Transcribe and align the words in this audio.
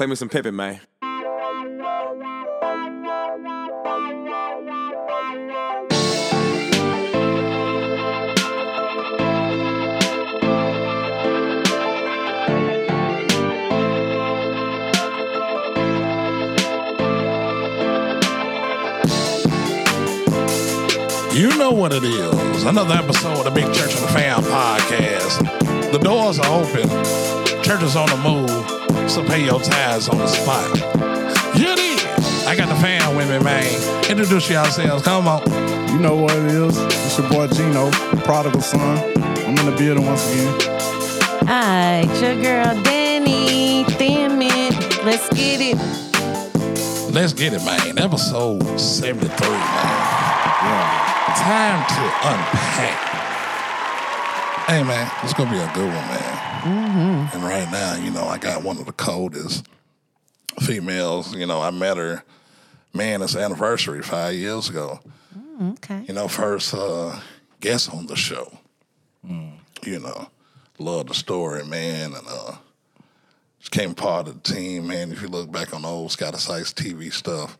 Play 0.00 0.06
me 0.06 0.14
some 0.14 0.30
Pippin, 0.30 0.56
man. 0.56 0.80
You 21.34 21.58
know 21.58 21.72
what 21.72 21.92
it 21.92 22.02
is. 22.02 22.64
Another 22.64 22.94
episode 22.94 23.36
of 23.36 23.44
the 23.44 23.50
Big 23.54 23.66
Church 23.74 23.94
and 23.94 24.04
the 24.04 24.08
Fam 24.14 24.42
podcast. 24.44 25.92
The 25.92 25.98
doors 25.98 26.38
are 26.38 26.62
open. 26.62 26.88
Church 27.62 27.82
is 27.82 27.96
on 27.96 28.08
the 28.08 28.16
move. 28.16 28.79
So 29.10 29.24
pay 29.24 29.44
your 29.44 29.58
tithes 29.60 30.08
on 30.08 30.18
the 30.18 30.28
spot. 30.28 30.68
You 31.58 31.74
did. 31.74 32.00
I 32.46 32.54
got 32.56 32.68
the 32.68 32.76
fam 32.76 33.16
with 33.16 33.28
me, 33.28 33.40
man. 33.40 33.64
Introduce 34.08 34.48
yourselves. 34.48 35.02
Come 35.02 35.26
on. 35.26 35.42
You 35.88 35.98
know 35.98 36.14
what 36.14 36.32
it 36.36 36.44
is. 36.44 36.78
It's 36.78 37.18
your 37.18 37.28
boy 37.28 37.48
Gino, 37.48 37.90
prodigal 38.22 38.60
son. 38.60 38.98
I'm 39.18 39.58
in 39.58 39.66
the 39.66 39.74
building 39.76 40.06
once 40.06 40.30
again. 40.32 40.54
Hi, 41.48 42.02
it's 42.06 42.22
your 42.22 42.40
girl 42.40 42.80
Danny. 42.84 43.82
Damn 43.98 44.40
it. 44.42 45.04
Let's 45.04 45.28
get 45.30 45.60
it. 45.60 45.76
Let's 47.12 47.32
get 47.32 47.52
it, 47.52 47.64
man. 47.64 47.98
Episode 47.98 48.78
73, 48.78 49.28
man. 49.28 49.58
Yeah. 50.62 50.86
Time 51.34 51.82
to 51.96 52.02
unpack. 52.30 52.98
Hey, 54.68 54.84
man, 54.84 55.10
it's 55.24 55.34
going 55.34 55.48
to 55.48 55.54
be 55.56 55.60
a 55.60 55.72
good 55.74 55.92
one, 55.92 56.06
man. 56.06 56.49
And 56.64 57.42
right 57.42 57.68
now, 57.70 57.96
you 57.96 58.10
know, 58.10 58.24
I 58.24 58.38
got 58.38 58.62
one 58.62 58.78
of 58.78 58.86
the 58.86 58.92
coldest 58.92 59.66
females. 60.60 61.34
You 61.34 61.46
know, 61.46 61.60
I 61.60 61.70
met 61.70 61.96
her, 61.96 62.22
man, 62.92 63.22
it's 63.22 63.36
anniversary 63.36 64.02
five 64.02 64.34
years 64.34 64.68
ago. 64.68 65.00
Okay. 65.62 66.04
You 66.08 66.14
know, 66.14 66.28
first 66.28 66.74
uh, 66.74 67.20
guest 67.60 67.92
on 67.94 68.06
the 68.06 68.16
show. 68.16 68.50
You 69.82 69.98
know, 70.00 70.28
love 70.78 71.06
the 71.06 71.14
story, 71.14 71.64
man, 71.64 72.14
and 72.14 72.26
uh, 72.28 72.52
just 73.58 73.70
came 73.70 73.94
part 73.94 74.28
of 74.28 74.42
the 74.42 74.54
team, 74.54 74.86
man. 74.86 75.12
If 75.12 75.22
you 75.22 75.28
look 75.28 75.50
back 75.50 75.74
on 75.74 75.82
the 75.82 75.88
old 75.88 76.12
Scott 76.12 76.34
Sykes 76.38 76.72
TV 76.72 77.12
stuff, 77.12 77.58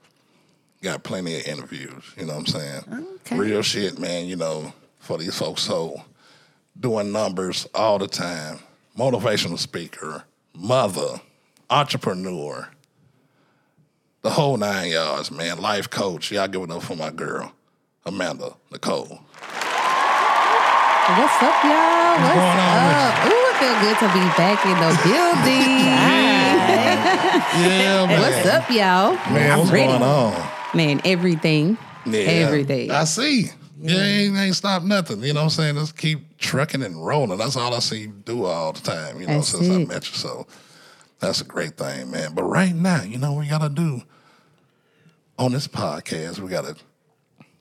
got 0.83 1.03
plenty 1.03 1.37
of 1.37 1.47
interviews. 1.47 2.05
You 2.17 2.27
know 2.27 2.35
what 2.35 2.41
I'm 2.41 2.47
saying? 2.47 3.09
Okay. 3.21 3.39
Real 3.39 3.63
shit, 3.63 3.99
man. 3.99 4.27
You 4.27 4.37
know, 4.37 4.73
for 4.99 5.19
these 5.19 5.39
folks, 5.39 5.63
so 5.63 6.03
doing 6.79 7.13
numbers 7.13 7.67
all 7.75 7.99
the 7.99 8.09
time, 8.09 8.59
motivational 8.97 9.59
speaker, 9.59 10.25
mother, 10.55 11.21
entrepreneur, 11.69 12.69
the 14.23 14.31
whole 14.31 14.57
nine 14.57 14.91
yards, 14.91 15.31
man. 15.31 15.59
Life 15.59 15.89
coach. 15.91 16.31
Y'all 16.31 16.49
give 16.49 16.63
it 16.63 16.71
up 16.71 16.83
for 16.83 16.97
my 16.97 17.11
girl, 17.11 17.53
Amanda 18.05 18.55
Nicole. 18.71 19.21
What's 21.11 21.43
up, 21.43 21.65
y'all? 21.65 22.21
What's, 22.21 22.35
going 22.35 22.59
on 22.61 22.95
up? 22.95 23.27
Ooh, 23.27 23.49
it 23.51 23.57
feel 23.57 23.75
good 23.81 23.99
to 23.99 24.09
be 24.13 24.25
back 24.37 24.65
in 24.65 24.77
the 24.79 24.93
building. 25.05 25.81
Yeah, 27.59 28.07
man. 28.07 28.21
What's 28.21 28.47
up, 28.47 28.69
y'all? 28.71 29.15
Man, 29.35 29.51
I'm 29.51 29.59
what's 29.61 29.71
ready. 29.73 29.87
going 29.89 30.03
on? 30.03 30.49
Man, 30.75 31.01
everything. 31.05 31.79
Yeah. 32.07 32.21
Everything. 32.21 32.91
I 32.91 33.05
see. 33.05 33.51
Yeah, 33.83 34.03
ain't, 34.03 34.37
ain't 34.37 34.57
stop 34.57 34.83
nothing. 34.83 35.23
You 35.23 35.33
know 35.33 35.41
what 35.41 35.45
I'm 35.45 35.51
saying? 35.51 35.75
Just 35.77 35.97
keep 35.97 36.37
trucking 36.39 36.83
and 36.83 37.05
rolling. 37.05 37.39
That's 37.39 37.57
all 37.57 37.75
I 37.75 37.79
see 37.79 38.03
you 38.03 38.09
do 38.25 38.45
all 38.45 38.73
the 38.73 38.81
time, 38.81 39.21
you 39.21 39.27
know, 39.27 39.35
That's 39.35 39.49
since 39.49 39.69
I 39.69 39.79
met 39.85 40.09
you. 40.11 40.17
So 40.17 40.47
that's 41.19 41.41
a 41.41 41.45
great 41.45 41.77
thing, 41.77 42.11
man. 42.11 42.35
But 42.35 42.45
right 42.45 42.75
now, 42.75 43.03
you 43.03 43.19
know 43.19 43.33
what 43.33 43.41
we 43.41 43.49
gotta 43.49 43.69
do 43.69 44.03
on 45.39 45.53
this 45.53 45.67
podcast, 45.67 46.39
we 46.41 46.51
gotta 46.51 46.77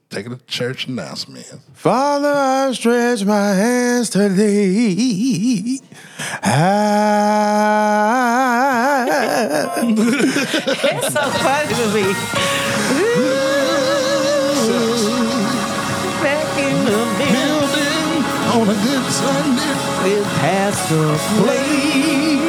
take 0.09 0.25
it 0.25 0.29
to 0.29 0.37
church 0.45 0.87
announcement. 0.87 1.45
Father, 1.73 2.33
I 2.33 2.71
stretch 2.73 3.23
my 3.23 3.53
hands 3.53 4.09
to 4.11 4.27
thee. 4.27 5.79
Ah. 6.43 7.85
I 9.11 9.81
It's 9.81 11.13
so 11.13 11.21
funny 11.31 11.73
to 11.73 13.03
me. 13.03 13.08
On 18.59 18.69
a 18.69 18.73
good 18.73 19.11
Sunday 19.11 19.73
with 20.03 20.25
Pastor 20.39 21.17
Play. 21.41 22.39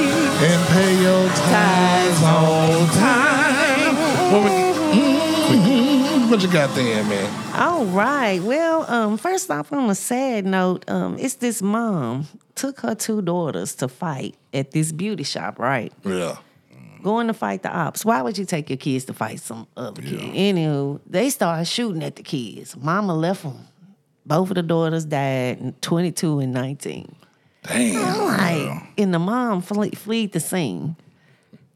and 0.43 0.69
pay 0.69 1.03
your 1.03 1.29
tithes 1.29 2.23
on 2.23 2.89
time. 2.99 3.97
What, 4.33 4.45
we- 4.45 4.61
what 6.31 6.41
you 6.43 6.49
got 6.49 6.73
there, 6.77 7.03
man? 7.05 7.55
All 7.61 7.85
right. 7.87 8.41
Well, 8.41 8.89
um, 8.91 9.17
first 9.17 9.51
off, 9.51 9.73
on 9.73 9.91
a 9.91 9.95
sad 9.97 10.47
note, 10.47 10.89
um, 10.89 11.17
it's 11.19 11.35
this 11.35 11.61
mom 11.61 12.29
took 12.55 12.81
her 12.81 12.95
two 12.95 13.21
daughters 13.21 13.75
to 13.77 13.89
fight 13.89 14.37
at 14.55 14.71
this 14.71 14.93
beauty 14.93 15.25
shop, 15.25 15.59
right? 15.59 15.93
Yeah. 16.05 16.37
Going 17.03 17.27
to 17.27 17.35
fight 17.35 17.63
the 17.65 17.71
ops. 17.77 18.05
Why 18.05 18.23
would 18.23 18.39
you 18.39 18.45
take 18.45 18.71
your 18.71 18.77
kids 18.77 19.07
to 19.07 19.13
fight 19.15 19.41
some 19.41 19.67
other 19.77 20.03
kid? 20.03 20.21
Anywho, 20.21 21.01
they 21.07 21.31
started 21.31 21.65
shooting 21.67 22.03
at 22.05 22.15
the 22.17 22.23
kids. 22.23 22.77
Mama 22.77 23.15
left 23.15 23.43
them. 23.43 23.67
Both 24.27 24.51
of 24.51 24.55
the 24.57 24.63
daughters 24.63 25.05
died, 25.05 25.81
22 25.83 26.41
and 26.41 26.53
19. 26.53 27.15
Damn. 27.65 28.27
Like, 28.27 28.83
and 28.99 29.13
the 29.15 29.19
mom 29.19 29.61
flee, 29.63 29.91
fled 29.91 30.33
the 30.33 30.41
scene. 30.41 30.97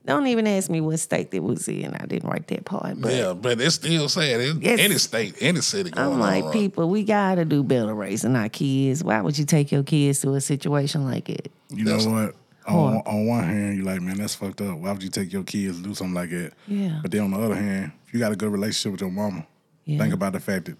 Don't 0.06 0.26
even 0.26 0.46
ask 0.46 0.68
me 0.68 0.82
what 0.82 0.98
state 1.00 1.32
it 1.32 1.42
was 1.42 1.66
in. 1.66 1.94
I 1.94 2.04
didn't 2.04 2.28
write 2.28 2.46
that 2.48 2.66
part. 2.66 3.00
But 3.00 3.12
Yeah, 3.14 3.32
but 3.32 3.58
it's 3.58 3.76
still 3.76 4.08
sad. 4.10 4.40
In 4.40 4.60
Yes. 4.60 4.78
any 4.78 4.98
state, 4.98 5.34
any 5.40 5.62
city 5.62 5.90
going 5.90 6.12
I'm 6.12 6.20
like, 6.20 6.44
on. 6.44 6.52
people, 6.52 6.90
we 6.90 7.04
gotta 7.04 7.46
do 7.46 7.62
better 7.62 7.94
raising 7.94 8.36
our 8.36 8.50
kids. 8.50 9.02
Why 9.02 9.22
would 9.22 9.38
you 9.38 9.46
take 9.46 9.72
your 9.72 9.82
kids 9.82 10.20
to 10.20 10.34
a 10.34 10.40
situation 10.42 11.04
like 11.06 11.30
it? 11.30 11.50
You 11.70 11.84
That's- 11.86 12.04
know 12.04 12.12
what? 12.12 12.34
On, 12.66 12.96
on 13.04 13.26
one 13.26 13.44
hand, 13.44 13.76
you're 13.76 13.84
like, 13.84 14.00
man, 14.00 14.16
that's 14.16 14.34
fucked 14.34 14.60
up. 14.62 14.78
Why 14.78 14.92
would 14.92 15.02
you 15.02 15.10
take 15.10 15.30
your 15.32 15.42
kids 15.42 15.78
to 15.78 15.82
do 15.82 15.94
something 15.94 16.14
like 16.14 16.30
that? 16.30 16.52
Yeah. 16.66 16.98
But 17.02 17.10
then 17.10 17.22
on 17.22 17.30
the 17.32 17.38
other 17.38 17.54
hand, 17.56 17.92
if 18.06 18.14
you 18.14 18.20
got 18.20 18.32
a 18.32 18.36
good 18.36 18.50
relationship 18.50 18.92
with 18.92 19.00
your 19.02 19.10
mama, 19.10 19.46
Yeah. 19.86 19.98
think 19.98 20.14
about 20.14 20.32
the 20.34 20.40
fact 20.40 20.66
that 20.66 20.76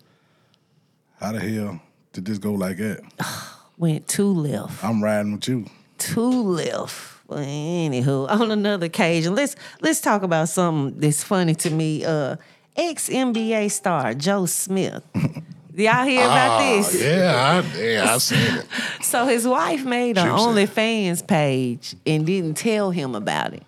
how 1.24 1.32
the 1.32 1.40
hell 1.40 1.80
did 2.12 2.24
this 2.24 2.38
go 2.38 2.52
like 2.52 2.76
that? 2.78 3.00
Went 3.78 4.06
two 4.08 4.28
left. 4.32 4.84
I'm 4.84 5.02
riding 5.02 5.32
with 5.32 5.48
you. 5.48 5.66
two 5.98 6.30
left. 6.42 7.12
Well, 7.26 7.38
anywho, 7.40 8.28
on 8.30 8.50
another 8.50 8.86
occasion, 8.86 9.34
let's 9.34 9.56
let's 9.80 10.00
talk 10.00 10.22
about 10.22 10.48
something 10.48 11.00
that's 11.00 11.24
funny 11.24 11.54
to 11.56 11.70
me. 11.70 12.04
Uh, 12.04 12.36
ex 12.76 13.08
NBA 13.08 13.70
star 13.70 14.14
Joe 14.14 14.46
Smith. 14.46 15.02
Y'all 15.76 16.04
hear 16.04 16.22
about 16.24 16.50
Ah, 16.50 16.58
this? 16.60 17.02
Yeah, 17.02 17.62
I, 17.74 17.78
yeah, 17.82 18.14
I 18.14 18.18
seen 18.18 18.38
it. 18.58 18.66
So 19.02 19.26
his 19.26 19.46
wife 19.46 19.84
made 19.84 20.16
an 20.18 20.28
OnlyFans 20.28 21.26
page 21.26 21.96
and 22.06 22.24
didn't 22.24 22.54
tell 22.54 22.90
him 22.92 23.14
about 23.16 23.54
it. 23.54 23.64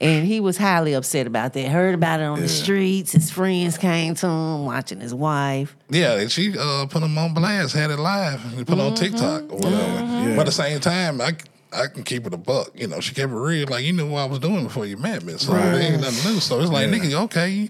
And 0.00 0.26
he 0.26 0.40
was 0.40 0.56
highly 0.56 0.92
upset 0.94 1.26
about 1.26 1.52
that. 1.52 1.68
Heard 1.68 1.94
about 1.94 2.20
it 2.20 2.24
on 2.24 2.40
the 2.40 2.48
streets. 2.48 3.12
His 3.12 3.30
friends 3.30 3.78
came 3.78 4.14
to 4.16 4.26
him 4.26 4.66
watching 4.66 5.00
his 5.00 5.14
wife. 5.14 5.76
Yeah, 5.88 6.18
and 6.18 6.30
she 6.30 6.54
uh, 6.58 6.86
put 6.86 7.02
him 7.02 7.16
on 7.16 7.32
blast, 7.32 7.74
had 7.74 7.90
it 7.90 7.98
live, 7.98 8.44
and 8.58 8.66
put 8.66 8.76
it 8.76 8.80
on 8.80 8.94
TikTok 8.94 9.44
or 9.52 9.56
whatever. 9.56 9.76
Yeah. 9.76 10.32
But 10.34 10.40
at 10.40 10.46
the 10.46 10.52
same 10.52 10.80
time, 10.80 11.20
I, 11.20 11.32
I 11.72 11.86
can 11.86 12.02
keep 12.02 12.26
it 12.26 12.34
a 12.34 12.36
buck. 12.36 12.70
You 12.74 12.88
know, 12.88 12.98
she 13.00 13.14
kept 13.14 13.30
it 13.30 13.36
real. 13.36 13.68
Like, 13.68 13.84
you 13.84 13.92
knew 13.92 14.08
what 14.10 14.18
I 14.22 14.24
was 14.26 14.40
doing 14.40 14.64
before 14.64 14.84
you 14.84 14.96
met 14.96 15.22
me. 15.22 15.34
So 15.38 15.52
Right. 15.52 15.74
it 15.74 15.78
ain't 15.92 16.00
nothing 16.02 16.32
new. 16.34 16.40
So 16.40 16.60
it's 16.60 16.70
like, 16.70 16.88
Yeah. 16.90 16.98
nigga, 16.98 17.24
okay, 17.26 17.50
you 17.50 17.68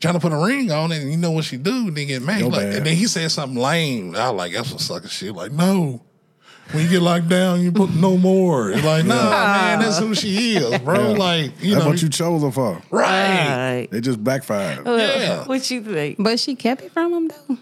trying 0.00 0.14
to 0.14 0.20
put 0.20 0.32
a 0.32 0.36
ring 0.44 0.72
on 0.72 0.90
it, 0.90 1.00
and 1.00 1.12
you 1.12 1.16
know 1.16 1.30
what 1.30 1.44
she 1.44 1.56
do, 1.58 1.92
then 1.92 2.08
get 2.08 2.22
mad. 2.22 2.42
Like, 2.42 2.52
bad. 2.54 2.74
and 2.74 2.86
then 2.86 2.96
he 2.96 3.06
said 3.06 3.30
something 3.30 3.56
lame. 3.60 4.16
I 4.16 4.30
was 4.30 4.36
like, 4.38 4.52
that's 4.52 4.68
some 4.70 4.78
sucker 4.78 5.06
shit. 5.08 5.32
Like, 5.32 5.52
no. 5.52 6.02
When 6.70 6.84
you 6.84 6.88
get 6.88 7.02
locked 7.02 7.28
down, 7.28 7.60
you 7.60 7.70
put 7.70 7.90
no 7.94 8.16
more. 8.16 8.70
It's 8.70 8.82
like, 8.84 9.04
nah, 9.04 9.14
man, 9.14 9.80
that's 9.80 9.98
who 9.98 10.14
she 10.14 10.56
is, 10.56 10.78
bro. 10.78 11.10
Yeah. 11.10 11.18
Like, 11.18 11.62
you 11.62 11.74
That's 11.74 11.84
know, 11.84 11.90
what 11.90 12.00
you 12.00 12.08
chose 12.08 12.42
her 12.42 12.50
for. 12.50 12.80
right. 12.90 13.48
Right. 13.80 13.88
They 13.90 14.00
just 14.00 14.22
backfired. 14.22 14.86
Yeah. 14.86 15.44
What 15.44 15.70
you 15.70 15.82
think? 15.82 16.16
But 16.18 16.40
she 16.40 16.54
kept 16.54 16.82
it 16.82 16.92
from 16.92 17.12
him 17.12 17.28
though. 17.28 17.58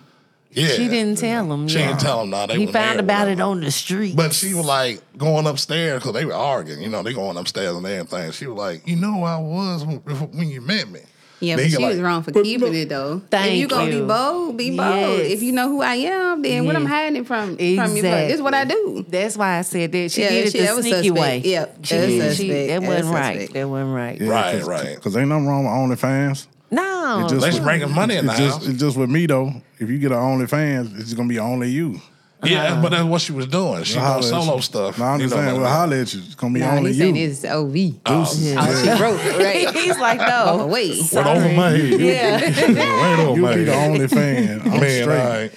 Yeah. 0.53 0.69
She 0.69 0.89
didn't 0.89 1.19
tell 1.19 1.53
him. 1.53 1.69
She 1.69 1.79
yeah. 1.79 1.89
didn't 1.89 2.01
tell 2.01 2.23
him, 2.23 2.31
nah, 2.31 2.47
they 2.47 2.57
He 2.59 2.67
found 2.67 2.99
there, 2.99 3.05
about 3.05 3.29
it 3.29 3.41
on 3.41 3.61
the 3.61 3.71
street. 3.71 4.17
But 4.17 4.33
she 4.33 4.55
was 4.55 4.67
like 4.67 5.01
going 5.17 5.47
upstairs 5.47 6.01
because 6.01 6.13
they 6.13 6.25
were 6.25 6.35
arguing. 6.35 6.83
You 6.83 6.89
know, 6.89 7.03
they 7.03 7.13
going 7.13 7.37
upstairs 7.37 7.77
and 7.77 7.87
everything. 7.87 8.33
She 8.33 8.47
was 8.49 8.59
like, 8.59 8.87
"You 8.87 8.97
know, 8.97 9.23
I 9.23 9.39
was 9.39 9.85
when, 9.85 9.99
when 9.99 10.49
you 10.49 10.61
met 10.61 10.89
me." 10.91 11.01
Yeah, 11.41 11.57
but 11.57 11.71
she 11.71 11.77
like, 11.79 11.87
was 11.87 11.99
wrong 12.01 12.23
for 12.23 12.33
keeping 12.33 12.75
it 12.75 12.89
though. 12.91 13.23
Thank 13.31 13.53
if 13.53 13.59
you 13.59 13.67
gonna 13.69 13.91
you. 13.91 14.01
be 14.03 14.07
bold, 14.07 14.57
be 14.59 14.77
bold. 14.77 15.19
Yes. 15.21 15.31
If 15.33 15.43
you 15.43 15.53
know 15.53 15.69
who 15.69 15.81
I 15.83 15.95
am, 15.95 16.43
then 16.43 16.67
what 16.67 16.77
I'm 16.77 16.83
Yes. 16.83 16.91
hiding 16.93 17.25
from 17.25 17.57
from 17.57 17.97
you. 17.97 18.03
But 18.03 18.27
this 18.27 18.35
is 18.35 18.43
what 18.43 18.53
I 18.55 18.65
do. 18.65 19.05
That's 19.09 19.37
why 19.39 19.59
I 19.59 19.63
said 19.63 19.91
that. 19.93 20.11
She 20.13 20.21
Yeah, 20.23 20.29
did 20.29 20.47
it 20.47 20.53
she- 20.53 20.59
the 20.59 20.65
that 20.67 20.77
was 20.77 20.85
sneaky 20.85 21.09
suspect. 21.09 21.19
way. 21.21 21.39
Yep, 21.45 21.79
she, 21.85 21.95
that 21.97 22.01
was 22.07 22.11
did- 22.17 22.37
she- 22.37 22.49
that 22.53 22.67
That 22.69 22.83
wasn't 22.83 23.05
was 23.07 23.15
right. 23.15 23.35
suspect. 23.39 23.53
That 23.55 23.69
wasn't 23.69 23.95
right. 23.95 24.21
Right, 24.21 24.65
right. 24.65 24.95
Because 24.97 25.17
ain't 25.17 25.29
nothing 25.29 25.47
wrong 25.47 25.65
with 25.89 25.99
OnlyFans. 25.99 26.47
No, 26.71 27.25
It 27.27 27.31
just- 27.31 27.41
Let's 27.43 27.61
money 27.91 28.17
in 28.17 28.27
the 28.27 28.33
It's 28.33 28.41
just, 28.41 28.59
house. 28.59 28.69
it's 28.69 28.79
just 28.79 28.97
with 28.97 29.11
me 29.11 29.27
though. 29.27 29.53
If 29.79 29.89
you 29.91 29.99
get 29.99 30.13
an 30.13 30.19
OnlyFans, 30.19 30.95
it's 30.97 31.05
just 31.07 31.17
gonna 31.17 31.29
be 31.29 31.39
only 31.39 31.71
you. 31.71 32.01
Yeah, 32.43 32.81
but 32.81 32.89
that's 32.91 33.05
what 33.05 33.21
she 33.21 33.33
was 33.33 33.47
doing. 33.47 33.85
She 33.85 33.99
Holla 33.99 34.21
doing 34.23 34.33
solo 34.33 34.57
you. 34.57 34.63
stuff. 34.63 34.99
No, 34.99 35.05
I'm 35.05 35.21
just 35.21 35.35
saying, 35.35 35.45
like 35.47 35.55
well, 35.57 35.65
that. 35.65 35.71
holla 35.77 36.01
at 36.01 36.15
you. 36.15 36.21
It's 36.25 36.35
gonna 36.35 36.55
be 36.55 36.61
Nah, 36.61 36.77
only 36.77 36.93
he 36.95 37.09
you. 37.09 37.15
it's 37.15 37.45
OV. 37.45 37.73
Deuces. 38.05 38.57
Oh, 38.59 38.83
she 38.83 39.03
wrote, 39.03 39.39
right? 39.39 39.71
He's 39.75 39.99
like, 39.99 40.21
Oh, 40.23 40.57
no. 40.59 40.67
wait. 40.69 40.99
Went 41.13 41.27
over 41.27 41.53
my 41.55 41.71
head. 41.71 42.01
Yeah. 42.01 42.41
Went 42.41 43.21
over 43.21 43.37
You 43.37 43.43
my 43.43 43.55
be 43.57 43.65
the 43.65 43.75
only 43.75 44.09
fan. 44.09 44.61
I'm 44.63 44.81
Man, 44.81 45.03
straight. 45.03 45.09
all 45.21 45.29
right. 45.29 45.53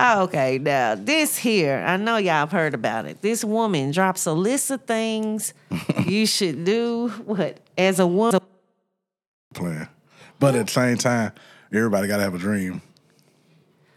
Oh, 0.00 0.22
okay, 0.24 0.58
now 0.58 0.94
this 0.94 1.36
here, 1.36 1.82
I 1.84 1.96
know 1.96 2.18
y'all 2.18 2.34
have 2.34 2.52
heard 2.52 2.72
about 2.74 3.06
it. 3.06 3.20
This 3.20 3.42
woman 3.44 3.90
drops 3.90 4.26
a 4.26 4.32
list 4.32 4.70
of 4.70 4.82
things 4.84 5.54
you 6.06 6.24
should 6.26 6.64
do. 6.64 7.08
What 7.24 7.58
as 7.76 7.98
a 7.98 8.06
woman? 8.06 8.40
playing. 9.54 9.88
But 10.38 10.54
at 10.54 10.66
the 10.66 10.72
same 10.72 10.98
time, 10.98 11.32
everybody 11.72 12.06
gotta 12.06 12.22
have 12.22 12.34
a 12.34 12.38
dream. 12.38 12.80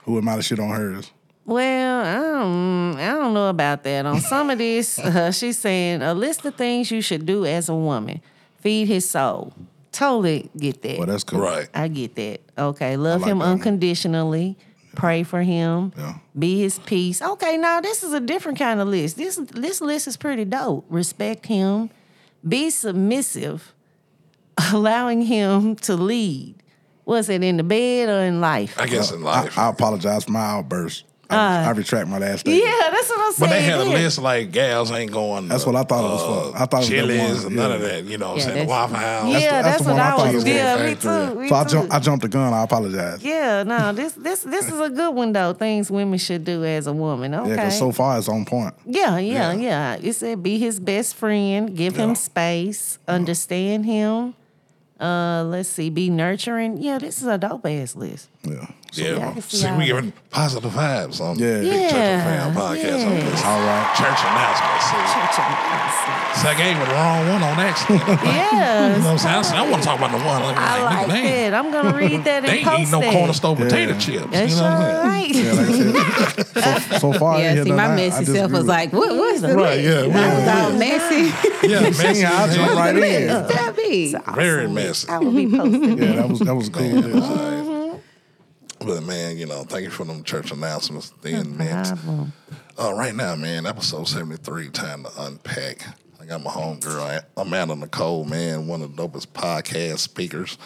Who 0.06 0.18
am 0.18 0.28
I 0.28 0.38
to 0.38 0.42
shit 0.42 0.60
on 0.60 0.70
hers? 0.70 1.12
Well, 1.52 2.06
I 2.06 2.40
don't, 2.40 2.98
I 2.98 3.14
don't 3.14 3.34
know 3.34 3.50
about 3.50 3.84
that. 3.84 4.06
On 4.06 4.22
some 4.22 4.50
of 4.50 4.58
this, 4.58 4.98
uh, 5.00 5.32
she's 5.32 5.58
saying 5.58 6.02
a 6.02 6.14
list 6.14 6.46
of 6.46 6.56
things 6.56 6.90
you 6.90 7.02
should 7.02 7.26
do 7.26 7.46
as 7.46 7.68
a 7.68 7.76
woman. 7.76 8.22
Feed 8.62 8.88
his 8.88 9.10
soul. 9.10 9.54
Totally 9.92 10.50
get 10.56 10.82
that. 10.84 10.98
Well, 10.98 11.08
that's 11.08 11.26
cool. 11.26 11.42
Right. 11.42 11.68
I 11.74 11.90
get 11.90 12.16
that. 12.16 12.40
Okay, 12.58 12.96
love 12.96 13.22
like 13.22 13.32
him 13.32 13.40
that 13.40 13.46
one. 13.46 13.54
unconditionally. 13.54 14.58
Pray 14.96 15.24
for 15.24 15.42
him. 15.42 15.92
Yeah. 15.98 16.20
Be 16.38 16.62
his 16.62 16.80
peace. 16.80 17.22
Okay, 17.22 17.58
now 17.58 17.82
this 17.82 18.02
is 18.02 18.14
a 18.14 18.22
different 18.22 18.58
kind 18.58 18.80
of 18.80 18.88
list. 18.88 19.18
This 19.18 19.36
this 19.36 19.82
list 19.82 20.08
is 20.08 20.16
pretty 20.16 20.46
dope. 20.46 20.86
Respect 20.90 21.48
him. 21.48 21.90
Be 22.48 22.70
submissive. 22.70 23.74
Allowing 24.72 25.24
him 25.24 25.76
to 25.78 25.96
lead. 25.96 26.56
Was 27.04 27.28
it 27.28 27.44
in 27.44 27.58
the 27.58 27.64
bed 27.64 28.08
or 28.08 28.22
in 28.22 28.40
life? 28.40 28.80
I 28.80 28.88
guess 28.88 29.12
in 29.12 29.22
I, 29.24 29.26
life. 29.26 29.58
I 29.58 29.70
apologize 29.70 30.24
for 30.24 30.32
my 30.32 30.46
outburst. 30.46 31.06
I, 31.34 31.66
I 31.68 31.72
retract 31.72 32.08
my 32.08 32.18
last 32.18 32.48
Uh, 32.48 32.52
yeah, 32.52 32.90
that's 32.92 33.10
what 33.10 33.20
I'm 33.20 33.34
saying. 33.34 33.50
but 33.50 33.56
they 33.56 33.62
had 33.62 33.80
a 33.82 33.86
yeah. 33.86 33.94
list 33.94 34.20
like 34.20 34.52
gals 34.52 34.92
ain't 34.92 35.12
going. 35.12 35.48
That's 35.48 35.66
what 35.66 35.76
I 35.76 35.84
thought 35.84 36.04
it 36.06 36.10
was 36.14 36.52
for. 36.52 36.58
I 36.62 36.66
thought 36.66 36.90
it 36.90 37.02
was 37.02 37.08
that 37.18 37.34
one, 37.36 37.46
and 37.48 37.56
none 37.56 37.72
of 37.72 37.82
that. 37.82 38.04
You 38.06 38.18
know 38.18 38.34
what 38.34 38.34
I'm 38.34 38.38
Yeah, 38.40 38.44
saying? 38.46 38.54
The 38.54 38.66
that's- 38.66 38.70
Waffle 38.70 38.96
House. 38.98 39.28
Yeah, 39.28 39.40
the- 39.40 39.42
that's, 39.42 39.64
that's 39.64 39.78
the 39.80 39.84
what 39.86 39.92
one 39.94 40.00
I 40.02 40.08
I 40.08 40.18
thought 40.18 40.34
was. 40.34 40.46
Yeah, 40.46 40.86
me 40.86 40.96
too. 40.96 41.40
Me 41.40 41.48
So 41.50 41.56
I 41.56 41.64
too. 41.64 41.70
jumped 41.70 41.94
I 41.94 42.00
jumped 42.00 42.22
the 42.24 42.30
gun, 42.30 42.54
I 42.54 42.64
apologize. 42.64 43.24
Yeah, 43.24 43.64
no, 43.64 43.94
this 43.94 44.14
this 44.14 44.42
this 44.44 44.68
is 44.68 44.80
a 44.80 44.90
good 44.90 45.12
one 45.16 45.34
though. 45.34 45.54
Things 45.54 45.90
women 45.92 46.18
should 46.20 46.44
do 46.46 46.64
as 46.66 46.88
a 46.88 46.94
woman. 46.94 47.34
Okay. 47.34 47.50
Yeah, 47.50 47.56
because 47.56 47.78
so 47.80 47.92
far 47.92 48.18
it's 48.18 48.28
on 48.30 48.46
point. 48.46 48.74
yeah, 48.86 49.18
yeah, 49.18 49.54
yeah. 49.54 49.96
It 50.02 50.14
said 50.14 50.42
be 50.44 50.58
his 50.58 50.80
best 50.80 51.16
friend, 51.16 51.76
give 51.76 51.96
Yeah. 51.98 52.04
him 52.06 52.16
space, 52.16 52.98
understand 53.08 53.86
him. 53.86 54.36
Uh, 55.00 55.44
let's 55.46 55.68
see, 55.70 55.90
be 55.90 56.10
nurturing. 56.12 56.78
Yeah, 56.78 57.00
this 57.00 57.22
is 57.22 57.28
a 57.28 57.38
dope 57.38 57.66
ass 57.66 57.96
list. 57.96 58.30
Yeah. 58.44 58.68
Yeah, 58.94 59.16
Yeah, 59.16 59.34
I 59.36 59.40
see 59.40 59.58
see, 59.58 59.68
how 59.68 59.78
we 59.78 59.80
that- 59.88 59.88
giving 59.88 60.14
positive 60.32 60.72
vibes 60.72 61.22
on 61.22 61.40
Yeah. 61.40 61.60
Big 61.62 61.72
Church 61.90 61.92
Yeah, 61.94 62.48
of 62.48 62.54
Fam 62.54 62.62
podcast 62.62 63.06
on 63.08 63.12
yeah. 63.16 63.30
this 63.30 63.46
All 63.46 63.60
right. 63.62 63.96
church 63.96 64.20
announcement. 64.28 64.82
See, 64.84 65.04
Church 65.16 65.40
of- 65.40 66.38
so 66.42 66.48
I 66.50 66.54
gave 66.56 66.76
her 66.78 66.86
the 66.86 66.92
wrong 66.92 67.28
one 67.30 67.44
on 67.44 67.60
accident. 67.60 68.02
yeah, 68.26 68.88
you 68.88 69.00
know 69.00 69.06
what 69.06 69.12
I'm 69.12 69.18
saying? 69.18 69.36
I, 69.36 69.42
said, 69.44 69.58
I 69.58 69.70
want 69.70 69.82
to 69.84 69.88
talk 69.88 69.98
about 69.98 70.12
the 70.12 70.18
one. 70.18 70.42
Like, 70.44 70.58
I 70.58 70.84
like 70.84 71.08
nigga, 71.08 71.12
they 71.24 71.50
that. 71.50 71.54
I'm 71.54 71.72
gonna 71.72 71.96
read 71.98 72.24
that 72.24 72.42
They 72.44 72.50
and 72.50 72.58
ain't 72.58 72.68
post 72.68 72.80
eating 72.80 72.92
no 72.92 73.00
that. 73.02 73.12
corner 73.14 73.34
store 73.34 73.56
potato 73.56 73.92
Yeah. 73.94 73.98
chips. 74.00 74.28
That's 74.32 74.52
you 74.52 74.58
know 74.58 74.64
what 74.64 74.72
I'm 74.72 74.82
saying? 74.82 74.96
all 74.98 75.04
right. 75.04 75.36
Yeah, 75.36 75.54
like 75.54 76.92
So, 76.92 76.98
so 77.12 77.20
far, 77.20 77.36
I 77.36 77.40
Yeah, 77.42 77.52
see, 77.52 77.58
nothing. 77.60 77.76
my 77.76 77.84
I- 77.86 77.92
I 77.92 77.96
messy 77.96 78.26
self 78.26 78.52
was 78.52 78.66
like, 78.66 78.94
what 78.94 79.10
was 79.16 79.42
the 79.42 79.56
Right, 79.56 79.80
yeah, 79.82 79.92
I 80.00 80.06
was 80.08 80.16
yeah. 80.16 80.64
all 80.66 80.72
messy. 80.74 81.68
Yeah, 81.68 81.80
you. 81.82 81.94
See, 81.94 82.06
I 82.08 82.08
messy. 82.14 82.56
jumped 82.56 82.76
right 82.76 82.96
in. 82.98 83.28
that 83.28 83.76
be? 83.78 84.16
Very 84.36 84.68
messy. 84.68 85.08
I 85.10 85.18
will 85.20 85.32
be 85.32 85.48
posting. 85.48 85.98
Yeah, 85.98 86.12
that 86.16 86.30
was 86.30 86.40
that 86.40 86.56
was 86.56 86.70
cool. 86.70 86.90
Man, 86.90 87.18
it's 87.18 87.28
all 87.28 87.36
right. 87.36 87.68
But 88.86 89.04
man, 89.04 89.38
you 89.38 89.46
know, 89.46 89.64
thank 89.64 89.84
you 89.84 89.90
for 89.92 90.06
them 90.06 90.24
church 90.24 90.52
announcements. 90.52 91.12
Then, 91.22 91.56
man, 91.58 92.34
uh, 92.80 92.94
right 92.94 93.14
now, 93.16 93.36
man, 93.36 93.66
episode 93.66 94.08
seventy 94.08 94.38
three. 94.38 94.70
Time 94.70 95.04
to 95.04 95.10
unpack. 95.20 95.86
I 96.20 96.26
got 96.26 96.44
my 96.44 96.52
homegirl 96.52 97.24
Amanda 97.38 97.76
Nicole, 97.76 98.26
man, 98.26 98.68
one 98.68 98.82
of 98.82 98.96
the 98.96 99.08
dopest 99.08 99.28
podcast 99.28 100.00
speakers, 100.00 100.58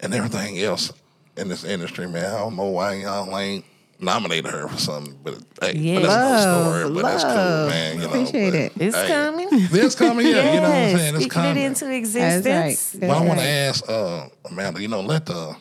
and 0.00 0.14
everything 0.14 0.58
else 0.58 0.92
in 1.36 1.48
this 1.48 1.64
industry, 1.64 2.08
man. 2.08 2.24
I 2.26 2.38
don't 2.38 2.56
know 2.56 2.66
why 2.66 2.94
y'all 2.94 3.36
ain't 3.38 3.64
nominated 4.00 4.50
her 4.50 4.68
for 4.68 4.78
something, 4.78 5.18
but 5.22 5.38
hey, 5.60 5.76
Yeah. 5.76 6.00
but 6.00 6.02
that's 6.08 6.44
another 6.44 6.54
Love, 6.54 6.66
story. 6.90 6.94
But 6.94 7.02
that's 7.08 7.24
cool, 7.24 7.32
love. 7.34 7.68
man. 7.70 7.94
You 7.94 8.00
know, 8.02 8.06
Appreciate 8.08 8.50
but, 8.50 8.54
it. 8.58 8.72
It's 8.80 8.96
hey, 8.96 9.08
coming. 9.08 9.48
It's 9.52 9.94
coming, 9.94 10.26
yeah. 10.26 10.54
You 10.54 10.60
know 10.60 10.68
what 10.68 10.70
I'm 10.78 10.96
saying? 10.96 11.14
It's 11.14 11.24
speaking 11.24 11.28
coming. 11.30 11.56
it 11.62 11.66
into 11.66 11.84
That's 11.84 11.96
existence. 12.16 12.94
right. 13.00 13.08
Well, 13.08 13.22
I 13.22 13.26
want 13.26 13.40
to 13.40 13.46
ask 13.46 13.84
uh, 13.88 14.28
Amanda, 14.50 14.80
you 14.80 14.88
know, 14.88 15.00
let 15.00 15.26
the 15.26 15.56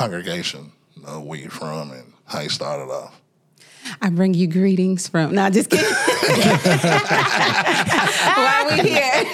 congregation 0.00 0.72
know 1.02 1.20
where 1.20 1.38
you're 1.38 1.50
from 1.50 1.90
and 1.92 2.10
how 2.24 2.40
you 2.40 2.48
started 2.48 2.90
off. 2.90 3.20
I 4.00 4.08
bring 4.08 4.32
you 4.32 4.46
greetings 4.46 5.08
from. 5.08 5.34
No, 5.34 5.50
just 5.50 5.68
kidding. 5.68 5.84
Why 8.34 8.66
we 8.70 8.76
here? 8.88 9.24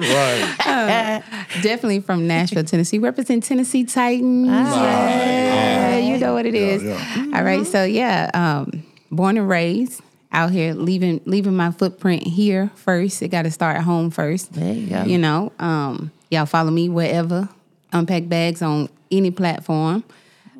Right. 0.00 1.22
Definitely 1.62 2.00
from 2.00 2.26
Nashville, 2.26 2.64
Tennessee. 2.64 2.98
Represent 2.98 3.44
Tennessee 3.44 3.84
Titans. 3.84 4.48
Yeah, 4.48 5.98
you 5.98 6.16
know 6.18 6.32
what 6.32 6.46
it 6.46 6.54
is. 6.54 6.82
yeah. 6.82 7.30
All 7.34 7.42
right, 7.42 7.66
so 7.66 7.84
yeah, 7.84 8.30
um, 8.32 8.84
born 9.10 9.36
and 9.36 9.48
raised 9.48 10.00
out 10.32 10.50
here, 10.50 10.72
leaving 10.74 11.20
leaving 11.24 11.56
my 11.56 11.72
footprint 11.72 12.22
here 12.26 12.70
first. 12.74 13.20
It 13.22 13.28
got 13.28 13.42
to 13.42 13.50
start 13.50 13.76
at 13.76 13.82
home 13.82 14.10
first. 14.10 14.52
There 14.52 14.72
you 14.72 14.86
go. 14.88 15.02
You 15.04 15.18
know, 15.18 15.52
um, 15.58 16.10
y'all 16.30 16.46
follow 16.46 16.70
me 16.70 16.88
wherever. 16.88 17.48
Unpack 17.92 18.28
bags 18.28 18.62
on 18.62 18.88
any 19.10 19.30
platform. 19.30 20.04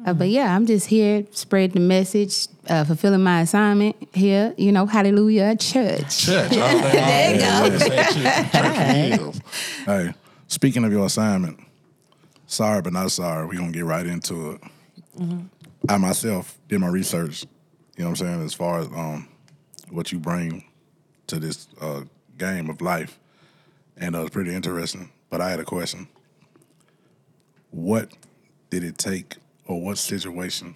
Uh, 0.06 0.12
but 0.14 0.28
yeah, 0.28 0.54
I'm 0.54 0.64
just 0.64 0.86
here 0.86 1.24
spreading 1.32 1.74
the 1.74 1.80
message, 1.80 2.46
uh, 2.68 2.84
fulfilling 2.84 3.22
my 3.22 3.42
assignment 3.42 3.96
here. 4.14 4.54
You 4.56 4.72
know, 4.72 4.86
Hallelujah 4.86 5.56
Church. 5.56 6.24
Church. 6.24 6.50
there 6.50 7.34
you 7.34 7.40
go. 7.40 7.78
Church. 9.32 9.42
Hey, 9.84 10.14
speaking 10.46 10.84
of 10.84 10.92
your 10.92 11.06
assignment, 11.06 11.60
sorry 12.46 12.80
but 12.80 12.92
not 12.92 13.10
sorry. 13.10 13.46
We're 13.46 13.58
gonna 13.58 13.72
get 13.72 13.84
right 13.84 14.06
into 14.06 14.52
it. 14.52 14.62
I 15.88 15.98
myself 15.98 16.56
did 16.68 16.80
my 16.80 16.88
research, 16.88 17.44
you 17.96 18.04
know 18.04 18.10
what 18.10 18.20
I'm 18.20 18.26
saying, 18.26 18.44
as 18.44 18.54
far 18.54 18.80
as 18.80 18.86
um 18.88 19.28
what 19.90 20.12
you 20.12 20.18
bring 20.18 20.64
to 21.26 21.38
this 21.38 21.68
uh, 21.80 22.02
game 22.36 22.70
of 22.70 22.80
life. 22.80 23.18
And 23.96 24.14
uh, 24.14 24.20
it 24.20 24.22
was 24.22 24.30
pretty 24.30 24.54
interesting. 24.54 25.10
But 25.30 25.40
I 25.40 25.50
had 25.50 25.60
a 25.60 25.64
question. 25.64 26.08
What 27.70 28.10
did 28.70 28.84
it 28.84 28.98
take 28.98 29.36
or 29.66 29.80
what 29.80 29.98
situation 29.98 30.74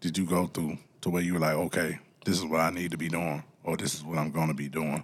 did 0.00 0.18
you 0.18 0.24
go 0.26 0.46
through 0.46 0.78
to 1.02 1.10
where 1.10 1.22
you 1.22 1.34
were 1.34 1.40
like, 1.40 1.54
okay, 1.54 1.98
this 2.24 2.38
is 2.38 2.44
what 2.44 2.60
I 2.60 2.70
need 2.70 2.90
to 2.92 2.96
be 2.98 3.08
doing, 3.08 3.42
or 3.64 3.76
this 3.76 3.94
is 3.94 4.02
what 4.04 4.18
I'm 4.18 4.30
gonna 4.30 4.54
be 4.54 4.68
doing 4.68 5.02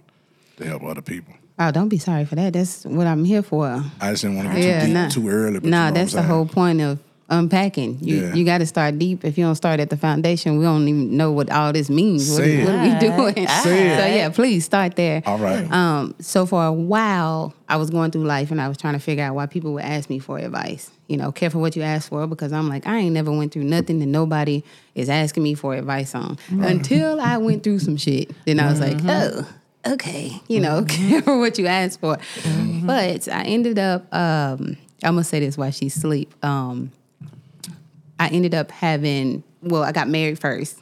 to 0.57 0.65
help 0.65 0.83
other 0.83 1.01
people? 1.01 1.33
Oh, 1.57 1.71
don't 1.71 1.89
be 1.89 1.97
sorry 1.97 2.23
for 2.25 2.35
that. 2.35 2.53
That's 2.53 2.85
what 2.85 3.05
I'm 3.05 3.25
here 3.25 3.41
for. 3.41 3.65
I 3.99 4.11
just 4.11 4.21
didn't 4.21 4.37
want 4.37 4.49
to 4.49 4.55
get 4.55 4.63
Yeah, 4.65 4.79
too 4.79 4.85
deep 4.85 4.93
nah. 4.93 5.09
too 5.09 5.29
early. 5.29 5.59
But 5.59 5.65
you 5.65 5.71
know 5.71 5.91
that's 5.91 6.13
the 6.13 6.23
whole 6.23 6.45
point 6.45 6.79
of 6.81 6.99
unpacking. 7.29 7.97
You 8.01 8.21
Yeah. 8.21 8.33
you 8.33 8.45
got 8.45 8.57
to 8.59 8.65
start 8.65 8.97
deep. 8.99 9.23
If 9.25 9.37
you 9.37 9.45
don't 9.45 9.55
start 9.55 9.79
at 9.79 9.89
the 9.89 9.97
foundation, 9.97 10.57
we 10.57 10.63
don't 10.65 10.87
even 10.87 11.15
know 11.17 11.31
what 11.31 11.49
all 11.49 11.71
this 11.73 11.89
means. 11.89 12.29
What, 12.29 12.37
Say 12.37 12.57
it. 12.61 12.65
what 12.65 12.75
are 12.75 12.83
we 12.83 12.99
doing? 13.35 13.47
Say 13.47 13.87
it. 13.93 13.99
So 13.99 14.05
yeah, 14.07 14.29
please 14.29 14.65
start 14.65 14.95
there. 14.95 15.21
All 15.25 15.37
right. 15.37 15.69
Um, 15.71 16.15
so 16.19 16.45
for 16.45 16.65
a 16.65 16.73
while, 16.73 17.53
I 17.67 17.77
was 17.77 17.89
going 17.89 18.11
through 18.11 18.23
life 18.25 18.51
and 18.51 18.59
I 18.61 18.67
was 18.67 18.77
trying 18.77 18.93
to 18.93 18.99
figure 18.99 19.23
out 19.23 19.35
why 19.35 19.45
people 19.45 19.73
would 19.73 19.83
ask 19.83 20.09
me 20.09 20.19
for 20.19 20.37
advice. 20.39 20.89
You 21.07 21.17
know, 21.17 21.31
careful 21.31 21.61
what 21.61 21.75
you 21.75 21.81
ask 21.81 22.09
for 22.09 22.27
because 22.27 22.51
I'm 22.53 22.69
like, 22.69 22.85
I 22.87 22.97
ain't 22.97 23.13
never 23.13 23.31
went 23.31 23.51
through 23.51 23.63
nothing 23.63 23.99
that 23.99 24.05
nobody 24.05 24.63
is 24.95 25.09
asking 25.09 25.43
me 25.43 25.53
for 25.55 25.73
advice 25.75 26.13
on 26.15 26.37
until 26.51 27.19
I 27.19 27.37
went 27.37 27.63
through 27.63 27.79
some 27.79 27.97
shit. 27.97 28.31
Then 28.45 28.59
I 28.59 28.69
was 28.69 28.79
like, 28.79 28.97
oh, 29.05 29.47
okay. 29.87 30.39
You 30.47 30.59
know, 30.59 30.83
careful 30.87 31.39
what 31.39 31.57
you 31.57 31.65
ask 31.67 31.99
for. 31.99 32.17
But 32.83 33.27
I 33.27 33.43
ended 33.43 33.79
up, 33.79 34.13
um, 34.13 34.77
I'm 35.03 35.13
gonna 35.15 35.23
say 35.23 35.39
this 35.39 35.57
while 35.57 35.71
she's 35.71 35.95
asleep. 35.95 36.33
Um, 36.43 36.91
I 38.19 38.27
ended 38.27 38.53
up 38.53 38.69
having, 38.71 39.43
well, 39.61 39.83
I 39.83 39.91
got 39.91 40.09
married 40.09 40.39
first, 40.39 40.77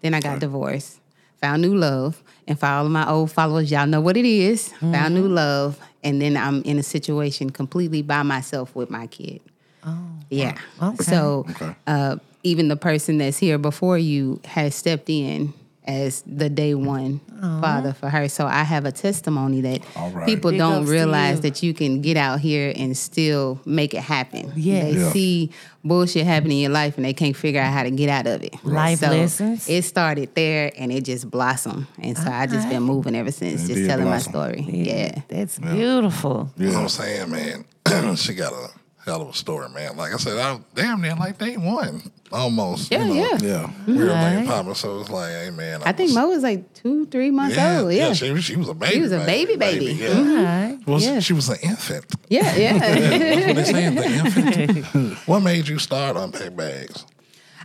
then 0.00 0.14
I 0.14 0.20
got 0.20 0.40
divorced, 0.40 1.00
found 1.40 1.62
new 1.62 1.74
love, 1.76 2.22
and 2.46 2.58
for 2.58 2.66
all 2.66 2.86
of 2.86 2.90
my 2.92 3.08
old 3.08 3.30
followers, 3.30 3.70
y'all 3.70 3.86
know 3.86 4.00
what 4.00 4.16
it 4.16 4.24
is. 4.24 4.72
Found 4.80 5.14
new 5.14 5.28
love, 5.28 5.78
and 6.02 6.20
then 6.20 6.36
I'm 6.36 6.62
in 6.62 6.78
a 6.78 6.82
situation 6.82 7.50
completely 7.50 8.02
by 8.02 8.22
myself 8.22 8.74
with 8.74 8.90
my 8.90 9.06
kid. 9.06 9.40
Oh, 9.84 9.98
yeah. 10.30 10.58
okay. 10.82 11.04
So, 11.04 11.46
uh, 11.86 12.16
even 12.42 12.68
the 12.68 12.76
person 12.76 13.18
that's 13.18 13.38
here 13.38 13.58
before 13.58 13.98
you 13.98 14.40
has 14.44 14.74
stepped 14.74 15.10
in 15.10 15.52
as 15.88 16.22
the 16.26 16.50
day 16.50 16.72
mm. 16.72 16.84
one 16.84 17.20
uh-huh. 17.42 17.60
father 17.60 17.92
for 17.94 18.10
her. 18.10 18.28
So 18.28 18.46
I 18.46 18.62
have 18.62 18.84
a 18.84 18.92
testimony 18.92 19.62
that 19.62 19.80
All 19.96 20.10
right. 20.10 20.26
people 20.26 20.50
Big 20.50 20.58
don't 20.58 20.84
realize 20.84 21.36
you. 21.36 21.42
that 21.42 21.62
you 21.62 21.72
can 21.72 22.02
get 22.02 22.18
out 22.18 22.40
here 22.40 22.72
and 22.76 22.96
still 22.96 23.58
make 23.64 23.94
it 23.94 24.02
happen. 24.02 24.52
Yes. 24.54 24.84
They 24.84 25.00
Yeah. 25.00 25.10
see 25.12 25.50
bullshit 25.82 26.26
happen 26.26 26.52
in 26.52 26.58
your 26.58 26.70
life 26.70 26.96
and 26.96 27.06
they 27.06 27.14
can't 27.14 27.34
figure 27.34 27.62
out 27.62 27.72
how 27.72 27.82
to 27.84 27.90
get 27.90 28.10
out 28.10 28.26
of 28.26 28.44
it. 28.44 28.54
Life 28.64 28.98
so 28.98 29.08
lessons. 29.08 29.66
It 29.68 29.82
started 29.82 30.34
there 30.34 30.70
and 30.76 30.92
it 30.92 31.04
just 31.04 31.30
blossomed. 31.30 31.86
And 31.98 32.16
so 32.18 32.30
I 32.30 32.46
just 32.46 32.68
been 32.68 32.76
uh-huh. 32.78 32.92
moving 32.92 33.16
ever 33.16 33.32
since, 33.32 33.64
It 33.64 33.74
just 33.74 33.88
telling 33.88 34.04
blossom. 34.04 34.32
my 34.32 34.50
story. 34.50 34.66
Yeah. 34.68 35.22
That's 35.28 35.58
beautiful. 35.58 36.50
You 36.58 36.66
know 36.66 36.74
what 36.74 36.82
I'm 36.82 36.88
saying, 36.90 37.30
man? 37.30 38.16
she 38.16 38.34
got 38.34 38.52
a 38.52 38.68
hell 39.06 39.22
of 39.22 39.28
a 39.30 39.32
story, 39.32 39.70
man. 39.70 39.96
Like 39.96 40.12
I 40.12 40.18
said, 40.18 40.36
I 40.36 40.60
damn 40.74 41.00
near 41.00 41.14
like 41.14 41.38
day 41.38 41.56
one. 41.56 42.02
Almost. 42.32 42.90
Yeah, 42.90 43.04
you 43.06 43.14
know, 43.14 43.14
yeah. 43.14 43.38
Yeah. 43.40 43.70
Real 43.86 44.08
Right. 44.08 44.34
thing 44.36 44.46
popping. 44.46 44.74
So 44.74 45.00
it's 45.00 45.10
like, 45.10 45.30
hey 45.32 45.50
man. 45.50 45.82
I 45.84 45.92
think 45.92 46.08
was- 46.08 46.14
Mo 46.16 46.28
was 46.28 46.42
like 46.42 46.72
two, 46.74 47.06
three 47.06 47.30
months 47.30 47.56
yeah, 47.56 47.80
old. 47.80 47.92
Yeah. 47.92 48.12
she, 48.12 48.30
was- 48.32 48.44
she 48.44 48.56
was 48.56 48.68
a 48.68 48.74
baby. 48.74 48.94
She 48.94 49.00
was 49.00 49.12
a 49.12 49.24
baby, 49.24 49.56
baby. 49.56 49.86
Yeah. 49.92 50.08
All 50.08 50.24
right. 50.44 50.78
Well, 50.86 51.00
yeah. 51.00 51.20
she 51.20 51.32
was 51.32 51.48
an 51.48 51.56
infant. 51.62 52.06
Yeah, 52.28 52.54
yeah. 52.56 52.78
That's 52.78 53.46
what 53.46 53.56
they 53.56 53.64
saying, 53.64 53.94
the 53.94 54.04
infant. 54.84 55.16
what 55.28 55.40
made 55.40 55.68
you 55.68 55.78
start 55.78 56.16
unpack 56.16 56.54
bags? 56.56 57.04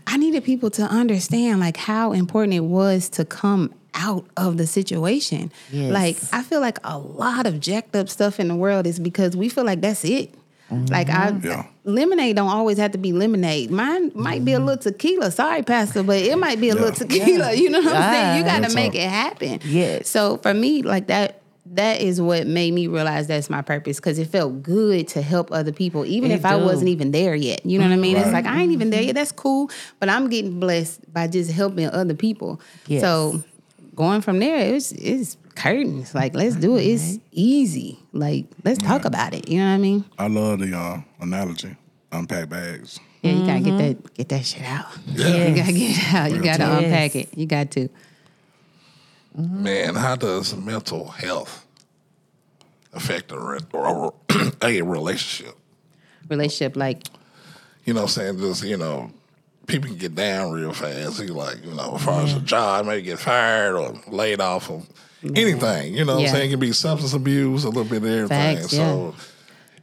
I 0.06 0.18
needed 0.18 0.44
people 0.44 0.70
to 0.72 0.84
understand 0.84 1.60
like 1.62 1.78
how 1.78 2.12
important 2.12 2.54
it 2.56 2.60
was 2.66 3.08
to 3.10 3.24
come 3.26 3.74
out 3.96 4.26
of 4.36 4.58
the 4.58 4.66
situation. 4.68 5.52
Yes. 5.72 5.92
Like 5.94 6.18
I 6.34 6.44
feel 6.44 6.60
like 6.60 6.80
a 6.84 6.98
lot 6.98 7.46
of 7.46 7.60
jacked 7.60 7.96
up 7.96 8.10
stuff 8.10 8.40
in 8.40 8.48
the 8.50 8.56
world 8.56 8.86
is 8.88 9.00
because 9.00 9.38
we 9.38 9.48
feel 9.50 9.64
like 9.64 9.82
that's 9.82 10.04
it. 10.04 10.34
Like 10.72 11.10
I 11.10 11.30
Yeah. 11.44 11.68
Lemonade 11.84 12.36
don't 12.36 12.50
always 12.50 12.78
have 12.78 12.92
to 12.92 12.98
be 12.98 13.12
lemonade. 13.12 13.72
Mine 13.72 14.12
might 14.16 14.46
be 14.46 14.54
a 14.54 14.60
little 14.60 14.82
tequila. 14.82 15.32
Sorry, 15.32 15.64
Pastor, 15.64 16.04
but 16.04 16.18
it 16.18 16.38
might 16.38 16.60
be 16.60 16.70
a 16.70 16.76
little 16.76 16.92
tequila. 16.92 17.54
You 17.54 17.70
know 17.70 17.82
what 17.82 17.94
I'm 17.94 18.14
saying? 18.14 18.38
You 18.38 18.44
got 18.44 18.70
to 18.70 18.76
make 18.76 18.96
it 18.96 19.10
happen. 19.10 19.60
Yes. 19.64 20.10
So 20.10 20.38
for 20.38 20.54
me, 20.54 20.82
like 20.82 21.08
that, 21.08 21.42
that 21.66 22.02
is 22.02 22.22
what 22.22 22.46
made 22.46 22.74
me 22.74 22.88
realize 22.88 23.28
that's 23.28 23.50
my 23.50 23.62
purpose 23.62 23.98
because 23.98 24.20
it 24.20 24.28
felt 24.28 24.62
good 24.62 25.08
to 25.10 25.22
help 25.22 25.52
other 25.52 25.72
people, 25.72 26.06
even 26.06 26.32
It 26.32 26.36
if 26.36 26.46
I 26.46 26.56
wasn't 26.56 26.90
even 26.90 27.12
there 27.12 27.36
yet. 27.36 27.66
You 27.66 27.80
know 27.80 27.86
what 27.86 27.94
I 27.94 27.98
mean? 27.98 28.18
It's 28.18 28.32
like 28.32 28.46
I 28.46 28.62
ain't 28.62 28.72
even 28.72 28.90
there 28.90 29.02
yet. 29.02 29.16
That's 29.16 29.32
cool, 29.32 29.70
but 30.00 30.10
I'm 30.10 30.30
getting 30.30 30.60
blessed 30.60 31.12
by 31.14 31.28
just 31.28 31.52
helping 31.52 31.88
other 31.88 32.14
people. 32.14 32.60
Yes. 32.88 33.02
So 33.02 33.44
going 33.96 34.22
from 34.22 34.40
there, 34.40 34.74
it's 34.76 34.92
it's 34.94 35.38
curtains. 35.56 36.14
Like 36.16 36.36
let's 36.36 36.56
do 36.56 36.78
it. 36.78 36.84
It's 36.84 37.20
easy. 37.32 38.00
Like 38.12 38.46
let's 38.64 38.80
talk 38.80 39.06
about 39.06 39.34
it. 39.34 39.48
You 39.50 39.60
know 39.60 39.66
what 39.70 39.76
I 39.76 39.78
mean? 39.78 40.06
I 40.18 40.28
love 40.28 40.60
the 40.60 40.76
uh, 40.78 41.02
analogy. 41.20 41.76
Unpack 42.12 42.50
bags. 42.50 43.00
Yeah, 43.22 43.32
you 43.32 43.46
gotta 43.46 43.60
get 43.62 43.78
that 43.78 44.14
get 44.14 44.30
that 44.30 44.46
shit 44.46 44.64
out. 44.64 44.86
Yeah. 45.08 45.48
You 45.48 45.56
gotta 45.56 45.72
get 45.74 45.98
it 45.98 46.14
out. 46.14 46.32
You 46.32 46.42
gotta 46.44 46.64
talk. 46.64 46.84
unpack 46.84 47.16
it. 47.16 47.38
You 47.38 47.46
got 47.46 47.72
to. 47.72 47.90
Man, 49.36 49.96
how 49.96 50.16
does 50.16 50.56
mental 50.56 51.08
health 51.08 51.66
affect 52.94 53.32
a, 53.32 53.40
re- 53.40 53.60
or 53.74 54.14
a 54.62 54.82
relationship? 54.84 55.56
Relationship 56.30 56.76
like 56.78 57.08
You 57.86 57.94
know 57.96 58.02
what 58.02 58.18
I'm 58.18 58.38
saying? 58.38 58.40
Just, 58.40 58.64
you 58.64 58.78
know, 58.78 59.10
people 59.68 59.90
can 59.90 59.98
get 59.98 60.16
down 60.16 60.52
real 60.52 60.74
fast. 60.74 61.20
You 61.22 61.28
like, 61.34 61.64
you 61.66 61.74
know, 61.74 61.96
as 61.96 62.04
far 62.04 62.22
as 62.24 62.34
a 62.34 62.40
job, 62.40 62.86
maybe 62.86 63.02
get 63.04 63.20
fired 63.20 63.76
or 63.76 63.94
laid 64.08 64.40
off 64.42 64.70
or 64.70 64.84
anything. 65.36 65.94
You 65.94 66.06
know 66.06 66.16
what 66.16 66.22
Yeah. 66.24 66.30
I'm 66.30 66.36
saying? 66.36 66.48
It 66.50 66.52
can 66.54 66.60
be 66.60 66.72
substance 66.74 67.14
abuse, 67.14 67.64
a 67.64 67.70
little 67.70 67.84
bit 67.86 67.98
of 67.98 68.06
everything. 68.06 68.58
Facts, 68.58 68.72
so, 68.72 69.16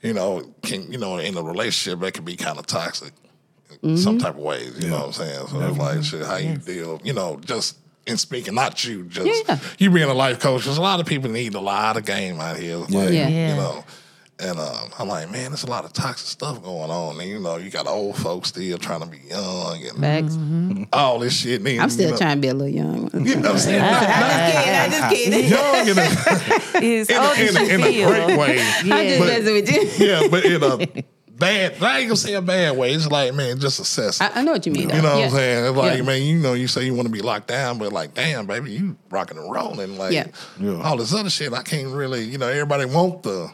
you 0.03 0.13
know, 0.13 0.43
can 0.63 0.91
you 0.93 0.99
know, 0.99 1.19
in 1.19 1.37
a 1.37 1.43
relationship 1.43 2.01
that 2.01 2.13
can 2.15 2.25
be 2.25 2.37
kind 2.37 2.59
of 2.59 2.67
toxic 2.67 3.13
Mm-hmm. 3.83 3.97
some 3.97 4.19
type 4.19 4.35
of 4.35 4.41
ways. 4.43 4.75
You 4.79 4.91
know 4.91 4.99
what 4.99 5.07
I'm 5.07 5.13
saying? 5.15 5.47
So 5.47 5.61
it's 5.61 5.79
like 5.79 6.03
shit, 6.05 6.27
how 6.27 6.37
you 6.37 6.57
deal, 6.59 7.01
you 7.03 7.15
know, 7.15 7.41
just 7.43 7.79
in 8.07 8.19
speaking, 8.19 8.55
not 8.55 8.85
you, 8.85 9.05
just 9.05 9.49
Yeah. 9.49 9.59
you 9.79 9.91
being 9.91 10.11
a 10.11 10.13
life 10.13 10.39
coach. 10.39 10.65
there's 10.67 10.77
a 10.77 10.83
lot 10.83 11.01
of 11.01 11.07
people 11.07 11.31
need 11.31 11.55
a 11.55 11.61
lot 11.61 11.97
of 11.97 12.05
game 12.05 12.39
out 12.41 12.59
here. 12.59 12.77
It's 12.83 12.91
Like, 12.91 13.11
Yeah. 13.11 13.29
You 13.29 13.35
Yeah. 13.35 13.57
know. 13.57 13.85
And 14.42 14.59
um, 14.59 14.90
I'm 14.99 15.09
like, 15.09 15.30
man, 15.30 15.50
there's 15.50 15.64
a 15.64 15.70
lot 15.70 15.85
of 15.85 15.92
toxic 15.92 16.26
stuff 16.26 16.62
going 16.62 16.90
on. 16.90 17.20
And 17.20 17.28
you 17.28 17.38
know, 17.38 17.56
you 17.56 17.70
got 17.70 17.87
old 17.87 18.16
folks 18.16 18.49
still 18.49 18.78
trying 18.78 19.00
to 19.00 19.06
be 19.06 19.18
young 19.28 19.82
and 19.87 20.00
bags. 20.00 20.37
all 20.92 21.18
this 21.18 21.37
shit. 21.37 21.61
And, 21.62 21.80
I'm 21.80 21.90
still 21.90 22.06
you 22.06 22.11
know, 22.12 22.16
trying 22.18 22.37
to 22.37 22.40
be 22.40 22.49
a 22.49 22.54
little 22.54 22.68
young. 22.75 23.11
You 23.30 23.37
know 23.37 23.42
what 23.42 23.50
I'm 23.52 23.59
saying? 23.59 23.80
I'm 23.85 24.90
just 24.90 25.14
kidding. 25.14 25.50
young 25.50 25.88
in 25.88 25.99
a, 25.99 26.02
in 26.80 27.16
a, 27.16 27.49
in 27.49 27.56
a, 27.56 27.75
in 27.75 27.80
a 27.82 28.06
great 28.26 28.38
way. 28.38 28.61
I'm 28.61 28.87
just 28.87 29.18
But- 29.18 29.26
messing 29.26 29.54
with 29.54 29.70
you. 29.70 30.06
Yeah, 30.06 30.28
but 30.30 30.44
in 30.44 30.62
a 30.62 31.04
bad, 31.40 31.82
I 31.82 31.99
ain't 31.99 32.09
gonna 32.09 32.16
say 32.16 32.35
a 32.35 32.40
bad 32.42 32.76
way. 32.76 32.92
It's 32.92 33.09
like, 33.09 33.35
man, 33.35 33.59
just 33.59 33.80
assess. 33.80 34.20
it. 34.20 34.25
I, 34.37 34.40
I 34.40 34.44
know 34.44 34.52
what 34.52 34.64
you 34.66 34.70
mean. 34.73 34.87
Though. 34.88 34.94
You 34.97 35.02
know 35.02 35.09
yeah. 35.09 35.14
what 35.16 35.25
I'm 35.25 35.30
saying? 35.30 35.64
It's 35.66 35.76
like, 35.76 35.97
Yeah. 35.99 36.04
man, 36.04 36.23
you 36.23 36.38
know, 36.38 36.52
you 36.52 36.68
say 36.68 36.85
you 36.85 36.94
want 36.94 37.06
to 37.09 37.12
be 37.12 37.20
locked 37.23 37.49
down, 37.49 37.78
but 37.78 37.92
like, 37.92 38.14
damn, 38.14 38.47
baby, 38.47 38.70
you 38.70 38.97
rocking 39.11 39.38
and 39.38 39.50
rolling. 39.50 39.99
Like, 39.99 40.12
Yeah. 40.12 40.28
Yeah. 40.61 40.80
all 40.82 40.97
this 40.97 41.12
other 41.12 41.30
shit, 41.30 41.52
I 41.52 41.62
can't 41.62 41.88
really, 41.88 42.23
you 42.25 42.38
know, 42.38 42.47
everybody 42.49 42.85
want 42.85 43.25
the 43.25 43.50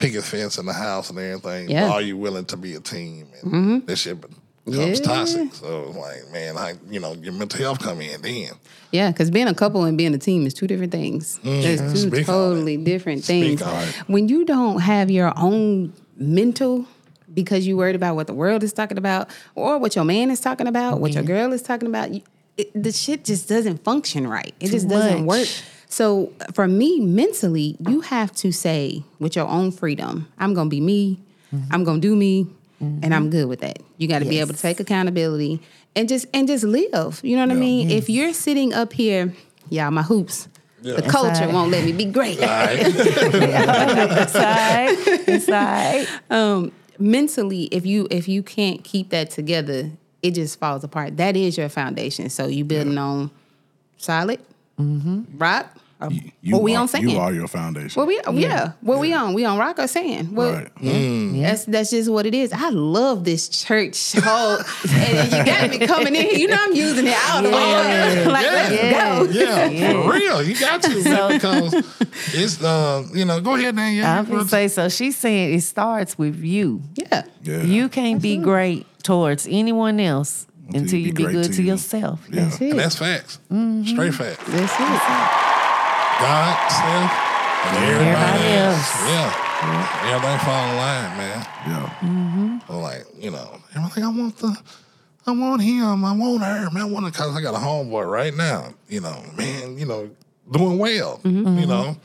picket 0.00 0.24
fence 0.24 0.58
in 0.58 0.66
the 0.66 0.72
house 0.72 1.10
and 1.10 1.18
everything. 1.20 1.64
Mm-hmm. 1.66 1.70
Yeah. 1.70 1.82
Mm-hmm. 1.84 1.92
Are 1.92 2.00
you 2.02 2.16
willing 2.16 2.46
to 2.46 2.56
be 2.56 2.74
a 2.74 2.80
team? 2.80 3.28
And 3.44 3.86
this 3.86 4.00
shit 4.00 4.20
becomes 4.64 4.98
Yeah. 5.00 5.04
toxic. 5.06 5.54
So 5.54 5.84
it's 5.88 5.96
like, 5.96 6.32
man, 6.32 6.56
I, 6.56 6.74
you 6.90 6.98
know, 7.00 7.12
your 7.14 7.32
mental 7.32 7.60
health 7.60 7.78
come 7.80 8.00
in 8.00 8.20
then. 8.22 8.50
Yeah, 8.90 9.10
because 9.10 9.30
being 9.30 9.48
a 9.48 9.54
couple 9.54 9.84
and 9.84 9.98
being 9.98 10.14
a 10.14 10.18
team 10.18 10.46
is 10.46 10.54
two 10.54 10.66
different 10.66 10.92
things. 10.92 11.38
There's 11.44 11.80
two 11.92 12.08
Speak 12.10 12.26
totally 12.26 12.78
different 12.78 13.22
Speak 13.24 13.58
things. 13.58 13.62
on. 13.62 13.86
When 14.06 14.28
you 14.28 14.46
don't 14.46 14.80
have 14.80 15.10
your 15.10 15.32
own 15.36 15.92
mental 16.16 16.86
because 17.32 17.66
you 17.66 17.76
worried 17.76 17.96
about 17.96 18.14
what 18.16 18.26
the 18.26 18.34
world 18.34 18.62
is 18.62 18.72
talking 18.72 18.98
about 18.98 19.28
or 19.54 19.78
what 19.78 19.94
your 19.96 20.04
man 20.04 20.30
is 20.30 20.40
talking 20.40 20.66
about, 20.66 21.00
what 21.00 21.12
your 21.12 21.22
girl 21.22 21.52
is 21.52 21.62
talking 21.62 21.88
about, 21.88 22.10
it, 22.56 22.70
the 22.82 22.92
shit 22.92 23.24
just 23.24 23.48
doesn't 23.48 23.84
function 23.84 24.26
right. 24.26 24.54
It 24.60 24.68
just 24.70 24.88
doesn't 24.88 25.26
much. 25.26 25.38
work. 25.38 25.48
So 25.88 26.32
uh, 26.40 26.52
for 26.52 26.66
me, 26.68 27.00
mentally, 27.00 27.76
you 27.88 28.00
have 28.02 28.32
to 28.36 28.52
say 28.52 29.02
with 29.18 29.36
your 29.36 29.46
own 29.46 29.70
freedom, 29.72 30.28
I'm 30.38 30.52
gonna 30.54 30.68
be 30.70 30.80
me, 30.80 31.20
I'm 31.70 31.84
gonna 31.84 32.00
do 32.00 32.14
me, 32.16 32.46
and 32.80 33.14
I'm 33.14 33.30
good 33.30 33.48
with 33.48 33.60
that. 33.60 33.78
You 33.96 34.06
got 34.08 34.18
to 34.20 34.24
be 34.24 34.38
able 34.38 34.54
to 34.54 34.60
take 34.60 34.80
accountability 34.80 35.60
and 35.96 36.08
just 36.08 36.26
and 36.34 36.46
just 36.46 36.62
live. 36.64 37.20
You 37.24 37.36
know 37.36 37.42
what 37.42 37.50
I 37.52 37.54
Yeah. 37.54 37.60
mean? 37.60 37.90
If 37.90 38.08
you're 38.10 38.32
sitting 38.32 38.72
up 38.74 38.92
here, 38.92 39.32
y'all, 39.70 39.90
my 39.90 40.02
hoops. 40.02 40.48
The 40.80 41.02
culture 41.02 41.44
right. 41.46 41.52
won't 41.52 41.72
let 41.72 41.82
me 41.84 41.90
be 41.92 42.04
great. 42.04 42.38
It's 42.40 44.34
all 44.34 44.42
right. 44.42 44.96
It's 45.28 45.48
all 45.48 45.54
right. 45.54 46.06
um, 46.30 46.72
mentally, 46.98 47.64
if 47.64 47.86
you 47.86 48.08
if 48.10 48.28
you 48.28 48.42
can't 48.42 48.84
keep 48.84 49.10
that 49.10 49.30
together, 49.30 49.90
it 50.22 50.32
just 50.32 50.58
falls 50.58 50.84
apart. 50.84 51.16
That 51.16 51.36
is 51.36 51.56
your 51.56 51.68
foundation. 51.68 52.28
So 52.30 52.46
you 52.46 52.64
building 52.64 52.98
on 52.98 53.30
solid 53.96 54.40
mm-hmm. 54.78 55.38
rock. 55.38 55.76
Or, 56.00 56.10
You, 56.12 56.54
what 56.54 56.62
we 56.62 56.76
are, 56.76 56.82
on 56.82 56.88
sand? 56.88 57.10
You 57.10 57.18
are 57.18 57.32
your 57.32 57.48
foundation. 57.48 58.00
What 58.00 58.06
we 58.06 58.20
yeah. 58.40 58.72
What 58.82 59.00
we 59.00 59.12
on? 59.12 59.34
We 59.34 59.44
on 59.44 59.58
rock 59.58 59.80
or 59.80 59.88
sand? 59.88 60.36
What, 60.36 60.54
right. 60.54 60.72
That's 60.80 61.64
that's 61.64 61.90
just 61.90 62.08
what 62.08 62.24
it 62.24 62.34
is. 62.34 62.52
I 62.52 62.68
love 62.68 63.24
this 63.24 63.48
church 63.48 64.12
whole, 64.12 64.58
and 64.90 65.32
you 65.32 65.44
got 65.44 65.70
me 65.70 65.86
coming 65.86 66.14
in. 66.14 66.22
Here. 66.30 66.38
You 66.38 66.46
know 66.48 66.56
I'm 66.58 66.74
using 66.74 67.06
it 67.08 67.16
all 67.30 67.42
the 67.42 67.50
way. 67.50 67.74
up. 67.74 68.26
like 68.26 68.46
let's 68.46 68.82
yeah, 68.82 69.18
go. 69.18 69.24
yeah, 69.24 70.02
for 70.02 70.12
real. 70.12 70.42
You 70.42 70.54
got 70.58 70.82
to 70.82 71.02
man, 71.02 71.32
because 71.32 71.74
it's 72.32 72.62
uh, 72.62 73.04
you 73.12 73.24
know. 73.24 73.40
Go 73.40 73.56
ahead, 73.56 73.74
Dan. 73.74 73.94
Yeah, 73.94 74.18
I'm 74.18 74.24
gonna 74.26 74.46
say 74.46 74.68
so. 74.68 74.88
She's 74.88 75.16
saying 75.16 75.54
it 75.54 75.62
starts 75.62 76.16
with 76.16 76.36
you. 76.36 76.82
Yeah. 76.94 77.24
Yeah. 77.42 77.62
You 77.62 77.88
can't 77.88 78.22
be 78.22 78.36
great 78.36 78.86
towards 79.02 79.46
anyone 79.50 79.98
else 79.98 80.46
Until 80.68 80.80
until, 80.82 80.98
you 81.00 81.06
you 81.06 81.12
be 81.12 81.26
be 81.26 81.32
good 81.32 81.44
to 81.46 81.52
to 81.54 81.62
you. 81.62 81.72
yourself. 81.72 82.20
Yeah. 82.30 82.44
That's 82.44 82.60
it. 82.60 82.70
and 82.70 82.78
that's 82.78 82.96
facts. 82.96 83.38
Mm-hmm. 83.50 83.84
Straight 83.84 84.14
facts. 84.14 84.44
That's 84.46 84.72
it. 84.78 85.47
God, 86.20 86.54
self, 86.70 87.10
and 87.66 87.76
everybody, 87.84 88.10
Everybody 88.10 88.48
else. 88.54 88.76
else. 88.76 89.08
Yeah. 89.08 90.14
Everything 90.14 90.38
fall 90.38 90.70
in 90.70 90.76
line, 90.76 91.16
man. 91.16 91.46
Yeah. 91.66 92.66
So 92.66 92.78
like, 92.80 93.04
you 93.18 93.30
know, 93.30 93.60
everything 93.74 94.04
I 94.04 94.08
want 94.08 94.36
the 94.38 94.56
I 95.26 95.30
want 95.32 95.60
him, 95.62 96.04
I 96.04 96.12
want 96.12 96.42
her, 96.42 96.70
man. 96.70 96.82
I 96.82 96.86
want 96.86 97.04
her 97.04 97.10
because 97.10 97.36
I 97.36 97.42
got 97.42 97.54
a 97.54 97.58
homeboy 97.58 98.08
right 98.10 98.34
now, 98.34 98.72
you 98.88 99.00
know, 99.00 99.22
man, 99.36 99.76
you 99.76 99.84
know, 99.84 100.08
doing 100.50 100.78
well, 100.78 101.20
you 101.24 101.30
know. 101.66 101.96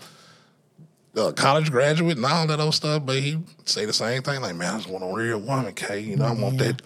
Uh, 1.16 1.32
college 1.32 1.70
graduate 1.70 2.18
and 2.18 2.26
all 2.26 2.48
that 2.48 2.60
old 2.60 2.74
stuff, 2.74 3.06
but 3.06 3.18
he 3.18 3.38
say 3.66 3.86
the 3.86 3.94
same 3.94 4.24
thing, 4.24 4.42
like, 4.42 4.56
man, 4.56 4.74
I 4.74 4.78
just 4.78 4.90
want 4.90 5.04
a 5.04 5.16
real 5.16 5.40
woman, 5.40 5.72
K. 5.74 6.00
You 6.00 6.16
know, 6.18 6.26
I 6.26 6.32
want 6.34 6.58
that 6.58 6.82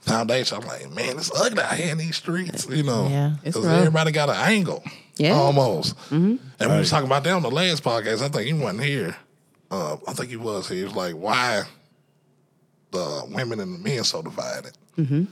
foundation. 0.00 0.58
I'm 0.60 0.66
like, 0.66 0.90
man, 0.90 1.16
it's 1.16 1.30
ugly 1.40 1.62
out 1.62 1.74
here 1.74 1.92
in 1.92 1.98
these 1.98 2.16
streets, 2.16 2.68
you 2.68 2.82
know. 2.82 3.06
Yeah. 3.08 3.36
Because 3.42 3.64
rough. 3.64 3.78
everybody 3.78 4.10
got 4.10 4.30
an 4.30 4.34
angle. 4.36 4.82
Yeah. 5.18 5.34
Almost. 5.34 5.94
And 6.10 6.38
we 6.60 6.66
was 6.66 6.90
talking 6.90 7.06
about 7.06 7.24
that 7.24 7.32
on 7.32 7.42
the 7.42 7.50
last 7.50 7.82
podcast. 7.82 8.22
I 8.22 8.28
think 8.28 8.46
he 8.46 8.52
wasn't 8.52 8.82
here. 8.84 9.16
Uh, 9.70 9.96
I 10.06 10.12
think 10.14 10.30
he 10.30 10.36
was 10.36 10.68
here. 10.68 10.78
He 10.78 10.84
was 10.84 10.94
like, 10.94 11.14
why 11.14 11.62
the 12.90 13.24
women 13.30 13.60
and 13.60 13.74
the 13.74 13.78
men 13.78 14.04
so 14.04 14.22
divided? 14.22 14.72
Mm-hmm. 14.96 15.24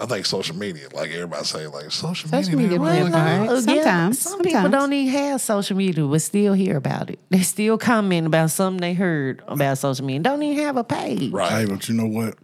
I 0.00 0.06
think 0.06 0.26
social 0.26 0.54
media, 0.56 0.86
like 0.94 1.10
everybody 1.10 1.44
say, 1.44 1.66
like 1.66 1.90
social, 1.90 2.28
Social 2.30 2.56
media. 2.56 2.78
media 2.78 2.78
man, 2.78 3.10
plays 3.10 3.12
like, 3.12 3.12
a 3.12 3.16
part. 3.16 3.48
Uh, 3.50 3.54
yeah, 3.54 3.60
Sometimes, 3.82 4.18
some 4.20 4.40
people 4.42 4.68
don't 4.68 4.92
even 4.92 5.12
have 5.12 5.40
social 5.40 5.76
media, 5.76 6.06
but 6.06 6.22
still 6.22 6.52
hear 6.54 6.76
about 6.76 7.10
it. 7.10 7.18
They 7.30 7.40
still 7.40 7.78
comment 7.78 8.26
about 8.28 8.50
something 8.50 8.80
they 8.80 8.94
heard 8.94 9.42
about 9.48 9.78
social 9.78 10.04
media. 10.06 10.22
Don't 10.22 10.42
even 10.42 10.64
have 10.64 10.76
a 10.76 10.84
page. 10.84 11.18
Hey, 11.20 11.28
Right. 11.30 11.68
but 11.68 11.88
you 11.88 11.96
know 11.96 12.06
what? 12.06 12.36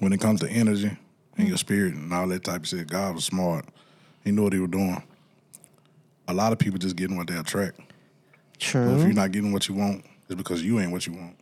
When 0.00 0.12
it 0.12 0.20
comes 0.20 0.40
to 0.40 0.50
energy 0.50 0.90
and 1.38 1.48
your 1.48 1.56
spirit 1.56 1.94
and 1.94 2.12
all 2.12 2.28
that 2.28 2.44
type 2.44 2.60
of 2.62 2.68
shit, 2.68 2.88
God 2.90 3.14
was 3.14 3.24
smart. 3.24 3.64
He 4.22 4.30
knew 4.30 4.42
what 4.44 4.52
he 4.52 4.58
was 4.58 4.70
doing. 4.70 5.02
A 6.28 6.34
lot 6.34 6.52
of 6.52 6.58
people 6.58 6.78
just 6.78 6.96
getting 6.96 7.16
what 7.16 7.26
they 7.26 7.36
attract. 7.36 7.78
But 7.78 8.98
if 8.98 9.00
you're 9.00 9.12
not 9.12 9.32
getting 9.32 9.52
what 9.52 9.68
you 9.68 9.74
want, 9.74 10.04
it's 10.28 10.34
because 10.36 10.62
you 10.62 10.80
ain't 10.80 10.92
what 10.92 11.06
you 11.06 11.12
want. 11.12 11.36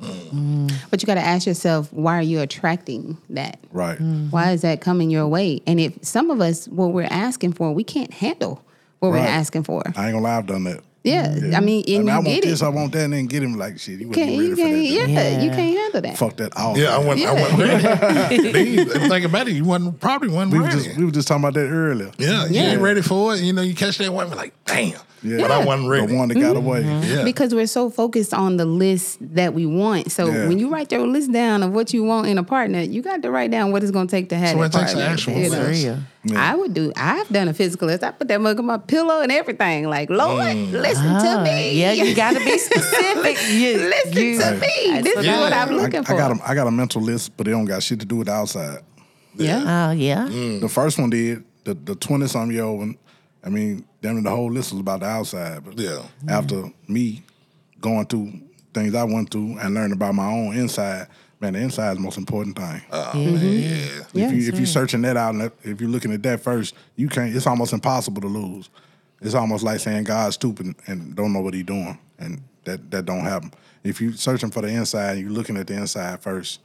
Mm. 0.00 0.72
But 0.90 1.02
you 1.02 1.06
got 1.06 1.16
to 1.16 1.20
ask 1.20 1.46
yourself, 1.46 1.92
why 1.92 2.16
are 2.16 2.22
you 2.22 2.40
attracting 2.40 3.18
that? 3.30 3.58
Right. 3.70 3.98
Mm. 3.98 4.30
Why 4.30 4.52
is 4.52 4.62
that 4.62 4.80
coming 4.80 5.10
your 5.10 5.26
way? 5.28 5.60
And 5.66 5.78
if 5.80 6.02
some 6.02 6.30
of 6.30 6.40
us, 6.40 6.68
what 6.68 6.92
we're 6.92 7.08
asking 7.10 7.52
for, 7.52 7.72
we 7.72 7.84
can't 7.84 8.12
handle 8.12 8.64
what 9.00 9.10
we're 9.10 9.18
asking 9.18 9.64
for. 9.64 9.82
I 9.96 10.06
ain't 10.06 10.14
gonna 10.14 10.20
lie, 10.20 10.36
I've 10.38 10.46
done 10.46 10.64
that. 10.64 10.82
Yeah, 11.02 11.22
I 11.24 11.32
mean, 11.32 11.50
and 11.54 11.56
I, 11.56 11.60
mean, 11.60 11.84
I 11.88 11.94
you 12.02 12.06
want 12.16 12.24
get 12.26 12.42
this, 12.44 12.60
it. 12.60 12.64
I 12.64 12.68
want 12.68 12.92
that, 12.92 13.04
and 13.04 13.12
then 13.14 13.26
get 13.26 13.42
him 13.42 13.56
like 13.56 13.78
shit. 13.78 14.00
You 14.00 14.10
Can't, 14.10 14.32
wasn't 14.32 14.36
you 14.36 14.54
ready 14.54 14.56
can't, 14.56 14.74
that. 14.76 14.84
yeah, 14.84 15.06
then. 15.06 15.40
you 15.40 15.48
Yeah. 15.50 15.56
can't 15.56 15.78
handle 15.78 16.00
that. 16.02 16.18
Fuck 16.18 16.36
that 16.36 16.56
off. 16.58 16.76
Yeah, 16.76 16.94
I 16.94 16.98
wasn't. 16.98 17.26
I 17.28 17.32
wasn't 17.32 17.58
ready. 17.58 18.84
then 18.84 19.08
think 19.08 19.24
about 19.24 19.48
it, 19.48 19.52
you 19.52 19.64
wasn't 19.64 19.98
probably 19.98 20.28
wasn't 20.28 20.52
we 20.52 20.58
were 20.58 20.64
ready. 20.66 20.84
just 20.84 20.96
we 20.98 21.04
were 21.06 21.10
just 21.10 21.26
talking 21.26 21.42
about 21.42 21.54
that 21.54 21.66
earlier. 21.68 22.10
yeah, 22.18 22.46
you 22.48 22.60
ain't 22.60 22.82
ready 22.82 23.00
for 23.00 23.34
it. 23.34 23.40
You 23.40 23.52
know, 23.54 23.62
you 23.62 23.74
catch 23.74 23.96
that 23.98 24.12
one, 24.12 24.30
like, 24.32 24.52
damn. 24.66 25.00
Yeah. 25.22 25.38
But 25.38 25.50
I 25.50 25.64
wasn't 25.64 25.90
ready. 25.90 26.06
The 26.06 26.14
one 26.16 26.28
that 26.28 26.34
got 26.40 26.56
away. 26.56 26.82
Yeah. 26.82 27.24
because 27.24 27.54
we're 27.54 27.66
so 27.66 27.90
focused 27.90 28.32
on 28.32 28.56
the 28.56 28.64
list 28.64 29.18
that 29.34 29.52
we 29.52 29.66
want. 29.66 30.10
So 30.10 30.26
Yeah. 30.26 30.48
when 30.48 30.58
you 30.58 30.70
write 30.70 30.90
your 30.90 31.06
list 31.06 31.30
down 31.32 31.62
of 31.62 31.72
what 31.72 31.92
you 31.92 32.02
want 32.04 32.26
in 32.28 32.38
a 32.38 32.42
partner, 32.42 32.80
you 32.80 33.02
got 33.02 33.20
to 33.22 33.30
write 33.30 33.50
down 33.50 33.70
what 33.70 33.82
it's 33.82 33.92
going 33.92 34.06
to 34.06 34.10
take 34.10 34.30
to 34.30 34.36
have 34.36 34.50
So 34.50 34.58
that 34.58 34.74
it 34.74 34.78
takes 34.78 34.92
partner. 34.94 35.02
an 35.02 35.12
actual 35.12 35.32
you 35.34 35.50
know? 35.50 35.58
list. 35.58 35.84
Real. 35.84 36.38
I 36.38 36.54
would 36.54 36.72
do. 36.74 36.92
I've 36.96 37.28
done 37.28 37.48
a 37.48 37.54
physical 37.54 37.88
list. 37.88 38.02
I 38.02 38.10
put 38.12 38.28
that 38.28 38.40
mug 38.40 38.58
on 38.58 38.66
my 38.66 38.78
pillow 38.78 39.20
and 39.20 39.30
everything. 39.32 39.88
Like, 39.88 40.08
Lord, 40.10 40.40
Mm. 40.56 40.72
listen 40.72 41.06
Ah, 41.06 41.44
to 41.44 41.44
me. 41.44 41.78
Yeah, 41.80 41.92
you 41.92 42.14
got 42.24 42.34
to 42.34 42.40
be 42.44 42.56
specific. 42.58 43.36
You, 43.50 43.76
listen 43.78 44.12
you, 44.22 44.38
to 44.38 44.52
me. 44.52 45.00
This 45.02 45.16
is 45.18 45.26
Yeah. 45.26 45.40
what 45.40 45.52
I'm 45.52 45.70
looking 45.70 46.00
I 46.00 46.04
for. 46.04 46.14
I 46.14 46.16
got 46.18 46.30
a, 46.32 46.50
I 46.50 46.54
got 46.54 46.66
a 46.66 46.70
mental 46.70 47.02
list, 47.02 47.36
but 47.36 47.46
it 47.46 47.50
don't 47.50 47.64
got 47.66 47.82
shit 47.82 48.00
to 48.00 48.06
do 48.06 48.16
with 48.16 48.26
the 48.28 48.32
outside. 48.34 48.78
yeah. 49.36 49.88
Oh 49.88 49.92
yeah. 49.92 50.28
Mm. 50.28 50.60
The 50.60 50.68
first 50.68 50.98
one 50.98 51.10
did. 51.10 51.44
The 51.64 51.74
the 51.74 51.94
twenty 51.94 52.26
something 52.26 52.54
year 52.54 52.64
old 52.64 52.78
one. 52.80 52.96
I 53.44 53.48
mean, 53.48 53.84
damn, 54.02 54.22
the 54.22 54.30
whole 54.30 54.50
list 54.50 54.72
was 54.72 54.80
about 54.80 55.00
the 55.00 55.06
outside. 55.06 55.64
But 55.64 55.78
Yeah. 55.78 56.02
after 56.28 56.70
me 56.88 57.22
going 57.80 58.06
through 58.06 58.32
things 58.74 58.94
I 58.94 59.04
went 59.04 59.30
through 59.30 59.58
and 59.58 59.74
learning 59.74 59.92
about 59.92 60.14
my 60.14 60.26
own 60.30 60.54
inside, 60.54 61.08
man, 61.40 61.54
the 61.54 61.60
inside 61.60 61.92
is 61.92 61.96
the 61.96 62.02
most 62.02 62.18
important 62.18 62.56
thing. 62.56 62.82
Oh, 62.92 63.12
man, 63.14 63.32
yeah. 63.34 63.68
Yeah, 64.12 64.26
if 64.26 64.32
you 64.32 64.36
that's 64.42 64.48
if 64.48 64.56
you're 64.58 64.66
searching 64.66 65.02
that 65.02 65.16
out 65.16 65.34
and 65.34 65.50
if 65.64 65.80
you're 65.80 65.90
looking 65.90 66.12
at 66.12 66.22
that 66.24 66.40
first, 66.40 66.74
you 66.96 67.08
can't. 67.08 67.34
It's 67.34 67.46
almost 67.46 67.72
impossible 67.72 68.20
to 68.22 68.28
lose. 68.28 68.68
It's 69.22 69.34
almost 69.34 69.62
like 69.64 69.80
saying 69.80 70.04
God's 70.04 70.34
stupid 70.36 70.74
and 70.86 71.14
don't 71.14 71.32
know 71.32 71.40
what 71.40 71.54
He's 71.54 71.64
doing, 71.64 71.98
and 72.18 72.42
that 72.64 72.90
that 72.90 73.06
don't 73.06 73.24
happen. 73.24 73.52
If 73.82 74.00
you're 74.00 74.12
searching 74.12 74.50
for 74.50 74.60
the 74.62 74.68
inside, 74.68 75.12
and 75.12 75.20
you're 75.22 75.30
looking 75.30 75.56
at 75.56 75.66
the 75.66 75.74
inside 75.74 76.20
first, 76.22 76.60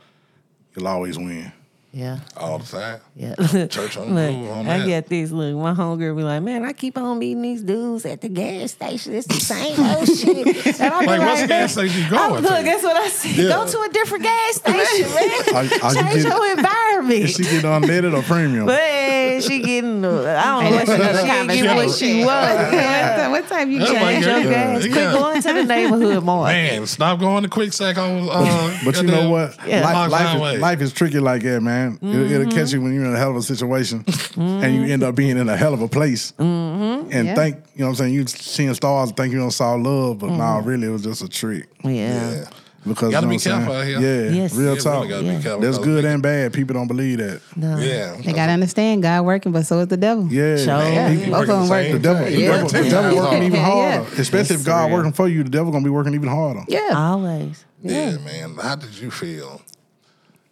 you'll 0.76 0.88
always 0.88 1.18
win. 1.18 1.52
Yeah. 1.96 2.20
All 2.36 2.60
the 2.60 2.66
time. 2.66 3.00
Yeah. 3.16 3.36
Church 3.68 3.96
on 3.96 4.14
the 4.14 4.22
look, 4.28 4.36
move 4.36 4.52
on 4.52 4.68
I 4.68 4.80
that. 4.80 4.86
get 4.86 5.08
this. 5.08 5.32
Look, 5.32 5.56
my 5.56 5.74
homegirl 5.74 6.18
be 6.18 6.24
like, 6.24 6.44
man, 6.44 6.66
I 6.66 6.74
keep 6.74 6.98
on 6.98 7.20
meeting 7.20 7.42
these 7.42 7.64
dudes 7.64 8.06
at 8.06 8.20
the 8.20 8.28
gas 8.28 8.74
station. 8.74 9.14
It's 9.16 9.28
the 9.28 9.36
same 9.36 9.80
old 9.80 10.06
shit. 10.18 10.78
And 10.82 10.94
I 10.94 11.00
be 11.00 11.06
Like, 11.08 11.22
what's 11.22 11.42
the 11.44 11.48
gas 11.48 11.72
station 11.72 12.04
you 12.04 12.10
going 12.10 12.34
I- 12.34 12.36
to? 12.36 12.42
Look, 12.42 12.66
that's 12.66 12.84
what 12.84 12.98
I 12.98 13.08
said. 13.08 13.36
Yeah. 13.38 13.48
Go 13.48 13.66
to 13.66 13.80
a 13.80 13.90
different 13.94 14.24
gas 14.26 14.56
station, 14.56 15.10
man. 15.16 15.56
Are- 15.56 15.56
are 15.56 15.64
you 15.64 15.70
Change 15.70 15.96
getting- 15.96 16.32
your 16.32 16.52
environment. 16.58 17.20
Is 17.24 17.36
she 17.36 17.44
get 17.44 17.64
unleaded 17.64 18.14
or 18.14 18.24
premium? 18.24 18.66
but 18.66 19.42
she 19.42 19.60
getting, 19.62 20.04
uh, 20.04 20.44
I 20.46 20.62
don't 20.62 20.72
know 20.72 20.76
what 20.78 20.88
she, 20.88 20.94
Another 20.96 21.20
she 21.22 21.32
ain't 21.32 21.50
get 21.50 21.76
what 21.78 21.92
she 21.92 22.24
conversation. 22.24 22.26
was. 22.26 23.32
what 23.32 23.48
time 23.48 23.72
you 23.72 23.80
change 23.80 24.26
God. 24.26 24.44
your 24.44 24.52
gas. 24.52 24.86
Yeah. 24.86 24.92
Quit 24.92 25.12
going 25.14 25.42
to 25.42 25.54
the 25.54 25.64
neighborhood 25.64 26.24
more. 26.26 26.46
Man, 26.48 26.88
stop 26.88 27.20
going 27.22 27.44
to 27.44 27.50
quick 27.50 27.72
sack 27.72 27.98
on. 27.98 28.28
Uh, 28.30 28.80
But 28.84 28.98
you 28.98 29.04
know 29.04 29.30
what? 29.30 29.58
Yeah. 29.66 29.84
Life, 29.94 30.12
life, 30.12 30.56
is, 30.56 30.60
life 30.62 30.82
is 30.82 30.92
tricky 30.92 31.20
like 31.22 31.42
that, 31.44 31.62
man. 31.62 31.85
It, 31.94 32.04
it'll 32.04 32.46
mm-hmm. 32.48 32.50
catch 32.52 32.72
you 32.74 32.82
when 32.82 32.94
you're 32.94 33.06
in 33.06 33.14
a 33.14 33.18
hell 33.18 33.32
of 33.32 33.38
a 33.38 33.42
situation 33.42 34.04
and 34.38 34.76
you 34.76 34.84
end 34.94 35.04
up 35.04 35.16
being 35.16 35.38
in 35.38 35.48
a 35.50 35.58
hell 35.58 35.74
of 35.74 35.82
a 35.82 35.88
place. 35.88 36.32
Mm-hmm. 36.34 37.12
And 37.12 37.28
Yeah. 37.28 37.36
think, 37.36 37.56
you 37.76 37.80
know 37.80 37.86
what 37.86 37.90
I'm 37.92 37.96
saying? 37.96 38.14
You 38.14 38.28
seeing 38.28 38.74
stars 38.74 39.10
and 39.10 39.18
think 39.18 39.34
you 39.34 39.40
don't 39.40 39.52
saw 39.52 39.74
love, 39.76 40.20
but 40.20 40.32
nah, 40.32 40.60
mm-hmm. 40.60 40.68
really 40.70 40.88
it 40.88 40.92
was 40.92 41.04
just 41.04 41.22
a 41.24 41.30
trick. 41.30 41.68
Yeah. 41.84 41.92
Yeah. 41.92 42.46
Because 42.88 43.12
Gotta 43.12 43.26
you 43.26 43.32
know 43.32 43.32
be 43.32 43.36
what 43.38 43.48
I'm 43.48 43.66
careful 43.66 43.74
saying? 43.74 43.96
out 43.96 44.02
here. 44.02 44.26
Yeah, 44.30 44.42
Yes. 44.44 44.54
real 44.54 44.76
Yeah, 44.76 44.80
talk. 44.80 45.10
gotta 45.10 45.24
Yeah. 45.26 45.42
careful 45.42 45.60
There's 45.60 45.80
good 45.80 46.06
and 46.06 46.22
bad. 46.22 46.54
People 46.54 46.76
don't 46.76 46.86
believe 46.88 47.18
that. 47.18 47.42
No. 47.56 47.78
Yeah. 47.78 48.16
They 48.24 48.32
got 48.32 48.46
to 48.46 48.52
understand 48.52 49.02
God 49.02 49.26
working, 49.26 49.52
but 49.52 49.66
so 49.66 49.80
is 49.80 49.88
the 49.88 49.98
devil. 49.98 50.28
Yeah, 50.30 50.56
Sure. 50.58 50.78
man. 50.78 51.18
He 51.18 51.32
Both 51.32 51.42
of 51.42 51.48
them 51.48 51.64
the 51.64 51.70
work. 51.72 51.84
same 51.84 51.92
The 51.94 52.00
devil, 52.00 52.26
thing. 52.26 52.36
the 52.36 52.46
devil, 52.46 52.68
the 52.70 52.84
Yeah. 52.84 52.90
devil 52.92 53.18
working 53.18 53.44
even 53.44 53.54
Yeah. 53.60 53.66
harder. 53.66 54.22
Especially 54.22 54.56
if 54.58 54.64
God 54.66 54.86
real. 54.86 54.98
working 54.98 55.14
for 55.14 55.28
you, 55.28 55.44
the 55.44 55.50
devil 55.50 55.72
gonna 55.72 55.84
be 55.84 55.90
working 55.90 56.14
even 56.14 56.30
harder. 56.30 56.64
Yeah. 56.68 56.92
Always. 56.94 57.66
Yeah, 57.82 58.18
man. 58.18 58.56
How 58.62 58.76
did 58.76 58.96
you 59.00 59.10
feel 59.10 59.62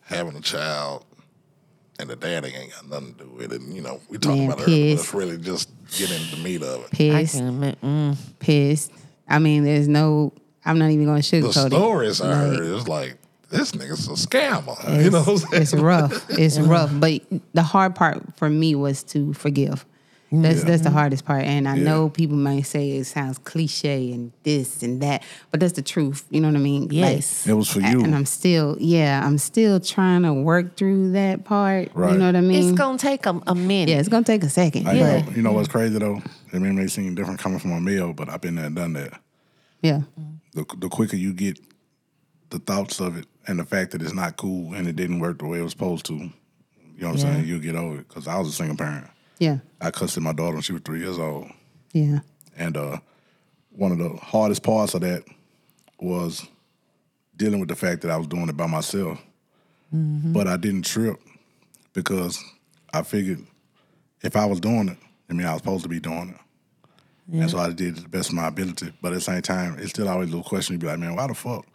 having 0.06 0.36
a 0.36 0.42
child 0.42 1.06
and 2.04 2.12
the 2.12 2.16
daddy 2.16 2.50
ain't 2.50 2.72
got 2.72 2.90
nothing 2.90 3.16
to 3.16 3.24
do 3.24 3.30
with 3.32 3.52
it? 3.54 3.62
And, 3.62 3.74
you 3.76 3.82
know, 3.82 4.00
we 4.10 4.18
talked 4.18 4.38
Man, 4.38 4.52
about 4.52 4.60
it 4.60 4.68
earlier, 4.68 4.96
but 4.96 5.02
it's 5.02 5.14
really 5.14 5.38
just 5.38 5.70
getting 5.98 6.22
into 6.22 6.36
the 6.36 6.44
meat 6.44 6.62
of 6.62 6.84
it. 6.86 6.92
Pissed. 6.92 7.36
can 7.36 7.48
admit, 7.48 7.82
mm, 7.82 8.18
Pissed. 8.40 8.92
I 9.28 9.40
mean, 9.40 9.64
there's 9.64 9.88
no. 9.88 10.34
I'm 10.66 10.80
not 10.80 10.92
even 10.92 11.06
going 11.06 11.22
to 11.22 11.42
The 11.42 11.48
sugarcoat 11.48 11.66
it. 11.66 11.70
The 11.72 11.76
stories 11.78 12.22
I 12.22 12.28
Like, 12.28 12.58
heard 12.60 12.66
is 12.66 12.88
like, 12.88 13.18
this 13.50 13.72
nigga's 13.74 14.08
a 14.08 14.12
scammer. 14.12 15.04
You 15.04 15.10
know 15.12 15.20
what 15.24 15.28
I'm 15.30 15.38
saying? 15.38 15.62
It's 15.64 15.74
rough. 15.74 16.30
It's 16.30 16.60
rough. 16.60 16.92
But 16.94 17.22
the 17.54 17.64
hard 17.64 17.96
part 17.96 18.22
for 18.38 18.50
me 18.50 18.74
was 18.76 19.04
to 19.06 19.34
forgive. 19.34 19.86
That's 20.42 20.64
that's 20.64 20.82
the 20.82 20.90
hardest 20.90 21.26
part. 21.26 21.44
And 21.44 21.68
I 21.68 21.76
know 21.78 22.10
people 22.10 22.36
might 22.36 22.62
say 22.66 22.92
it 22.92 23.04
sounds 23.06 23.38
cliche 23.38 24.12
and 24.12 24.32
this 24.42 24.82
and 24.82 25.00
that, 25.02 25.22
but 25.52 25.60
that's 25.60 25.74
the 25.74 25.82
truth. 25.84 26.26
You 26.32 26.42
know 26.42 26.48
what 26.48 26.56
I 26.58 26.60
mean? 26.60 26.84
Like, 26.84 26.92
yes. 26.94 27.46
It 27.46 27.54
was 27.54 27.70
for 27.70 27.82
you. 27.82 28.04
And 28.04 28.16
I'm 28.16 28.26
still, 28.26 28.76
yeah, 28.80 29.22
I'm 29.24 29.38
still 29.38 29.80
trying 29.80 30.24
to 30.24 30.34
work 30.34 30.76
through 30.76 31.12
that 31.12 31.44
part. 31.44 31.92
Right. 31.94 32.14
You 32.14 32.18
know 32.18 32.26
what 32.26 32.36
I 32.36 32.42
mean? 32.42 32.70
it's 32.70 32.78
going 32.78 32.98
to 32.98 33.02
take 33.06 33.26
a, 33.28 33.40
a 33.46 33.54
minute. 33.54 33.90
yeah, 33.92 34.00
it's 34.00 34.10
gonna 34.10 34.24
take 34.24 34.44
a 34.44 34.50
second. 34.50 34.86
Like, 34.86 35.00
but 35.00 35.18
you, 35.20 35.24
know, 35.26 35.32
you 35.38 35.42
know 35.44 35.52
what's 35.52 35.68
crazy 35.68 36.00
though? 36.00 36.22
It 36.52 36.60
may, 36.60 36.72
may 36.72 36.88
seem 36.88 37.14
different 37.16 37.40
coming 37.40 37.60
from 37.60 37.72
a 37.72 37.80
male, 37.80 38.14
but 38.14 38.30
I've 38.30 38.42
been 38.42 38.56
there 38.56 38.66
and 38.66 38.76
done 38.76 38.94
that. 38.94 39.20
yeah, 39.82 40.02
The, 40.54 40.66
the 40.78 40.90
quicker 40.90 41.16
you 41.16 41.34
get 41.34 41.60
the 42.50 42.60
thoughts 42.60 43.00
of 43.00 43.18
it 43.18 43.26
and 43.48 43.60
the 43.60 43.66
fact 43.66 43.92
that 43.92 44.02
it's 44.02 44.14
not 44.14 44.38
cool 44.38 44.74
and 44.74 44.88
it 44.88 44.96
didn't 44.96 45.20
work 45.20 45.40
the 45.40 45.46
way 45.46 45.60
it 45.60 45.64
was 45.64 45.72
supposed 45.72 46.06
to, 46.08 46.14
you 46.14 46.22
know 47.00 47.10
what 47.10 47.10
I'm 47.10 47.16
Yeah. 47.18 47.22
saying? 47.34 47.46
You'll 47.46 47.60
get 47.60 47.76
over 47.76 48.00
it. 48.00 48.08
Because 48.08 48.28
I 48.28 48.38
was 48.40 48.48
a 48.48 48.52
single 48.52 48.78
parent. 48.78 49.08
Yeah, 49.40 49.58
I 49.82 49.92
cussed 49.92 50.18
at 50.18 50.24
my 50.24 50.34
daughter 50.34 50.54
when 50.54 50.62
she 50.62 50.74
was 50.74 50.82
three 50.84 51.00
years 51.00 51.18
old. 51.20 51.50
yeah, 51.94 52.20
And 52.58 52.78
uh, 52.78 52.98
one 53.72 53.92
of 53.92 53.98
the 53.98 54.10
hardest 54.18 54.64
parts 54.64 54.94
of 54.94 55.02
that 55.02 55.24
was 56.00 56.46
dealing 57.36 57.60
with 57.60 57.70
the 57.70 57.76
fact 57.76 58.02
that 58.02 58.12
I 58.12 58.18
was 58.18 58.28
doing 58.28 58.50
it 58.50 58.58
by 58.58 58.68
myself. 58.68 59.20
But 59.92 60.48
I 60.48 60.58
didn't 60.58 60.86
trip 60.86 61.18
because 61.94 62.44
I 62.92 63.04
figured 63.04 63.46
if 64.24 64.36
I 64.36 64.46
was 64.46 64.60
doing 64.60 64.90
it, 64.90 64.98
I 65.30 65.34
mean, 65.34 65.46
I 65.46 65.52
was 65.54 65.62
supposed 65.62 65.84
to 65.84 65.90
be 65.90 66.00
doing 66.00 66.30
it. 66.30 66.38
And 67.42 67.50
so 67.50 67.58
I 67.60 67.72
did 67.72 67.98
the 67.98 68.10
best 68.10 68.30
of 68.30 68.36
my 68.36 68.48
ability. 68.48 68.92
But 69.02 69.12
at 69.12 69.16
the 69.16 69.22
same 69.22 69.42
time, 69.44 69.78
it's 69.80 69.92
still 69.92 70.10
always 70.10 70.30
a 70.30 70.32
little 70.32 70.48
question. 70.50 70.74
You'd 70.74 70.82
be 70.82 70.88
like, 70.88 70.98
man, 71.00 71.16
why 71.16 71.28
the 71.28 71.34
fuck? 71.36 71.66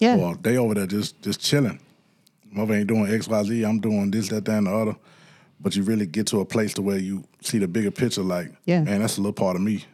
yeah. 0.00 0.16
Well, 0.16 0.36
they 0.42 0.56
over 0.58 0.74
there 0.74 0.86
just 0.86 1.22
just 1.22 1.40
chilling. 1.40 1.78
Mother 2.50 2.74
ain't 2.74 2.88
doing 2.88 3.06
X, 3.12 3.28
Y, 3.28 3.42
Z. 3.44 3.62
I'm 3.64 3.80
doing 3.80 4.10
this, 4.10 4.28
that, 4.28 4.44
that, 4.44 4.58
and 4.58 4.66
the 4.66 4.74
other. 4.74 4.96
But 5.62 5.76
you 5.76 5.84
really 5.84 6.06
get 6.06 6.26
to 6.28 6.40
a 6.40 6.44
place 6.44 6.74
to 6.74 6.82
where 6.82 6.98
you 6.98 7.24
see 7.40 7.58
the 7.58 7.68
bigger 7.68 7.90
picture. 7.92 8.22
Like, 8.22 8.52
Yeah. 8.66 8.82
man, 8.82 9.00
that's 9.00 9.16
a 9.16 9.20
little 9.20 9.32
part 9.32 9.54
of 9.56 9.62
me. 9.62 9.84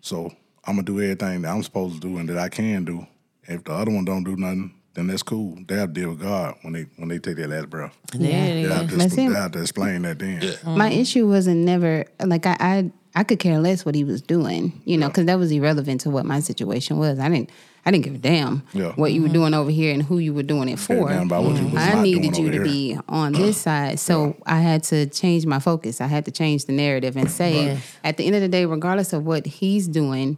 So 0.00 0.32
I'm 0.64 0.74
gonna 0.74 0.82
do 0.82 1.00
everything 1.00 1.42
that 1.42 1.50
I'm 1.54 1.62
supposed 1.62 1.94
to 1.94 2.00
do 2.08 2.16
and 2.18 2.28
that 2.28 2.38
I 2.38 2.48
can 2.48 2.84
do. 2.84 3.06
If 3.44 3.64
the 3.64 3.72
other 3.72 3.90
one 3.92 4.04
don't 4.04 4.24
do 4.24 4.36
nothing, 4.36 4.72
then 4.94 5.06
that's 5.06 5.22
cool. 5.22 5.56
They 5.66 5.76
have 5.76 5.94
to 5.94 6.00
deal 6.00 6.10
with 6.10 6.20
God 6.20 6.56
when 6.62 6.72
they 6.72 6.86
when 6.96 7.08
they 7.08 7.18
take 7.18 7.36
their 7.36 7.48
last 7.48 7.70
breath. 7.70 7.96
Yeah, 8.12 8.18
They 8.18 8.62
it 8.64 8.70
have, 8.72 8.88
to, 8.90 8.96
they 8.96 9.24
it. 9.24 9.32
have 9.32 9.52
to 9.52 9.60
explain 9.60 10.02
that 10.02 10.18
then. 10.18 10.42
My 10.64 10.90
issue 10.90 11.28
wasn't 11.28 11.58
never 11.64 12.04
like 12.24 12.44
I 12.46 12.56
I, 12.58 12.90
I 13.14 13.24
could 13.24 13.38
care 13.38 13.58
less 13.60 13.84
what 13.86 13.94
he 13.94 14.04
was 14.04 14.20
doing, 14.20 14.80
you 14.84 14.98
know, 14.98 15.08
because 15.08 15.26
that 15.26 15.38
was 15.38 15.50
irrelevant 15.52 16.00
to 16.02 16.10
what 16.10 16.26
my 16.26 16.40
situation 16.40 16.98
was. 16.98 17.18
I 17.18 17.28
didn't 17.28 17.50
I 17.88 17.90
didn't 17.90 18.04
give 18.04 18.14
a 18.16 18.18
damn 18.18 18.62
Yeah. 18.74 18.92
what 18.96 19.12
you 19.14 19.22
were 19.22 19.28
mm-hmm. 19.28 19.32
doing 19.34 19.54
over 19.54 19.70
here 19.70 19.94
and 19.94 20.02
who 20.02 20.18
you 20.18 20.34
were 20.34 20.42
doing 20.42 20.68
it 20.68 20.78
for. 20.78 21.08
damn 21.08 21.22
about 21.26 21.42
what 21.44 21.56
you 21.56 21.66
was 21.68 21.74
I 21.82 21.94
not 21.94 22.02
needed 22.02 22.34
doing 22.34 22.34
you 22.34 22.42
over 22.42 22.64
to 22.64 22.70
here. 22.70 22.94
be 22.96 22.98
on 23.08 23.32
this 23.32 23.56
side, 23.62 23.98
so 23.98 24.36
I 24.44 24.58
had 24.60 24.82
to 24.84 25.06
change 25.06 25.46
my 25.46 25.58
focus. 25.58 26.02
I 26.02 26.06
had 26.06 26.26
to 26.26 26.30
change 26.30 26.66
the 26.66 26.72
narrative 26.72 27.16
and 27.16 27.30
say, 27.30 27.68
Right. 27.70 27.78
at 28.04 28.16
the 28.18 28.26
end 28.26 28.34
of 28.36 28.42
the 28.42 28.48
day, 28.48 28.66
regardless 28.66 29.14
of 29.14 29.24
what 29.24 29.46
he's 29.46 29.88
doing, 29.88 30.36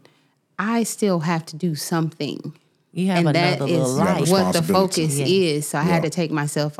I 0.60 0.84
still 0.84 1.18
have 1.20 1.44
to 1.46 1.56
do 1.56 1.74
something 1.74 2.54
You 2.92 3.08
have 3.08 3.26
and 3.26 3.34
that 3.34 3.56
another 3.56 3.72
is 3.72 3.78
little 3.80 3.96
got 3.96 4.20
life. 4.20 4.30
what 4.30 4.52
the 4.52 4.62
focus 4.62 5.18
Yeah. 5.18 5.26
is. 5.26 5.66
So 5.66 5.78
I 5.78 5.82
had 5.82 6.04
to 6.04 6.10
take 6.10 6.30
myself 6.30 6.78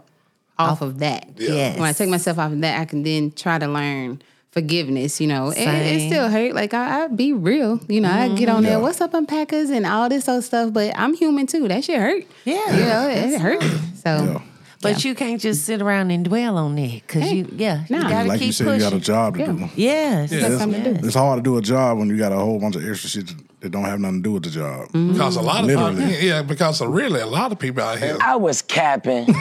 off 0.59 0.83
of 0.83 0.99
that. 1.01 1.27
Yes. 1.37 1.79
When 1.79 1.89
I 1.89 1.93
take 1.95 2.11
myself 2.11 2.39
off 2.39 2.53
of 2.53 2.61
that, 2.61 2.79
I 2.81 2.85
can 2.85 3.03
then 3.03 3.33
try 3.33 3.59
to 3.59 3.67
learn 3.67 4.21
forgiveness. 4.53 5.21
You 5.21 5.27
know, 5.29 5.51
and 5.53 5.87
it 5.87 6.09
still 6.09 6.29
hurt. 6.29 6.55
Like 6.55 6.75
I, 6.75 7.05
I 7.05 7.07
be 7.09 7.33
real. 7.33 7.81
You 7.89 8.01
know, 8.01 8.11
I 8.11 8.29
get 8.35 8.49
on 8.49 8.63
there. 8.63 8.75
Mm-hmm. 8.75 8.83
What's 8.83 9.01
up, 9.01 9.13
unpackers, 9.13 9.71
and 9.71 9.87
all 9.87 10.09
this 10.09 10.29
other 10.29 10.43
stuff. 10.43 10.73
But 10.73 10.93
I'm 10.99 11.15
human 11.15 11.47
too. 11.47 11.69
That 11.69 11.85
shit 11.85 11.99
hurt. 11.99 12.25
Yeah. 12.45 12.77
you 12.77 12.85
know, 12.85 13.09
it 13.09 13.41
hurt. 13.41 13.63
So. 13.95 14.25
Yeah. 14.33 14.43
But 14.83 15.05
you 15.05 15.15
can't 15.15 15.39
just 15.39 15.67
sit 15.67 15.83
around 15.83 16.11
and 16.11 16.25
dwell 16.25 16.57
on 16.57 16.79
it 16.79 17.03
because 17.07 17.31
you, 17.31 17.47
yeah, 17.53 17.85
you 17.91 18.01
got 18.01 18.23
to 18.23 18.29
Like 18.31 18.39
keep 18.39 18.47
you 18.47 18.53
said, 18.55 18.65
pushing. 18.65 18.81
you 18.81 18.91
got 18.91 18.97
a 18.97 19.01
job 19.01 19.35
to 19.35 19.41
Yeah. 19.41 19.47
do. 19.53 19.69
Yes. 19.77 20.33
Yeah. 20.33 20.57
something 20.57 20.83
to. 20.85 21.07
It's 21.07 21.15
hard 21.15 21.37
to 21.37 21.43
do 21.43 21.59
a 21.59 21.61
job 21.61 21.99
when 21.99 22.09
you 22.09 22.17
got 22.17 22.33
a 22.33 22.37
whole 22.37 22.59
bunch 22.59 22.77
of 22.77 22.89
extra 22.89 23.11
shit 23.11 23.31
that 23.61 23.71
don't 23.71 23.85
have 23.85 24.01
nothing 24.01 24.23
to 24.23 24.29
do 24.29 24.33
with 24.33 24.43
the 24.45 24.51
job. 24.51 24.89
Mm-hmm. 24.89 25.13
Because 25.13 25.37
a 25.37 25.43
lot 25.43 25.61
of 25.61 25.67
Literally. 25.67 26.07
people, 26.07 26.25
yeah, 26.25 26.43
because 26.43 26.81
really 26.81 27.21
a 27.21 27.27
lot 27.27 27.53
of 27.53 27.59
people 27.59 27.83
out 27.83 27.99
here, 27.99 28.17
I 28.23 28.37
was 28.37 28.63
capping. 28.63 29.27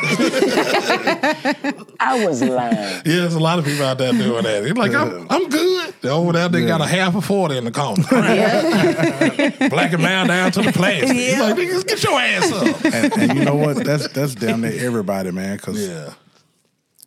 I 2.01 2.25
was 2.25 2.41
lying. 2.41 2.73
yeah, 2.73 3.01
there's 3.03 3.33
a 3.35 3.39
lot 3.39 3.59
of 3.59 3.65
people 3.65 3.85
out 3.85 3.97
there 3.97 4.11
doing 4.11 4.43
that. 4.43 4.63
It's 4.65 4.77
like, 4.77 4.93
I'm, 4.93 5.25
I'm 5.29 5.47
good. 5.49 5.93
They're 6.01 6.11
over 6.11 6.33
there, 6.33 6.49
they 6.49 6.65
got 6.65 6.81
a 6.81 6.85
half 6.87 7.15
a 7.15 7.21
40 7.21 7.57
in 7.57 7.65
the 7.65 7.71
corner. 7.71 8.03
Yeah. 8.39 9.49
Black 9.69 9.93
and 9.93 10.01
man 10.01 10.27
down 10.27 10.51
to 10.51 10.61
the 10.61 10.71
plastic. 10.71 11.11
He's 11.15 11.39
like, 11.39 11.55
niggas, 11.55 11.87
get 11.87 12.03
your 12.03 12.19
ass 12.19 12.51
up. 12.51 12.85
and, 12.93 13.13
and 13.13 13.37
you 13.39 13.45
know 13.45 13.55
what? 13.55 13.83
That's 13.83 14.07
that's 14.09 14.35
down 14.35 14.61
there 14.61 14.85
everybody, 14.85 15.31
man. 15.31 15.57
Because 15.57 15.87
Yeah. 15.87 16.13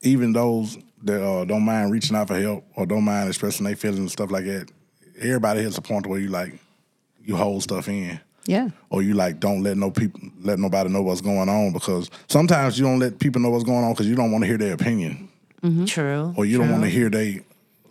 even 0.02 0.32
those 0.32 0.78
that 1.04 1.22
uh, 1.22 1.44
don't 1.44 1.64
mind 1.64 1.92
reaching 1.92 2.16
out 2.16 2.28
for 2.28 2.40
help 2.40 2.64
or 2.76 2.86
don't 2.86 3.04
mind 3.04 3.28
expressing 3.28 3.64
their 3.64 3.76
feelings 3.76 3.98
and 4.00 4.10
stuff 4.10 4.30
like 4.30 4.44
that, 4.46 4.70
everybody 5.20 5.60
hits 5.62 5.78
a 5.78 5.82
point 5.82 6.06
where 6.06 6.18
you 6.18 6.28
like, 6.28 6.58
you 7.24 7.36
hold 7.36 7.62
stuff 7.62 7.88
in. 7.88 8.20
Yeah. 8.46 8.70
Or 8.90 9.02
you 9.02 9.14
like 9.14 9.38
don't 9.40 9.62
let 9.62 9.76
no 9.76 9.90
people 9.90 10.20
let 10.40 10.58
nobody 10.58 10.90
know 10.90 11.02
what's 11.02 11.20
going 11.20 11.48
on 11.48 11.72
because 11.72 12.10
sometimes 12.28 12.78
you 12.78 12.84
don't 12.84 12.98
let 12.98 13.18
people 13.18 13.40
know 13.40 13.50
what's 13.50 13.64
going 13.64 13.84
on 13.84 13.92
because 13.92 14.08
you 14.08 14.16
don't 14.16 14.32
want 14.32 14.42
to 14.42 14.48
hear 14.48 14.58
their 14.58 14.74
opinion 14.74 15.28
mm-hmm. 15.62 15.84
True. 15.84 16.34
or 16.36 16.44
you 16.44 16.58
don't 16.58 16.70
want 16.70 16.82
to 16.82 16.90
hear 16.90 17.08
they 17.08 17.42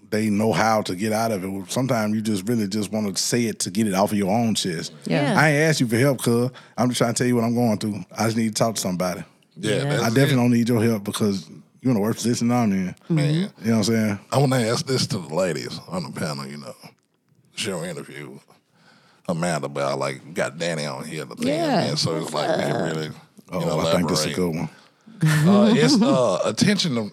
they 0.10 0.30
know 0.30 0.52
how 0.52 0.82
to 0.82 0.94
get 0.94 1.13
out 1.13 1.32
of 1.32 1.46
it. 1.46 1.72
Sometimes 1.72 2.13
you 2.13 2.22
just 2.22 2.46
really 2.46 2.67
just 2.67 2.91
want 2.91 3.15
to 3.15 3.22
say 3.22 3.46
it 3.46 3.60
to 3.60 3.72
get 3.72 3.88
it 3.88 3.94
off 3.94 4.12
of 4.12 4.17
your 4.17 4.30
own 4.30 4.56
chest. 4.56 4.91
Yeah. 5.06 5.36
I 5.38 5.52
ain't 5.52 5.70
asked 5.70 5.80
you 5.80 5.88
for 5.88 5.96
help, 5.96 6.22
cuz 6.22 6.52
I'm 6.78 6.89
just 6.89 6.98
trying 6.98 7.13
to 7.13 7.17
tell 7.17 7.28
you 7.28 7.36
what 7.36 7.46
I'm 7.46 7.56
going 7.56 7.78
through. 7.78 8.04
I 8.17 8.26
just 8.26 8.36
need 8.36 8.50
to 8.50 8.54
talk 8.54 8.76
to 8.76 8.82
somebody. 8.82 9.24
Yeah, 9.56 9.76
Yeah. 9.76 9.84
that's 9.86 10.04
I 10.04 10.08
it. 10.08 10.10
definitely 10.10 10.36
don't 10.36 10.52
need 10.52 10.67
your 10.67 10.84
help 10.84 11.06
because 11.06 11.50
you're 11.82 11.91
in 11.91 11.96
the 11.96 12.02
worst 12.02 12.17
position 12.17 12.52
I'm 12.52 12.72
in. 12.74 12.96
Man, 13.08 13.34
mm-hmm. 13.34 13.65
You 13.65 13.72
know 13.72 13.78
what 13.78 13.78
I'm 13.78 13.84
saying? 13.84 14.20
I 14.34 14.38
want 14.38 14.52
to 14.52 14.67
ask 14.67 14.86
this 14.86 15.08
to 15.08 15.17
the 15.20 15.34
ladies 15.34 15.80
on 15.88 16.04
the 16.04 16.12
panel. 16.12 16.46
You 16.46 16.58
know, 16.58 16.76
show 17.56 17.82
interview 17.86 18.38
Amanda 19.28 19.68
about 19.68 20.00
like 20.00 20.34
got 20.34 20.58
Danny 20.58 20.86
on 20.86 21.06
here. 21.06 21.26
The 21.26 21.36
thing, 21.36 21.48
Yeah. 21.48 21.68
man. 21.82 21.98
So 21.98 22.18
it's 22.18 22.34
like 22.34 22.58
we 22.58 22.64
can 22.64 22.84
really, 22.84 23.06
you 23.08 23.14
Oh, 23.52 23.60
know, 23.60 23.80
I 23.80 23.92
think 23.96 24.10
this 24.10 24.26
is 24.26 24.34
a 24.34 24.36
good 24.36 24.56
one. 24.56 24.70
Uh, 25.24 25.74
it's 25.76 26.02
uh, 26.02 26.40
attention 26.46 26.96
to 26.96 27.12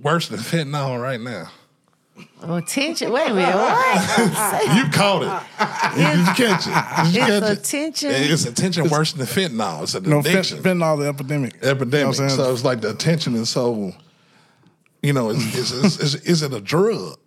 worse 0.00 0.28
than 0.28 0.38
fentanyl 0.38 1.00
right 1.00 1.20
now. 1.20 1.48
Oh, 2.42 2.56
attention. 2.56 3.10
Wait 3.12 3.30
a 3.30 3.34
minute. 3.34 3.54
What? 3.54 4.76
You 4.76 4.90
caught 4.90 5.22
it. 5.22 5.96
Did 5.96 6.18
you 6.18 6.24
catch 6.34 6.66
it? 6.66 7.14
You 7.14 7.22
It's 7.22 7.40
catch 7.40 7.42
it? 7.42 7.58
attention. 7.58 8.10
It's 8.12 8.44
attention 8.46 8.88
worse 8.90 9.12
than 9.12 9.26
fentanyl. 9.26 9.82
It's 9.82 9.94
an 9.94 10.04
No, 10.04 10.22
fent- 10.22 10.34
addiction. 10.34 10.58
fentanyl 10.62 10.98
the 10.98 11.08
epidemic. 11.08 11.54
You 11.54 11.60
know 11.62 11.70
epidemic. 11.70 12.06
what 12.18 12.20
I'm 12.20 12.30
so 12.30 12.52
it's 12.52 12.64
like 12.64 12.80
the 12.80 12.90
attention 12.90 13.34
is 13.34 13.48
so, 13.50 13.92
you 15.02 15.12
know, 15.12 15.30
is 15.30 15.54
is, 15.54 15.72
is, 15.72 16.00
is, 16.00 16.14
is 16.26 16.42
it 16.42 16.52
a 16.52 16.60
drug? 16.60 17.18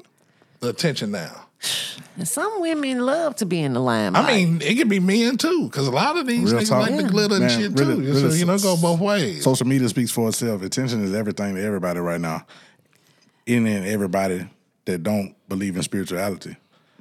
The 0.62 0.70
attention 0.70 1.12
now. 1.12 1.45
Some 2.24 2.62
women 2.62 3.00
love 3.06 3.36
to 3.38 3.46
be 3.46 3.60
in 3.62 3.74
the 3.74 3.80
limelight. 3.82 4.24
I 4.24 4.36
mean, 4.36 4.62
it 4.62 4.76
could 4.76 4.88
be 4.90 5.00
men 5.02 5.38
too, 5.38 5.66
because 5.66 5.88
a 5.88 5.92
lot 5.92 6.18
of 6.18 6.26
these 6.28 6.52
Real 6.54 6.62
niggas 6.62 6.70
talk. 6.70 6.82
like 6.88 6.96
the 6.96 7.04
Yeah. 7.04 7.10
glitter 7.10 7.36
and 7.36 7.44
Man, 7.46 7.50
shit 7.50 7.78
really- 7.80 7.96
too. 7.96 8.02
really 8.14 8.32
so 8.32 8.36
you 8.38 8.46
know, 8.46 8.58
go 8.58 8.78
both 8.78 9.00
ways. 9.02 9.44
Social 9.44 9.68
media 9.68 9.90
speaks 9.90 10.12
for 10.12 10.30
itself. 10.30 10.62
Attention 10.62 11.04
is 11.04 11.14
everything 11.14 11.56
to 11.56 11.62
everybody 11.62 12.00
right 12.00 12.22
now. 12.22 12.46
In 13.46 13.68
and 13.68 13.86
everybody 13.86 14.48
that 14.86 15.04
don't 15.04 15.36
believe 15.50 15.76
in 15.76 15.84
spirituality. 15.84 16.56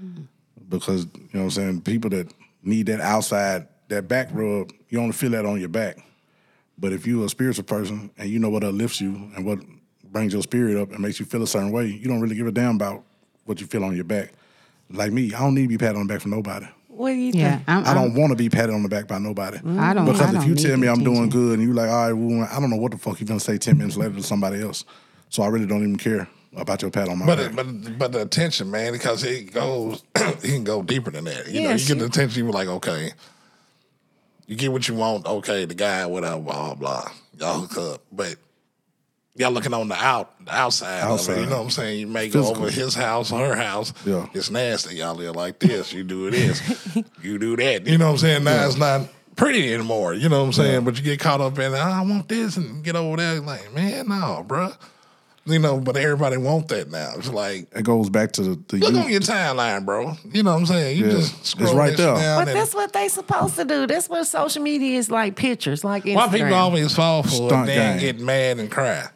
Mm-hmm. 0.04 0.22
Because, 0.68 1.04
you 1.04 1.20
know 1.34 1.40
what 1.40 1.44
I'm 1.44 1.50
saying, 1.50 1.80
people 1.82 2.10
that 2.10 2.32
need 2.62 2.86
that 2.86 3.00
outside, 3.00 3.68
that 3.88 4.08
back 4.08 4.28
rub, 4.32 4.72
you 4.88 4.98
only 4.98 5.12
feel 5.12 5.30
that 5.30 5.46
on 5.46 5.60
your 5.60 5.68
back. 5.68 5.98
But 6.76 6.92
if 6.92 7.06
you're 7.06 7.24
a 7.24 7.28
spiritual 7.28 7.64
person 7.64 8.10
and 8.18 8.28
you 8.28 8.38
know 8.40 8.50
what 8.50 8.64
uplifts 8.64 9.00
you 9.00 9.30
and 9.36 9.46
what 9.46 9.60
brings 10.10 10.32
your 10.32 10.42
spirit 10.42 10.76
up 10.76 10.90
and 10.90 11.00
makes 11.00 11.20
you 11.20 11.26
feel 11.26 11.42
a 11.42 11.46
certain 11.46 11.70
way, 11.70 11.86
you 11.86 12.08
don't 12.08 12.20
really 12.20 12.34
give 12.34 12.46
a 12.46 12.52
damn 12.52 12.74
about 12.76 13.04
what 13.44 13.60
you 13.60 13.66
feel 13.66 13.84
on 13.84 13.94
your 13.94 14.04
back. 14.04 14.32
Like 14.90 15.12
me, 15.12 15.32
I 15.34 15.40
don't 15.40 15.54
need 15.54 15.62
to 15.62 15.68
be 15.68 15.78
patted 15.78 15.96
on 15.98 16.06
the 16.06 16.12
back 16.12 16.20
from 16.22 16.30
nobody. 16.30 16.66
what 16.88 17.08
do 17.10 17.14
you 17.16 17.32
Yeah. 17.34 17.56
think? 17.56 17.68
I'm, 17.68 17.86
I 17.86 17.94
don't 17.94 18.14
want 18.14 18.30
to 18.30 18.36
be 18.36 18.48
patted 18.48 18.72
on 18.72 18.82
the 18.84 18.88
back 18.88 19.08
by 19.08 19.18
nobody. 19.18 19.58
Mm. 19.58 19.78
I 19.80 19.94
don't- 19.94 20.04
Because 20.04 20.20
I 20.20 20.28
if 20.28 20.34
don't 20.34 20.46
you 20.48 20.54
tell 20.54 20.76
me 20.76 20.86
I'm 20.88 21.02
doing 21.02 21.28
good 21.28 21.58
and 21.58 21.66
you 21.66 21.74
like, 21.74 21.90
all 21.90 22.04
right, 22.06 22.12
well, 22.12 22.48
I 22.50 22.60
don't 22.60 22.70
know 22.70 22.76
what 22.76 22.92
the 22.92 22.98
fuck 22.98 23.18
you're 23.20 23.26
gonna 23.26 23.40
say 23.40 23.58
ten 23.58 23.78
minutes 23.78 23.96
later 23.96 24.14
to 24.14 24.22
somebody 24.22 24.62
else. 24.62 24.84
So 25.30 25.42
I 25.42 25.48
really 25.48 25.66
don't 25.66 25.82
even 25.82 25.96
care 25.96 26.28
about 26.56 26.82
your 26.82 26.90
pat 26.92 27.08
on 27.08 27.18
my 27.18 27.26
But 27.26 27.38
back. 27.38 27.50
it, 27.50 27.56
but 27.56 27.98
but 27.98 28.12
the 28.12 28.22
attention, 28.22 28.70
man, 28.70 28.92
because 28.92 29.24
it 29.24 29.52
goes, 29.52 30.04
it 30.14 30.40
can 30.42 30.62
go 30.62 30.82
deeper 30.82 31.10
than 31.10 31.24
that. 31.24 31.48
You 31.48 31.62
know, 31.62 31.70
you 31.72 31.78
she- 31.78 31.88
get 31.88 31.98
the 31.98 32.04
attention, 32.04 32.44
you're 32.44 32.52
like, 32.52 32.68
okay, 32.68 33.10
you 34.46 34.54
get 34.56 34.70
what 34.70 34.86
you 34.86 34.94
want, 34.94 35.26
okay, 35.26 35.64
the 35.64 35.74
guy, 35.74 36.06
whatever, 36.06 36.38
blah 36.40 36.74
blah, 36.74 37.10
y'all 37.40 37.60
hook 37.60 37.76
up, 37.94 38.02
but 38.12 38.36
y'all 39.36 39.50
looking 39.50 39.74
on 39.74 39.88
the 39.88 39.94
out, 39.96 40.44
the 40.44 40.54
outside, 40.54 41.00
of 41.02 41.28
it. 41.28 41.40
You 41.40 41.46
know 41.46 41.56
what 41.58 41.64
I'm 41.64 41.70
saying? 41.70 42.00
You 42.00 42.06
may 42.06 42.28
Physical. 42.28 42.54
go 42.54 42.60
over 42.62 42.70
his 42.70 42.94
house 42.94 43.32
or 43.32 43.38
her 43.46 43.56
house. 43.56 43.92
Yeah. 44.06 44.26
It's 44.34 44.50
nasty. 44.50 44.96
Y'all 44.96 45.14
live 45.14 45.34
like 45.36 45.58
this. 45.58 45.92
You 45.92 46.04
do 46.04 46.30
this. 46.30 46.62
you 47.22 47.38
do 47.38 47.56
that. 47.56 47.86
You 47.86 47.98
know 47.98 48.06
what 48.06 48.12
I'm 48.12 48.18
saying? 48.18 48.44
Now 48.44 48.66
it's 48.66 48.76
not 48.76 49.08
pretty 49.36 49.72
anymore. 49.74 50.14
You 50.14 50.28
know 50.28 50.40
what 50.40 50.46
I'm 50.46 50.52
saying? 50.52 50.84
But 50.84 50.96
you 50.96 51.02
get 51.02 51.18
caught 51.20 51.40
up 51.40 51.58
in, 51.58 51.72
oh, 51.72 51.76
I 51.76 52.00
want 52.02 52.28
this, 52.28 52.56
and 52.56 52.84
get 52.84 52.94
over 52.96 53.16
there. 53.16 53.40
Like, 53.40 53.72
man, 53.74 54.08
no, 54.08 54.44
bruh. 54.46 54.76
You 55.46 55.58
know, 55.58 55.78
but 55.78 55.98
everybody 55.98 56.38
want 56.38 56.68
that 56.68 56.90
now. 56.90 57.12
It's 57.18 57.28
like, 57.28 57.66
it 57.76 57.82
goes 57.84 58.08
back 58.08 58.32
to 58.32 58.42
the, 58.42 58.62
the 58.68 58.76
look 58.78 58.92
youth. 58.94 59.04
on 59.04 59.10
your 59.10 59.20
timeline, 59.20 59.84
bro. 59.84 60.14
You 60.32 60.42
know 60.42 60.52
what 60.52 60.60
I'm 60.60 60.64
saying? 60.66 60.96
You 60.96 61.04
Yeah. 61.04 61.10
just 61.12 61.38
It's 61.40 61.50
scroll 61.50 61.74
right 61.76 61.90
that 61.94 61.98
there. 62.02 62.14
down 62.16 62.44
But 62.46 62.54
that's 62.54 62.74
what 62.74 62.94
they 62.94 63.08
supposed 63.08 63.56
to 63.56 63.66
do. 63.66 63.86
That's 63.86 64.08
what 64.08 64.24
social 64.26 64.62
media 64.62 64.96
is 64.98 65.10
like 65.10 65.36
pictures, 65.36 65.84
like 65.84 66.04
Instagram. 66.04 66.14
why 66.14 66.28
people 66.28 66.54
always 66.54 66.94
fall 66.94 67.24
for 67.24 67.28
it 67.28 67.32
Stunt 67.34 67.52
and 67.52 67.68
then 67.68 67.98
gang. 67.98 68.00
get 68.00 68.20
mad 68.20 68.58
and 68.58 68.70
cry. 68.70 69.06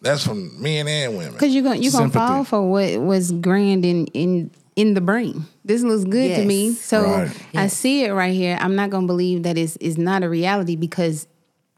That's 0.00 0.24
from 0.24 0.60
men 0.62 0.86
and 0.86 1.16
women. 1.16 1.32
Because 1.32 1.54
you're 1.54 1.64
gonna 1.64 1.76
you're 1.76 1.92
gonna 1.92 2.04
Sympathy. 2.04 2.26
fall 2.26 2.44
for 2.44 2.70
what 2.70 3.00
was 3.00 3.32
grand 3.32 3.84
in 3.84 4.06
in 4.08 4.50
in 4.76 4.94
the 4.94 5.00
brain. 5.00 5.44
This 5.64 5.82
looks 5.82 6.04
good 6.04 6.36
to 6.36 6.44
me, 6.44 6.72
so 6.72 7.02
Right. 7.02 7.36
I 7.54 7.66
see 7.66 8.04
it 8.04 8.12
right 8.12 8.32
here. 8.32 8.56
I'm 8.60 8.76
not 8.76 8.90
gonna 8.90 9.06
believe 9.06 9.42
that 9.42 9.58
it's 9.58 9.76
is 9.78 9.98
not 9.98 10.22
a 10.22 10.28
reality 10.28 10.76
because 10.76 11.26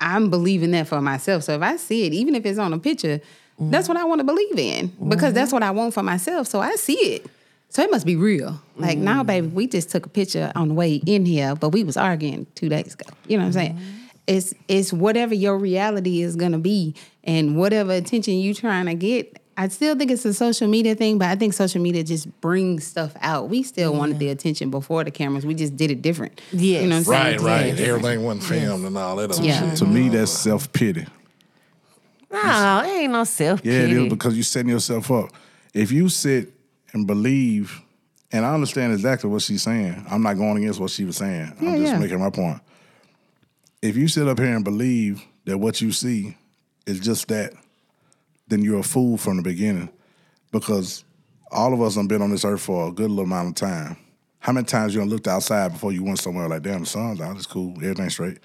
I'm 0.00 0.30
believing 0.30 0.72
that 0.72 0.86
for 0.86 1.00
myself. 1.00 1.44
So 1.44 1.54
if 1.54 1.62
I 1.62 1.76
see 1.76 2.06
it, 2.06 2.12
even 2.12 2.34
if 2.34 2.44
it's 2.44 2.58
on 2.58 2.72
a 2.72 2.78
picture, 2.78 3.20
that's 3.58 3.88
what 3.88 3.96
I 3.96 4.04
want 4.04 4.20
to 4.20 4.24
believe 4.24 4.58
in 4.58 4.92
because 5.08 5.34
that's 5.34 5.52
what 5.52 5.62
I 5.62 5.70
want 5.70 5.92
for 5.92 6.02
myself. 6.02 6.46
So 6.46 6.60
I 6.60 6.74
see 6.76 6.94
it. 6.94 7.26
So 7.68 7.82
it 7.82 7.90
must 7.90 8.04
be 8.04 8.16
real. 8.16 8.60
Like 8.76 8.98
mm. 8.98 9.02
now, 9.02 9.22
baby, 9.22 9.46
we 9.46 9.66
just 9.66 9.90
took 9.90 10.06
a 10.06 10.08
picture 10.08 10.50
on 10.56 10.68
the 10.68 10.74
way 10.74 10.94
in 11.06 11.24
here, 11.24 11.54
but 11.54 11.68
we 11.68 11.84
was 11.84 11.96
arguing 11.96 12.46
two 12.54 12.68
days 12.68 12.94
ago. 12.94 13.06
You 13.28 13.36
know 13.36 13.44
what 13.44 13.48
I'm 13.48 13.52
saying? 13.52 13.74
Mm-hmm. 13.74 13.96
It's 14.26 14.54
it's 14.68 14.92
whatever 14.92 15.34
your 15.34 15.56
reality 15.58 16.22
is 16.22 16.36
gonna 16.36 16.58
be, 16.58 16.94
and 17.24 17.56
whatever 17.56 17.92
attention 17.92 18.34
you 18.34 18.54
trying 18.54 18.86
to 18.86 18.94
get. 18.94 19.36
I 19.56 19.68
still 19.68 19.94
think 19.94 20.10
it's 20.10 20.24
a 20.24 20.32
social 20.32 20.68
media 20.68 20.94
thing, 20.94 21.18
but 21.18 21.28
I 21.28 21.34
think 21.36 21.52
social 21.52 21.82
media 21.82 22.02
just 22.02 22.40
brings 22.40 22.86
stuff 22.86 23.12
out. 23.20 23.50
We 23.50 23.62
still 23.62 23.92
wanted 23.92 24.18
the 24.18 24.30
attention 24.30 24.70
before 24.70 25.04
the 25.04 25.10
cameras. 25.10 25.44
We 25.44 25.54
just 25.54 25.76
did 25.76 25.90
it 25.90 26.00
different. 26.00 26.40
Yeah, 26.50 26.80
You 26.80 26.86
know 26.88 26.98
what 27.00 27.06
I'm 27.08 27.12
right, 27.12 27.40
saying? 27.40 27.42
right. 27.72 27.78
Yeah. 27.78 27.86
Everything 27.88 28.22
wasn't 28.24 28.44
filmed 28.44 28.86
and 28.86 28.96
all 28.96 29.16
that 29.16 29.38
Yeah. 29.38 29.68
shit. 29.70 29.78
to 29.78 29.84
me, 29.86 30.08
that's 30.08 30.30
self 30.30 30.72
pity. 30.72 31.04
No, 32.32 32.82
it 32.84 32.88
ain't 32.88 33.12
no 33.12 33.24
self 33.24 33.62
pity. 33.62 33.74
Yeah, 33.74 33.82
it 33.82 33.88
pity. 33.88 34.04
is 34.06 34.12
because 34.12 34.34
you're 34.36 34.44
setting 34.44 34.70
yourself 34.70 35.10
up. 35.10 35.30
If 35.74 35.92
you 35.92 36.08
sit 36.08 36.52
and 36.92 37.06
believe, 37.06 37.80
and 38.32 38.44
I 38.46 38.54
understand 38.54 38.92
exactly 38.92 39.28
what 39.28 39.42
she's 39.42 39.62
saying. 39.62 40.06
I'm 40.08 40.22
not 40.22 40.34
going 40.38 40.56
against 40.58 40.80
what 40.80 40.90
she 40.90 41.04
was 41.04 41.16
saying. 41.16 41.52
Yeah, 41.60 41.68
I'm 41.70 41.76
just 41.80 41.92
yeah. 41.92 41.98
making 41.98 42.18
my 42.20 42.30
point. 42.30 42.60
If 43.82 43.96
you 43.96 44.08
sit 44.08 44.28
up 44.28 44.38
here 44.38 44.54
and 44.54 44.64
believe 44.64 45.22
that 45.46 45.58
what 45.58 45.80
you 45.80 45.90
see 45.92 46.36
is 46.86 47.00
just 47.00 47.28
that, 47.28 47.52
then 48.48 48.62
you're 48.62 48.80
a 48.80 48.84
fool 48.84 49.16
from 49.16 49.36
the 49.36 49.42
beginning. 49.42 49.90
Because 50.52 51.04
all 51.50 51.72
of 51.72 51.80
us 51.80 51.96
have 51.96 52.08
been 52.08 52.22
on 52.22 52.30
this 52.30 52.44
earth 52.44 52.62
for 52.62 52.88
a 52.88 52.92
good 52.92 53.10
little 53.10 53.24
amount 53.24 53.48
of 53.48 53.54
time. 53.54 53.96
How 54.40 54.52
many 54.52 54.64
times 54.64 54.94
you 54.94 55.00
done 55.00 55.10
looked 55.10 55.28
outside 55.28 55.72
before 55.72 55.92
you 55.92 56.02
went 56.02 56.18
somewhere 56.18 56.48
like, 56.48 56.62
damn, 56.62 56.80
the 56.80 56.86
sun's 56.86 57.20
out, 57.20 57.36
it's 57.36 57.46
cool, 57.46 57.74
everything's 57.76 58.14
straight. 58.14 58.38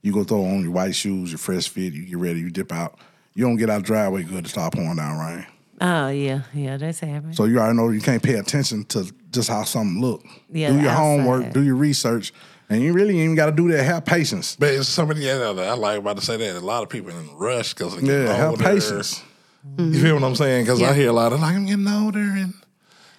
You 0.00 0.12
go 0.12 0.24
throw 0.24 0.44
on 0.44 0.62
your 0.62 0.72
white 0.72 0.94
shoes, 0.94 1.30
your 1.30 1.38
fresh 1.38 1.68
fit, 1.68 1.92
you 1.92 2.04
get 2.06 2.18
ready, 2.18 2.40
you 2.40 2.50
dip 2.50 2.72
out. 2.72 2.98
You 3.34 3.44
don't 3.44 3.56
get 3.56 3.70
out 3.70 3.82
the 3.82 3.86
driveway 3.86 4.24
good 4.24 4.44
to 4.44 4.50
start 4.50 4.72
pouring 4.74 4.96
down 4.96 5.18
rain. 5.18 5.46
Oh 5.80 6.08
yeah, 6.08 6.42
yeah, 6.54 6.76
that's 6.76 7.00
happening. 7.00 7.34
So 7.34 7.44
you 7.44 7.58
already 7.58 7.76
know 7.76 7.88
you 7.90 8.00
can't 8.00 8.22
pay 8.22 8.34
attention 8.34 8.84
to 8.86 9.12
just 9.30 9.48
how 9.48 9.64
something 9.64 10.00
look. 10.00 10.24
Yeah, 10.50 10.72
do 10.72 10.80
your 10.80 10.90
homework, 10.90 11.52
do 11.52 11.62
your 11.62 11.74
research, 11.74 12.32
and 12.72 12.82
you 12.82 12.92
really 12.92 13.14
ain't 13.14 13.24
even 13.24 13.34
got 13.36 13.46
to 13.46 13.52
do 13.52 13.70
that. 13.72 13.82
Have 13.84 14.04
patience. 14.04 14.56
But 14.58 14.70
it's 14.70 14.88
somebody 14.88 15.22
yeah, 15.22 15.34
I 15.56 15.74
like 15.74 15.98
about 15.98 16.16
to 16.16 16.24
say 16.24 16.36
that 16.36 16.56
a 16.56 16.60
lot 16.60 16.82
of 16.82 16.88
people 16.88 17.10
in 17.10 17.28
a 17.28 17.34
rush 17.34 17.74
because 17.74 17.96
they 18.00 18.06
Yeah, 18.06 18.26
get 18.26 18.36
have 18.36 18.50
older. 18.50 18.64
patience. 18.64 19.22
You 19.78 20.00
feel 20.00 20.14
what 20.14 20.24
I'm 20.24 20.34
saying? 20.34 20.64
Because 20.64 20.82
I 20.82 20.92
hear 20.94 21.08
a 21.08 21.12
lot 21.12 21.32
of 21.32 21.40
like 21.40 21.54
I'm 21.54 21.66
getting 21.66 21.86
older 21.86 22.18
and 22.18 22.54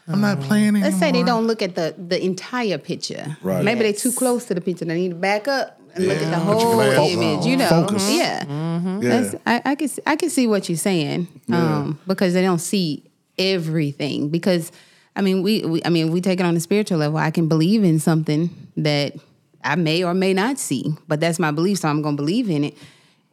I'm 0.07 0.19
not 0.19 0.41
playing 0.41 0.69
anymore. 0.69 0.89
Let's 0.89 0.99
say 0.99 1.11
they 1.11 1.23
don't 1.23 1.47
look 1.47 1.61
at 1.61 1.75
the 1.75 1.95
the 1.97 2.21
entire 2.23 2.77
picture. 2.77 3.37
Right. 3.41 3.63
Maybe 3.63 3.83
they're 3.83 3.93
too 3.93 4.11
close 4.11 4.45
to 4.45 4.53
the 4.53 4.61
picture. 4.61 4.83
They 4.85 4.95
need 4.95 5.09
to 5.09 5.15
back 5.15 5.47
up 5.47 5.79
and 5.95 6.07
look 6.07 6.17
at 6.17 6.25
the 6.25 6.37
Yeah, 6.37 6.45
put 6.45 6.59
your 6.61 6.73
whole 6.73 6.75
glasses 6.75 7.13
image. 7.15 7.45
You 7.45 7.57
know, 7.57 7.69
Focus. 7.69 8.09
yeah. 8.11 8.45
Yeah, 8.99 9.21
That's, 9.21 9.35
I, 9.45 9.61
I 9.71 9.75
can 9.75 9.89
I 10.05 10.15
can 10.17 10.29
see 10.29 10.47
what 10.47 10.67
you're 10.67 10.77
saying 10.77 11.27
um, 11.51 11.99
because 12.07 12.33
they 12.33 12.41
don't 12.41 12.59
see 12.59 13.03
everything. 13.37 14.29
Because 14.29 14.71
I 15.15 15.21
mean, 15.21 15.43
we, 15.43 15.61
we 15.63 15.81
I 15.85 15.89
mean, 15.89 16.11
we 16.11 16.21
take 16.21 16.39
it 16.39 16.45
on 16.45 16.55
a 16.55 16.59
spiritual 16.59 16.97
level. 16.97 17.17
I 17.17 17.31
can 17.31 17.47
believe 17.47 17.83
in 17.83 17.99
something 17.99 18.49
that 18.77 19.15
I 19.63 19.75
may 19.75 20.03
or 20.03 20.13
may 20.13 20.33
not 20.33 20.59
see, 20.59 20.95
but 21.07 21.19
that's 21.19 21.39
my 21.39 21.51
belief, 21.51 21.79
so 21.79 21.89
I'm 21.89 22.01
gonna 22.01 22.15
believe 22.17 22.49
in 22.49 22.63
it. 22.63 22.77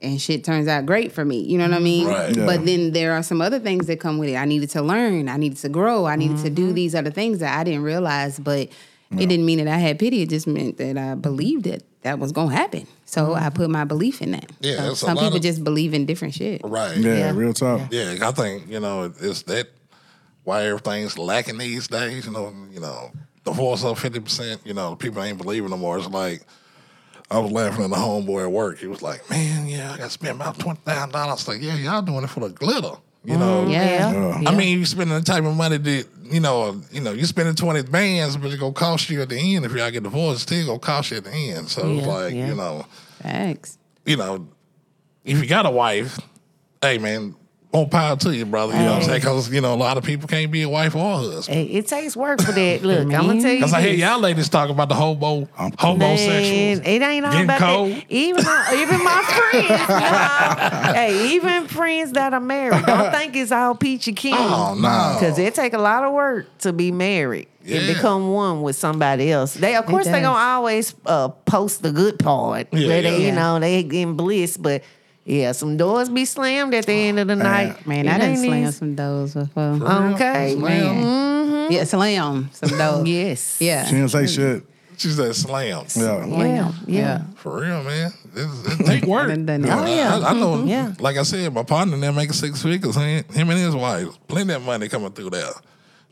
And 0.03 0.21
shit 0.21 0.45
turns 0.45 0.67
out 0.67 0.87
great 0.87 1.13
for 1.13 1.25
me. 1.27 1.41
You 1.41 1.59
know 1.59 1.69
what 1.69 1.75
I 1.75 1.81
mean? 1.81 2.07
Right. 2.07 2.35
Yeah. 2.35 2.47
But 2.47 2.65
then 2.65 2.93
there 2.93 3.13
are 3.13 3.23
some 3.23 3.43
other 3.43 3.59
things 3.59 3.87
that 3.87 4.01
come 4.01 4.17
with 4.17 4.31
it. 4.31 4.37
I 4.37 4.47
needed 4.47 4.71
to 4.71 4.81
learn. 4.83 5.29
I 5.29 5.37
needed 5.37 5.59
to 5.59 5.69
grow. 5.69 6.07
I 6.07 6.17
needed 6.17 6.39
to 6.39 6.49
do 6.49 6.67
mm-hmm. 6.67 6.75
these 6.75 6.95
other 6.95 7.11
things 7.11 7.41
that 7.41 7.59
I 7.59 7.65
didn't 7.65 7.83
realize. 7.83 8.39
But 8.39 8.71
it 9.19 9.27
didn't 9.27 9.45
mean 9.45 9.59
that 9.59 9.69
I 9.69 9.77
had 9.77 9.99
pity. 9.99 10.23
It 10.23 10.31
just 10.31 10.47
meant 10.47 10.79
that 10.79 10.97
I 10.97 11.17
believed 11.17 11.65
that 11.65 11.83
that 12.03 12.19
was 12.19 12.33
gonna 12.33 12.55
happen. 12.55 12.87
So 13.05 13.35
I 13.35 13.41
mm-hmm. 13.41 13.57
put 13.57 13.71
my 13.71 13.85
belief 13.85 14.23
in 14.23 14.31
that. 14.31 14.51
Yeah, 14.61 14.77
So 14.77 14.91
it's 14.93 15.03
a 15.03 15.07
some 15.07 15.17
lot 15.17 15.25
people 15.25 15.37
of- 15.37 15.43
just 15.43 15.65
believe 15.65 15.93
in 15.93 16.07
different 16.07 16.33
shit. 16.35 16.63
right. 16.65 16.97
yeah, 16.97 17.15
Yeah. 17.17 17.33
real 17.35 17.53
talk. 17.53 17.89
Yeah, 17.91 18.17
I 18.23 18.33
think 18.33 18.71
you 18.71 18.81
know 18.81 19.13
it's 19.21 19.43
that 19.43 19.69
why 20.45 20.65
everything's 20.65 21.19
lacking 21.19 21.59
these 21.59 21.89
days. 21.89 22.25
You 22.25 22.33
know, 22.33 22.55
you 22.73 22.81
know, 22.81 23.11
divorce 23.51 23.85
up 23.85 23.99
fifty 23.99 24.21
percent. 24.21 24.61
You 24.65 24.75
know, 24.75 24.97
people 24.97 25.23
ain't 25.23 25.39
believing 25.39 25.71
no 25.71 25.77
more. 25.77 25.99
It's 25.99 26.09
like 26.09 26.43
I 27.31 27.39
was 27.39 27.53
laughing 27.53 27.85
at 27.85 27.91
the 27.91 27.97
homeboy 27.97 28.45
at 28.45 28.51
work. 28.53 28.79
He 28.79 28.87
was 28.87 29.03
like, 29.03 29.29
"Man, 29.31 29.67
yeah, 29.69 29.93
I 29.93 29.97
got 29.99 30.05
to 30.05 30.11
spend 30.11 30.37
about 30.41 30.59
twenty 30.59 30.81
thousand 30.85 31.13
dollars." 31.13 31.47
Like, 31.47 31.61
yeah, 31.63 31.77
y'all 31.77 32.03
doing 32.03 32.25
it 32.25 32.31
for 32.31 32.41
the 32.41 32.49
glitter. 32.51 32.93
You 33.23 33.37
know, 33.37 33.65
mm, 33.67 33.71
Yeah. 33.73 34.41
Yeah. 34.41 34.49
I 34.51 34.55
mean, 34.57 34.79
you 34.79 34.87
spending 34.87 35.15
the 35.15 35.23
type 35.23 35.45
of 35.45 35.55
money 35.55 35.77
that 35.77 36.07
you 36.25 36.41
know, 36.41 36.81
you 36.91 37.01
know, 37.03 37.13
you 37.13 37.27
spending 37.27 37.55
twenty 37.55 37.83
bands, 37.83 38.37
but 38.37 38.47
it's 38.51 38.59
gonna 38.61 38.73
cost 38.73 39.11
you 39.11 39.21
at 39.21 39.29
the 39.29 39.37
end 39.57 39.65
if 39.67 39.73
y'all 39.73 39.91
get 39.91 40.03
divorced. 40.05 40.41
Still 40.43 40.67
gonna 40.67 40.79
cost 40.79 41.11
you 41.11 41.19
at 41.19 41.25
the 41.25 41.31
end. 41.33 41.69
So 41.69 41.87
it's 41.93 42.07
Yeah, 42.07 42.13
like, 42.13 42.35
yeah. 42.35 42.49
you 42.49 42.55
know, 42.55 42.87
Thanks. 43.21 43.77
you 44.07 44.17
know, 44.17 44.49
if 45.25 45.39
you 45.39 45.47
got 45.47 45.67
a 45.67 45.71
wife, 45.71 46.19
hey 46.81 46.97
man, 46.97 47.35
more 47.73 47.87
power 47.89 48.17
to 48.17 48.37
you, 48.37 48.45
brother. 48.47 48.73
You 48.73 48.81
know 48.81 48.91
what 48.91 48.97
I'm 48.97 49.03
saying? 49.05 49.21
Because 49.21 49.49
you 49.51 49.61
know, 49.61 49.75
a 49.75 49.77
lot 49.77 49.97
of 49.97 50.03
people 50.05 50.27
can't 50.27 50.51
be 50.51 50.63
a 50.63 50.69
wife 50.69 50.95
or 50.97 50.99
a 51.13 51.17
husband. 51.17 51.45
Hey, 51.57 51.65
it 51.67 51.87
takes 51.87 52.17
work 52.17 52.43
for 52.43 52.51
that. 52.53 52.83
Look, 52.83 53.01
I'm 53.05 53.11
gonna 53.11 53.41
tell 53.41 53.51
you. 53.53 53.59
Because 53.59 53.73
I 53.73 53.81
hear 53.81 53.95
y'all 53.95 54.19
ladies 54.19 54.49
talk 54.49 54.71
about 54.71 54.89
the 54.89 54.95
homo 54.97 55.49
I'm 55.57 55.73
homosexuals. 55.79 56.81
Man, 56.81 56.83
it 56.85 57.03
ain't 57.03 57.25
all 57.27 57.43
about 57.43 57.59
cold. 57.61 57.93
that. 57.93 58.05
Even 58.09 58.45
my, 58.45 58.71
even 58.77 59.05
my 59.05 59.23
friends, 59.51 59.89
nah. 59.89 60.93
hey, 60.95 61.35
even 61.35 61.69
friends 61.69 62.13
that 62.13 62.35
are 62.35 62.41
married, 62.41 62.85
don't 62.87 63.13
think 63.13 63.37
it's 63.37 63.53
all 63.53 63.75
peachy 63.75 64.13
keen. 64.13 64.35
Oh 64.41 64.75
no, 64.75 65.17
Because 65.19 65.39
it 65.39 65.55
take 65.55 65.73
a 65.75 65.79
lot 65.79 66.03
of 66.05 66.13
work 66.13 66.47
to 66.59 66.73
be 66.73 66.91
married 66.91 67.47
and 67.65 67.87
become 67.87 68.33
one 68.33 68.63
with 68.63 68.75
somebody 68.75 69.31
else. 69.31 69.55
They, 69.55 69.77
of 69.77 69.87
course, 69.87 70.07
they 70.07 70.13
does. 70.13 70.23
gonna 70.23 70.39
always 70.39 70.95
uh, 71.07 71.29
post 71.29 71.83
the 71.83 71.93
good 71.93 72.19
part, 72.19 72.67
Yeah, 72.73 72.89
where 72.89 73.03
they, 73.03 73.21
yeah. 73.21 73.27
you 73.27 73.33
know, 73.33 73.61
they 73.61 73.81
in 73.81 74.15
bliss. 74.17 74.57
But 74.57 74.83
yeah, 75.31 75.53
some 75.53 75.77
doors 75.77 76.09
be 76.09 76.25
slammed 76.25 76.75
at 76.75 76.87
the 76.87 76.93
end 76.93 77.19
of 77.21 77.29
the 77.29 77.35
oh, 77.35 77.37
night. 77.37 77.87
Man, 77.87 78.07
It 78.09 78.13
I 78.15 78.19
done 78.19 78.31
ain't 78.31 78.39
slammed 78.41 78.69
easy. 78.69 78.73
some 78.79 78.95
doors 78.97 79.35
before. 79.35 79.63
Okay, 80.15 80.57
Slam. 80.59 80.97
Mm-hmm. 80.97 81.73
Yeah, 81.73 81.85
slam 81.85 82.51
some 82.53 82.77
doors. 82.79 83.09
yes, 83.09 83.61
Yeah. 83.61 83.85
She 83.87 83.93
didn't 83.95 84.09
say 84.11 84.25
mm. 84.25 84.35
shit. 84.35 84.65
She 84.99 85.09
said 85.09 85.35
slam. 85.35 85.87
Yeah. 85.97 86.27
yeah, 86.27 86.73
yeah. 86.87 87.23
For 87.37 87.61
real, 87.61 87.83
man. 87.85 88.13
It, 88.35 88.49
it 88.81 88.87
take 88.87 89.05
work. 89.05 89.29
done 89.29 89.47
done 89.47 89.61
You 89.63 89.67
that. 89.69 89.77
know, 89.77 89.83
Oh, 89.85 89.95
yeah. 89.97 90.19
I, 90.19 90.31
I 90.31 90.33
know. 90.35 90.57
Mm-hmm. 90.57 90.69
Yeah. 90.69 90.93
Like 90.99 91.17
I 91.17 91.23
said, 91.23 91.55
my 91.55 91.63
partner 91.63 91.97
there 91.97 92.13
making 92.13 92.35
six 92.35 92.61
figures. 92.63 92.97
Him 92.97 93.25
him 93.33 93.49
and 93.51 93.59
his 93.59 93.75
wife, 93.75 94.09
plenty 94.29 94.53
of 94.53 94.63
money 94.63 94.89
coming 94.89 95.11
through 95.13 95.31
there. 95.31 95.53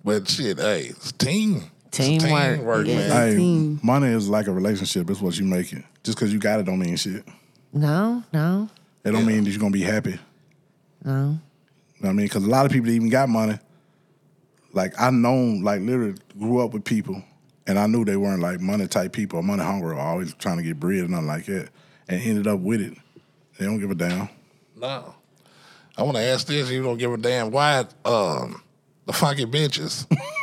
But 0.04 0.26
shit, 0.28 0.58
hey, 0.58 0.86
it's 0.90 1.12
team. 1.12 1.64
It's 1.88 1.98
Teamwork. 1.98 2.56
teamwork, 2.56 2.86
Yeah. 2.86 2.96
man. 2.96 3.10
Hey, 3.10 3.36
team. 3.36 3.80
money 3.82 4.08
is 4.08 4.28
like 4.28 4.46
a 4.46 4.52
relationship. 4.52 5.10
It's 5.10 5.20
what 5.20 5.36
you 5.38 5.44
make 5.44 5.72
it. 5.72 5.84
Just 6.04 6.16
because 6.16 6.32
you 6.32 6.38
got 6.38 6.60
it 6.60 6.64
don't 6.66 6.78
mean 6.78 6.96
shit. 6.96 7.24
No, 7.72 8.22
no, 8.32 8.68
It 9.04 9.12
don't 9.12 9.26
mean 9.26 9.44
that 9.44 9.50
you're 9.50 9.60
gonna 9.60 9.70
be 9.72 9.82
happy. 9.82 10.18
no. 11.04 11.38
You 12.00 12.04
know 12.04 12.10
what 12.10 12.10
I 12.10 12.12
mean? 12.12 12.26
Because 12.26 12.44
a 12.44 12.48
lot 12.48 12.64
of 12.64 12.70
people 12.70 12.86
that 12.86 12.92
even 12.92 13.08
got 13.08 13.28
money, 13.28 13.58
like 14.72 14.92
I 15.00 15.10
known, 15.10 15.62
like 15.62 15.80
literally 15.80 16.14
grew 16.38 16.60
up 16.60 16.72
with 16.72 16.84
people, 16.84 17.20
and 17.66 17.76
I 17.76 17.86
knew 17.88 18.04
they 18.04 18.16
weren't 18.16 18.40
like 18.40 18.60
money 18.60 18.86
type 18.86 19.12
people 19.12 19.40
or 19.40 19.42
money 19.42 19.64
hungry 19.64 19.96
or 19.96 19.98
always 19.98 20.32
trying 20.34 20.58
to 20.58 20.62
get 20.62 20.78
bread 20.78 21.00
or 21.00 21.08
nothing 21.08 21.26
like 21.26 21.46
that, 21.46 21.70
and 22.08 22.22
ended 22.22 22.46
up 22.46 22.60
with 22.60 22.80
it. 22.80 22.96
They 23.58 23.64
don't 23.64 23.80
give 23.80 23.90
a 23.90 23.96
damn. 23.96 24.28
No. 24.76 25.14
I 25.96 26.02
want 26.04 26.16
to 26.18 26.22
ask 26.22 26.46
this. 26.46 26.70
You 26.70 26.84
don't 26.84 26.98
give 26.98 27.12
a 27.12 27.16
damn 27.16 27.50
why 27.50 27.80
um, 28.04 28.62
the 29.06 29.12
funky 29.12 29.46
bitches. 29.46 30.06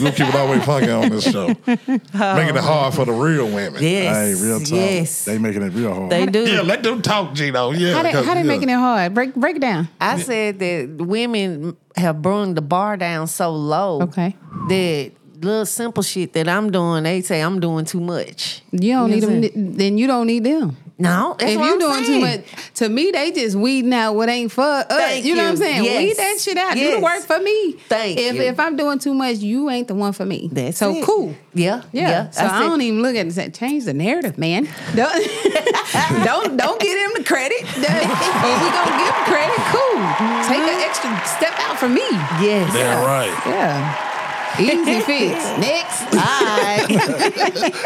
We'll 0.00 0.12
keep 0.12 0.26
it 0.28 0.34
all 0.34 0.46
the 0.48 0.52
way 0.52 0.60
funky 0.64 0.90
on 0.90 1.08
this 1.10 1.30
show. 1.30 1.46
Making 1.66 2.56
it 2.56 2.62
hard 2.64 2.94
for 2.94 3.04
the 3.04 3.12
real 3.12 3.46
women. 3.46 3.80
Yes, 3.82 4.16
Hey, 4.40 4.46
real 4.46 4.58
talk. 4.60 4.70
yes, 4.70 5.24
They 5.24 5.38
making 5.38 5.62
it 5.62 5.72
real 5.72 5.94
hard. 5.94 6.10
they 6.10 6.26
do. 6.26 6.44
Yeah, 6.50 6.62
let 6.62 6.82
them 6.82 7.00
talk, 7.02 7.34
Gino. 7.34 7.70
Yeah. 7.70 7.94
How 7.94 8.02
they, 8.02 8.10
how 8.12 8.34
they 8.34 8.40
yeah. 8.40 8.42
making 8.42 8.68
it 8.70 8.74
hard? 8.74 9.14
Break 9.14 9.34
break 9.34 9.56
it 9.56 9.60
down. 9.62 9.88
I 10.00 10.18
said 10.20 10.58
that 10.58 10.96
women 10.98 11.76
have 11.96 12.20
brought 12.22 12.54
the 12.54 12.62
bar 12.62 12.96
down 12.96 13.26
so 13.28 13.52
low. 13.52 14.02
Okay. 14.02 14.36
That 14.68 15.12
little 15.40 15.66
simple 15.66 16.02
shit 16.02 16.32
that 16.32 16.48
I'm 16.48 16.70
doing, 16.72 17.04
they 17.04 17.20
say 17.20 17.40
I'm 17.40 17.60
doing 17.60 17.84
too 17.84 18.00
much. 18.00 18.62
You 18.72 18.94
don't 18.94 19.10
You 19.10 19.14
need 19.16 19.22
know 19.22 19.28
what 19.28 19.34
I'm 19.36 19.40
them. 19.42 19.72
Then 19.76 19.98
you 19.98 20.06
don't 20.06 20.26
need 20.26 20.44
them. 20.44 20.76
No, 20.96 21.34
that's 21.38 21.50
if 21.52 21.58
what 21.58 21.66
you 21.66 21.72
I'm 21.72 21.78
doing 21.80 22.04
saying. 22.04 22.20
too 22.20 22.26
much, 22.38 22.74
to 22.74 22.88
me 22.88 23.10
they 23.10 23.32
just 23.32 23.56
weeding 23.56 23.92
out 23.92 24.12
what 24.14 24.28
ain't 24.28 24.52
for 24.52 24.62
us. 24.62 24.86
Thank 24.88 25.24
you 25.24 25.34
know 25.34 25.42
what 25.42 25.50
I'm 25.50 25.56
saying? 25.56 25.82
Yes. 25.84 25.98
Weed 25.98 26.16
that 26.16 26.38
shit 26.40 26.56
out. 26.56 26.74
Do 26.74 26.80
Yes. 26.80 26.94
the 26.98 27.02
work 27.04 27.20
for 27.22 27.40
me. 27.42 27.72
Thank 27.88 28.18
if 28.18 28.36
you. 28.36 28.42
if 28.42 28.60
I'm 28.60 28.76
doing 28.76 29.00
too 29.00 29.12
much, 29.12 29.38
you 29.38 29.70
ain't 29.70 29.88
the 29.88 29.94
one 29.96 30.12
for 30.12 30.24
me. 30.24 30.48
That's 30.52 30.78
so 30.78 30.94
it. 30.94 31.04
cool. 31.04 31.34
Yeah, 31.52 31.82
Yeah. 31.92 32.08
yeah. 32.10 32.30
So 32.30 32.44
I, 32.44 32.48
said- 32.48 32.58
don't 32.68 32.80
even 32.80 33.02
look 33.02 33.12
at 33.16 33.18
it 33.18 33.20
and 33.22 33.32
say, 33.32 33.50
change 33.50 33.86
the 33.86 33.94
narrative, 33.94 34.38
man. 34.38 34.68
Don't 34.94 35.12
don't, 36.24 36.56
don't 36.56 36.80
get 36.80 36.96
him 36.96 37.10
the 37.16 37.24
credit. 37.24 37.58
if 37.62 37.76
we 37.76 37.82
gonna 37.82 38.96
give 38.96 39.14
him 39.14 39.24
credit, 39.26 39.56
cool. 39.74 39.98
Take 40.46 40.62
an 40.62 40.80
extra 40.80 41.10
step 41.26 41.54
out 41.68 41.76
for 41.78 41.88
me. 41.88 42.06
Yes. 42.40 42.72
Damn 42.72 43.04
right. 43.04 43.42
Yeah. 43.46 44.10
Easy 44.58 45.00
fix. 45.00 45.44
Next. 45.58 46.02
All 46.14 46.20
right. 46.20 46.86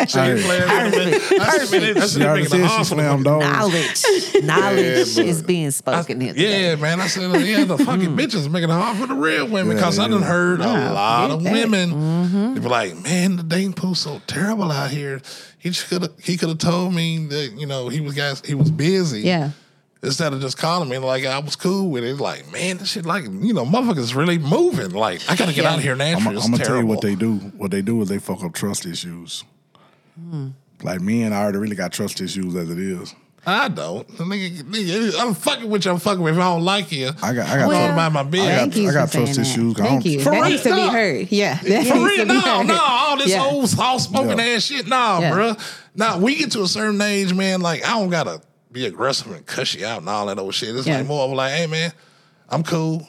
She 0.08 0.18
ain't 0.18 0.40
playing 0.40 0.84
with 0.84 1.30
them. 1.30 1.40
I 1.40 1.58
should 1.58 1.70
be- 1.70 2.00
I 2.00 2.00
should 2.00 2.10
She 2.10 2.18
be 2.18 2.24
already 2.24 2.42
making 2.42 2.48
said 2.48 2.60
it 2.60 2.62
she 2.62 2.68
hard 2.68 2.86
for 2.86 2.94
the 2.94 3.02
slammed 3.02 3.24
fucking- 3.24 3.40
Knowledge. 3.40 4.44
Knowledge 4.44 5.16
but- 5.16 5.24
is 5.26 5.42
being 5.42 5.70
spoken 5.70 6.20
here. 6.20 6.34
Yeah, 6.36 6.76
man. 6.76 7.00
I 7.00 7.06
said, 7.06 7.40
yeah, 7.40 7.64
the 7.64 7.78
fucking 7.78 8.10
mm. 8.10 8.18
bitches 8.18 8.50
making 8.50 8.70
it 8.70 8.72
hard 8.72 8.96
for 8.98 9.06
the 9.06 9.14
real 9.14 9.48
women. 9.48 9.76
Because 9.76 9.98
I 9.98 10.08
done 10.08 10.22
heard 10.22 10.60
a 10.60 10.92
lot 10.92 11.30
of 11.30 11.42
women. 11.42 12.54
They 12.54 12.60
be 12.60 12.68
like, 12.68 12.96
man, 13.02 13.36
the 13.36 13.42
dating 13.42 13.74
pool 13.74 13.94
so 13.94 14.20
terrible 14.26 14.70
out 14.70 14.90
here. 14.90 15.20
He 15.58 15.70
just 15.70 15.88
could 15.88 16.02
have 16.02 16.12
he 16.22 16.36
could 16.36 16.50
have 16.50 16.58
told 16.58 16.94
me 16.94 17.26
that, 17.26 17.52
you 17.56 17.66
know, 17.66 17.88
he 17.88 18.00
was 18.00 18.14
guys 18.14 18.40
he 18.44 18.54
was 18.54 18.70
busy. 18.70 19.22
Yeah. 19.22 19.50
Instead 20.00 20.32
of 20.32 20.40
just 20.40 20.56
calling 20.56 20.88
me 20.88 20.98
like 20.98 21.24
I 21.26 21.38
was 21.40 21.56
cool 21.56 21.90
with 21.90 22.04
it. 22.04 22.10
It's 22.10 22.20
like, 22.20 22.52
man, 22.52 22.76
this 22.78 22.90
shit 22.90 23.04
like, 23.04 23.24
you 23.24 23.52
know, 23.52 23.64
motherfuckers 23.64 24.14
really 24.14 24.38
moving. 24.38 24.90
Like, 24.90 25.20
I 25.28 25.34
gotta 25.34 25.52
get 25.52 25.64
Yeah. 25.64 25.70
out 25.72 25.78
of 25.78 25.82
here 25.82 25.96
naturally. 25.96 26.14
I'm, 26.14 26.34
naturally. 26.34 26.36
It's 26.38 26.48
gonna 26.50 26.64
tell 26.64 26.76
you 26.78 26.86
what 26.86 27.00
they 27.00 27.16
do. 27.16 27.34
What 27.56 27.70
they 27.72 27.82
do 27.82 28.00
is 28.02 28.08
they 28.08 28.18
fuck 28.18 28.44
up 28.44 28.52
trust 28.54 28.86
issues. 28.86 29.42
Hmm. 30.16 30.48
Like 30.82 31.00
me 31.00 31.22
and 31.22 31.34
I 31.34 31.42
already 31.42 31.58
really 31.58 31.74
got 31.76 31.92
trust 31.92 32.20
issues 32.20 32.54
as 32.54 32.70
it 32.70 32.78
is. 32.78 33.12
I 33.46 33.68
don't. 33.68 34.06
Nigga, 34.18 34.62
nigga, 34.62 35.18
I'm 35.20 35.32
fucking 35.34 35.68
with 35.70 35.84
you. 35.86 35.90
I'm 35.92 35.98
fucking 35.98 36.22
with 36.22 36.34
you. 36.34 36.40
If 36.40 36.46
I 36.46 36.50
don't 36.50 36.64
like 36.64 36.92
you, 36.92 37.08
I 37.22 37.32
got, 37.32 37.48
I 37.48 37.56
got, 37.58 37.68
well, 37.68 37.78
trust- 37.78 37.92
about 37.94 38.12
my 38.12 38.20
I 38.20 38.22
business. 38.24 38.48
got, 38.48 38.58
Thank 38.60 38.76
you 38.76 38.88
I 38.88 38.92
got 38.92 39.12
trust 39.12 39.34
that. 39.36 39.40
issues. 39.40 39.74
I 39.80 39.84
Thank 39.84 40.02
don't- 40.04 40.12
you. 40.12 40.20
For 40.20 40.30
that 40.30 40.40
real, 40.42 40.50
needs 40.50 40.62
to 40.64 40.68
be 40.68 40.76
no. 40.76 40.90
heard. 40.90 41.32
Yeah. 41.32 41.54
That 41.54 41.62
For 41.62 41.94
needs 41.94 42.06
real, 42.06 42.16
to 42.18 42.22
be 42.26 42.34
no, 42.34 42.40
heard. 42.58 42.66
no, 42.66 42.78
all 42.80 43.16
this 43.16 43.28
Yeah. 43.30 43.44
old 43.44 43.68
soft 43.70 44.04
spoken 44.04 44.38
Yeah. 44.38 44.44
ass 44.44 44.62
shit, 44.64 44.86
nah, 44.86 45.20
Yeah. 45.20 45.30
bruh. 45.32 45.60
Now 45.96 46.18
we 46.18 46.34
get 46.36 46.52
to 46.52 46.62
a 46.62 46.68
certain 46.68 47.00
age, 47.00 47.32
man. 47.32 47.60
Like 47.60 47.84
I 47.86 47.92
don't 47.98 48.10
gotta 48.10 48.40
be 48.72 48.86
aggressive 48.86 49.30
and 49.32 49.44
cuss 49.46 49.74
you 49.74 49.86
out 49.86 50.00
and 50.00 50.08
all 50.08 50.26
that 50.26 50.38
old 50.38 50.54
shit. 50.54 50.74
It's 50.76 50.86
Yeah. 50.86 50.98
like 50.98 51.06
more 51.06 51.24
of 51.24 51.32
like, 51.32 51.52
hey 51.52 51.66
man, 51.66 51.92
I'm 52.48 52.62
cool. 52.62 53.06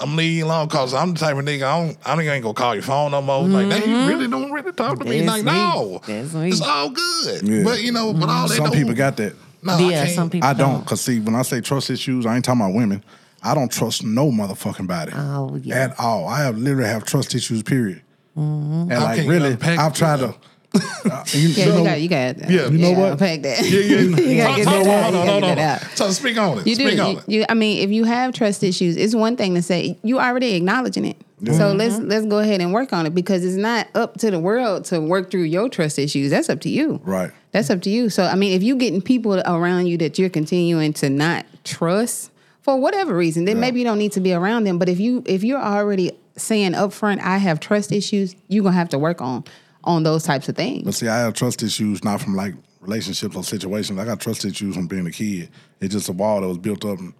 I'm 0.00 0.14
leaving 0.14 0.38
you 0.38 0.44
alone 0.44 0.68
because 0.68 0.94
I'm 0.94 1.12
the 1.14 1.18
type 1.18 1.36
of 1.36 1.44
nigga 1.44 1.62
I 1.64 1.86
don't 1.86 1.98
I 2.06 2.22
ain't 2.34 2.42
gonna 2.42 2.54
call 2.54 2.74
your 2.74 2.82
phone 2.84 3.10
no 3.10 3.20
more. 3.20 3.42
Like 3.48 3.68
that, 3.70 3.86
you 3.86 4.06
really 4.06 4.28
don't 4.28 4.52
really 4.52 4.72
talk 4.72 4.98
to 5.00 5.04
me. 5.04 5.18
Mm-hmm. 5.22 5.26
That's 5.26 5.44
like 5.44 5.44
me. 5.44 5.52
no, 5.52 6.00
That's 6.06 6.34
me. 6.34 6.48
it's 6.50 6.60
all 6.60 6.90
good. 6.90 7.42
Yeah. 7.42 7.62
But 7.64 7.82
you 7.82 7.92
know, 7.92 8.12
but 8.12 8.28
all 8.28 8.48
they 8.48 8.56
Some 8.56 8.66
don't- 8.66 8.74
people 8.74 8.94
got 8.94 9.16
that. 9.16 9.34
No, 9.60 9.72
I 9.74 9.80
Yeah, 9.80 10.04
can't. 10.04 10.14
some 10.14 10.30
people 10.30 10.48
I 10.48 10.52
don't. 10.54 10.86
Cause 10.86 11.00
see, 11.00 11.18
when 11.18 11.34
I 11.34 11.42
say 11.42 11.60
trust 11.60 11.90
issues, 11.90 12.26
I 12.26 12.36
ain't 12.36 12.44
talking 12.44 12.60
about 12.60 12.74
women. 12.74 13.02
I 13.42 13.54
don't 13.54 13.70
trust 13.70 14.04
no 14.04 14.30
motherfucking 14.30 14.86
body 14.86 15.12
Oh, 15.14 15.56
yeah. 15.62 15.76
at 15.84 15.98
all. 16.00 16.28
I 16.28 16.42
have 16.44 16.56
literally 16.58 16.88
have 16.88 17.04
trust 17.04 17.34
issues. 17.34 17.62
Period. 17.64 18.02
And 18.36 18.92
How 18.92 19.04
like 19.04 19.26
really, 19.26 19.56
I've 19.60 19.94
tried 19.94 20.20
to. 20.20 20.26
that? 20.28 20.36
Uh, 20.74 21.24
you, 21.32 21.48
Yeah, 21.48 21.64
you 21.66 21.72
you 21.78 21.84
got, 21.84 22.00
you 22.02 22.08
got. 22.08 22.50
Yeah. 22.50 22.68
You 22.68 22.78
know 22.78 22.92
what? 22.92 23.12
Unpack 23.12 23.42
that. 23.42 23.62
Yeah, 23.62 23.80
yeah. 23.80 24.00
you 24.00 24.36
gotta 24.36 24.56
get 24.56 24.64
talk- 24.64 24.84
that 24.84 25.04
out. 25.04 25.14
hold 25.14 25.16
on, 25.16 25.40
gotta 25.40 25.46
hold 25.46 25.58
on. 25.90 25.96
So 25.96 26.10
speak 26.10 26.36
on 26.36 26.58
it. 26.58 26.66
You 26.66 26.76
do. 26.76 26.84
on 27.00 27.12
You, 27.12 27.18
it. 27.18 27.28
you- 27.28 27.44
I 27.48 27.54
mean, 27.54 27.78
if 27.82 27.90
you 27.90 28.04
have 28.04 28.34
trust 28.34 28.62
issues, 28.62 28.96
it's 28.96 29.14
one 29.14 29.36
thing 29.36 29.54
to 29.54 29.62
say 29.62 29.98
you 30.02 30.18
already 30.20 30.54
acknowledging 30.54 31.04
it. 31.04 31.16
So 31.56 31.72
let's 31.72 31.96
let's 31.98 32.26
go 32.26 32.38
ahead 32.40 32.60
and 32.60 32.72
work 32.72 32.92
on 32.92 33.06
it 33.06 33.14
because 33.14 33.44
it's 33.44 33.54
not 33.56 33.86
up 33.94 34.18
to 34.18 34.30
the 34.32 34.40
world 34.40 34.84
to 34.86 35.00
work 35.00 35.30
through 35.30 35.44
your 35.44 35.68
trust 35.68 35.96
issues. 35.96 36.32
That's 36.32 36.48
up 36.50 36.60
to 36.62 36.68
you. 36.68 37.00
Right. 37.04 37.30
That's 37.52 37.70
up 37.70 37.80
to 37.82 37.90
you. 37.90 38.10
So 38.10 38.24
I 38.24 38.34
mean, 38.34 38.54
if 38.54 38.62
you 38.64 38.74
getting 38.74 39.00
people 39.00 39.40
around 39.46 39.86
you 39.86 39.96
that 39.98 40.18
you're 40.18 40.30
continuing 40.30 40.92
to 40.94 41.08
not 41.08 41.46
trust 41.62 42.32
for 42.62 42.78
whatever 42.80 43.16
reason, 43.16 43.44
then 43.44 43.60
maybe 43.60 43.78
you 43.78 43.84
don't 43.84 43.98
need 43.98 44.12
to 44.12 44.20
be 44.20 44.32
around 44.32 44.64
them. 44.64 44.78
But 44.78 44.88
if 44.88 44.98
you 44.98 45.22
if 45.26 45.44
you're 45.44 45.62
already 45.62 46.10
saying 46.36 46.72
upfront, 46.72 47.20
I 47.20 47.38
have 47.38 47.60
trust 47.60 47.92
issues, 47.92 48.34
you're 48.48 48.64
gonna 48.64 48.74
have 48.74 48.88
to 48.88 48.98
work 48.98 49.20
on 49.22 49.44
on 49.88 50.02
those 50.04 50.22
types 50.22 50.48
of 50.48 50.54
things. 50.54 50.84
But 50.84 50.94
see, 50.94 51.08
I 51.08 51.18
have 51.18 51.34
trust 51.34 51.62
issues 51.62 52.04
not 52.04 52.20
from 52.20 52.36
like 52.36 52.54
relationships 52.80 53.34
or 53.34 53.42
situations. 53.42 53.98
I 53.98 54.04
got 54.04 54.20
trust 54.20 54.44
issues 54.44 54.74
from 54.76 54.86
being 54.86 55.06
a 55.06 55.10
kid. 55.10 55.48
It's 55.80 55.92
just 55.94 56.08
a 56.08 56.12
wall 56.12 56.42
that 56.42 56.46
was 56.46 56.58
built 56.58 56.84
up 56.84 56.98
and 56.98 57.14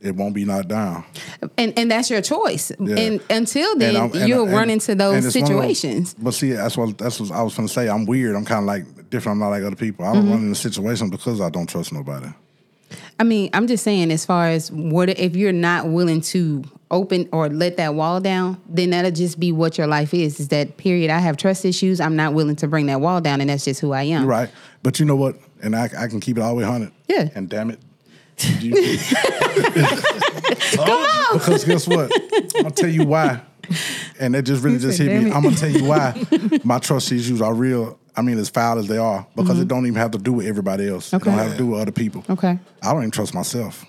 it 0.00 0.14
won't 0.14 0.34
be 0.34 0.44
knocked 0.44 0.68
down. 0.68 1.02
and 1.56 1.72
and 1.78 1.90
that's 1.90 2.10
your 2.10 2.20
choice. 2.20 2.70
Yeah. 2.78 2.96
And 2.96 3.20
until 3.30 3.74
then, 3.76 3.96
I'm- 3.96 4.10
and- 4.14 4.28
you'll 4.28 4.44
and- 4.44 4.52
run 4.52 4.68
into 4.70 4.94
those 4.94 5.16
of 5.16 5.22
those- 5.24 5.32
situations. 5.32 6.14
but 6.18 6.34
see, 6.34 6.52
that's 6.52 6.76
what 6.76 6.96
that's 6.98 7.18
what 7.20 7.32
I 7.32 7.42
was 7.42 7.54
gonna 7.56 7.68
say. 7.68 7.88
I'm 7.88 8.04
weird. 8.04 8.36
I'm 8.36 8.44
kind 8.44 8.60
of 8.60 8.66
like 8.66 8.84
different. 9.10 9.36
I'm 9.36 9.40
not 9.40 9.48
like 9.48 9.64
other 9.64 9.76
people. 9.76 10.04
I 10.04 10.08
Mm-hmm. 10.08 10.20
don't 10.20 10.30
run 10.30 10.42
into 10.42 10.54
situations 10.56 11.10
because 11.10 11.40
I 11.40 11.48
don't 11.48 11.66
trust 11.68 11.92
nobody. 11.92 12.28
I 13.18 13.24
mean, 13.24 13.50
I'm 13.52 13.66
just 13.66 13.84
saying, 13.84 14.10
as 14.10 14.24
far 14.26 14.48
as 14.48 14.70
what 14.72 15.08
if 15.08 15.36
you're 15.36 15.52
not 15.52 15.88
willing 15.88 16.20
to 16.22 16.64
open 16.90 17.28
or 17.32 17.48
let 17.48 17.76
that 17.76 17.94
wall 17.94 18.20
down, 18.20 18.60
then 18.68 18.90
that'll 18.90 19.10
just 19.10 19.38
be 19.40 19.50
what 19.52 19.78
your 19.78 19.86
life 19.86 20.12
is. 20.14 20.38
Is 20.40 20.48
that 20.48 20.76
period? 20.76 21.10
I 21.10 21.18
have 21.18 21.36
trust 21.36 21.64
issues. 21.64 22.00
I'm 22.00 22.16
not 22.16 22.34
willing 22.34 22.56
to 22.56 22.68
bring 22.68 22.86
that 22.86 23.00
wall 23.00 23.20
down, 23.20 23.40
and 23.40 23.50
that's 23.50 23.64
just 23.64 23.80
who 23.80 23.92
I 23.92 24.02
am. 24.04 24.26
Right. 24.26 24.50
But 24.82 24.98
you 25.00 25.06
know 25.06 25.16
what? 25.16 25.36
And 25.62 25.74
I, 25.74 25.84
I 25.98 26.08
can 26.08 26.20
keep 26.20 26.36
it 26.36 26.40
all 26.42 26.50
the 26.50 26.56
way 26.60 26.64
hundred. 26.64 26.92
Yeah. 27.08 27.28
And 27.34 27.48
damn 27.48 27.70
it. 27.70 27.78
You- 28.60 28.74
Because 31.32 31.64
guess 31.64 31.86
what? 31.88 32.10
I'll 32.64 32.70
tell 32.70 32.88
you 32.88 33.04
why. 33.06 33.40
And 34.20 34.34
that 34.34 34.42
just 34.42 34.62
really 34.62 34.78
just 34.78 34.98
hit 34.98 35.08
me. 35.08 35.30
It." 35.30 35.34
I'm 35.34 35.42
gonna 35.42 35.56
tell 35.56 35.70
you 35.70 35.84
why 35.84 36.24
my 36.64 36.78
trust 36.78 37.10
issues 37.12 37.40
are 37.42 37.54
real. 37.54 37.98
I 38.16 38.22
mean, 38.22 38.38
as 38.38 38.48
foul 38.48 38.78
as 38.78 38.86
they 38.86 38.96
are, 38.98 39.26
because 39.34 39.58
it 39.58 39.66
don't 39.66 39.86
even 39.86 39.98
have 39.98 40.12
to 40.12 40.18
do 40.18 40.34
with 40.34 40.46
everybody 40.46 40.88
else. 40.88 41.12
It 41.12 41.16
Mm-hmm. 41.16 41.30
Don't 41.30 41.38
have 41.38 41.52
to 41.52 41.58
do 41.58 41.66
with 41.68 41.80
other 41.80 41.92
people. 41.92 42.24
Okay, 42.30 42.58
I 42.82 42.92
don't 42.92 42.98
even 43.02 43.10
trust 43.10 43.34
myself. 43.34 43.84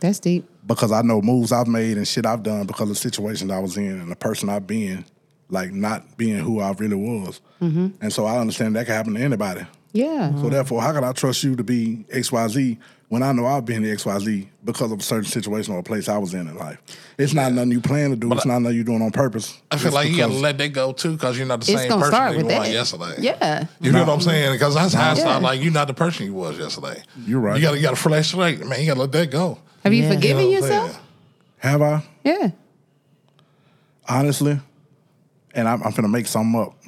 that's 0.00 0.18
deep. 0.20 0.44
because 0.66 0.92
I 0.92 1.02
know 1.02 1.20
moves 1.20 1.52
I've 1.52 1.66
made 1.68 1.96
and 1.96 2.06
shit 2.06 2.24
I've 2.26 2.42
done 2.42 2.66
because 2.66 2.90
of 2.90 2.98
situations 2.98 3.50
I 3.50 3.58
was 3.58 3.76
in 3.76 4.00
and 4.00 4.10
the 4.10 4.16
person 4.16 4.48
I've 4.48 4.66
been, 4.66 5.04
like 5.50 5.72
not 5.72 6.16
being 6.16 6.38
who 6.38 6.60
I 6.60 6.72
really 6.72 6.96
was. 6.96 7.40
Mm-hmm. 7.60 7.88
And 8.00 8.12
so 8.12 8.24
I 8.26 8.38
understand 8.38 8.76
that 8.76 8.86
can 8.86 8.94
happen 8.94 9.14
to 9.14 9.20
anybody. 9.20 9.66
Yeah. 9.92 10.34
So 10.40 10.48
therefore, 10.48 10.80
how 10.80 10.92
can 10.92 11.04
I 11.04 11.12
trust 11.12 11.42
you 11.44 11.54
to 11.56 11.64
be 11.64 12.04
X 12.10 12.32
Y 12.32 12.48
Z 12.48 12.78
when 13.12 13.22
I 13.22 13.30
know 13.32 13.44
I've 13.44 13.66
been 13.66 13.82
the 13.82 13.90
X 13.90 14.06
Y 14.06 14.18
Z 14.20 14.48
because 14.64 14.90
of 14.90 14.98
a 14.98 15.02
certain 15.02 15.26
situation 15.26 15.74
or 15.74 15.80
a 15.80 15.82
place 15.82 16.08
I 16.08 16.16
was 16.16 16.32
in 16.32 16.48
in 16.48 16.56
life? 16.56 16.78
It's 17.18 17.34
not 17.34 17.52
nothing 17.52 17.70
you 17.72 17.82
plan 17.82 18.08
to 18.08 18.16
do. 18.16 18.32
it's 18.32 18.46
not 18.46 18.60
nothing 18.62 18.74
you're 18.74 18.86
doing 18.86 19.02
on 19.02 19.10
purpose. 19.10 19.60
I 19.70 19.76
feel 19.76 19.88
It's 19.88 19.94
like 19.94 20.08
you 20.08 20.16
gotta 20.16 20.32
let 20.32 20.56
that 20.56 20.70
go 20.72 20.94
too, 20.94 21.12
because 21.12 21.36
you're 21.36 21.46
not 21.46 21.60
the 21.60 21.66
same 21.66 21.90
person 21.90 22.06
start 22.06 22.38
you 22.38 22.46
were 22.46 22.50
yesterday. 22.64 23.16
Yeah. 23.18 23.66
You 23.82 23.92
know 23.92 24.00
what 24.04 24.14
I'm 24.14 24.20
saying? 24.22 24.52
Because 24.54 24.74
that's 24.76 24.94
how 24.94 25.02
I 25.02 25.08
Yeah. 25.08 25.14
started. 25.20 25.44
Like 25.44 25.60
you're 25.60 25.74
not 25.74 25.88
the 25.88 25.94
person 25.94 26.24
you 26.24 26.32
was 26.32 26.58
yesterday. 26.58 27.02
You're 27.26 27.40
right. 27.40 27.56
You 27.56 27.62
gotta 27.62 27.76
you 27.76 27.82
gotta 27.82 27.96
flesh 27.96 28.32
like 28.32 28.64
man. 28.64 28.80
You 28.80 28.86
gotta 28.86 29.00
let 29.00 29.12
that 29.12 29.30
go. 29.30 29.58
Have 29.84 29.92
you 29.92 30.04
Yeah. 30.04 30.14
forgiven 30.14 30.46
You 30.46 30.60
know 30.62 30.66
yourself? 30.66 31.02
Have 31.58 31.82
I 31.82 32.02
Yeah. 32.24 32.48
honestly? 34.08 34.58
And 35.54 35.68
I'm, 35.68 35.82
I'm 35.82 35.92
gonna 35.92 36.08
make 36.08 36.26
something 36.28 36.58
up. 36.58 36.81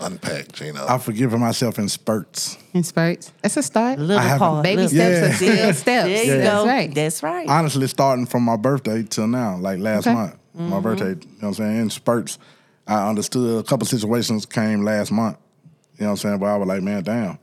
Unpack, 0.00 0.52
Gino. 0.52 0.84
I 0.84 0.98
forgive 0.98 1.04
forgiven 1.04 1.40
myself 1.40 1.78
in 1.78 1.88
spurts. 1.88 2.58
In 2.74 2.82
spurts. 2.82 3.32
That's 3.42 3.56
a 3.56 3.62
start. 3.62 3.98
Little 3.98 4.18
I 4.18 4.22
haven't- 4.22 4.38
part. 4.38 4.62
Baby 4.64 4.82
little- 4.82 4.88
steps 4.90 5.20
Yeah. 5.20 5.28
are 5.28 5.32
still 5.32 5.74
steps. 5.74 5.84
There 5.84 6.24
you 6.24 6.32
Yeah. 6.34 6.36
go. 6.38 6.42
That's 6.42 6.66
right. 6.66 6.94
That's 6.94 7.22
right. 7.22 7.48
honestly 7.48 7.86
starting 7.88 8.26
from 8.26 8.42
my 8.42 8.56
birthday 8.56 9.02
till 9.02 9.26
now, 9.26 9.56
like 9.56 9.78
last 9.78 10.06
Okay. 10.06 10.14
month, 10.14 10.36
my 10.54 10.62
mm-hmm. 10.62 10.80
birthday, 10.82 11.08
you 11.08 11.14
know 11.14 11.20
what 11.40 11.48
I'm 11.48 11.54
saying, 11.54 11.76
in 11.80 11.90
spurts. 11.90 12.38
I 12.86 13.08
understood 13.08 13.60
a 13.60 13.62
couple 13.62 13.86
situations 13.86 14.46
came 14.46 14.82
last 14.82 15.10
month, 15.10 15.38
you 15.98 16.04
know 16.04 16.12
what 16.12 16.12
I'm 16.12 16.16
saying, 16.18 16.38
But 16.38 16.46
I 16.46 16.56
was 16.56 16.68
like, 16.68 16.82
man, 16.82 17.02
damn, 17.02 17.38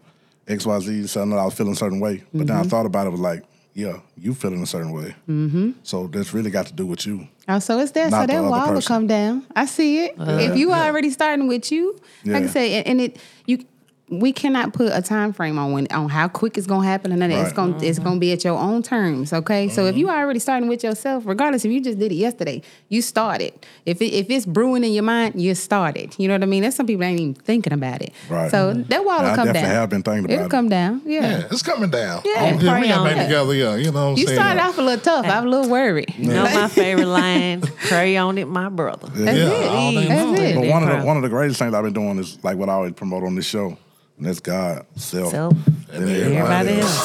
XYZ, 0.47 1.09
something 1.09 1.31
that 1.31 1.39
I 1.39 1.45
was 1.45 1.53
feeling 1.53 1.73
a 1.73 1.75
certain 1.75 1.99
way. 1.99 2.23
But 2.33 2.47
then 2.47 2.55
I 2.55 2.61
mm-hmm. 2.61 2.69
thought 2.69 2.85
about 2.85 3.07
it, 3.07 3.09
was 3.09 3.19
like, 3.19 3.43
yeah, 3.73 3.99
you 4.17 4.33
feeling 4.33 4.61
a 4.61 4.65
certain 4.65 4.91
way. 4.91 5.15
Mm-hmm. 5.27 5.71
So 5.83 6.07
that's 6.07 6.33
really 6.33 6.51
got 6.51 6.67
to 6.67 6.73
do 6.73 6.85
with 6.85 7.05
you. 7.05 7.27
Oh, 7.47 7.59
so 7.59 7.79
it's 7.79 7.91
that. 7.91 8.11
So 8.11 8.25
that 8.25 8.43
wall 8.43 8.73
will 8.73 8.81
come 8.81 9.07
down. 9.07 9.45
I 9.55 9.65
see 9.65 10.05
it. 10.05 10.15
if 10.17 10.55
you 10.55 10.71
already 10.73 11.09
starting 11.09 11.47
with 11.47 11.71
you, 11.71 11.97
like 12.25 12.35
I 12.43 12.45
Yeah. 12.45 12.51
say, 12.51 12.73
and, 12.77 12.87
and 12.87 13.01
it 13.01 13.17
you 13.45 13.65
we 14.09 14.31
cannot 14.33 14.73
put 14.73 14.91
a 14.93 15.01
time 15.01 15.33
frame 15.33 15.57
on 15.57 15.71
when 15.71 15.87
on 15.89 16.07
how 16.09 16.27
quick 16.27 16.57
it's 16.57 16.67
gonna 16.67 16.85
happen 16.85 17.11
and 17.11 17.19
none 17.21 17.31
of 17.31 17.37
that. 17.37 17.43
It's 17.45 17.53
gonna 17.53 17.77
it's 17.81 17.99
gonna 17.99 18.19
be 18.19 18.31
at 18.33 18.43
your 18.43 18.57
own 18.59 18.83
terms. 18.83 19.31
Okay. 19.33 19.69
So 19.69 19.85
if 19.85 19.95
you 19.97 20.07
Mm-hmm. 20.07 20.19
already 20.19 20.39
starting 20.39 20.67
with 20.69 20.83
yourself, 20.83 21.23
regardless 21.25 21.63
if 21.65 21.71
you 21.71 21.81
just 21.81 21.97
did 21.97 22.11
it 22.11 22.15
yesterday, 22.15 22.61
you 22.89 23.01
started. 23.01 23.53
If 23.85 24.01
it, 24.01 24.13
if 24.13 24.29
it's 24.29 24.45
brewing 24.45 24.83
in 24.83 24.91
your 24.91 25.03
mind, 25.03 25.41
you 25.41 25.55
started. 25.55 26.13
You 26.19 26.27
know 26.27 26.33
what 26.35 26.43
I 26.43 26.45
mean? 26.45 26.61
There's 26.61 26.75
some 26.75 26.85
people 26.85 27.05
ain't 27.05 27.19
even 27.19 27.33
thinking 27.35 27.71
about 27.73 28.01
it. 28.01 28.11
Right. 28.29 28.51
So 28.51 28.73
that 28.73 29.05
wall 29.05 29.19
will 29.21 29.27
I 29.31 29.35
come 29.35 29.45
definitely 29.47 29.61
down. 29.69 29.75
have 29.75 29.89
been 29.89 30.03
thinking 30.03 30.25
about 30.25 30.33
It'll 30.33 30.45
it. 30.47 30.51
come 30.51 30.69
down. 30.69 31.01
Yeah. 31.05 31.21
yeah, 31.21 31.47
it's 31.49 31.61
coming 31.63 31.89
down. 31.89 32.21
Yeah, 32.25 32.33
Oh, 32.53 32.57
we 32.57 32.67
pray 32.67 32.87
got 32.89 33.05
back 33.05 33.25
together. 33.25 33.53
Yeah, 33.55 33.75
you 33.77 33.91
know 33.91 33.91
what 33.93 33.99
I'm 34.11 34.15
saying? 34.15 34.17
You 34.17 34.27
saying. 34.27 34.39
started 34.39 34.61
off 34.61 34.77
a 34.77 34.81
little 34.81 35.01
tough. 35.03 35.25
I'm 35.25 35.47
a 35.47 35.49
little 35.49 35.69
worried. 35.71 36.13
You 36.17 36.27
know 36.33 36.43
my 36.43 36.67
favorite 36.67 37.05
line, 37.21 37.61
pray 37.87 38.17
on 38.17 38.37
it, 38.37 38.47
my 38.47 38.69
brother. 38.69 39.07
That's 39.13 39.37
Yeah, 39.37 39.49
it. 39.49 39.67
all 39.67 39.91
day 39.91 40.07
That's 40.07 40.25
long. 40.25 40.37
it. 40.37 40.55
But 40.55 40.67
one 40.67 40.83
of 40.83 40.99
the 40.99 41.05
one 41.05 41.17
of 41.17 41.23
the 41.23 41.29
greatest 41.29 41.59
things 41.59 41.73
I've 41.73 41.83
been 41.83 41.93
doing 41.93 42.17
is 42.19 42.43
like 42.43 42.57
what 42.57 42.69
I 42.69 42.73
always 42.73 42.93
promote 42.93 43.23
on 43.23 43.35
this 43.35 43.45
show, 43.45 43.77
and 44.17 44.25
that's 44.25 44.39
God, 44.39 44.85
self. 44.95 45.31
So 45.31 45.51
And 45.91 46.09
everybody 46.09 46.79
else. 46.79 46.99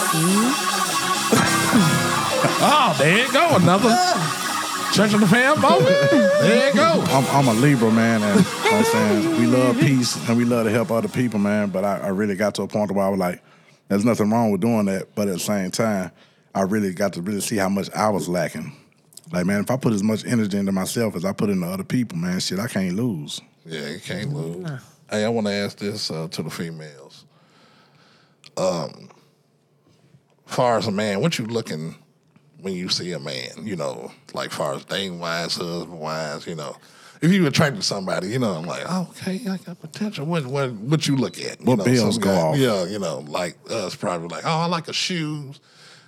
Oh, 2.61 2.95
there 2.99 3.19
you 3.27 3.33
go. 3.33 3.57
Another 3.57 3.91
Church 4.93 5.13
of 5.13 5.21
the 5.21 5.27
Fam 5.27 5.61
moment. 5.61 5.87
There 6.11 6.69
you 6.69 6.75
go. 6.75 7.03
I'm, 7.09 7.25
I'm 7.27 7.49
a 7.49 7.61
Libra, 7.61 7.91
man, 7.91 8.23
and 8.23 8.41
you 8.41 8.71
know 8.71 8.77
I'm 8.79 8.85
saying 8.85 9.31
we 9.41 9.47
love 9.47 9.79
peace 9.79 10.17
and 10.29 10.37
we 10.37 10.45
love 10.45 10.65
to 10.67 10.71
help 10.73 10.91
other 10.91 11.09
people, 11.09 11.39
man. 11.39 11.69
But 11.71 11.85
I, 11.85 11.99
I 11.99 12.09
really 12.09 12.37
got 12.37 12.55
to 12.57 12.63
a 12.63 12.69
point 12.69 12.91
where 12.93 13.05
I 13.05 13.09
was 13.09 13.19
like, 13.19 13.43
there's 13.89 14.05
nothing 14.05 14.31
wrong 14.31 14.51
with 14.51 14.61
doing 14.61 14.87
that. 14.87 15.15
But 15.15 15.29
at 15.29 15.35
the 15.35 15.41
same 15.41 15.71
time, 15.71 16.11
I 16.55 16.63
really 16.63 16.93
got 16.95 17.13
to 17.15 17.23
really 17.23 17.41
see 17.43 17.57
how 17.57 17.69
much 17.69 17.91
I 17.95 18.09
was 18.09 18.29
lacking. 18.29 18.73
Like, 19.33 19.47
man, 19.47 19.61
if 19.61 19.71
I 19.71 19.77
put 19.77 19.93
as 19.93 20.03
much 20.03 20.25
energy 20.25 20.57
into 20.57 20.73
myself 20.73 21.15
as 21.15 21.25
I 21.25 21.33
put 21.33 21.51
into 21.51 21.67
other 21.67 21.85
people, 21.85 22.17
man, 22.19 22.41
shit, 22.41 22.59
I 22.59 22.67
can't 22.67 22.95
lose. 22.95 23.41
Yeah, 23.67 23.89
you 23.89 24.01
can't 24.01 24.33
lose. 24.33 24.69
Hey, 25.11 25.25
I 25.25 25.29
want 25.29 25.47
to 25.47 25.53
ask 25.53 25.79
this 25.79 26.11
uh, 26.11 26.29
to 26.29 26.43
the 26.43 26.51
females. 26.51 27.25
Um, 28.57 29.11
far 30.47 30.79
as 30.79 30.87
a 30.87 30.91
man, 30.91 31.21
what 31.21 31.39
you 31.39 31.47
looking 31.47 31.95
when 32.61 32.75
you 32.75 32.89
see 32.89 33.13
a 33.13 33.19
man? 33.19 33.51
You 33.63 33.77
know, 33.77 34.11
like 34.35 34.51
far 34.51 34.75
as 34.75 34.85
dating 34.85 35.19
wise, 35.19 35.57
husband 35.57 36.01
wise. 36.01 36.47
You 36.47 36.57
know, 36.57 36.77
if 37.21 37.33
you 37.33 37.47
attracted 37.47 37.81
to 37.81 37.87
somebody, 37.87 38.29
you 38.29 38.39
know, 38.39 38.53
I'm 38.53 38.67
like, 38.67 38.85
oh, 38.89 39.09
okay, 39.11 39.41
I 39.49 39.59
got 39.59 39.81
potential. 39.81 40.27
What 40.27 40.47
what 40.47 40.73
what 40.73 41.07
you 41.07 41.17
look 41.17 41.39
at? 41.39 41.61
You 41.61 41.67
What 41.67 41.79
know, 41.79 41.85
bills 41.85 42.15
some 42.15 42.23
go 42.23 42.31
off? 42.35 42.57
Yeah, 42.57 42.85
you 42.87 42.99
know, 42.99 43.21
like 43.29 43.57
us 43.71 43.95
probably 43.95 44.29
like, 44.29 44.45
oh, 44.45 44.51
I 44.51 44.67
like 44.67 44.87
her 44.87 44.93
shoes. 44.93 45.61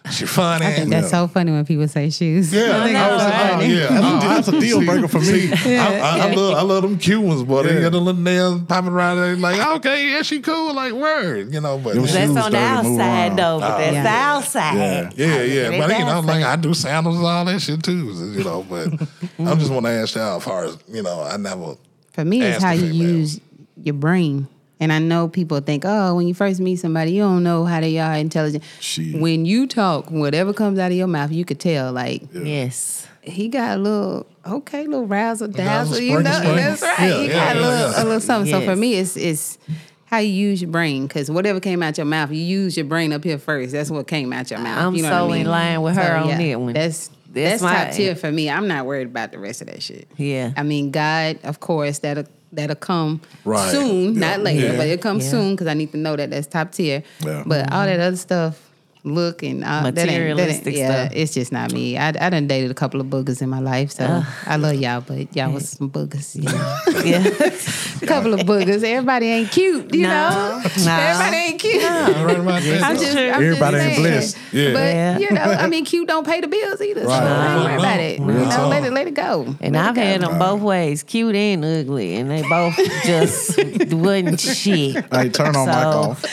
She 0.10 0.24
funny. 0.26 0.66
I 0.66 0.72
think 0.72 0.90
that's 0.90 1.10
so 1.10 1.28
funny 1.28 1.52
when 1.52 1.64
people 1.66 1.86
say 1.86 2.10
shoes. 2.10 2.52
Yeah, 2.52 2.80
I 2.80 2.84
think 2.84 2.96
I 2.96 3.12
was 3.12 3.22
that's 3.22 3.52
like, 3.52 3.62
oh, 3.62 3.72
yeah. 3.72 3.86
That's, 3.88 4.04
oh, 4.04 4.16
a, 4.16 4.20
that's 4.20 4.48
a 4.48 4.60
deal 4.60 4.84
breaker 4.84 5.08
for 5.08 5.20
me. 5.20 5.52
I, 5.52 5.98
I, 5.98 6.18
I 6.28 6.34
love 6.34 6.54
I 6.56 6.62
love 6.62 6.82
them 6.82 6.98
Cubans, 6.98 7.42
boy. 7.44 7.62
They 7.64 7.74
Yeah. 7.74 7.80
got 7.82 7.92
the 7.92 8.00
little 8.00 8.20
nails 8.20 8.62
popping 8.62 8.90
around 8.90 9.18
there. 9.18 9.36
Like, 9.36 9.60
okay, 9.76 10.10
yeah, 10.10 10.22
she 10.22 10.40
cool. 10.40 10.74
Like, 10.74 10.94
word, 10.94 11.52
you 11.52 11.60
know. 11.60 11.78
But 11.78 11.94
Them 11.94 12.04
That's 12.06 12.16
on 12.16 12.34
the 12.34 12.40
started 12.40 12.56
outside 12.56 13.36
though, 13.36 13.60
but 13.60 13.78
that's 13.78 13.92
Yeah. 13.92 14.02
the 14.02 14.08
outside. 14.08 14.74
Yeah. 14.76 15.10
yeah, 15.16 15.42
yeah. 15.70 15.78
But 15.86 15.98
you 15.98 16.04
know, 16.06 16.20
like 16.20 16.44
I 16.44 16.56
do 16.56 16.72
sandals 16.74 17.16
and 17.18 17.26
all 17.26 17.44
that 17.44 17.60
shit 17.60 17.82
too. 17.82 18.06
You 18.36 18.42
know, 18.42 18.66
but 18.68 18.88
I 19.38 19.54
just 19.54 19.70
want 19.70 19.84
to 19.86 19.92
ask 19.92 20.14
y'all, 20.16 20.38
as 20.38 20.44
far 20.44 20.64
as 20.64 20.78
you 20.88 21.02
know, 21.02 21.22
I 21.22 21.36
never. 21.36 21.76
For 22.14 22.24
me, 22.24 22.42
it's 22.42 22.62
how 22.64 22.72
you 22.72 22.86
use 22.86 23.38
your 23.76 23.94
brain. 23.94 24.48
And 24.80 24.92
I 24.92 24.98
know 24.98 25.28
people 25.28 25.60
think, 25.60 25.84
oh, 25.86 26.14
when 26.16 26.26
you 26.26 26.32
first 26.34 26.58
meet 26.58 26.76
somebody, 26.76 27.12
you 27.12 27.22
don't 27.22 27.42
know 27.42 27.66
how 27.66 27.80
they 27.80 27.98
are 27.98 28.14
intelligent. 28.14 28.64
Shit. 28.80 29.20
When 29.20 29.44
you 29.44 29.66
talk, 29.66 30.10
whatever 30.10 30.52
comes 30.54 30.78
out 30.78 30.90
of 30.90 30.96
your 30.96 31.06
mouth, 31.06 31.30
you 31.30 31.44
could 31.44 31.60
tell. 31.60 31.92
Like 31.92 32.22
Yes. 32.32 33.06
he 33.22 33.48
got 33.48 33.76
a 33.78 33.80
little 33.80 34.26
okay, 34.46 34.86
little 34.86 35.06
razzle 35.06 35.48
dazzle. 35.48 35.92
dazzle, 35.98 36.00
You 36.00 36.22
know, 36.22 36.30
sprinkle, 36.32 36.54
that's 36.54 36.82
right. 36.82 36.96
Yeah, 37.00 37.16
he 37.20 37.26
yeah, 37.28 37.32
got 37.34 37.56
a 37.56 37.60
little, 37.60 37.90
yeah. 37.92 38.02
a 38.02 38.04
little 38.04 38.20
something. 38.20 38.50
So 38.50 38.60
for 38.64 38.74
me, 38.74 38.94
it's 38.94 39.16
it's 39.18 39.58
how 40.06 40.18
you 40.18 40.32
use 40.32 40.62
your 40.62 40.70
brain. 40.70 41.06
Because 41.06 41.30
whatever 41.30 41.60
came 41.60 41.82
out 41.82 41.98
your 41.98 42.06
mouth, 42.06 42.30
you 42.30 42.38
use 42.42 42.76
your 42.76 42.86
brain 42.86 43.12
up 43.12 43.22
here 43.22 43.38
first. 43.38 43.72
That's 43.72 43.90
what 43.90 44.06
came 44.06 44.32
out 44.32 44.50
your 44.50 44.60
mouth. 44.60 44.78
I'm 44.86 44.94
you 44.94 45.02
know 45.02 45.10
so 45.10 45.26
what 45.26 45.32
I 45.32 45.36
mean? 45.36 45.46
in 45.46 45.50
line 45.50 45.82
with 45.82 45.96
her 45.96 46.16
on 46.16 46.28
that 46.38 46.60
one. 46.60 46.72
That's 46.72 47.10
That's 47.32 47.60
that's, 47.60 47.62
my- 47.62 47.84
top 47.84 47.94
tier 47.94 48.14
for 48.16 48.30
me. 48.32 48.50
I'm 48.50 48.66
not 48.68 48.86
worried 48.86 49.06
about 49.08 49.32
the 49.32 49.38
rest 49.38 49.60
of 49.60 49.68
that 49.68 49.82
shit. 49.82 50.08
Yeah. 50.16 50.52
I 50.56 50.62
mean, 50.62 50.90
God, 50.90 51.38
of 51.44 51.60
course, 51.60 52.00
that'll 52.00 52.24
that'll 52.52 52.74
come 52.76 53.20
Right. 53.44 53.70
soon, 53.70 54.14
Yeah. 54.14 54.20
not 54.20 54.40
later, 54.40 54.66
Yeah. 54.72 54.76
but 54.76 54.88
it 54.88 55.00
comes 55.00 55.24
Yeah. 55.24 55.30
soon 55.30 55.54
because 55.54 55.68
I 55.68 55.74
need 55.74 55.92
to 55.92 55.98
know 55.98 56.16
that 56.16 56.30
that's 56.30 56.48
top 56.48 56.72
tier. 56.72 57.04
Yeah. 57.24 57.44
But 57.46 57.70
all 57.72 57.86
that 57.86 58.00
other 58.00 58.16
stuff, 58.16 58.60
look 59.04 59.42
and 59.44 59.64
all, 59.64 59.84
that 59.84 59.86
ain't, 59.86 59.94
that 59.96 60.08
ain't, 60.10 60.36
Materialistic 60.36 60.74
yeah, 60.76 61.04
stuff. 61.06 61.12
it's 61.16 61.32
just 61.32 61.52
not 61.52 61.72
me. 61.72 61.96
I 61.96 62.08
I 62.08 62.28
done 62.28 62.48
dated 62.48 62.70
a 62.70 62.74
couple 62.74 63.00
of 63.00 63.06
boogers 63.06 63.40
in 63.40 63.48
my 63.48 63.60
life, 63.60 63.92
so 63.92 64.22
I 64.46 64.56
love 64.56 64.74
y'all, 64.74 65.00
but 65.00 65.34
y'all 65.36 65.52
was 65.52 65.68
some 65.70 65.88
boogers. 65.90 66.34
You 66.34 66.42
know? 66.42 66.76
Yeah. 67.04 67.22
a 68.02 68.06
couple 68.14 68.34
of 68.34 68.40
boogers. 68.40 68.82
Everybody 68.82 69.26
ain't 69.26 69.50
cute, 69.50 69.94
you 69.94 70.02
No. 70.02 70.08
know. 70.30 70.62
No. 70.84 70.92
Everybody 70.92 71.36
ain't 71.36 71.60
cute. 71.60 71.82
Right 71.82 72.38
about 72.38 72.62
that. 72.62 72.82
I'm 72.82 72.96
though. 72.96 73.02
just, 73.02 73.16
I'm 73.16 73.28
Everybody 73.42 73.76
just 73.76 73.86
ain't 73.86 73.96
saying. 73.96 74.02
blessed. 74.02 74.36
Yeah. 74.52 74.72
But 74.72 74.78
Yeah. 74.80 75.18
you 75.18 75.30
know, 75.30 75.40
I 75.42 75.66
mean, 75.66 75.84
cute 75.84 76.08
don't 76.08 76.26
pay 76.26 76.40
the 76.40 76.48
bills 76.48 76.80
either. 76.80 77.02
So 77.02 77.08
Right. 77.08 77.22
I 77.22 77.54
ain't 77.54 77.64
worried 77.64 77.72
No. 77.74 77.78
about 77.80 78.00
it. 78.00 78.18
You 78.20 78.24
Real 78.26 78.46
know, 78.46 78.68
let 78.68 78.84
it 78.84 78.92
let 78.92 79.06
it 79.06 79.14
go. 79.14 79.54
And 79.60 79.74
Let 79.74 79.84
I've 79.84 79.96
it 79.96 80.00
go. 80.00 80.06
had 80.06 80.20
them 80.22 80.38
both 80.38 80.60
ways, 80.60 81.02
cute 81.02 81.34
and 81.34 81.64
ugly, 81.64 82.16
and 82.16 82.30
they 82.30 82.42
both 82.42 82.76
just 83.04 83.58
wasn't 83.92 84.40
shit. 84.40 85.04
Hey, 85.12 85.28
turn 85.30 85.56
on 85.56 85.66
mic 85.66 85.74
So- 85.74 85.90
off. 85.90 86.24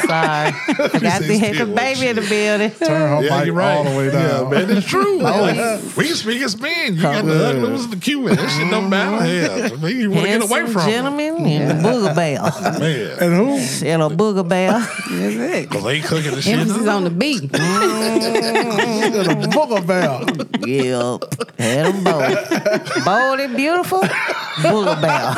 Sorry, 0.00 0.08
I 0.12 0.98
got 1.00 1.22
to 1.22 1.38
hit 1.38 1.52
the 1.52 1.54
still 1.64 1.74
baby 1.74 2.08
in 2.08 2.16
the 2.16 2.22
building. 2.22 2.70
Turn 2.72 2.88
her 2.90 3.22
Yeah, 3.24 3.44
mic 3.44 3.52
right. 3.54 3.76
all 3.76 3.84
the 3.84 3.96
way 3.96 4.10
down. 4.10 4.52
Yeah, 4.52 4.58
man, 4.66 4.76
it's 4.76 4.86
true. 4.86 5.20
Oh, 5.20 5.22
like, 5.22 5.96
we 5.96 6.06
can 6.06 6.16
speak 6.16 6.42
as 6.42 6.58
men. 6.60 6.96
You 6.96 7.02
got 7.02 7.24
the 7.24 7.32
Yeah. 7.32 7.40
ugly 7.40 7.62
ones, 7.70 7.88
the 7.88 7.96
cute 7.96 8.22
ones. 8.22 8.36
That 8.36 8.50
shit 8.50 8.70
don't 8.70 8.88
matter. 8.90 9.26
Yeah, 9.26 9.88
you 9.88 10.10
want 10.10 10.22
to 10.26 10.28
get 10.28 10.42
away 10.42 10.58
Handsome 10.60 10.72
from 10.72 10.82
them. 11.02 11.18
gentleman 11.18 11.46
and 11.46 11.70
a 11.72 11.74
booger 11.88 12.14
bell, 12.14 12.78
Man, 12.80 13.18
And 13.20 13.34
who? 13.34 13.86
and 13.86 14.02
a 14.02 14.08
booger 14.08 14.48
bell. 14.48 14.78
That's 14.80 15.10
it. 15.10 15.68
because 15.68 15.84
they 15.84 16.00
cooking 16.00 16.30
the 16.32 16.42
shit. 16.42 16.58
Emphasis 16.58 16.86
on 16.88 17.04
the 17.04 17.10
B. 17.10 17.38
The 17.40 17.46
mm-hmm. 17.58 19.50
booger 19.50 19.86
bell. 19.86 20.24
Yep, 20.66 21.58
had 21.58 21.86
them 21.86 22.04
both. 22.04 23.04
Bold 23.04 23.40
and 23.40 23.56
beautiful, 23.56 24.00
booger 24.00 25.00
bell. 25.00 25.34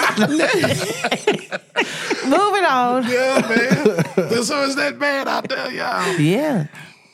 Moving 2.27 2.65
on. 2.65 3.05
Yeah, 3.05 3.41
man. 3.49 4.43
so 4.43 4.63
is 4.65 4.75
that 4.77 4.99
bad 4.99 5.29
out 5.29 5.49
there, 5.49 5.71
y'all? 5.71 6.19
Yeah. 6.19 6.67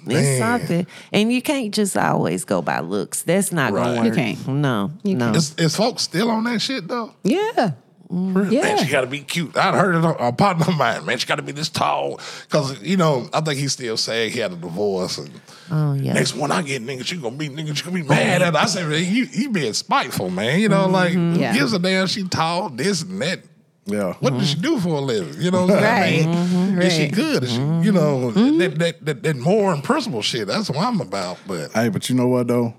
It's 0.05 0.41
Man. 0.41 0.59
something. 0.61 0.87
And 1.13 1.33
you 1.33 1.41
can't 1.43 1.73
just 1.73 1.97
always 1.97 2.45
go 2.45 2.61
by 2.61 2.81
looks. 2.81 3.23
That's 3.23 3.53
not 3.53 3.73
Right. 3.73 3.85
gonna 3.85 3.97
You 4.03 4.09
work. 4.09 4.15
can't. 4.17 4.49
No. 4.49 4.91
no. 5.05 5.31
Is, 5.33 5.55
is 5.59 5.77
folks 5.77 6.03
still 6.03 6.29
on 6.31 6.43
that 6.45 6.61
shit 6.61 6.89
though? 6.89 7.13
Yeah. 7.23 7.73
Man, 8.13 8.79
she 8.79 8.91
got 8.91 9.01
to 9.03 9.07
be 9.07 9.21
cute. 9.21 9.57
I 9.57 9.77
heard 9.77 9.95
it. 9.95 10.05
A 10.05 10.33
partner 10.33 10.67
of 10.69 10.77
mine, 10.77 11.05
man, 11.07 11.19
she 11.19 11.27
got 11.27 11.37
to 11.37 11.43
be 11.43 11.53
this 11.53 11.71
tall. 11.71 12.21
Because 12.43 12.81
you 12.83 12.97
know, 12.97 13.29
I 13.33 13.41
think 13.41 13.59
he's 13.59 13.73
still 13.73 13.97
saying 13.97 14.33
he 14.33 14.41
had 14.41 14.53
a 14.53 14.57
divorce. 14.57 15.19
And 15.19 15.31
Oh 15.71 15.95
yeah. 15.95 16.13
next 16.13 16.35
one 16.37 16.53
I 16.53 16.63
get, 16.63 16.83
nigga, 16.83 17.05
she 17.05 17.17
gonna 17.17 17.37
be 17.37 17.49
nigga, 17.49 17.75
she 17.77 17.85
gonna 17.85 17.97
be 17.97 18.03
mad 18.03 18.43
at. 18.43 18.53
Her. 18.55 18.61
I 18.61 18.67
said, 18.67 18.89
man, 18.89 19.03
he, 19.03 19.25
he 19.25 19.49
being 19.49 19.73
spiteful, 19.73 20.29
man. 20.29 20.61
You 20.61 20.69
know, 20.69 20.89
like 20.89 21.13
mm-hmm. 21.13 21.41
Yeah. 21.41 21.55
gives 21.55 21.73
a 21.73 21.79
damn. 21.79 22.07
She 22.07 22.25
tall, 22.25 22.69
this 22.69 23.03
and 23.03 23.21
that. 23.23 23.41
Yeah. 23.87 24.13
What 24.21 24.35
does 24.35 24.51
she 24.51 24.61
do 24.61 24.79
for 24.79 24.91
a 24.91 25.01
living? 25.01 25.41
You 25.43 25.51
know 25.51 25.63
what 25.63 25.71
I'm 25.73 25.83
saying? 25.83 26.29
Right. 26.29 26.37
Mm-hmm. 26.37 26.83
Is 26.83 26.93
she 26.93 27.09
good? 27.09 27.43
Is 27.43 27.53
she, 27.53 27.59
mm-hmm. 27.59 27.83
you 27.83 27.91
know, 27.93 28.31
that, 28.31 28.79
that, 28.79 29.05
that, 29.05 29.23
that 29.25 29.37
more 29.37 29.73
and 29.73 29.83
principle 29.83 30.23
shit. 30.23 30.47
That's 30.47 30.71
what 30.71 30.79
I'm 30.87 31.01
about. 31.01 31.39
But 31.49 31.73
Hey, 31.73 31.89
but 31.89 32.09
you 32.09 32.15
know 32.15 32.29
what 32.29 32.47
though? 32.47 32.75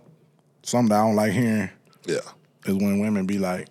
something 0.63 0.89
that 0.89 1.01
I 1.01 1.05
don't 1.05 1.15
like 1.15 1.33
hearing 1.33 1.69
Yeah. 2.05 2.19
is 2.65 2.75
when 2.75 2.99
women 2.99 3.25
be 3.25 3.37
like, 3.37 3.67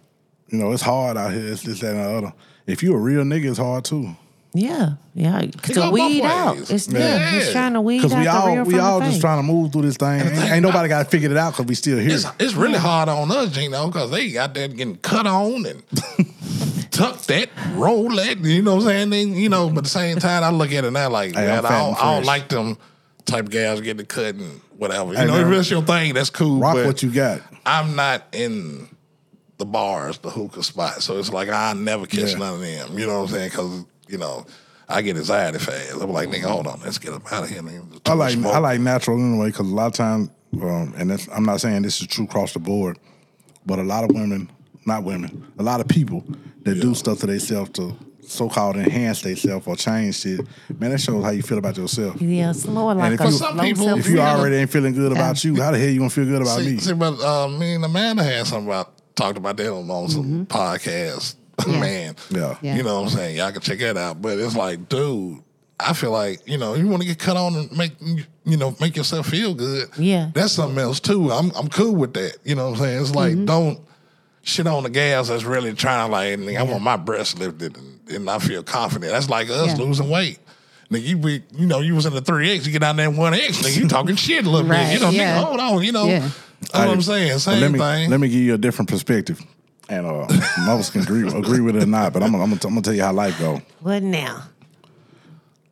you 0.53 0.59
know, 0.59 0.73
it's 0.73 0.83
hard 0.83 1.17
out 1.17 1.33
here. 1.33 1.47
It's 1.53 1.63
this, 1.63 1.81
that, 1.81 1.95
and 1.95 1.99
the 1.99 2.11
other. 2.19 2.33
If 2.67 2.83
you 2.83 2.95
a 2.95 2.99
real 2.99 3.23
nigga, 3.25 3.51
it's 3.51 3.59
hard 3.59 3.85
too. 3.85 4.15
Yeah, 4.55 4.97
yeah. 5.15 5.47
go 5.47 5.87
To 5.87 5.91
weed 5.91 6.23
out. 6.23 6.71
It's 6.71 6.87
yeah. 6.87 6.99
Yeah. 6.99 7.39
It's 7.39 7.53
trying 7.53 7.73
to 7.73 7.81
weed 7.81 8.03
Because 8.03 8.13
out 8.13 8.19
we 8.19 8.25
the 8.25 8.31
all 8.31 8.55
real 8.55 8.65
we 8.65 8.75
from 8.75 8.85
all 8.85 9.01
just 9.01 9.21
trying 9.23 9.39
to 9.39 9.43
move 9.43 9.73
through 9.73 9.83
this 9.83 9.97
thing. 9.97 10.21
Ain't, 10.21 10.53
ain't 10.53 10.63
nobody 10.63 10.91
got 10.91 11.11
figured 11.11 11.33
it 11.33 11.39
out 11.39 11.55
because 11.55 11.65
we 11.65 11.75
still 11.75 11.99
here. 11.99 12.13
It's, 12.13 12.27
it's 12.39 12.53
really 12.53 12.79
hard 12.79 13.09
on 13.09 13.31
us, 13.31 13.51
Gino, 13.51 13.87
because 13.87 14.11
they 14.11 14.37
out 14.37 14.53
there 14.53 14.69
getting 14.69 14.97
cut 14.99 15.27
on 15.27 15.65
and 15.65 15.83
tuck 16.91 17.23
that, 17.23 17.49
roll 17.73 18.11
that. 18.17 18.41
You 18.41 18.61
know 18.61 18.75
what 18.75 18.83
I'm 18.83 18.89
saying? 18.89 19.11
They, 19.11 19.23
you 19.23 19.49
know, 19.49 19.71
but 19.71 19.79
at 19.79 19.85
the 19.85 19.91
same 19.91 20.19
time, 20.19 20.45
I 20.45 20.51
look 20.51 20.71
at 20.71 20.85
it 20.85 20.91
now 20.91 21.09
like, 21.09 21.35
Hey, 21.35 21.51
I'm 21.51 21.63
man, 21.63 21.73
I 21.73 21.79
don't, 21.79 22.05
I 22.05 22.15
don't 22.15 22.27
like 22.27 22.49
them 22.49 22.77
type 23.25 23.47
of 23.47 23.51
guys 23.51 23.81
getting 23.81 24.05
cut 24.05 24.35
and 24.35 24.61
whatever. 24.77 25.13
You 25.13 25.17
Hey, 25.19 25.27
know, 25.27 25.43
man, 25.43 25.51
if 25.51 25.61
it's 25.61 25.71
your 25.71 25.83
thing, 25.83 26.13
that's 26.13 26.29
cool. 26.29 26.61
Rock 26.61 26.77
what 26.77 27.03
you 27.03 27.11
got. 27.11 27.41
I'm 27.65 27.97
not 27.97 28.25
in 28.33 28.89
the 29.63 29.67
bars, 29.67 30.19
the 30.19 30.31
hookah 30.31 30.63
spot. 30.65 31.03
So 31.03 31.19
it's 31.19 31.33
like 31.33 31.49
I 31.49 31.73
never 31.73 32.05
catch 32.07 32.33
Yeah. 32.33 32.39
none 32.39 32.55
of 32.55 32.61
them. 32.61 32.99
You 32.99 33.07
know 33.07 33.21
what 33.21 33.29
I'm 33.31 33.35
saying? 33.35 33.51
Because, 33.51 33.85
you 34.09 34.19
know, 34.19 34.45
I 34.89 35.03
get 35.03 35.17
anxiety 35.17 35.59
fast. 35.59 35.93
I'm 36.01 36.11
like, 36.11 36.29
nigga, 36.31 36.43
hold 36.51 36.67
on, 36.67 36.81
let's 36.85 36.99
get 36.99 37.13
up 37.15 37.33
out 37.33 37.45
of 37.45 37.49
here. 37.49 37.63
Nigga. 37.63 38.01
I 38.07 38.15
like 38.15 38.33
smoke. 38.33 38.53
I 38.55 38.59
like 38.59 38.81
natural 38.81 39.19
anyway 39.19 39.47
because 39.47 39.71
a 39.71 39.75
lot 39.75 39.87
of 39.87 39.93
times, 39.93 40.31
um, 40.61 40.95
and 40.99 41.11
that's, 41.11 41.29
I'm 41.29 41.45
not 41.45 41.61
saying 41.61 41.83
this 41.83 42.01
is 42.01 42.09
true 42.09 42.25
across 42.25 42.53
the 42.55 42.59
board, 42.59 42.99
but 43.65 43.79
a 43.79 43.85
lot 43.85 44.03
of 44.03 44.11
women, 44.11 44.51
not 44.85 45.05
women, 45.05 45.47
a 45.59 45.63
lot 45.63 45.81
of 45.81 45.87
people 45.87 46.25
that 46.65 46.81
do 46.81 46.93
stuff 46.97 47.21
to 47.21 47.27
themselves 47.27 47.71
to 47.75 47.97
so-called 48.27 48.77
enhance 48.77 49.23
themselves 49.23 49.67
or 49.67 49.77
change 49.77 50.17
shit. 50.21 50.41
Man, 50.81 50.91
that 50.91 51.01
shows 51.01 51.23
how 51.25 51.31
you 51.31 51.43
feel 51.43 51.59
about 51.59 51.77
yourself. 51.77 52.21
Yeah, 52.21 52.53
slow 52.53 52.87
like 52.87 53.13
if 53.15 53.21
a 53.21 53.25
you- 53.25 53.31
some 53.33 53.59
people- 53.61 53.89
If 53.99 54.09
you 54.09 54.21
already 54.21 54.57
ain't 54.57 54.71
feeling 54.71 54.95
good 54.95 55.13
about 55.13 55.45
you, 55.45 55.55
how 55.63 55.71
the 55.71 55.79
hell 55.79 55.89
you 55.89 55.99
gonna 55.99 56.11
feel 56.11 56.25
good 56.25 56.43
about 56.43 56.59
see, 56.61 56.73
me? 56.73 56.79
See, 56.79 56.93
but 56.95 57.21
uh, 57.21 57.49
me 57.49 57.75
and 57.75 57.85
Amanda 57.85 58.23
had 58.25 58.47
something 58.47 58.67
about 58.69 58.93
talked 59.15 59.39
about 59.39 59.57
that 59.57 59.73
on, 59.73 59.91
on 59.91 60.09
some 60.09 60.25
mm-hmm. 60.25 60.43
podcasts. 60.45 61.37
Yeah. 61.67 61.81
Man, 61.81 62.17
Yeah. 62.31 62.57
Yeah. 62.61 62.77
you 62.77 62.83
know 62.83 62.97
what 62.97 63.13
I'm 63.13 63.17
saying? 63.17 63.37
Y'all 63.37 63.53
can 63.53 63.61
check 63.61 63.79
that 63.81 63.97
out. 63.97 64.21
But 64.21 64.39
it's 64.39 64.57
like, 64.57 64.89
dude, 64.89 65.43
I 65.79 65.93
feel 65.93 66.11
like 66.11 66.41
you 66.49 66.59
know 66.59 66.75
you 66.75 66.89
want 66.89 67.03
to 67.03 67.09
get 67.09 67.19
cut 67.19 67.37
on 67.37 67.55
and 67.55 67.77
make 67.77 67.93
you 68.45 68.57
know 68.57 68.75
make 68.81 68.97
yourself 68.97 69.29
feel 69.29 69.55
good. 69.55 69.89
Yeah. 69.97 70.31
that's 70.35 70.53
something 70.53 70.79
else 70.79 70.99
too. 70.99 71.31
I'm 71.31 71.51
I'm 71.55 71.69
cool 71.69 71.95
with 71.95 72.15
that. 72.15 72.39
You 72.45 72.55
know 72.55 72.71
what 72.71 72.79
I'm 72.79 72.85
saying? 72.85 73.01
It's 73.03 73.15
like 73.15 73.33
mm-hmm. 73.35 73.45
don't 73.45 73.81
shit 74.43 74.67
on 74.67 74.83
the 74.83 74.91
gas 74.91 75.29
that's 75.29 75.45
really 75.45 75.73
trying 75.75 76.09
to 76.09 76.13
like 76.13 76.39
nigga, 76.39 76.59
I 76.59 76.63
want 76.63 76.83
my 76.83 76.97
breast 76.97 77.39
lifted 77.39 77.77
and, 77.77 78.11
and 78.11 78.31
I 78.31 78.39
feel 78.39 78.63
confident. 78.63 79.13
That's 79.13 79.29
like 79.29 79.51
us 79.51 79.69
Yeah. 79.69 79.85
losing 79.85 80.09
weight. 80.09 80.39
Nigga, 80.91 81.05
you 81.05 81.17
be, 81.17 81.43
you 81.57 81.67
know, 81.67 81.81
you 81.81 81.95
was 81.95 82.07
in 82.07 82.13
the 82.13 82.21
three 82.21 82.55
X, 82.55 82.67
you 82.67 82.73
get 82.73 82.81
down 82.81 82.97
there 82.97 83.09
in 83.09 83.17
one 83.17 83.33
X, 83.35 83.63
nigga, 83.63 83.79
you 83.79 83.89
talking 83.89 84.17
shit 84.17 84.45
a 84.45 84.51
little 84.51 84.69
bit. 84.69 84.93
You 84.93 85.01
know, 85.01 85.11
yeah. 85.11 85.39
nigga, 85.39 85.45
hold 85.45 85.61
on, 85.61 85.83
you 85.83 85.93
know. 85.93 86.31
Yeah. 86.63 86.69
That's 86.73 86.87
what 86.87 86.95
I'm 86.95 87.03
saying. 87.03 87.33
But 87.33 87.39
Same 87.41 87.61
let 87.61 87.73
me 87.73 87.79
thing. 87.79 88.11
let 88.11 88.21
me 88.21 88.29
give 88.29 88.41
you 88.41 88.55
a 88.55 88.59
different 88.59 88.89
perspective, 88.89 89.41
and 89.89 90.07
uh, 90.07 90.27
most 90.67 90.93
can 90.93 91.03
agree 91.03 91.29
agree 91.29 91.61
with 91.61 91.77
it 91.77 91.83
or 91.83 91.87
not. 91.87 92.13
But 92.13 92.23
I'm 92.23 92.33
gonna, 92.33 92.45
I'm 92.45 92.53
I'm 92.53 92.59
gonna 92.59 92.83
tell 92.83 92.95
you 92.95 93.03
how 93.03 93.13
life 93.13 93.39
go. 93.39 93.61
What 93.81 94.03
now? 94.03 94.45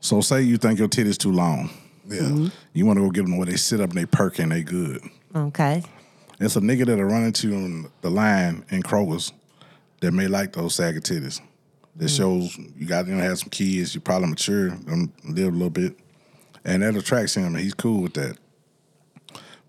So 0.01 0.20
say 0.20 0.43
you 0.43 0.57
think 0.57 0.78
your 0.78 0.88
titty's 0.88 1.18
too 1.18 1.32
long, 1.32 1.70
yeah. 2.09 2.49
you 2.72 2.86
want 2.86 2.99
to 2.99 3.05
go 3.05 3.11
get 3.11 3.22
them 3.22 3.36
where 3.36 3.47
they 3.47 3.57
sit 3.57 3.80
up 3.80 3.91
and 3.91 3.99
they 3.99 4.07
perk 4.07 4.38
and 4.38 4.51
they 4.51 4.62
good. 4.62 5.03
Okay. 5.34 5.82
It's 6.41 6.57
a 6.57 6.61
nigga 6.61 6.86
that'll 6.86 7.05
run 7.05 7.24
into 7.24 7.49
you 7.49 7.55
on 7.55 7.91
the 8.01 8.11
line 8.11 8.64
in 8.70 8.82
Kroger's 8.82 9.32
that 10.01 10.12
may 10.12 10.26
like 10.26 10.55
those 10.55 10.74
saggy 10.74 11.01
titties. 11.01 11.41
That 11.97 12.09
shows 12.09 12.57
you 12.76 12.86
got 12.86 13.07
you 13.07 13.14
know 13.14 13.22
have 13.22 13.41
some 13.41 13.51
kids, 13.51 13.95
you 13.95 14.01
probably 14.01 14.28
mature, 14.28 14.70
um, 14.91 15.12
live 15.24 15.49
a 15.49 15.51
little 15.51 15.70
bit, 15.70 15.99
and 16.64 16.82
that 16.82 16.97
attracts 16.97 17.36
him, 17.36 17.45
and 17.45 17.59
he's 17.59 17.74
cool 17.74 18.01
with 18.01 18.14
that. 18.14 18.38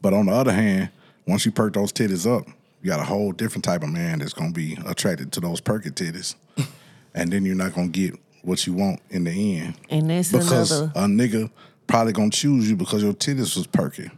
But 0.02 0.14
on 0.14 0.28
the 0.28 0.32
other 0.32 0.54
hand, 0.54 0.92
once 1.32 1.46
you 1.46 1.52
perk 1.52 1.74
those 1.74 1.92
titties 1.94 2.28
up, 2.30 2.46
you 2.84 2.90
got 2.90 3.00
a 3.00 3.04
whole 3.04 3.32
different 3.32 3.64
type 3.64 3.84
of 3.84 3.90
man 3.90 4.20
that's 4.20 4.34
gonna 4.34 4.52
be 4.52 4.78
attracted 4.86 5.32
to 5.32 5.40
those 5.40 5.62
perky 5.62 5.90
titties, 5.90 6.36
and 7.16 7.32
then 7.32 7.46
you're 7.46 7.56
not 7.56 7.74
gonna 7.74 7.88
get 7.88 8.14
what 8.44 8.66
you 8.68 8.74
want 8.74 9.00
in 9.12 9.24
the 9.24 9.58
end 9.60 9.76
And 9.90 10.10
that's 10.10 10.32
because 10.32 10.72
another. 10.72 10.92
a 10.96 11.02
nigga 11.06 11.50
probably 11.88 12.12
gonna 12.14 12.30
choose 12.32 12.70
you 12.70 12.76
because 12.76 13.02
your 13.04 13.14
titties 13.14 13.56
was 13.56 13.68
perky. 13.68 14.10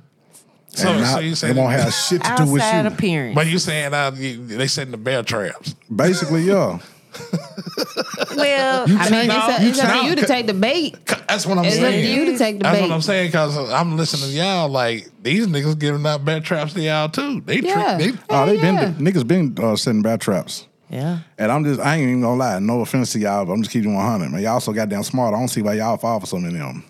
So- 0.69 0.89
and 0.89 1.05
so 1.05 1.11
not, 1.13 1.23
you 1.23 1.31
it 1.31 1.35
saying- 1.35 1.55
won't 1.55 1.73
have 1.73 1.93
shit 1.93 2.23
to 2.23 2.33
do 2.37 2.51
with 2.51 2.63
you. 2.63 2.87
appearance. 2.87 3.35
But 3.35 3.47
you 3.47 3.59
saying 3.59 3.93
uh, 3.93 4.11
you, 4.15 4.45
they 4.45 4.67
setting 4.67 4.91
the 4.91 4.97
bear 4.97 5.21
traps. 5.23 5.75
Basically, 5.95 6.41
yeah. 6.43 6.79
well, 8.35 8.85
I 8.87 9.09
mean, 9.09 9.27
No, 9.27 9.47
it's, 9.49 9.59
a, 9.59 9.67
it's 9.67 9.79
up 9.79 10.01
to 10.01 10.05
you 10.07 10.15
to 10.15 10.25
take 10.25 10.47
the 10.47 10.53
bait. 10.53 10.95
That's 11.27 11.45
what 11.45 11.57
I'm 11.57 11.63
saying. 11.69 11.73
It's 11.73 11.83
up 11.83 11.91
to 11.91 12.07
you 12.19 12.25
to 12.31 12.37
take 12.37 12.57
the 12.59 12.63
That's 12.63 12.75
bait. 12.75 12.79
That's 12.81 12.89
what 12.89 12.95
I'm 12.95 13.01
saying 13.01 13.27
because 13.29 13.57
I'm 13.71 13.97
listening 13.97 14.29
to 14.31 14.35
y'all. 14.37 14.69
Like 14.69 15.09
these 15.21 15.47
niggas 15.47 15.79
giving 15.79 16.05
out 16.05 16.23
bear 16.25 16.39
traps 16.39 16.73
to 16.73 16.81
y'all 16.81 17.09
too. 17.09 17.41
They 17.41 17.59
Yeah. 17.61 17.97
trick. 17.97 18.13
They, 18.13 18.19
Oh, 18.29 18.45
they 18.45 18.57
yeah. 18.57 18.91
been 18.91 18.95
niggas 19.05 19.27
been 19.27 19.55
uh, 19.63 19.75
setting 19.75 20.01
bad 20.01 20.21
traps. 20.21 20.67
yeah. 20.89 21.19
And 21.37 21.51
I'm 21.51 21.63
just, 21.63 21.79
I 21.79 21.95
ain't 21.95 22.03
even 22.07 22.21
gonna 22.21 22.35
lie. 22.37 22.59
No 22.59 22.81
offense 22.81 23.13
to 23.13 23.19
y'all, 23.19 23.45
but 23.45 23.53
I'm 23.53 23.61
just 23.63 23.71
keeping 23.71 23.95
100. 23.95 24.29
Man, 24.31 24.41
y'all 24.41 24.59
so 24.59 24.73
goddamn 24.73 25.03
smart. 25.03 25.33
I 25.33 25.39
don't 25.39 25.47
see 25.47 25.61
why 25.61 25.73
y'all 25.73 25.97
fall 25.97 26.19
for 26.19 26.25
so 26.27 26.37
many 26.37 26.59
of 26.59 26.67
them. 26.67 26.83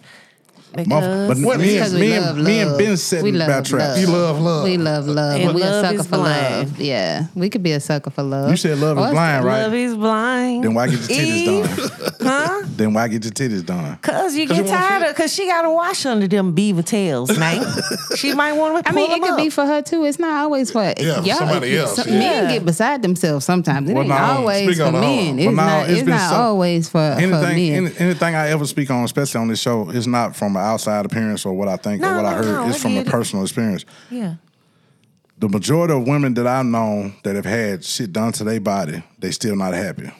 Because 0.75 1.27
but 1.27 1.37
What 1.45 1.59
me, 1.59 1.77
and, 1.77 1.85
Because 1.85 1.93
we 1.93 1.99
me, 2.01 2.19
love 2.19 2.35
and, 2.37 2.45
me 2.45 2.59
and 2.59 2.69
love. 2.71 2.79
Ben 2.79 2.89
We 2.89 2.95
setting 2.97 3.33
love 3.35 3.47
bad 3.47 3.65
traps. 3.65 3.85
love. 3.89 3.99
you 3.99 4.07
love 4.07 4.39
love. 4.39 4.63
We 4.63 4.77
love 4.77 5.07
love. 5.07 5.39
And 5.41 5.55
we 5.55 5.61
a 5.61 5.81
sucker 5.81 6.03
for 6.03 6.09
blind. 6.17 6.69
love. 6.69 6.79
Yeah. 6.81 7.25
We 7.35 7.49
could 7.49 7.63
be 7.63 7.71
a 7.73 7.79
sucker 7.79 8.09
for 8.09 8.23
love. 8.23 8.49
You 8.49 8.57
said 8.57 8.77
love 8.79 8.97
is 8.97 9.03
oh, 9.03 9.07
Or- 9.07 9.11
blind, 9.11 9.45
right? 9.45 9.63
love 9.63 9.73
is 9.73 9.95
blind. 9.95 10.63
Then 10.63 10.73
why 10.73 10.87
get 10.87 11.09
your 11.09 11.19
Eve, 11.19 11.65
titties 11.65 11.77
done? 11.99 12.09
Huh? 12.23 12.63
then 12.77 12.93
why 12.93 13.07
get 13.09 13.23
your 13.23 13.33
titties 13.33 13.65
done? 13.65 13.97
Cause 14.01 14.33
you 14.35 14.47
'Cause 14.47 14.57
get 14.57 14.65
you 14.65 14.71
tired 14.71 15.03
of, 15.09 15.15
cause 15.15 15.33
she 15.33 15.45
got 15.45 15.63
to 15.63 15.69
wash 15.71 16.05
under 16.05 16.25
them 16.27 16.53
beaver 16.53 16.81
tails, 16.81 17.37
man. 17.37 17.63
she 18.15 18.33
might 18.33 18.53
want 18.53 18.85
to. 18.85 18.89
I 18.91 18.95
mean, 18.95 19.11
it 19.11 19.21
could 19.21 19.35
be 19.37 19.49
for 19.49 19.65
her 19.65 19.81
too. 19.81 20.05
It's 20.05 20.19
not 20.19 20.31
always 20.43 20.71
for 20.71 20.81
Yeah, 20.97 21.21
y'all. 21.21 21.37
somebody 21.37 21.77
else, 21.77 21.95
some- 21.97 22.07
yeah. 22.07 22.13
Men 22.19 22.43
Yeah. 22.45 22.53
get 22.53 22.65
beside 22.65 23.01
themselves 23.01 23.45
sometimes. 23.45 23.89
It 23.89 23.93
Well, 23.93 24.03
ain't 24.03 24.09
no, 24.09 24.15
always 24.15 24.77
for 24.77 24.83
on 24.85 24.93
the 24.93 24.99
men. 25.01 25.25
home. 25.27 25.39
It's 25.39 25.45
Well, 25.47 25.55
not. 25.55 25.81
it's 25.83 25.91
It's, 25.91 25.99
been 26.01 26.09
not 26.15 26.29
so- 26.29 26.35
always 26.37 26.87
for, 26.87 26.91
for 26.93 27.19
Anything, 27.21 27.83
men. 27.83 27.93
anything 27.99 28.35
I 28.35 28.49
ever 28.49 28.65
speak 28.65 28.89
on, 28.89 29.03
especially 29.03 29.41
on 29.41 29.47
this 29.49 29.59
show, 29.59 29.89
is 29.89 30.07
not 30.07 30.33
from 30.35 30.55
an 30.55 30.61
outside 30.63 31.05
appearance 31.05 31.45
or 31.45 31.53
what 31.53 31.67
I 31.67 31.77
think 31.77 32.01
or 32.01 32.05
No, 32.05 32.15
what 32.17 32.25
I 32.25 32.33
heard. 32.35 32.45
no, 32.45 32.67
it's 32.69 32.77
I 32.77 32.79
from 32.81 32.97
a 32.97 33.03
personal 33.03 33.43
experience. 33.43 33.85
Yeah. 34.09 34.35
The 35.39 35.49
majority 35.49 35.93
of 35.93 36.07
women 36.07 36.33
that 36.35 36.47
I've 36.47 36.65
known 36.65 37.15
that 37.23 37.35
have 37.35 37.45
had 37.45 37.83
shit 37.83 38.13
done 38.13 38.31
to 38.33 38.43
their 38.43 38.59
body, 38.59 39.03
they 39.19 39.31
still 39.31 39.55
not 39.55 39.73
happy 39.73 40.11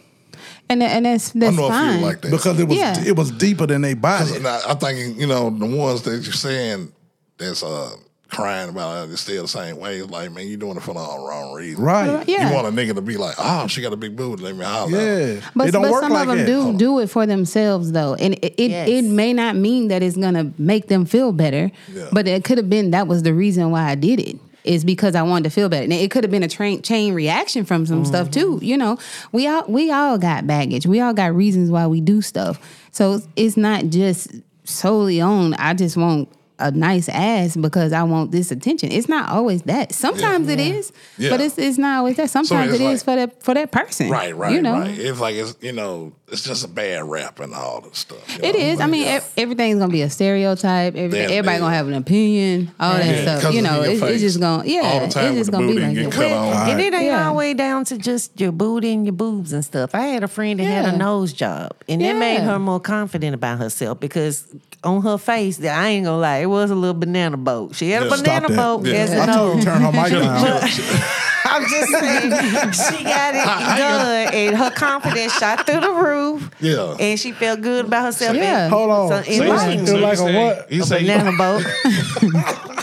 and 0.70 0.82
and 0.82 1.06
that's 1.06 1.36
I 1.36 1.39
that's 1.39 1.56
know 1.58 1.66
a 1.66 1.70
fine. 1.70 1.98
few 1.98 2.06
like 2.06 2.22
that. 2.22 2.32
because 2.32 2.60
it 2.60 2.68
was 2.68 2.78
Yeah. 2.78 3.04
it 3.06 3.16
was 3.16 3.32
deeper 3.32 3.68
than 3.68 3.82
their 3.82 3.96
body. 3.96 4.32
Because 4.34 4.66
I- 4.66 4.70
I'm 4.72 4.78
thinking, 4.78 5.20
you 5.20 5.28
know, 5.28 5.50
the 5.50 5.66
ones 5.66 6.02
that 6.04 6.22
you're 6.24 6.34
saying 6.34 6.91
that's 7.38 7.62
uh, 7.64 7.91
crying 8.34 8.70
about 8.70 9.08
it, 9.08 9.12
it's 9.14 9.22
still 9.22 9.44
the 9.44 9.48
same 9.48 9.78
way. 9.78 9.98
It's 9.98 10.10
like, 10.12 10.32
man, 10.32 10.48
you're 10.48 10.58
doing 10.58 10.78
it 10.78 10.84
for 10.84 10.94
the 10.94 11.00
wrong 11.00 11.54
reason. 11.54 11.84
Right? 11.84 12.28
Yeah. 12.28 12.50
You 12.50 12.56
want 12.56 12.68
a 12.68 12.72
nigga 12.72 12.96
to 12.96 13.02
be 13.02 13.18
like, 13.18 13.36
oh, 13.38 13.68
she 13.68 13.82
got 13.82 13.94
a 13.94 13.98
big 13.98 14.16
booty, 14.16 14.44
let 14.44 14.56
me 14.56 14.66
holler. 14.66 14.90
Yeah. 14.92 15.42
But, 15.56 15.68
it 15.68 15.72
don't 15.72 15.84
but 15.84 15.92
work 15.92 16.04
some 16.04 16.14
like 16.14 16.28
of 16.28 16.36
them 16.36 16.38
that. 16.40 16.46
do 16.46 16.78
do 16.78 17.00
it 17.00 17.08
for 17.10 17.26
themselves 17.26 17.92
though, 17.92 18.16
and 18.16 18.34
it 18.36 18.54
it, 18.58 18.72
Yes. 18.72 18.90
it 18.90 19.04
may 19.06 19.34
not 19.34 19.56
mean 19.56 19.88
that 19.90 20.04
it's 20.04 20.18
gonna 20.18 20.52
make 20.58 20.88
them 20.88 21.06
feel 21.06 21.32
better, 21.32 21.72
Yeah. 21.94 22.10
but 22.12 22.28
it 22.28 22.44
could 22.44 22.58
have 22.58 22.70
been 22.70 22.92
that 22.92 23.08
was 23.08 23.24
the 23.24 23.34
reason 23.34 23.72
why 23.72 23.90
I 23.90 23.96
did 23.96 24.20
it. 24.20 24.38
Is 24.64 24.86
because 24.86 25.14
I 25.14 25.24
wanted 25.24 25.44
to 25.44 25.50
feel 25.50 25.68
better. 25.68 25.84
And 25.84 25.92
it 25.92 26.10
could 26.10 26.24
have 26.24 26.32
been 26.32 26.42
a 26.42 26.48
train, 26.48 26.82
chain 26.82 27.14
reaction 27.14 27.66
from 27.66 27.86
some 27.86 28.06
stuff 28.06 28.32
too. 28.32 28.56
Mm-hmm. 28.56 28.64
You 28.64 28.78
know, 28.78 28.98
we 29.34 29.46
all 29.46 29.66
we 29.68 29.92
all 29.92 30.18
got 30.18 30.48
baggage. 30.48 30.88
We 30.88 31.02
all 31.02 31.14
got 31.14 31.36
reasons 31.36 31.70
why 31.70 31.86
we 31.88 32.00
do 32.00 32.22
stuff. 32.22 32.62
So 32.92 33.22
it's 33.36 33.58
not 33.58 33.88
just 33.88 34.32
solely 34.64 35.20
on. 35.20 35.54
I 35.56 35.74
just 35.74 35.98
want 35.98 36.30
a 36.64 36.72
nice 36.72 37.09
ass 37.09 37.55
because 37.55 37.93
I 37.93 38.03
want 38.03 38.32
this 38.32 38.51
attention. 38.51 38.91
It's 38.91 39.09
not 39.09 39.30
always 39.30 39.61
that. 39.64 39.93
Sometimes 39.93 40.47
it 40.49 40.59
is, 40.59 40.91
Yeah. 41.18 41.30
but 41.32 41.41
it's 41.41 41.57
it's 41.57 41.78
not 41.78 41.99
always 41.99 42.18
that. 42.18 42.30
Sometimes 42.30 42.74
it's 42.74 42.82
it 42.82 42.86
is 42.86 42.99
like- 43.01 43.05
for 43.05 43.16
that 43.16 43.43
for 43.43 43.53
that 43.53 43.72
person. 43.72 44.09
Right, 44.09 44.36
right, 44.36 44.53
You 44.53 44.61
know, 44.61 44.80
right. 44.80 44.97
It's 44.97 45.20
like 45.20 45.36
it's 45.36 45.55
you 45.61 45.74
know, 45.74 46.14
it's 46.30 46.43
just 46.43 46.66
a 46.66 46.68
bad 46.68 47.03
rap 47.09 47.39
and 47.39 47.53
all 47.53 47.82
this 47.82 47.99
stuff. 47.99 48.38
you 48.38 48.43
It 48.49 48.55
know? 48.55 48.61
is. 48.66 48.80
I 48.80 48.88
mean, 48.88 49.03
Yeah. 49.03 49.16
ev- 49.16 49.32
everything's 49.38 49.80
gonna 49.80 49.91
be 49.91 50.01
a 50.01 50.09
stereotype. 50.09 50.95
Every, 50.95 51.09
Damn, 51.20 51.30
everybody 51.32 51.55
yeah. 51.55 51.59
gonna 51.59 51.76
have 51.76 51.88
an 51.88 51.93
opinion. 51.93 52.72
All 52.80 52.93
that 52.93 53.05
Yeah, 53.05 53.22
stuff. 53.22 53.41
'cause 53.43 53.55
You 53.55 53.61
know, 53.61 53.82
it's, 53.82 54.01
it's 54.01 54.22
just 54.22 54.39
gonna 54.39 54.64
yeah. 54.66 54.82
All 54.84 54.99
the 55.01 55.07
time 55.07 55.26
it's 55.32 55.38
just 55.38 55.51
gonna 55.51 55.68
be 55.68 55.74
like 55.80 55.93
get 55.93 56.03
that. 56.05 56.14
cut 56.14 56.32
on. 56.32 56.70
And 56.70 56.80
it 56.82 56.93
ain't 56.93 57.05
Yeah. 57.05 57.28
all 57.28 57.34
the 57.34 57.38
way 57.38 57.53
down 57.53 57.86
to 57.86 57.97
just 57.97 58.39
your 58.39 58.51
booty 58.51 58.93
and 58.93 59.05
your 59.05 59.14
boobs 59.14 59.53
and 59.53 59.64
stuff. 59.64 59.93
I 59.93 60.01
had 60.07 60.24
a 60.24 60.28
friend 60.28 60.59
that 60.59 60.64
had 60.66 60.86
a 60.93 60.97
nose 60.97 61.34
job, 61.34 61.72
and 61.89 62.01
it 62.01 62.16
made 62.16 62.39
her 62.41 62.57
more 62.59 62.80
confident 62.80 63.36
about 63.36 63.59
herself 63.59 63.99
because 63.99 64.47
on 64.84 65.01
her 65.01 65.18
face, 65.18 65.64
I 65.64 65.88
ain't 65.89 66.05
gonna 66.05 66.18
lie, 66.18 66.38
it 66.39 66.47
was 66.54 66.72
a 66.72 66.76
little 66.76 66.93
banana 66.93 67.38
boat. 67.38 67.76
She 67.76 67.89
had 67.89 68.04
a 68.04 68.06
Yeah. 68.06 68.16
banana 68.16 68.47
Stop 68.47 68.49
that. 68.49 68.58
boat 68.58 68.86
Yeah. 68.86 68.93
as 68.95 69.12
a 69.12 69.22
I 69.22 69.26
told 69.26 69.38
her 69.38 69.54
nose. 69.56 69.64
to 69.66 69.70
turn 69.70 69.82
her 69.82 69.91
mic 69.91 70.12
down. 70.12 70.70
I'm 71.45 71.62
just 71.70 71.91
saying, 71.91 72.32
she 72.72 73.04
got 73.04 73.36
it 73.36 73.78
good, 73.78 74.34
and 74.34 74.56
her 74.58 74.72
confidence 74.72 75.34
shot 75.38 75.66
through 75.68 75.82
the 75.82 75.91
roof. 75.91 76.49
Yeah. 76.62 76.95
and 76.99 77.20
she 77.20 77.32
felt 77.34 77.62
good 77.62 77.86
about 77.86 78.06
herself. 78.06 78.36
Yeah. 78.38 78.64
and 78.66 78.74
Hold 78.74 78.89
on. 78.89 79.10
so 79.10 79.22
So 79.24 79.32
you 79.32 79.43
enlightened. 79.43 79.89
It 79.89 79.93
was 80.01 80.01
like 80.01 80.20
a 80.20 80.38
what? 80.39 80.72
You 80.72 80.84
a 80.84 80.86
say 80.86 81.01
banana 81.01 81.38
boat. 81.38 81.64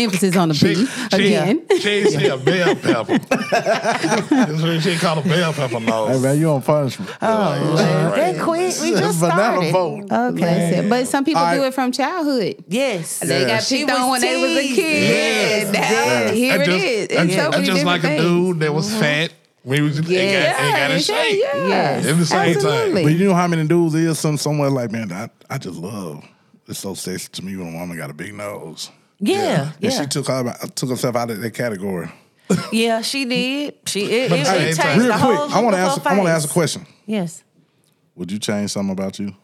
Emphasis 0.00 0.36
on 0.36 0.48
the 0.48 0.54
She, 0.54 0.74
B 0.74 0.86
she, 0.86 1.16
again. 1.16 1.66
she 1.80 1.88
ain't 1.88 2.24
a 2.26 2.36
bell 2.38 2.74
pepper. 2.76 3.18
That's 3.18 4.62
what 4.62 4.80
she 4.82 4.96
called 4.96 5.24
a 5.24 5.28
bell 5.28 5.52
pepper 5.52 5.78
Hey 5.78 5.86
nose. 5.86 6.22
man, 6.22 6.38
you 6.38 6.50
on 6.50 6.62
punishment. 6.62 7.10
Oh, 7.20 7.76
that 7.76 8.40
quick. 8.40 8.74
We 8.80 8.90
just 8.92 9.18
started. 9.18 9.72
boat. 9.72 10.10
Okay. 10.10 10.68
Listen, 10.70 10.88
But 10.88 11.08
some 11.08 11.24
people 11.24 11.42
All 11.42 11.54
do 11.54 11.64
it 11.64 11.74
from 11.74 11.92
childhood. 11.92 12.64
Yes. 12.68 13.20
They 13.20 13.44
got 13.46 13.62
picked 13.62 13.90
on 13.90 14.10
was 14.10 14.10
when 14.10 14.20
they 14.20 14.40
was 14.40 14.64
a 14.64 14.74
kid. 14.74 15.02
Yes, 15.02 15.70
That- 15.72 15.90
yes. 15.90 16.34
Here 16.34 16.58
That's 16.58 16.68
it 16.68 16.72
just, 16.72 16.84
is. 16.84 17.24
It's 17.26 17.34
so 17.34 17.50
many 17.50 17.66
just 17.66 17.84
like 17.84 18.04
a 18.04 18.18
dude 18.18 18.60
that 18.60 18.72
was 18.72 18.88
mm-hmm. 18.90 19.00
fat. 19.00 19.32
We 19.62 19.82
was, 19.82 20.00
yeah, 20.00 20.22
Yeah, 20.22 20.52
got, 20.52 20.62
ain't 20.62 20.76
got 20.76 20.90
his 20.92 21.08
yeah, 21.08 21.22
shape. 21.22 21.40
yeah. 21.40 21.66
Yes. 21.68 22.06
At 22.06 22.16
the 22.18 22.26
same 22.26 22.56
Absolutely. 22.56 23.02
But 23.04 23.12
you 23.12 23.28
know 23.28 23.34
how 23.34 23.46
many 23.46 23.66
dudes 23.66 23.94
is 23.94 24.18
some 24.18 24.38
somewhere 24.38 24.70
like, 24.70 24.90
man, 24.90 25.12
I, 25.12 25.28
I 25.50 25.58
just 25.58 25.78
love. 25.78 26.24
It's 26.66 26.78
so 26.78 26.94
sexy 26.94 27.28
to 27.32 27.44
me 27.44 27.56
when 27.56 27.74
a 27.74 27.78
woman 27.78 27.96
got 27.96 28.10
a 28.10 28.14
big 28.14 28.32
nose. 28.32 28.90
Yeah. 29.20 29.72
And 29.74 29.74
Yeah. 29.80 29.90
she 30.02 30.06
took 30.06 30.26
her 30.28 30.54
took 30.74 30.90
herself 30.90 31.14
out 31.16 31.30
of 31.30 31.40
that 31.40 31.50
category. 31.52 32.10
Yeah, 32.72 33.02
she 33.02 33.24
did. 33.26 33.74
She 33.86 34.02
it, 34.04 34.10
it, 34.10 34.30
But 34.30 34.38
it 34.40 34.76
changed 34.76 34.78
real 34.78 34.96
the 34.96 35.02
Real 35.04 35.12
whole 35.18 35.36
quick, 35.46 35.56
I 35.56 35.60
want 35.62 35.74
to 35.76 35.80
ask. 35.80 36.06
I 36.06 36.16
want 36.16 36.26
to 36.26 36.32
ask 36.32 36.48
a 36.50 36.52
question. 36.52 36.86
Yes. 37.06 37.44
Would 38.16 38.32
you 38.32 38.38
change 38.40 38.70
something 38.72 38.92
about 38.92 39.18
you? 39.20 39.34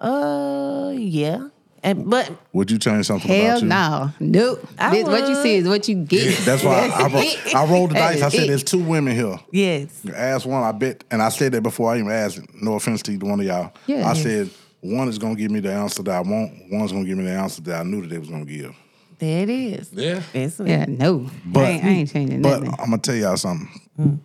Uh, 0.00 0.92
yeah. 0.96 1.48
And 1.82 2.10
but 2.10 2.30
Would 2.52 2.70
you 2.70 2.78
change 2.78 3.06
something 3.06 3.30
Hell 3.30 3.58
about 3.58 3.62
you? 3.62 3.68
no. 3.68 4.10
Nope. 4.18 4.68
I 4.78 4.90
This, 4.90 5.06
what 5.06 5.28
you 5.28 5.34
would. 5.36 5.42
see 5.42 5.54
is 5.56 5.68
what 5.68 5.88
you 5.88 5.94
get. 5.94 6.36
That's 6.44 6.64
why 6.64 6.88
I, 6.92 7.06
ro- 7.06 7.60
I 7.60 7.70
rolled 7.72 7.90
the 7.90 7.94
dice. 8.06 8.22
I 8.22 8.28
said, 8.28 8.44
it. 8.44 8.46
"There's 8.48 8.64
two 8.64 8.82
women 8.82 9.14
here." 9.14 9.38
yes. 9.52 10.02
Ask 10.12 10.46
one. 10.46 10.64
I 10.64 10.72
bet, 10.72 11.04
and 11.12 11.22
I 11.22 11.28
said 11.28 11.52
that 11.52 11.60
before 11.62 11.92
I 11.92 11.98
even 11.98 12.10
asked. 12.10 12.38
it. 12.38 12.44
No 12.60 12.74
offense 12.74 13.02
to 13.02 13.12
either 13.12 13.26
one 13.26 13.38
of 13.38 13.46
y'all. 13.46 13.72
Yeah. 13.86 14.08
I 14.08 14.14
said 14.14 14.50
one 14.80 15.08
is 15.08 15.18
gonna 15.18 15.36
give 15.36 15.50
me 15.52 15.60
the 15.60 15.72
answer 15.72 16.02
that 16.02 16.14
I 16.16 16.20
want. 16.22 16.52
One's 16.72 16.90
gonna 16.90 17.04
give 17.04 17.18
me 17.18 17.24
the 17.24 17.30
answer 17.32 17.62
that 17.62 17.80
I 17.80 17.82
knew 17.84 18.00
that 18.02 18.08
they 18.08 18.18
was 18.18 18.30
gonna 18.30 18.44
give. 18.44 18.74
There 19.18 19.42
it 19.42 19.50
is. 19.50 19.90
Yeah. 19.92 20.22
It's, 20.34 20.60
Yeah, 20.60 20.84
no. 20.86 21.30
But 21.44 21.64
I, 21.64 21.68
ain't, 21.68 21.84
I 21.84 21.88
ain't 21.88 22.12
changing 22.12 22.42
But 22.42 22.62
nothing. 22.62 22.74
I'm 22.78 22.90
gonna 22.90 22.98
tell 22.98 23.14
y'all 23.14 23.36
something. 23.36 24.20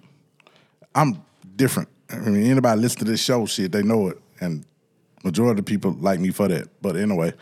I'm 0.94 1.24
different. 1.56 1.90
I 2.10 2.18
mean, 2.18 2.52
anybody 2.52 2.82
listen 2.82 3.00
to 3.00 3.06
this 3.06 3.24
show, 3.24 3.46
shit, 3.46 3.72
they 3.72 3.84
know 3.84 4.10
it, 4.10 4.22
and 4.42 4.66
majority 5.24 5.52
of 5.52 5.66
the 5.66 5.70
people 5.70 5.96
like 6.00 6.20
me 6.20 6.32
for 6.32 6.48
that. 6.50 6.68
But 6.82 6.98
anyway, 6.98 7.34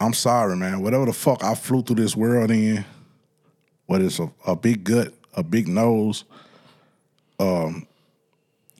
I'm 0.00 0.14
sorry, 0.14 0.56
man. 0.56 0.82
Whatever 0.82 1.06
the 1.06 1.12
fuck 1.12 1.44
I 1.44 1.54
flew 1.54 1.82
through 1.82 1.96
this 1.96 2.16
world 2.16 2.50
in, 2.50 2.84
whether 3.86 4.06
it's 4.06 4.18
a, 4.18 4.30
a 4.46 4.56
big 4.56 4.84
gut, 4.84 5.12
a 5.34 5.42
big 5.42 5.68
nose, 5.68 6.24
um, 7.38 7.86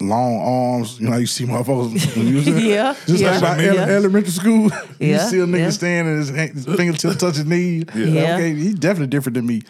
long 0.00 0.36
arms. 0.40 0.98
You 1.00 1.08
know, 1.08 1.16
you 1.16 1.26
see 1.26 1.44
motherfuckers 1.44 2.16
when 2.16 2.26
you 2.26 2.34
was 2.36 2.48
in- 2.48 2.58
Yeah, 2.58 2.94
just 3.06 3.22
yeah, 3.22 3.38
like 3.38 3.42
my 3.58 3.62
yeah. 3.64 3.70
ele- 3.72 3.90
elementary 3.90 4.30
school. 4.32 4.70
yeah. 4.98 5.24
you 5.24 5.30
see 5.30 5.38
a 5.40 5.46
nigga 5.46 5.58
yeah. 5.58 5.70
standing, 5.70 6.16
his, 6.16 6.30
hand- 6.30 6.52
his 6.54 6.64
fingertips 6.66 7.16
touch 7.16 7.36
his 7.36 7.44
knee. 7.44 7.84
Yeah. 7.94 8.34
Okay, 8.36 8.54
he's 8.54 8.74
definitely 8.74 9.08
different 9.08 9.34
than 9.34 9.46
me. 9.46 9.62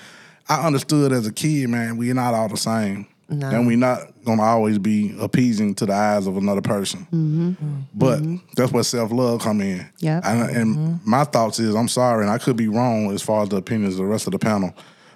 I 0.48 0.66
understood 0.66 1.12
as 1.12 1.26
a 1.26 1.32
kid, 1.32 1.68
man, 1.70 1.96
we're 1.96 2.14
not 2.14 2.34
all 2.34 2.48
the 2.48 2.56
same. 2.56 3.06
No. 3.30 3.48
And 3.48 3.66
we're 3.66 3.78
not 3.78 4.00
gonna 4.26 4.42
always 4.42 4.78
be 4.78 5.16
appeasing 5.18 5.74
to 5.76 5.86
the 5.86 5.94
eyes 5.94 6.26
of 6.26 6.36
another 6.36 6.60
person. 6.60 7.06
Mm-hmm. 7.10 7.80
But 7.94 8.20
that's 8.54 8.70
where 8.70 8.82
self 8.82 9.10
love 9.12 9.40
come 9.40 9.62
in. 9.62 9.86
Yeah. 9.98 10.20
And, 10.22 10.50
and 10.56 10.76
Mm-hmm. 10.76 11.10
my 11.10 11.24
thoughts 11.24 11.58
is, 11.58 11.74
I'm 11.74 11.88
sorry, 11.88 12.24
and 12.24 12.30
I 12.30 12.36
could 12.36 12.56
be 12.56 12.68
wrong 12.68 13.10
as 13.12 13.22
far 13.22 13.42
as 13.42 13.48
the 13.48 13.56
opinions 13.56 13.94
of 13.94 14.00
the 14.00 14.04
rest 14.06 14.26
of 14.26 14.32
the 14.32 14.38
panel. 14.38 14.74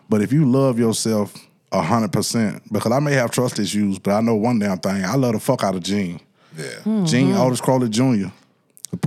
But 0.09 0.22
if 0.22 0.32
you 0.32 0.50
love 0.50 0.78
yourself 0.78 1.34
a 1.36 1.38
hundred 1.73 2.12
percent, 2.12 2.62
because 2.73 2.93
I 2.93 3.01
may 3.01 3.12
have 3.14 3.31
trust 3.31 3.59
issues, 3.59 3.99
but 3.99 4.12
I 4.14 4.21
know 4.21 4.35
one 4.35 4.59
damn 4.59 4.79
thing: 4.79 5.05
I 5.05 5.14
love 5.16 5.33
the 5.35 5.41
fuck 5.41 5.62
out 5.64 5.75
of 5.75 5.83
Gene. 5.83 6.21
Yeah. 6.57 6.64
Hmm. 6.83 7.05
Gene 7.05 7.35
Otis 7.35 7.61
Crowley 7.61 7.89
Jr., 7.89 8.29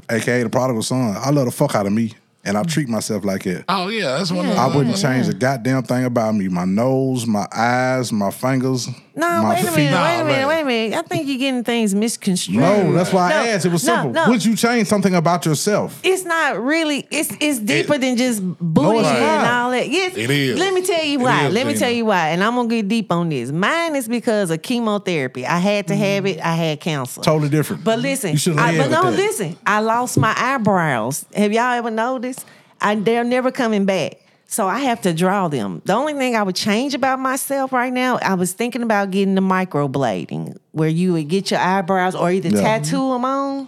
aka 0.09 0.43
the 0.43 0.49
prodigal 0.49 0.83
son. 0.83 1.15
I 1.17 1.31
love 1.31 1.45
the 1.45 1.51
fuck 1.51 1.75
out 1.75 1.85
of 1.85 1.91
me, 1.93 2.13
and 2.45 2.57
I 2.57 2.63
treat 2.63 2.87
myself 2.87 3.25
like 3.25 3.45
it. 3.47 3.65
Oh 3.67 3.87
yeah, 3.87 4.17
that's 4.17 4.31
one. 4.31 4.45
I 4.45 4.67
Of 4.67 4.75
wouldn't 4.75 4.95
the, 4.95 5.01
change 5.01 5.27
a 5.27 5.33
goddamn 5.33 5.83
thing 5.83 6.05
about 6.05 6.35
me. 6.35 6.47
My 6.47 6.65
nose, 6.65 7.25
my 7.25 7.47
eyes, 7.51 8.11
my 8.13 8.31
fingers, 8.31 8.87
No, 9.13 9.27
my 9.43 9.49
wait 9.55 9.67
a 9.67 9.71
minute, 9.71 9.91
Nah, 9.91 10.03
wait 10.05 10.19
a 10.21 10.23
minute, 10.23 10.37
man. 10.37 10.47
wait 10.47 10.61
a 10.61 10.65
minute. 10.65 10.97
I 10.97 11.01
think 11.01 11.27
you're 11.27 11.37
getting 11.37 11.63
things 11.65 11.93
misconstrued. 11.93 12.59
No, 12.59 12.93
that's 12.93 13.11
why 13.11 13.29
No, 13.29 13.35
I 13.35 13.47
asked. 13.49 13.65
It 13.65 13.71
was 13.71 13.83
no, 13.85 13.93
simple. 13.95 14.11
no. 14.13 14.29
Would 14.29 14.45
you 14.45 14.55
change 14.55 14.87
something 14.87 15.13
about 15.13 15.45
yourself? 15.45 15.99
It's 16.01 16.23
not 16.23 16.61
really. 16.63 17.05
It's 17.11 17.35
it's 17.41 17.59
deeper 17.59 17.97
than 17.97 18.15
just 18.15 18.41
booty 18.59 18.99
it's 18.99 19.07
and 19.09 19.19
not. 19.43 19.51
all 19.65 19.71
that. 19.71 19.89
Yes, 19.89 20.15
It 20.15 20.29
is. 20.29 20.57
Let 20.57 20.73
me 20.73 20.81
tell 20.81 21.03
you 21.03 21.19
why. 21.19 21.47
is, 21.47 21.53
Let 21.53 21.67
me 21.67 21.73
Gina. 21.73 21.79
tell 21.85 21.91
you 21.91 22.05
why. 22.05 22.29
And 22.29 22.41
I'm 22.41 22.55
gonna 22.55 22.69
get 22.69 22.87
deep 22.87 23.11
on 23.11 23.27
this. 23.27 23.51
Mine 23.51 23.97
is 23.97 24.07
because 24.07 24.49
of 24.49 24.61
chemotherapy. 24.61 25.45
I 25.45 25.57
had 25.57 25.87
to 25.89 25.95
have 25.95 26.25
it. 26.25 26.39
I 26.39 26.55
had 26.55 26.79
cancer. 26.79 27.19
Totally 27.21 27.49
different. 27.49 27.83
But 27.83 27.99
listen, 27.99 28.31
you 28.31 28.37
should 28.37 28.57
I, 28.57 28.71
have 28.71 28.89
but 28.89 28.91
no, 29.03 29.11
that. 29.11 29.17
listen. 29.17 29.57
I 29.65 29.81
lost 29.81 30.17
my 30.17 30.33
eyebrows. 30.37 31.25
Have 31.35 31.51
y'all 31.51 31.73
ever 31.73 31.91
noticed? 31.91 32.45
I, 32.79 32.95
they're 32.95 33.25
never 33.25 33.51
coming 33.51 33.83
back. 33.85 34.20
So 34.51 34.67
I 34.67 34.79
have 34.79 34.99
to 35.03 35.13
draw 35.13 35.47
them. 35.47 35.81
The 35.85 35.93
only 35.93 36.11
thing 36.13 36.35
I 36.35 36.43
would 36.43 36.57
change 36.57 36.93
about 36.93 37.19
myself 37.19 37.71
right 37.71 37.91
now, 37.93 38.17
I 38.21 38.33
was 38.33 38.51
thinking 38.51 38.83
about 38.83 39.09
getting 39.09 39.33
the 39.33 39.41
microblading, 39.41 40.57
where 40.73 40.89
you 40.89 41.13
would 41.13 41.29
get 41.29 41.51
your 41.51 41.61
eyebrows 41.61 42.15
or 42.15 42.29
either 42.29 42.49
Yeah. 42.49 42.61
tattoo 42.61 42.97
mm-hmm. 42.97 43.13
them 43.13 43.25
on. 43.25 43.67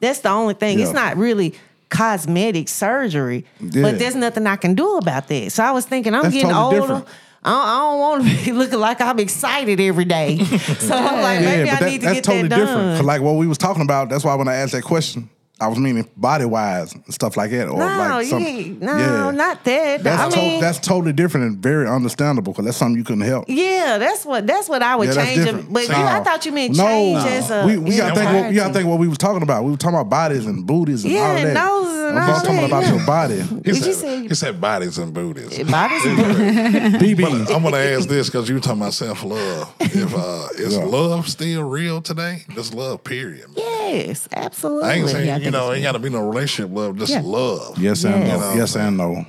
That's 0.00 0.18
the 0.18 0.30
only 0.30 0.54
thing. 0.54 0.80
It's 0.80 0.92
not 0.92 1.16
really 1.16 1.54
cosmetic 1.88 2.66
surgery, 2.68 3.44
Yeah. 3.60 3.82
but 3.82 4.00
there's 4.00 4.16
nothing 4.16 4.44
I 4.48 4.56
can 4.56 4.74
do 4.74 4.96
about 4.96 5.28
that. 5.28 5.52
So 5.52 5.62
I 5.62 5.70
was 5.70 5.86
thinking, 5.86 6.12
I'm 6.16 6.22
That's 6.24 6.34
getting 6.34 6.50
totally 6.50 6.80
older. 6.80 6.80
different. 6.80 7.08
I 7.44 7.78
don't, 7.78 8.00
want 8.00 8.26
to 8.26 8.44
be 8.44 8.52
looking 8.60 8.80
like 8.80 9.00
I'm 9.00 9.20
excited 9.20 9.78
every 9.78 10.04
day. 10.04 10.38
So 10.78 10.96
I'm 10.96 11.20
like, 11.22 11.40
maybe 11.42 11.70
I 11.70 11.76
that- 11.78 11.88
need 11.88 12.00
to 12.00 12.06
that's 12.06 12.14
get 12.16 12.24
totally 12.24 12.48
that 12.48 12.56
different. 12.58 13.04
like 13.04 13.20
what 13.22 13.36
we 13.36 13.46
was 13.46 13.58
talking 13.58 13.82
about, 13.82 14.08
that's 14.08 14.24
why 14.24 14.34
when 14.34 14.48
I 14.48 14.56
asked 14.56 14.72
that 14.72 14.82
question, 14.82 15.30
I 15.60 15.68
was 15.68 15.78
meaning 15.78 16.10
body 16.16 16.44
wise 16.44 16.92
and 16.94 17.14
stuff 17.14 17.36
like 17.36 17.50
that. 17.52 17.68
Or 17.68 17.78
No, 17.78 17.84
like 17.86 18.26
some, 18.26 18.42
ain't- 18.42 18.82
no, 18.82 18.96
yeah. 18.98 19.30
not 19.30 19.64
that. 19.64 20.02
That's 20.02 20.22
I 20.22 20.30
to- 20.30 20.36
mean, 20.36 20.60
that's 20.60 20.80
totally 20.80 21.12
different 21.12 21.46
and 21.46 21.58
very 21.62 21.88
understandable 21.88 22.52
because 22.52 22.64
that's 22.64 22.76
something 22.76 22.98
you 22.98 23.04
couldn't 23.04 23.22
help. 23.22 23.44
yeah, 23.48 23.96
that's 23.98 24.24
what 24.26 24.46
that's 24.48 24.68
what 24.68 24.82
I 24.82 24.96
would 24.96 25.08
Yeah, 25.08 25.14
change. 25.24 25.44
different. 25.44 25.68
It. 25.68 25.72
But 25.72 25.88
No. 25.88 25.98
you, 25.98 26.04
I 26.04 26.24
thought 26.24 26.44
you 26.44 26.50
meant 26.52 26.76
no, 26.76 26.84
change 26.84 27.18
as 27.26 27.50
a. 27.52 27.66
we, 27.66 27.78
we 27.78 27.96
gotta 27.96 28.14
think 28.16 28.32
what, 28.32 28.48
we 28.50 28.54
gotta 28.56 28.74
think 28.74 28.88
what 28.88 28.98
we 28.98 29.06
was 29.08 29.16
talking 29.18 29.42
about. 29.42 29.62
We 29.64 29.70
were 29.70 29.76
talking 29.76 29.96
about 29.96 30.10
bodies 30.10 30.44
and 30.44 30.66
booties 30.66 31.04
and 31.04 31.12
Yeah, 31.12 31.20
all 31.20 31.34
that. 31.36 31.54
noses 31.54 32.04
and 32.04 32.18
I'm 32.18 32.30
all 32.30 32.40
talking 32.40 32.56
that, 32.56 32.64
about 32.66 32.82
yeah. 32.82 32.94
your 32.96 33.06
body. 33.06 33.40
He 33.42 33.54
Did 33.60 33.66
you 33.66 33.74
said, 33.74 33.94
say- 33.94 34.22
he 34.28 34.34
said 34.34 34.60
bodies 34.60 34.98
and 34.98 35.14
booties. 35.14 35.56
Bodies 35.70 36.04
and 36.04 36.94
BB. 36.96 37.54
I'm 37.54 37.62
gonna 37.62 37.76
ask 37.76 38.08
this 38.08 38.26
because 38.28 38.48
you 38.48 38.56
were 38.56 38.60
talking 38.60 38.80
about 38.82 38.94
self 38.94 39.22
love. 39.22 39.72
If 39.80 40.14
uh, 40.14 40.48
is 40.56 40.74
Yeah. 40.76 40.84
love 40.84 41.28
still 41.28 41.62
real 41.62 42.02
today? 42.02 42.42
Just 42.54 42.74
love, 42.74 43.04
period. 43.04 43.46
Yes, 43.56 44.28
absolutely. 44.34 44.88
I 44.90 44.94
ain't 44.94 45.08
saying 45.08 45.28
Yeah, 45.28 45.36
I 45.36 45.38
you 45.44 45.50
know 45.50 45.70
it's 45.70 45.76
ain't 45.78 45.84
got 45.84 45.92
to 45.92 45.98
be 45.98 46.10
no 46.10 46.26
relationship 46.26 46.74
love, 46.74 46.96
just 46.98 47.12
Yeah. 47.12 47.22
love. 47.24 47.78
Yes 47.78 48.04
and 48.04 48.26
Yes. 48.26 48.40
no. 48.40 48.54
Yes 48.54 48.76
and 48.76 48.96
no. 48.96 49.26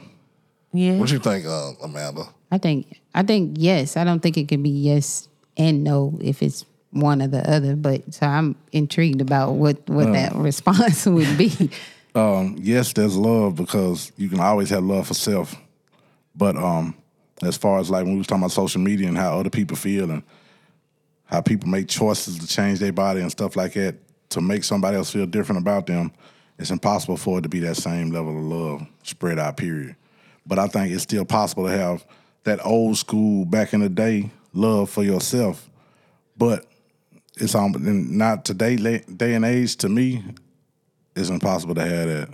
yeah. 0.73 0.97
What 0.97 1.11
you 1.11 1.19
think, 1.19 1.45
uh, 1.45 1.71
Amanda? 1.83 2.23
I 2.51 2.57
think 2.57 3.01
I 3.13 3.23
think 3.23 3.55
yes. 3.59 3.97
I 3.97 4.03
don't 4.03 4.21
think 4.21 4.37
it 4.37 4.47
can 4.47 4.61
be 4.63 4.69
yes 4.69 5.27
and 5.57 5.83
no 5.83 6.17
if 6.21 6.41
it's 6.43 6.65
one 6.91 7.21
or 7.21 7.27
the 7.27 7.49
other. 7.49 7.75
But 7.75 8.13
so 8.13 8.25
I'm 8.25 8.55
intrigued 8.71 9.21
about 9.21 9.53
what 9.53 9.87
what 9.89 10.11
that 10.13 10.33
response 10.35 11.05
would 11.05 11.37
be. 11.37 11.69
Um, 12.13 12.55
yes, 12.59 12.93
there's 12.93 13.17
love 13.17 13.55
because 13.55 14.11
you 14.15 14.29
can 14.29 14.39
always 14.39 14.69
have 14.69 14.83
love 14.83 15.07
for 15.07 15.13
self. 15.13 15.55
But 16.35 16.55
um, 16.55 16.95
as 17.41 17.57
far 17.57 17.79
as 17.79 17.89
like 17.89 18.03
when 18.05 18.13
we 18.13 18.17
was 18.19 18.27
talking 18.27 18.41
about 18.43 18.51
social 18.51 18.79
media 18.81 19.07
and 19.09 19.17
how 19.17 19.37
other 19.39 19.49
people 19.49 19.75
feel 19.75 20.09
and 20.11 20.23
how 21.25 21.41
people 21.41 21.67
make 21.67 21.87
choices 21.89 22.37
to 22.39 22.47
change 22.47 22.79
their 22.79 22.93
body 22.93 23.19
and 23.19 23.31
stuff 23.31 23.55
like 23.55 23.73
that 23.73 23.95
to 24.35 24.41
make 24.41 24.63
somebody 24.63 24.95
else 24.95 25.11
feel 25.11 25.25
different 25.25 25.61
about 25.61 25.87
them, 25.87 26.11
it's 26.57 26.71
impossible 26.71 27.17
for 27.17 27.39
it 27.39 27.41
to 27.41 27.49
be 27.49 27.59
that 27.61 27.75
same 27.75 28.11
level 28.11 28.37
of 28.37 28.43
love 28.43 28.87
spread 29.03 29.39
out. 29.39 29.57
Period. 29.57 29.95
But 30.45 30.59
I 30.59 30.67
think 30.67 30.93
it's 30.93 31.03
still 31.03 31.25
possible 31.25 31.65
to 31.65 31.71
have 31.71 32.05
that 32.43 32.63
old 32.63 32.97
school 32.97 33.43
back 33.45 33.73
in 33.73 33.81
the 33.81 33.89
day 33.89 34.29
love 34.53 34.89
for 34.89 35.03
yourself. 35.03 35.69
But 36.37 36.65
it's 37.37 37.55
not 37.55 38.45
today 38.45 38.75
day 38.75 39.33
and 39.33 39.43
age 39.43 39.75
to 39.77 39.89
me. 39.89 40.23
It's 41.15 41.29
impossible 41.29 41.75
to 41.75 41.85
have 41.85 42.07
that. 42.07 42.29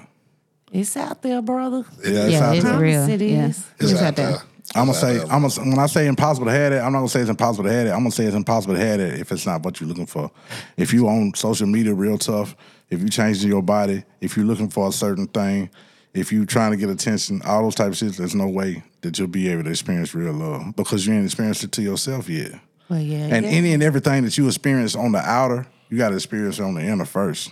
It's 0.71 0.95
out 0.95 1.21
there, 1.21 1.41
brother. 1.41 1.85
Yeah, 2.03 2.09
it's 2.25 2.31
yeah, 2.33 2.47
out 2.47 2.55
it's 2.55 2.63
there. 2.65 2.79
real. 2.79 3.09
It 3.09 3.21
yeah. 3.21 3.47
It's 3.47 3.65
It's 3.79 3.93
out 3.93 4.03
out 4.03 4.15
there. 4.15 4.31
there. 4.31 4.41
I'm 4.73 4.85
gonna 4.85 4.93
say. 4.97 5.19
I'm 5.21 5.41
gonna 5.41 5.69
when 5.69 5.79
I 5.79 5.87
say 5.87 6.07
impossible 6.07 6.45
to 6.45 6.51
have 6.53 6.71
it, 6.71 6.77
I'm 6.79 6.93
not 6.93 6.99
gonna 6.99 7.09
say 7.09 7.19
it's 7.19 7.29
impossible 7.29 7.65
to 7.65 7.71
have 7.71 7.87
it. 7.87 7.91
I'm 7.91 7.99
gonna 7.99 8.11
say 8.11 8.25
it's 8.25 8.35
impossible 8.35 8.75
to 8.75 8.79
have 8.79 8.99
it 8.99 9.19
if 9.19 9.31
it's 9.31 9.45
not 9.45 9.63
what 9.63 9.81
you're 9.81 9.89
looking 9.89 10.05
for. 10.05 10.31
If 10.77 10.93
you 10.93 11.09
on 11.09 11.33
social 11.35 11.67
media 11.67 11.93
real 11.93 12.17
tough, 12.17 12.55
if 12.89 13.01
you 13.01 13.09
changing 13.09 13.49
your 13.49 13.61
body, 13.61 14.03
if 14.21 14.37
you're 14.37 14.45
looking 14.45 14.69
for 14.69 14.87
a 14.87 14.91
certain 14.91 15.27
thing, 15.27 15.69
if 16.13 16.31
you 16.31 16.45
trying 16.45 16.71
to 16.71 16.77
get 16.77 16.89
attention, 16.89 17.41
all 17.43 17.63
those 17.63 17.75
type 17.75 17.89
of 17.89 17.97
shit, 17.97 18.13
there's 18.13 18.35
no 18.35 18.47
way 18.47 18.83
that 19.01 19.17
you'll 19.19 19.27
be 19.27 19.49
able 19.49 19.63
to 19.63 19.69
experience 19.69 20.13
real 20.13 20.33
love 20.33 20.75
because 20.75 21.05
you 21.05 21.13
ain't 21.13 21.25
experienced 21.25 21.63
it 21.63 21.71
to 21.73 21.81
yourself 21.81 22.29
yet. 22.29 22.53
Well, 22.89 22.99
yeah. 22.99 23.27
And 23.35 23.45
yeah. 23.45 23.51
any 23.51 23.73
and 23.73 23.81
everything 23.83 24.23
that 24.23 24.37
you 24.37 24.47
experience 24.47 24.95
on 24.95 25.11
the 25.11 25.19
outer, 25.19 25.65
you 25.89 25.97
got 25.97 26.09
to 26.09 26.15
experience 26.15 26.59
it 26.59 26.63
on 26.63 26.75
the 26.75 26.81
inner 26.81 27.05
first. 27.05 27.51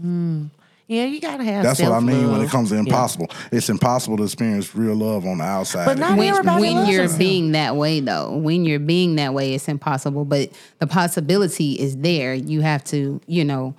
Hmm. 0.00 0.46
Yeah, 0.86 1.04
you 1.04 1.20
gotta 1.20 1.44
have. 1.44 1.62
That's 1.62 1.80
what 1.80 1.92
I 1.92 2.00
mean 2.00 2.30
when 2.30 2.40
it 2.40 2.50
comes 2.50 2.68
to 2.70 2.74
Yeah. 2.74 2.80
impossible. 2.80 3.30
It's 3.50 3.68
impossible 3.68 4.16
to 4.18 4.24
experience 4.24 4.74
real 4.74 4.94
love 4.94 5.26
on 5.26 5.38
the 5.38 5.44
outside. 5.44 5.86
But 5.86 5.98
not 5.98 6.18
when, 6.18 6.28
everybody 6.28 6.60
when 6.60 6.86
you're 6.86 7.02
themselves. 7.02 7.18
being 7.18 7.52
that 7.52 7.76
way 7.76 8.00
though 8.00 8.36
when 8.36 8.64
you're 8.64 8.78
being 8.78 9.16
that 9.16 9.34
way 9.34 9.54
it's 9.54 9.68
impossible 9.68 10.24
but 10.24 10.50
the 10.78 10.86
possibility 10.86 11.72
is 11.72 11.96
there 11.98 12.34
you 12.34 12.60
have 12.60 12.84
to 12.84 13.20
you 13.26 13.44
know 13.44 13.74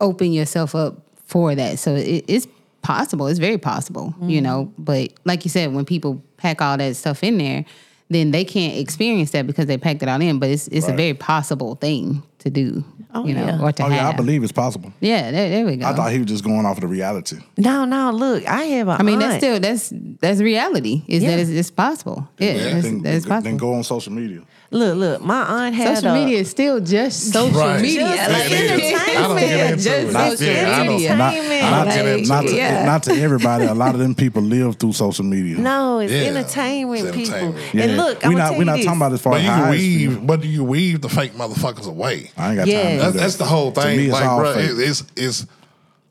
open 0.00 0.32
yourself 0.32 0.74
up 0.74 0.96
for 1.24 1.54
that 1.54 1.78
so 1.78 1.94
it, 1.94 2.24
it's 2.28 2.46
possible. 2.84 3.26
It's 3.26 3.40
very 3.40 3.58
possible, 3.58 4.14
you 4.20 4.36
mm-hmm. 4.36 4.44
know. 4.44 4.72
But 4.78 5.12
like 5.24 5.44
you 5.44 5.50
said, 5.50 5.72
when 5.72 5.84
people 5.84 6.22
pack 6.36 6.62
all 6.62 6.76
that 6.76 6.94
stuff 6.94 7.24
in 7.24 7.38
there, 7.38 7.64
then 8.10 8.30
they 8.30 8.44
can't 8.44 8.76
experience 8.78 9.30
that 9.32 9.46
because 9.46 9.66
they 9.66 9.78
packed 9.78 10.02
it 10.02 10.08
all 10.08 10.20
in. 10.20 10.38
But 10.38 10.50
it's 10.50 10.68
it's 10.68 10.88
a 10.88 10.92
very 10.92 11.14
possible 11.14 11.74
thing 11.76 12.22
to 12.40 12.50
do, 12.50 12.84
Oh, 13.14 13.26
you 13.26 13.34
know, 13.34 13.46
yeah. 13.46 13.62
or 13.62 13.72
to 13.72 13.82
Oh 13.82 13.88
have. 13.88 13.96
yeah, 13.96 14.08
I 14.08 14.12
believe 14.12 14.42
it's 14.42 14.52
possible. 14.52 14.92
Yeah, 15.00 15.30
there, 15.30 15.48
there 15.48 15.64
we 15.66 15.76
go. 15.76 15.86
I 15.86 15.94
thought 15.94 16.12
he 16.12 16.18
was 16.18 16.26
just 16.26 16.44
going 16.44 16.66
off 16.66 16.76
of 16.76 16.82
the 16.82 16.86
reality. 16.88 17.38
No, 17.56 17.84
no. 17.86 18.10
Look, 18.10 18.46
I 18.46 18.64
have 18.64 18.88
a. 18.88 18.92
I 18.92 19.02
mean, 19.02 19.14
aunt. 19.22 19.22
that's 19.22 19.36
still 19.44 19.60
that's 19.60 19.92
that's 20.20 20.40
reality. 20.40 21.02
Is 21.08 21.22
Yeah. 21.22 21.30
that 21.30 21.38
it's, 21.40 21.50
it's 21.50 21.70
possible? 21.70 22.28
Yeah, 22.38 22.54
that's, 22.58 22.82
then, 22.84 23.02
that's 23.02 23.24
then 23.44 23.56
go 23.56 23.72
on 23.74 23.82
social 23.84 24.12
media. 24.12 24.42
Look, 24.74 24.96
look. 24.96 25.22
My 25.22 25.42
aunt 25.66 25.74
had 25.76 25.94
Social 25.98 26.10
a, 26.10 26.14
media 26.24 26.38
is 26.40 26.50
still 26.50 26.80
just 26.80 27.32
social 27.32 27.60
Right. 27.60 27.80
media. 27.80 28.00
Just 28.08 28.18
Like, 28.28 28.42
like 28.42 28.52
entertainment. 28.52 29.08
I 29.08 29.22
don't 29.22 29.36
get 29.38 29.70
into 29.70 29.76
just 29.84 29.86
it. 29.86 30.12
Not- 30.12 30.30
social 30.32 30.46
yeah, 30.52 30.76
don't- 30.78 30.88
media. 30.88 31.16
Not, 31.16 31.34
Entertainment. 31.34 32.28
not, 32.28 32.34
not, 32.44 32.48
to, 32.50 32.56
yeah. 32.56 32.84
not 32.84 33.02
to 33.04 33.12
everybody. 33.12 33.64
A 33.66 33.74
lot 33.74 33.94
of 33.94 34.00
them 34.00 34.16
people 34.16 34.42
live 34.42 34.74
through 34.76 34.92
social 34.94 35.24
media. 35.24 35.58
No, 35.58 36.00
it's 36.00 36.12
Yeah, 36.12 36.22
entertainment, 36.22 37.06
it's 37.06 37.16
people. 37.16 37.34
entertainment. 37.34 37.74
Yeah. 37.74 37.82
And 37.84 37.96
look, 37.96 38.22
we're 38.24 38.30
I'm 38.30 38.36
not 38.36 38.58
we're 38.58 38.64
not 38.64 38.76
talking 38.82 38.96
about 38.96 39.12
as 39.12 39.22
far 39.22 39.34
But 39.34 39.38
as 39.38 39.44
you 39.44 39.50
how 39.50 39.56
can 39.58 39.64
I 39.74 39.78
feel. 39.78 40.10
weave, 40.10 40.26
but 40.26 40.40
do 40.40 40.48
you 40.48 40.64
weave 40.64 41.00
the 41.02 41.08
fake 41.08 41.34
motherfuckers 41.34 41.86
away? 41.86 42.32
I 42.36 42.48
ain't 42.48 42.56
got 42.58 42.66
Yeah. 42.66 42.82
time. 42.82 42.90
To 42.90 42.98
That's, 42.98 43.12
that. 43.14 43.20
that's 43.20 43.36
the 43.36 43.44
whole 43.44 43.70
To 43.70 43.80
thing. 43.80 43.96
me, 43.96 44.04
it's 44.06 44.12
like, 44.12 44.24
all 44.24 44.40
bro, 44.40 44.54
fake. 44.54 44.70
it, 44.70 44.78
it's 44.80 45.04
it's 45.16 45.46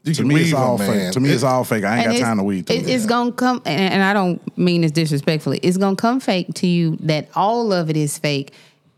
you 0.03 0.13
To 0.13 0.23
me, 0.25 0.41
it's 0.41 0.53
all 0.53 0.77
them, 0.77 0.91
fake. 0.91 1.11
To 1.13 1.19
me, 1.19 1.29
it's 1.29 1.43
all 1.43 1.63
fake. 1.63 1.83
I 1.83 1.99
ain't 2.03 2.11
got 2.19 2.25
time 2.25 2.37
to 2.37 2.43
weed 2.43 2.67
through 2.67 2.75
it- 2.77 2.87
it. 2.87 2.89
It's 2.89 3.05
gonna 3.05 3.31
come, 3.31 3.61
and, 3.65 3.93
and 3.93 4.03
I 4.03 4.13
don't 4.13 4.41
mean 4.57 4.81
this 4.81 4.91
disrespectfully. 4.91 5.59
It's 5.63 5.77
gonna 5.77 5.95
come 5.95 6.19
fake 6.19 6.53
to 6.55 6.67
you 6.67 6.97
that 7.01 7.29
all 7.35 7.71
of 7.71 7.89
it 7.89 7.95
is 7.97 8.17
fake 8.17 8.51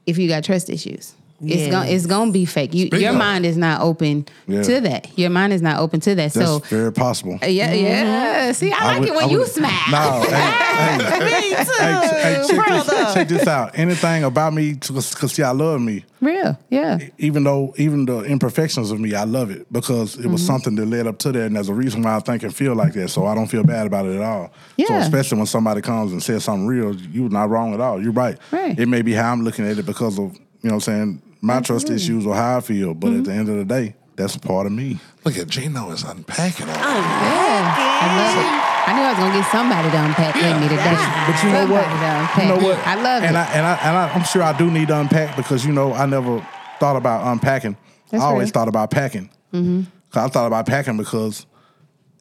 if 0.07 0.17
you 0.17 0.27
got 0.27 0.43
trust 0.43 0.69
issues. 0.69 1.13
It's 1.41 1.69
gonna 1.71 1.89
it's 1.89 2.05
gonna 2.05 2.31
be 2.31 2.45
fake. 2.45 2.73
You, 2.73 2.89
your 2.93 3.11
up. 3.11 3.17
mind 3.17 3.45
is 3.45 3.57
not 3.57 3.81
open 3.81 4.25
Yeah. 4.47 4.63
to 4.63 4.79
that. 4.81 5.17
Your 5.17 5.29
mind 5.29 5.51
is 5.53 5.61
not 5.61 5.79
open 5.79 5.99
to 6.01 6.15
that. 6.15 6.33
That's 6.33 6.33
so 6.47 6.59
very 6.59 6.93
possible. 6.93 7.37
yeah, 7.43 7.73
yeah. 7.73 8.51
See, 8.53 8.71
I, 8.71 8.85
like 8.85 8.99
would- 9.01 9.09
it 9.09 9.15
when 9.15 9.25
I 9.25 9.27
you 9.27 9.39
would- 9.39 9.47
smile. 9.47 9.71
No, 9.91 10.21
hey, 10.29 11.03
hey, 11.03 11.19
Me 11.19 11.65
too, 11.65 11.71
hey, 11.77 12.09
hey, 12.11 12.35
check, 12.47 12.47
this, 12.47 12.51
brother. 12.87 13.13
check 13.13 13.27
this 13.27 13.47
out. 13.47 13.77
Anything 13.77 14.23
about 14.23 14.53
me, 14.53 14.73
because 14.73 15.33
see, 15.33 15.43
I 15.43 15.51
love 15.51 15.81
me. 15.81 16.05
Real, 16.21 16.57
yeah. 16.69 16.99
Even 17.17 17.43
though, 17.43 17.73
even 17.77 18.05
the 18.05 18.21
imperfections 18.21 18.89
of 18.91 18.99
me, 18.99 19.13
I 19.13 19.25
love 19.25 19.51
it 19.51 19.71
because 19.71 20.15
it 20.17 20.27
was 20.27 20.41
Mm-hmm. 20.41 20.47
something 20.47 20.75
that 20.75 20.85
led 20.85 21.05
up 21.07 21.17
to 21.19 21.31
that, 21.33 21.45
and 21.47 21.55
there's 21.55 21.69
a 21.69 21.73
reason 21.73 22.01
why 22.01 22.15
I 22.15 22.19
think 22.19 22.43
and 22.43 22.55
feel 22.55 22.75
like 22.75 22.93
that. 22.93 23.09
So 23.09 23.25
I 23.25 23.35
don't 23.35 23.47
feel 23.47 23.63
bad 23.63 23.87
about 23.87 24.05
it 24.05 24.15
at 24.15 24.21
all. 24.23 24.51
Yeah. 24.77 24.87
So 24.87 24.95
especially 24.95 25.37
when 25.37 25.47
somebody 25.47 25.81
comes 25.81 26.11
and 26.11 26.23
says 26.23 26.43
something 26.45 26.65
real, 26.67 26.95
you're 26.95 27.29
not 27.29 27.49
wrong 27.49 27.73
at 27.73 27.81
all. 27.81 28.01
You're 28.01 28.11
right. 28.13 28.37
Right. 28.51 28.77
It 28.79 28.87
may 28.87 29.01
be 29.01 29.11
how 29.13 29.31
I'm 29.31 29.43
looking 29.43 29.67
at 29.67 29.77
it 29.77 29.85
because 29.85 30.17
of 30.17 30.37
you 30.65 30.71
know 30.71 30.77
what 30.77 30.87
I'm 30.87 30.93
saying 30.95 31.21
my 31.41 31.61
trust 31.61 31.91
issues 31.91 32.25
or 32.25 32.33
how 32.33 32.57
I 32.57 32.61
feel, 32.61 32.95
but 32.95 33.09
Mm-hmm. 33.09 33.19
at 33.19 33.25
the 33.25 33.33
end 33.33 33.49
of 33.49 33.57
the 33.57 33.65
day, 33.65 33.93
that's 34.15 34.35
part 34.35 34.65
of 34.65 34.71
me. 34.71 34.97
Look 35.23 35.37
at 35.37 35.47
Gino 35.47 35.91
is 35.91 36.01
unpacking 36.03 36.67
all 36.67 36.75
I 36.75 38.07
love 38.17 38.37
it. 38.41 38.65
I 38.87 38.93
knew 38.95 39.01
I 39.01 39.09
was 39.11 39.19
gonna 39.19 39.33
get 39.39 39.51
somebody 39.51 39.89
to 39.91 40.05
unpack 40.05 40.33
with 40.35 40.61
me 40.61 40.67
today. 40.69 40.97
But 41.27 41.43
you 41.43 41.49
know 41.53 41.67
what? 41.71 41.83
Somebody 41.85 41.99
to 42.01 42.19
unpack. 42.19 42.37
You 42.41 42.49
know 42.49 42.67
what? 42.67 42.87
I 42.87 42.95
love 42.95 43.23
and 43.23 43.35
it. 43.35 43.39
I, 43.39 43.45
and 43.53 43.65
I 43.65 43.73
and 43.75 43.97
I, 43.97 44.13
I'm 44.13 44.23
sure 44.23 44.41
I 44.43 44.57
do 44.57 44.71
need 44.71 44.87
to 44.87 44.99
unpack 44.99 45.35
because 45.35 45.63
you 45.65 45.71
know 45.71 45.93
I 45.93 46.05
never 46.07 46.45
thought 46.79 46.95
about 46.95 47.31
unpacking. 47.31 47.77
That's 48.09 48.23
I 48.23 48.25
always 48.27 48.37
real. 48.37 48.47
Mm-hmm. 48.47 48.53
thought 48.53 48.67
about 48.67 48.89
packing. 48.91 49.29
'Cause 49.51 50.23
I 50.23 50.27
thought 50.29 50.47
about 50.47 50.65
packing 50.65 50.97
because 50.97 51.45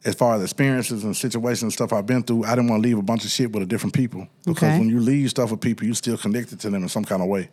as 0.05 0.13
far 0.15 0.35
as 0.35 0.43
experiences 0.43 1.03
and 1.03 1.15
situations 1.17 1.63
and 1.63 1.73
stuff 1.73 1.91
I've 1.93 2.05
been 2.05 2.21
through, 2.23 2.43
I 2.45 2.51
didn't 2.51 2.69
want 2.69 2.83
to 2.83 2.87
leave 2.89 2.97
a 2.97 3.01
bunch 3.01 3.25
of 3.25 3.31
shit 3.31 3.51
with 3.51 3.63
a 3.63 3.65
different 3.65 3.93
people. 3.95 4.27
Because 4.45 4.63
Okay. 4.63 4.77
when 4.79 4.87
you 4.89 4.99
leave 4.99 5.29
stuff 5.31 5.49
with 5.51 5.61
people, 5.61 5.85
you're 5.85 5.95
still 5.95 6.17
connected 6.17 6.59
to 6.61 6.69
them 6.69 6.83
in 6.83 6.89
some 6.89 7.03
kind 7.03 7.21
of 7.23 7.27
way, 7.27 7.49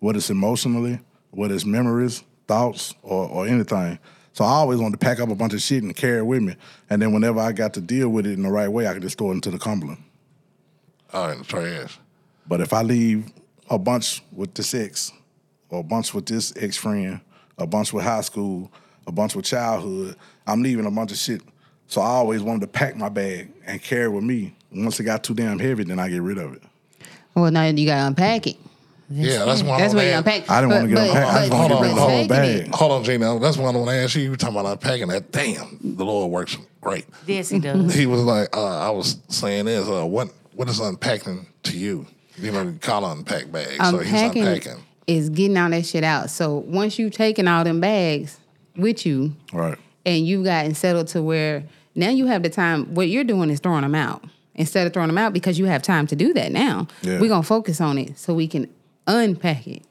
whether 0.00 0.18
it's 0.18 0.30
emotionally, 0.30 0.98
whether 1.30 1.54
it's 1.54 1.64
memories, 1.64 2.24
thoughts, 2.48 2.94
or, 3.02 3.28
or 3.28 3.46
anything. 3.46 3.98
So 4.32 4.44
I 4.44 4.48
always 4.48 4.78
wanted 4.78 4.98
to 4.98 5.04
pack 5.04 5.20
up 5.20 5.28
a 5.28 5.34
bunch 5.34 5.54
of 5.54 5.60
shit 5.60 5.82
and 5.82 5.94
carry 5.94 6.18
it 6.18 6.26
with 6.26 6.42
me. 6.42 6.56
And 6.88 7.00
then 7.00 7.12
whenever 7.12 7.40
I 7.40 7.52
got 7.52 7.74
to 7.74 7.80
deal 7.80 8.08
with 8.08 8.26
it 8.26 8.32
in 8.32 8.42
the 8.42 8.50
right 8.50 8.68
way, 8.68 8.86
I 8.86 8.92
could 8.94 9.02
just 9.02 9.18
throw 9.18 9.30
it 9.30 9.34
into 9.34 9.50
the 9.50 9.58
Cumberland. 9.58 10.02
Oh, 11.12 11.30
in 11.30 11.38
the 11.38 11.44
trash. 11.44 11.98
But 12.46 12.60
if 12.60 12.72
I 12.72 12.82
leave 12.82 13.30
a 13.68 13.78
bunch 13.78 14.22
with 14.32 14.54
this 14.54 14.74
ex, 14.74 15.12
or 15.68 15.80
a 15.80 15.82
bunch 15.82 16.14
with 16.14 16.26
this 16.26 16.52
ex 16.56 16.76
friend, 16.76 17.20
a 17.58 17.66
bunch 17.66 17.92
with 17.92 18.04
high 18.04 18.22
school, 18.22 18.70
a 19.06 19.12
bunch 19.12 19.34
with 19.34 19.44
childhood, 19.44 20.16
I'm 20.46 20.62
leaving 20.62 20.86
a 20.86 20.90
bunch 20.90 21.12
of 21.12 21.18
shit. 21.18 21.42
So 21.86 22.00
I 22.00 22.06
always 22.06 22.42
wanted 22.42 22.60
to 22.62 22.66
pack 22.68 22.96
my 22.96 23.08
bag 23.08 23.50
and 23.66 23.82
carry 23.82 24.04
it 24.04 24.12
with 24.12 24.24
me. 24.24 24.54
Once 24.72 25.00
it 25.00 25.04
got 25.04 25.24
too 25.24 25.34
damn 25.34 25.58
heavy, 25.58 25.82
then 25.82 25.98
I 25.98 26.08
get 26.08 26.22
rid 26.22 26.38
of 26.38 26.54
it. 26.54 26.62
well, 27.34 27.50
now 27.50 27.64
you 27.64 27.86
gotta 27.86 28.06
unpack 28.06 28.46
it. 28.46 28.56
Yeah, 29.12 29.44
that's 29.44 29.62
why. 29.62 29.78
That's 29.80 29.92
I 29.92 29.96
where 29.96 30.10
you 30.12 30.18
unpack. 30.18 30.48
I 30.50 30.60
didn't 30.60 30.74
wanna 30.76 30.88
get 30.88 30.98
unpacked. 31.08 31.26
I 31.34 31.38
just 31.48 31.52
wanna 31.52 31.74
get 31.74 31.80
rid 31.82 31.90
the 31.96 32.00
whole 32.00 32.28
bag. 32.28 32.48
it- 32.68 32.74
Hold 32.74 32.92
on, 32.92 33.04
Gino. 33.04 33.38
That's 33.40 33.56
one 33.56 33.74
I 33.74 33.78
want 33.78 33.90
to 33.90 33.96
ask 33.96 34.14
you. 34.14 34.22
You 34.22 34.30
were 34.30 34.36
talking 34.36 34.56
about 34.56 34.70
unpacking 34.72 35.08
that. 35.08 35.32
Damn, 35.32 35.78
the 35.82 36.04
Lord 36.04 36.30
works 36.30 36.56
great. 36.80 37.06
Yes, 37.26 37.48
he 37.48 37.58
does. 37.58 37.92
He 37.94 38.06
was 38.06 38.22
like, 38.22 38.56
uh, 38.56 38.78
I 38.86 38.90
was 38.90 39.18
saying 39.28 39.64
this. 39.64 39.88
Uh, 39.88 40.06
what 40.06 40.28
what 40.54 40.68
is 40.68 40.78
unpacking 40.78 41.46
to 41.64 41.76
you? 41.76 42.06
You 42.38 42.52
know, 42.52 42.62
you 42.62 42.78
call 42.80 43.04
it 43.10 43.12
unpack 43.18 43.50
bags. 43.50 43.76
so 43.78 43.98
he's 43.98 44.12
unpacking 44.12 44.46
unpacking. 44.46 44.82
is 45.06 45.28
getting 45.28 45.56
all 45.56 45.70
that 45.70 45.84
shit 45.84 46.04
out. 46.04 46.30
So 46.30 46.56
once 46.58 46.98
you've 46.98 47.12
taken 47.12 47.48
all 47.48 47.64
them 47.64 47.80
bags 47.80 48.38
with 48.76 49.04
you 49.04 49.34
Right. 49.52 49.76
and 50.06 50.24
you've 50.26 50.44
gotten 50.44 50.74
settled 50.74 51.08
to 51.08 51.22
where 51.22 51.64
now 51.96 52.08
you 52.10 52.26
have 52.26 52.42
the 52.44 52.48
time, 52.48 52.94
what 52.94 53.08
you're 53.08 53.24
doing 53.24 53.50
is 53.50 53.58
throwing 53.60 53.82
them 53.82 53.94
out. 53.96 54.22
Instead 54.54 54.86
of 54.86 54.92
throwing 54.92 55.08
them 55.08 55.18
out 55.18 55.32
because 55.32 55.58
you 55.58 55.64
have 55.66 55.82
time 55.82 56.06
to 56.06 56.16
do 56.16 56.32
that 56.34 56.52
now. 56.52 56.86
Yeah. 57.02 57.18
We're 57.20 57.28
gonna 57.28 57.42
focus 57.42 57.80
on 57.80 57.98
it 57.98 58.18
so 58.18 58.32
we 58.34 58.46
can 58.46 58.68
unpack 59.18 59.66
it. 59.66 59.82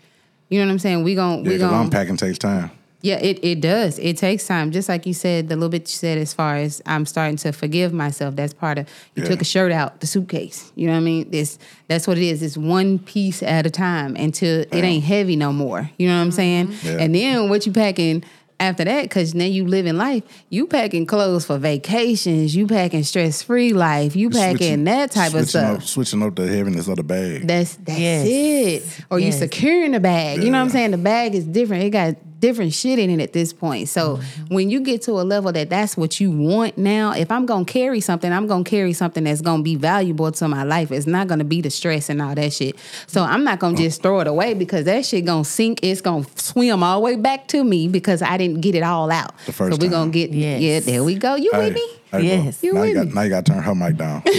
You 0.49 0.59
know 0.59 0.65
what 0.65 0.71
I'm 0.73 0.79
saying? 0.79 1.03
We 1.03 1.15
gon' 1.15 1.37
Yeah, 1.39 1.43
we 1.43 1.49
because 1.49 1.61
gonna 1.69 1.83
unpacking 1.83 2.17
takes 2.17 2.37
time. 2.39 2.71
yeah, 3.01 3.17
it, 3.17 3.39
it 3.43 3.61
does. 3.61 3.99
It 3.99 4.17
takes 4.17 4.47
time. 4.47 4.71
Just 4.71 4.89
like 4.89 5.05
you 5.05 5.13
said, 5.13 5.47
the 5.47 5.55
little 5.55 5.69
bit 5.69 5.81
you 5.83 5.87
said 5.95 6.17
as 6.17 6.33
far 6.33 6.55
as 6.55 6.81
I'm 6.87 7.05
starting 7.05 7.37
to 7.37 7.51
forgive 7.51 7.93
myself. 7.93 8.35
That's 8.35 8.53
part 8.53 8.77
of 8.79 8.87
you 9.15 9.21
Yeah. 9.23 9.29
took 9.29 9.41
a 9.41 9.45
shirt 9.45 9.71
out, 9.71 9.99
the 10.01 10.07
suitcase. 10.07 10.71
You 10.75 10.87
know 10.87 10.93
what 10.93 10.99
I 10.99 11.03
mean? 11.03 11.29
This 11.29 11.59
that's 11.87 12.07
what 12.07 12.17
it 12.17 12.23
is. 12.23 12.41
It's 12.41 12.57
one 12.57 12.97
piece 12.99 13.43
at 13.43 13.65
a 13.67 13.69
time 13.69 14.15
until 14.15 14.61
it 14.61 14.73
ain't 14.83 15.03
heavy 15.03 15.35
no 15.35 15.53
more. 15.53 15.89
You 15.99 16.07
know 16.07 16.15
what 16.15 16.23
I'm 16.23 16.31
saying? 16.31 16.73
Yeah. 16.83 16.97
And 16.99 17.13
then 17.13 17.47
what 17.49 17.65
you 17.67 17.71
packing 17.71 18.23
after 18.59 18.83
that, 18.83 19.03
because 19.03 19.33
now 19.33 19.45
you 19.45 19.65
living 19.65 19.95
life, 19.97 20.23
you 20.49 20.67
packing 20.67 21.05
clothes 21.05 21.45
for 21.45 21.57
vacations, 21.57 22.55
you 22.55 22.67
packing 22.67 23.03
stress 23.03 23.41
free 23.41 23.73
life, 23.73 24.15
you 24.15 24.29
packing 24.29 24.57
Switching- 24.57 24.83
that 24.85 25.11
type 25.11 25.33
of 25.33 25.47
stuff. 25.49 25.77
Up, 25.77 25.83
switching 25.83 26.21
up 26.23 26.35
the 26.35 26.47
heaviness 26.47 26.87
of 26.87 26.97
the 26.97 27.03
bag. 27.03 27.47
That's 27.47 27.75
that's 27.75 27.99
Yes. 27.99 28.27
it. 28.27 28.83
Or 29.09 29.19
you 29.19 29.31
securing 29.31 29.91
the 29.93 29.99
bag. 29.99 30.43
You 30.43 30.49
know 30.51 30.57
what 30.57 30.63
I'm 30.65 30.69
saying? 30.69 30.91
The 30.91 30.97
bag 30.97 31.35
is 31.35 31.45
different. 31.45 31.83
It 31.85 31.89
got 31.91 32.15
different 32.39 32.73
shit 32.73 32.99
in 32.99 33.09
it 33.09 33.19
at 33.21 33.33
this 33.33 33.51
point. 33.53 33.89
So 33.89 34.17
Mm-hmm. 34.17 34.53
when 34.55 34.69
you 34.69 34.79
get 34.79 35.01
to 35.03 35.11
a 35.13 35.23
level 35.23 35.51
that 35.51 35.69
that's 35.69 35.95
what 35.97 36.19
you 36.19 36.31
want 36.31 36.77
now, 36.77 37.11
if 37.13 37.29
I'm 37.31 37.45
gonna 37.45 37.65
carry 37.65 37.99
something, 38.01 38.31
I'm 38.31 38.47
gonna 38.47 38.63
carry 38.63 38.93
something 38.93 39.23
that's 39.25 39.41
gonna 39.41 39.61
be 39.63 39.75
valuable 39.75 40.31
to 40.31 40.47
my 40.47 40.63
life. 40.63 40.91
It's 40.91 41.05
not 41.07 41.27
gonna 41.27 41.43
be 41.43 41.61
the 41.61 41.69
stress 41.69 42.09
and 42.09 42.21
all 42.21 42.33
that 42.35 42.53
shit. 42.53 42.75
So 43.07 43.21
I'm 43.23 43.43
not 43.43 43.59
gonna 43.59 43.77
just 43.77 44.01
throw 44.01 44.19
it 44.21 44.27
away 44.27 44.53
because 44.53 44.85
that 44.85 45.05
shit 45.05 45.25
gonna 45.25 45.43
sink. 45.45 45.79
It's 45.83 46.01
gonna 46.01 46.25
swim 46.35 46.81
all 46.83 46.99
the 46.99 47.05
way 47.05 47.15
back 47.17 47.47
to 47.49 47.63
me 47.63 47.87
because 47.87 48.21
I 48.21 48.37
didn't 48.37 48.61
get 48.61 48.75
it 48.75 48.83
all 48.83 49.11
out. 49.11 49.35
The 49.45 49.53
first 49.53 49.75
so 49.75 49.85
we're 49.85 49.91
time. 49.91 50.09
gonna 50.09 50.11
get 50.11 50.31
Yes. 50.31 50.61
yeah. 50.61 50.79
There 50.79 51.03
we 51.03 51.15
go. 51.15 51.35
You 51.35 51.51
with 51.53 51.73
me? 51.73 51.87
Hey, 52.11 52.21
Yes. 52.23 52.63
You 52.63 52.73
now, 52.73 52.83
you 52.83 52.93
got, 52.93 53.07
now 53.07 53.21
you 53.21 53.29
got 53.29 53.45
to 53.45 53.51
turn 53.53 53.63
her 53.63 53.75
mic 53.75 53.97
down. 53.97 54.23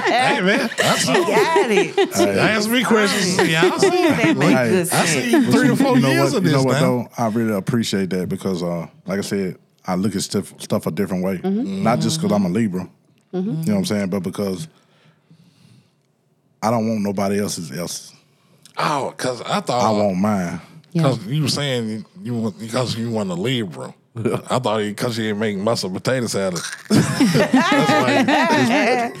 Hey 0.00 0.40
man, 0.40 0.70
that's 0.76 1.08
all. 1.08 1.14
Got 1.14 1.70
it. 1.70 1.98
Ask 2.16 2.68
me 2.70 2.82
questions. 2.84 3.48
Yeah, 3.48 3.70
I 3.72 3.78
see. 3.78 3.88
That 3.90 4.36
make 4.36 4.56
Hey, 4.56 4.68
good 4.70 4.80
I 4.92 5.04
sense. 5.04 5.10
see 5.10 5.50
three 5.50 5.68
or 5.70 5.76
four 5.76 5.96
you 5.96 6.02
know 6.02 6.10
years 6.10 6.32
what? 6.32 6.38
of 6.38 6.44
You 6.46 6.52
know 6.52 6.62
what 6.62 6.72
now. 6.74 6.80
though? 6.80 7.08
I 7.18 7.28
really 7.28 7.52
appreciate 7.54 8.10
that 8.10 8.28
because, 8.28 8.62
uh, 8.62 8.86
like 9.06 9.18
I 9.18 9.22
said, 9.22 9.58
I 9.86 9.94
look 9.96 10.14
at 10.16 10.22
stuff, 10.22 10.54
stuff 10.60 10.86
a 10.86 10.90
different 10.90 11.22
way. 11.24 11.40
Not 11.44 12.00
just 12.00 12.20
because 12.20 12.32
I'm 12.34 12.44
a 12.46 12.48
Libra, 12.48 12.88
you 13.32 13.42
know 13.42 13.52
what 13.52 13.68
I'm 13.68 13.84
saying, 13.84 14.08
but 14.10 14.20
because 14.20 14.68
I 16.62 16.70
don't 16.70 16.88
want 16.88 17.02
nobody 17.02 17.40
else's 17.40 17.76
else. 17.76 18.14
Oh, 18.76 19.10
because 19.10 19.42
I 19.42 19.60
thought 19.60 19.84
I 19.84 19.90
want 19.90 20.18
mine. 20.18 20.60
Because 20.92 21.24
you 21.26 21.42
were 21.42 21.48
saying 21.48 22.04
you 22.22 22.34
want 22.34 22.58
because 22.58 22.96
you 22.96 23.10
want 23.10 23.30
a 23.30 23.34
leave, 23.34 23.70
bro. 23.70 23.94
I 24.50 24.58
thought 24.58 24.80
he 24.80 24.88
because 24.90 25.16
you 25.18 25.24
didn't 25.24 25.38
make 25.40 25.56
muscle 25.56 25.90
potato 25.90 26.26
salad. 26.26 26.60
that's 26.88 27.90
why. 27.90 29.12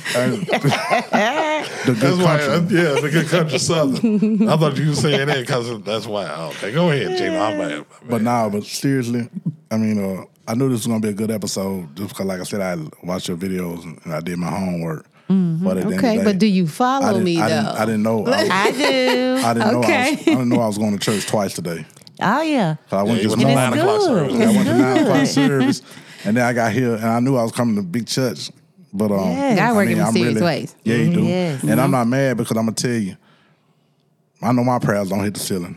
The 1.86 1.92
That's 1.92 2.00
good 2.00 2.18
why. 2.22 2.36
yeah, 2.38 3.00
the 3.00 3.10
good 3.12 3.26
country 3.28 3.58
southern. 3.58 4.48
I 4.48 4.56
thought 4.56 4.76
you 4.76 4.88
were 4.90 4.94
saying 4.94 5.26
that 5.28 5.40
because 5.40 5.82
that's 5.82 6.06
why. 6.06 6.26
Okay, 6.50 6.72
go 6.72 6.90
ahead, 6.90 7.16
Gino. 7.18 7.40
I'm 7.40 7.58
bad. 7.58 7.84
But 8.08 8.22
nah, 8.22 8.48
but 8.48 8.64
seriously, 8.64 9.28
I 9.70 9.76
mean, 9.76 9.98
uh, 10.02 10.24
I 10.46 10.54
knew 10.54 10.68
this 10.68 10.80
was 10.80 10.86
gonna 10.88 11.00
be 11.00 11.08
a 11.08 11.12
good 11.14 11.30
episode 11.30 11.94
just 11.96 12.10
because, 12.10 12.26
like 12.26 12.40
I 12.40 12.44
said, 12.44 12.60
I 12.60 12.76
watched 13.06 13.28
your 13.28 13.36
videos 13.36 13.84
and 14.04 14.12
I 14.12 14.20
did 14.20 14.38
my 14.38 14.50
homework. 14.50 15.06
But 15.28 15.34
at 15.34 15.34
the 15.34 15.36
end 15.36 15.78
of 15.78 15.90
the 15.90 15.96
Okay, 15.98 16.16
day, 16.18 16.24
but 16.24 16.38
do 16.38 16.46
you 16.46 16.66
follow 16.66 17.06
didn't, 17.12 17.24
me 17.24 17.40
I 17.40 17.48
though? 17.48 17.54
didn't, 17.62 17.76
I 17.76 17.84
didn't 17.86 18.02
know. 18.02 18.18
I, 18.26 18.30
was- 18.42 18.50
I 18.50 18.70
do. 18.72 19.40
I 19.44 19.54
didn't 19.54 19.72
know. 19.72 19.82
I, 19.82 19.86
was, 19.86 19.86
I 19.88 20.14
didn't 20.24 20.48
know 20.48 20.60
I 20.60 20.66
was 20.66 20.78
going 20.78 20.92
to 20.92 20.98
church 20.98 21.26
twice 21.26 21.54
today. 21.54 21.86
Oh 22.22 22.42
yeah. 22.42 22.76
So 22.88 22.96
I 22.98 23.02
went 23.02 23.16
Yeah, 23.18 23.22
just 23.24 23.36
went 23.36 23.48
to 23.48 23.54
one. 23.54 23.54
nine 23.54 23.72
it's 23.72 23.82
o'clock 23.82 23.98
good. 24.00 24.30
service. 24.30 24.40
I 24.40 24.56
went 24.56 24.66
to 24.68 24.74
nine 24.78 24.96
o'clock 24.98 25.26
service, 25.80 25.82
and 26.24 26.36
then 26.36 26.44
I 26.46 26.52
got 26.52 26.72
here, 26.72 26.94
and 26.94 27.04
I 27.06 27.20
knew 27.20 27.36
I 27.36 27.42
was 27.42 27.52
coming 27.52 27.76
to 27.76 27.82
big 27.82 28.06
church. 28.06 28.50
But 28.92 29.12
um, 29.12 29.20
Yes. 29.30 29.56
God 29.58 29.64
I 29.68 29.72
work 29.72 29.86
in 29.86 29.92
mean, 29.92 30.00
I'm 30.00 30.06
mysterious 30.06 30.34
really- 30.34 30.44
ways. 30.46 30.76
Yeah, 30.84 30.96
you 30.96 31.12
do. 31.14 31.22
Yes. 31.22 31.62
And 31.62 31.80
I'm 31.80 31.90
not 31.92 32.06
mad 32.08 32.36
because 32.36 32.56
I'm 32.56 32.64
gonna 32.64 32.72
tell 32.74 32.90
you, 32.90 33.16
I 34.42 34.52
know 34.52 34.64
my 34.64 34.78
prayers 34.78 35.08
don't 35.10 35.22
hit 35.22 35.34
the 35.34 35.40
ceiling. 35.40 35.76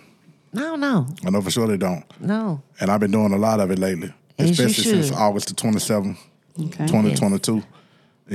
No, 0.51 0.75
no, 0.75 1.07
I 1.25 1.29
know 1.29 1.41
for 1.41 1.51
sure 1.51 1.67
they 1.67 1.77
don't. 1.77 2.03
no. 2.19 2.61
And 2.79 2.89
I've 2.91 2.99
been 2.99 3.11
doing 3.11 3.33
a 3.33 3.37
lot 3.37 3.59
of 3.59 3.71
it 3.71 3.79
lately, 3.79 4.13
As 4.37 4.51
especially 4.51 4.83
since. 4.83 5.11
August 5.11 5.47
the 5.49 5.55
27th 5.55 6.17
Okay. 6.59 6.85
2022. 6.85 7.55
You 7.55 7.63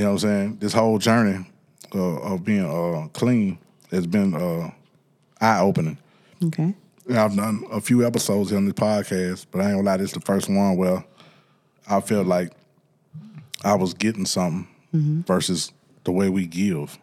know 0.03 0.05
what 0.05 0.11
I'm 0.11 0.19
saying? 0.19 0.57
This 0.61 0.73
whole 0.73 0.99
journey 0.99 1.47
uh, 1.95 1.99
of 1.99 2.45
being 2.45 2.65
uh, 2.65 3.07
clean 3.13 3.59
has 3.93 4.07
been 4.07 4.35
uh, 4.35 4.71
eye 5.41 5.61
opening. 5.61 5.97
Okay. 6.45 6.75
I've 7.11 7.35
done 7.35 7.65
a 7.71 7.81
few 7.81 8.07
episodes 8.07 8.53
on 8.53 8.67
this 8.67 8.75
podcast, 8.75 9.47
but 9.51 9.61
I 9.61 9.67
ain't 9.67 9.75
gonna 9.75 9.87
lie, 9.87 9.97
this 9.97 10.09
is 10.09 10.15
the 10.15 10.21
first 10.21 10.49
one 10.49 10.77
where 10.77 11.05
I 11.89 12.01
felt 12.01 12.27
like 12.27 12.53
I 13.65 13.75
was 13.75 13.95
getting 13.95 14.27
something 14.27 14.69
mm-hmm. 14.95 15.21
versus 15.23 15.73
the 16.05 16.13
way 16.13 16.29
we 16.29 16.47
give. 16.47 16.99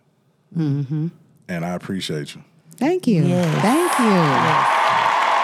Mm-hmm. 0.55 1.07
And 1.47 1.65
I 1.65 1.69
appreciate 1.69 2.35
you. 2.35 2.43
Thank 2.77 3.07
you. 3.07 3.23
Yes. 3.23 3.61
Thank 3.61 3.91
you. 3.99 4.75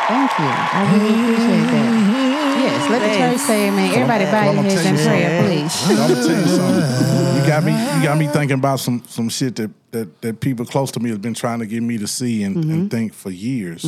Thank 0.07 0.31
you. 0.39 0.45
I 0.45 0.93
really 0.93 1.11
mm-hmm. 1.11 1.31
appreciate 1.31 1.71
that. 1.71 2.21
Yes, 2.61 2.89
let 2.89 2.99
the 2.99 3.17
church 3.17 3.39
say 3.39 3.67
amen. 3.69 3.93
Everybody 3.93 4.25
bow 4.25 4.31
Well, 4.31 4.43
your 4.43 4.59
I'ma 4.59 4.69
heads 4.69 4.83
tell 4.83 4.93
in 4.93 5.05
prayer, 5.05 5.43
please. 5.43 5.89
I'm 5.89 5.97
gonna 5.97 6.15
tell 6.15 6.41
you 6.41 6.47
something. 6.47 7.41
You 7.41 7.47
got 7.47 7.63
me. 7.63 7.71
You 7.71 8.03
got 8.03 8.17
me 8.17 8.27
thinking 8.27 8.57
about 8.57 8.79
some 8.79 9.03
some 9.07 9.29
shit 9.29 9.55
that 9.55 9.71
that, 9.91 10.21
that 10.21 10.39
people 10.39 10.65
close 10.65 10.91
to 10.91 10.99
me 10.99 11.09
have 11.09 11.21
been 11.21 11.33
trying 11.33 11.59
to 11.59 11.65
get 11.65 11.81
me 11.81 11.97
to 11.97 12.07
see 12.07 12.43
and, 12.43 12.63
and 12.65 12.91
think 12.91 13.13
for 13.13 13.31
years, 13.31 13.83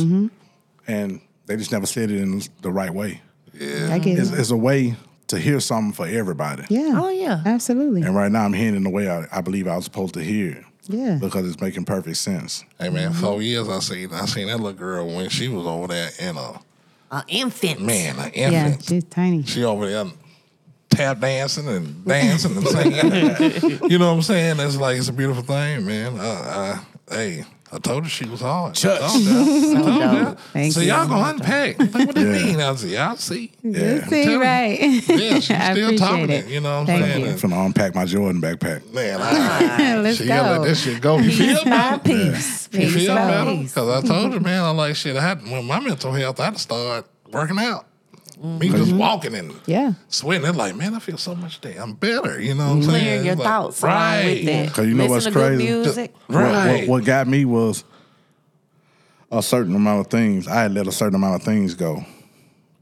and 0.86 1.20
they 1.46 1.56
just 1.56 1.72
never 1.72 1.86
said 1.86 2.10
it 2.10 2.20
in 2.20 2.42
the 2.62 2.70
right 2.70 2.90
way. 2.92 3.20
I 3.54 3.98
get 3.98 4.18
It's, 4.18 4.30
it. 4.30 4.38
it's 4.38 4.50
a 4.50 4.56
way 4.56 4.96
to 5.28 5.38
hear 5.38 5.60
something 5.60 5.92
for 5.92 6.06
everybody. 6.06 6.64
Yeah. 6.68 6.92
Oh, 6.96 7.08
yeah. 7.08 7.42
Absolutely. 7.46 8.02
And 8.02 8.14
right 8.14 8.30
now, 8.30 8.44
I'm 8.44 8.52
hearing 8.52 8.74
in 8.76 8.82
the 8.82 8.90
way 8.90 9.08
I, 9.08 9.26
I 9.32 9.40
believe 9.40 9.66
I 9.68 9.76
was 9.76 9.84
supposed 9.84 10.14
to 10.14 10.22
hear. 10.22 10.64
Yeah. 10.86 11.16
Because 11.20 11.48
it's 11.50 11.60
making 11.60 11.84
perfect 11.86 12.16
sense. 12.18 12.62
Hey 12.78 12.90
man, 12.90 13.12
Mm-hmm. 13.12 13.20
four 13.22 13.40
years 13.40 13.68
I 13.70 13.78
seen 13.78 14.12
I 14.12 14.26
seen 14.26 14.48
that 14.48 14.58
little 14.58 14.74
girl 14.78 15.06
when 15.06 15.30
she 15.30 15.48
was 15.48 15.66
over 15.66 15.86
there 15.86 16.10
in 16.20 16.36
a 16.36 16.60
An 17.10 17.22
infant. 17.28 17.80
man, 17.80 18.18
an 18.18 18.32
Yeah, 18.34 18.66
infant. 18.66 18.84
she's 18.84 19.04
tiny. 19.04 19.44
She 19.44 19.64
over 19.64 19.86
there 19.88 20.04
tap 20.90 21.20
dancing 21.20 21.66
and 21.68 22.04
dancing 22.04 22.54
and 22.56 22.68
singing. 22.68 23.80
you 23.90 23.98
know 23.98 24.08
what 24.10 24.16
I'm 24.16 24.22
saying? 24.22 24.60
It's 24.60 24.76
like 24.76 24.98
it's 24.98 25.08
a 25.08 25.12
beautiful 25.14 25.42
thing, 25.42 25.86
man. 25.86 26.18
Uh, 26.18 26.80
I, 27.10 27.14
hey, 27.14 27.44
I 27.74 27.78
told 27.78 28.04
her 28.04 28.08
she 28.10 28.24
was 28.26 28.40
hard. 28.40 28.74
Church. 28.74 29.00
I 29.02 29.08
told 29.08 29.20
you. 29.22 29.30
I 29.32 29.82
told 29.82 30.28
you. 30.28 30.36
Thank 30.52 30.72
so 30.74 30.80
you. 30.80 30.88
y'all 30.88 31.08
gonna 31.08 31.30
unpack. 31.30 31.78
Like, 31.80 31.92
what 32.06 32.14
do 32.14 32.20
you 32.20 32.32
Yeah. 32.32 32.44
mean? 32.44 32.60
I 32.60 32.74
said, 32.76 32.90
y'all 32.90 33.16
see. 33.16 33.50
Let's 33.64 34.08
see, 34.08 34.22
tell 34.24 34.32
you. 34.34 34.40
right. 34.40 34.78
Yeah, 34.80 35.00
she's 35.40 35.50
I 35.50 35.72
still 35.72 35.84
appreciate 35.86 35.98
talking 35.98 36.30
it. 36.30 36.44
it. 36.44 36.48
You 36.50 36.60
know 36.60 36.70
what 36.72 36.80
I'm 36.80 36.86
Thank 36.86 37.04
saying? 37.06 37.20
you. 37.24 37.30
I'm 37.32 37.36
finna 37.38 37.66
unpack 37.66 37.94
my 37.96 38.04
Jordan 38.04 38.40
backpack. 38.40 38.92
Man, 38.94 39.18
I, 39.20 39.96
Let's 40.00 40.18
she 40.18 40.26
gotta 40.26 40.54
go. 40.54 40.60
let 40.60 40.68
this 40.68 40.82
shit 40.84 41.00
go. 41.00 41.18
You 41.18 41.30
feel 41.32 41.54
Piece 41.56 41.64
by 41.64 41.70
better? 41.70 41.98
piece. 42.04 42.68
You 42.72 42.78
Piece 42.80 42.94
feel 42.94 43.14
better? 43.16 43.56
Because 43.62 44.04
I 44.04 44.06
told 44.06 44.32
you, 44.34 44.40
man, 44.40 44.62
I 44.62 44.70
like 44.70 44.94
shit. 44.94 45.16
I 45.16 45.20
had 45.20 45.42
when 45.42 45.64
my 45.66 45.80
mental 45.80 46.12
health, 46.12 46.38
I 46.38 46.44
had 46.44 46.54
to 46.54 46.60
start 46.60 47.06
working 47.32 47.58
out. 47.58 47.86
Mm-hmm. 48.44 48.58
Me 48.58 48.68
just 48.68 48.90
mm-hmm. 48.90 48.98
walking 48.98 49.34
and 49.34 49.54
Yeah. 49.64 49.94
sweating. 50.08 50.46
It's 50.46 50.58
like, 50.58 50.76
man, 50.76 50.94
I 50.94 50.98
feel 50.98 51.16
so 51.16 51.34
much 51.34 51.60
day. 51.62 51.76
I'm 51.76 51.94
better. 51.94 52.38
You 52.38 52.54
know 52.54 52.66
what 52.66 52.72
I'm 52.74 52.82
saying? 52.82 52.90
Clear 53.02 53.22
your 53.22 53.32
It's 53.32 53.38
like, 53.40 53.48
thoughts 53.48 53.82
along 53.82 53.94
right. 53.94 54.24
with 54.26 54.44
that. 54.46 54.72
'Cause 54.74 54.86
you 54.86 54.94
know 54.94 55.06
Listen 55.06 55.10
what's 55.14 55.24
to 55.24 55.30
good 55.32 55.56
crazy? 55.58 55.72
music. 55.72 56.14
What- 56.26 56.36
Right. 56.42 56.80
What, 56.80 56.88
what 56.88 57.04
got 57.06 57.26
me 57.26 57.44
was 57.46 57.84
a 59.32 59.42
certain 59.42 59.74
amount 59.74 60.00
of 60.00 60.08
things. 60.08 60.46
I 60.46 60.62
had 60.62 60.72
let 60.74 60.86
a 60.86 60.92
certain 60.92 61.14
amount 61.14 61.36
of 61.36 61.42
things 61.42 61.74
go. 61.74 62.04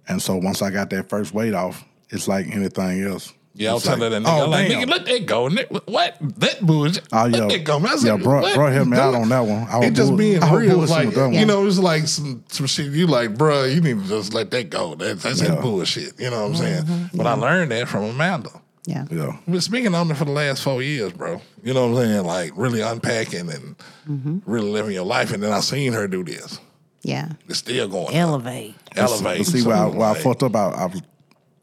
And 0.08 0.20
so 0.20 0.36
once 0.36 0.62
I 0.62 0.70
got 0.70 0.90
that 0.90 1.08
first 1.08 1.32
weight 1.32 1.54
off, 1.54 1.84
it's 2.10 2.26
like 2.26 2.48
anything 2.48 3.02
else. 3.04 3.32
Yeah, 3.54 3.70
I 3.70 3.74
was 3.74 3.82
It's 3.82 3.88
like, 3.90 3.98
telling 3.98 4.22
that 4.22 4.28
nigga, 4.28 4.42
oh, 4.44 4.48
like, 4.48 4.68
damn. 4.68 4.82
nigga, 4.88 4.90
let 4.90 5.04
that 5.04 5.26
go. 5.26 5.48
Nigga, 5.48 5.82
what? 5.86 6.16
That 6.40 6.60
bullshit. 6.64 7.04
Oh, 7.12 7.24
let 7.26 7.34
yeah. 7.34 7.46
that 7.58 7.64
go. 7.64 7.78
Man, 7.78 7.92
I 7.92 7.96
Yeah, 8.02 8.16
bro, 8.16 8.40
what? 8.40 8.54
bro 8.54 8.70
helped 8.72 8.90
me 8.90 8.96
out 8.96 9.14
on 9.14 9.28
that 9.28 9.40
one. 9.40 9.66
I 9.68 9.78
was 9.78 9.88
It 9.88 9.90
just 9.94 10.08
bull- 10.08 10.16
being 10.18 10.42
I 10.42 10.50
was 10.52 10.62
real. 10.62 10.82
It's 10.82 10.90
bullshitting 10.92 10.94
like, 10.96 11.06
with 11.06 11.14
that 11.16 11.22
one. 11.24 11.32
you 11.34 11.44
know, 11.46 11.66
it's 11.66 11.78
like 11.78 12.06
some, 12.08 12.44
some 12.48 12.66
shit 12.66 12.86
you 12.92 13.06
like, 13.06 13.36
bro, 13.36 13.64
you 13.64 13.80
need 13.82 14.02
to 14.02 14.08
just 14.08 14.32
let 14.32 14.50
that 14.52 14.70
go. 14.70 14.94
That, 14.94 15.20
that's 15.20 15.42
Yeah. 15.42 15.48
that 15.48 15.60
bullshit. 15.60 16.18
You 16.18 16.30
know 16.30 16.40
what 16.42 16.48
I'm 16.50 16.56
saying? 16.56 16.84
Mm-hmm. 16.84 17.16
But 17.18 17.26
I 17.26 17.34
learned 17.34 17.72
that 17.72 17.88
from 17.88 18.04
Amanda. 18.04 18.50
Yeah. 18.86 19.04
Yeah. 19.10 19.36
been 19.46 19.60
speaking 19.60 19.94
on 19.94 20.10
it 20.10 20.16
for 20.16 20.24
the 20.24 20.32
last 20.32 20.62
four 20.62 20.82
years, 20.82 21.12
bro. 21.12 21.40
You 21.62 21.74
know 21.74 21.88
what 21.88 22.00
I'm 22.02 22.06
saying? 22.08 22.24
Like 22.24 22.52
really 22.56 22.80
unpacking 22.80 23.50
and 23.50 23.76
Mm-hmm. 24.08 24.38
really 24.46 24.70
living 24.70 24.92
your 24.92 25.04
life. 25.04 25.30
And 25.32 25.42
then 25.42 25.52
I 25.52 25.60
seen 25.60 25.92
her 25.92 26.08
do 26.08 26.24
this. 26.24 26.58
Yeah. 27.02 27.28
It's 27.48 27.58
still 27.58 27.86
going. 27.88 28.14
Elevate. 28.16 28.74
Elevate. 28.96 29.38
But 29.38 29.46
see, 29.46 29.62
where 29.62 29.76
I, 29.76 29.86
where 29.86 30.08
I 30.08 30.14
fucked 30.14 30.42
up, 30.42 30.56
I, 30.56 30.70
I 30.70 30.86
was, 30.86 31.02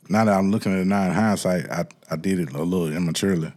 now 0.10 0.26
that 0.26 0.34
I'm 0.38 0.52
looking 0.52 0.74
at 0.74 0.80
it 0.80 0.86
now 0.88 1.04
in 1.06 1.12
hindsight, 1.14 1.70
I, 1.70 1.86
I 2.10 2.16
did 2.16 2.40
it 2.40 2.52
a 2.54 2.64
little 2.64 2.92
immaturely. 2.94 3.54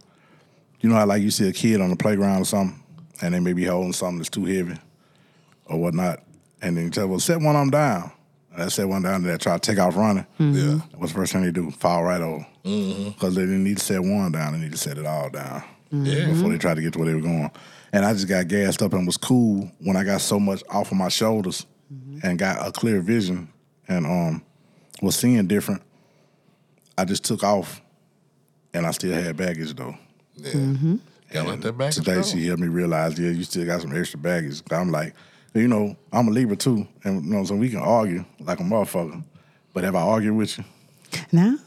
You 0.79 0.89
know 0.89 0.95
how 0.95 1.05
like 1.05 1.21
you 1.21 1.31
see 1.31 1.47
a 1.49 1.53
kid 1.53 1.81
on 1.81 1.89
the 1.89 1.95
playground 1.95 2.41
or 2.41 2.45
something, 2.45 2.81
and 3.21 3.33
they 3.33 3.39
may 3.39 3.53
be 3.53 3.65
holding 3.65 3.93
something 3.93 4.17
that's 4.19 4.29
too 4.29 4.45
heavy 4.45 4.77
or 5.65 5.79
whatnot, 5.79 6.21
and 6.61 6.77
then 6.77 6.85
you 6.85 6.89
tell, 6.89 7.03
them, 7.03 7.11
well, 7.11 7.19
set 7.19 7.39
one 7.41 7.55
of 7.55 7.61
them 7.61 7.69
down. 7.71 8.11
And 8.53 8.63
I 8.63 8.67
set 8.67 8.87
one 8.87 9.01
down, 9.01 9.15
and 9.15 9.25
they 9.25 9.37
try 9.37 9.57
to 9.57 9.59
take 9.59 9.79
off 9.79 9.95
running. 9.95 10.27
Yeah. 10.37 10.79
What's 10.97 11.11
the 11.13 11.19
first 11.19 11.33
thing 11.33 11.41
they 11.43 11.51
do? 11.51 11.71
Fall 11.71 12.03
right 12.03 12.21
over. 12.21 12.45
Mm-hmm. 12.65 13.09
Because 13.09 13.33
they 13.35 13.41
didn't 13.41 13.63
need 13.63 13.77
to 13.77 13.83
set 13.83 14.01
one 14.01 14.31
down, 14.31 14.53
they 14.53 14.59
need 14.59 14.71
to 14.73 14.77
set 14.77 14.97
it 14.97 15.05
all 15.05 15.29
down 15.29 15.63
Yeah. 15.91 16.27
before 16.27 16.49
they 16.49 16.57
tried 16.57 16.75
to 16.75 16.81
get 16.81 16.93
to 16.93 16.99
where 16.99 17.07
they 17.07 17.15
were 17.15 17.21
going. 17.21 17.49
And 17.93 18.05
I 18.05 18.13
just 18.13 18.27
got 18.27 18.47
gassed 18.47 18.81
up 18.81 18.93
and 18.93 19.05
was 19.07 19.17
cool 19.17 19.71
when 19.79 19.95
I 19.95 20.03
got 20.03 20.21
so 20.21 20.39
much 20.39 20.63
off 20.69 20.91
of 20.91 20.97
my 20.97 21.09
shoulders 21.09 21.65
and 22.23 22.37
got 22.39 22.65
a 22.67 22.71
clear 22.71 23.01
vision 23.01 23.49
and 23.87 24.05
um 24.05 24.43
was 25.01 25.15
seeing 25.15 25.45
different. 25.47 25.81
I 26.97 27.05
just 27.05 27.23
took 27.23 27.43
off 27.43 27.81
and 28.73 28.85
I 28.85 28.91
still 28.91 29.13
had 29.13 29.35
baggage 29.37 29.73
though. 29.75 29.95
Yeah. 30.35 30.51
Mm-hmm. 30.51 30.95
Gotta 31.31 31.49
let 31.49 31.61
that 31.61 31.77
back 31.77 31.91
Today 31.93 32.15
go. 32.15 32.21
she 32.23 32.45
helped 32.45 32.61
me 32.61 32.67
realize, 32.67 33.17
yeah, 33.19 33.31
you 33.31 33.43
still 33.43 33.65
got 33.65 33.81
some 33.81 33.95
extra 33.95 34.19
baggage. 34.19 34.61
I'm 34.71 34.91
like, 34.91 35.13
you 35.55 35.67
know, 35.67 35.95
I'm 36.11 36.27
a 36.27 36.31
Libra 36.31 36.55
too, 36.55 36.87
and 37.03 37.25
you 37.25 37.31
know, 37.33 37.43
so 37.43 37.55
we 37.55 37.69
can 37.69 37.79
argue 37.79 38.23
like 38.39 38.59
a 38.59 38.63
motherfucker. 38.63 39.23
But 39.73 39.83
have 39.83 39.95
I 39.95 40.01
argued 40.01 40.35
with 40.35 40.57
you, 40.57 40.63
No? 41.31 41.57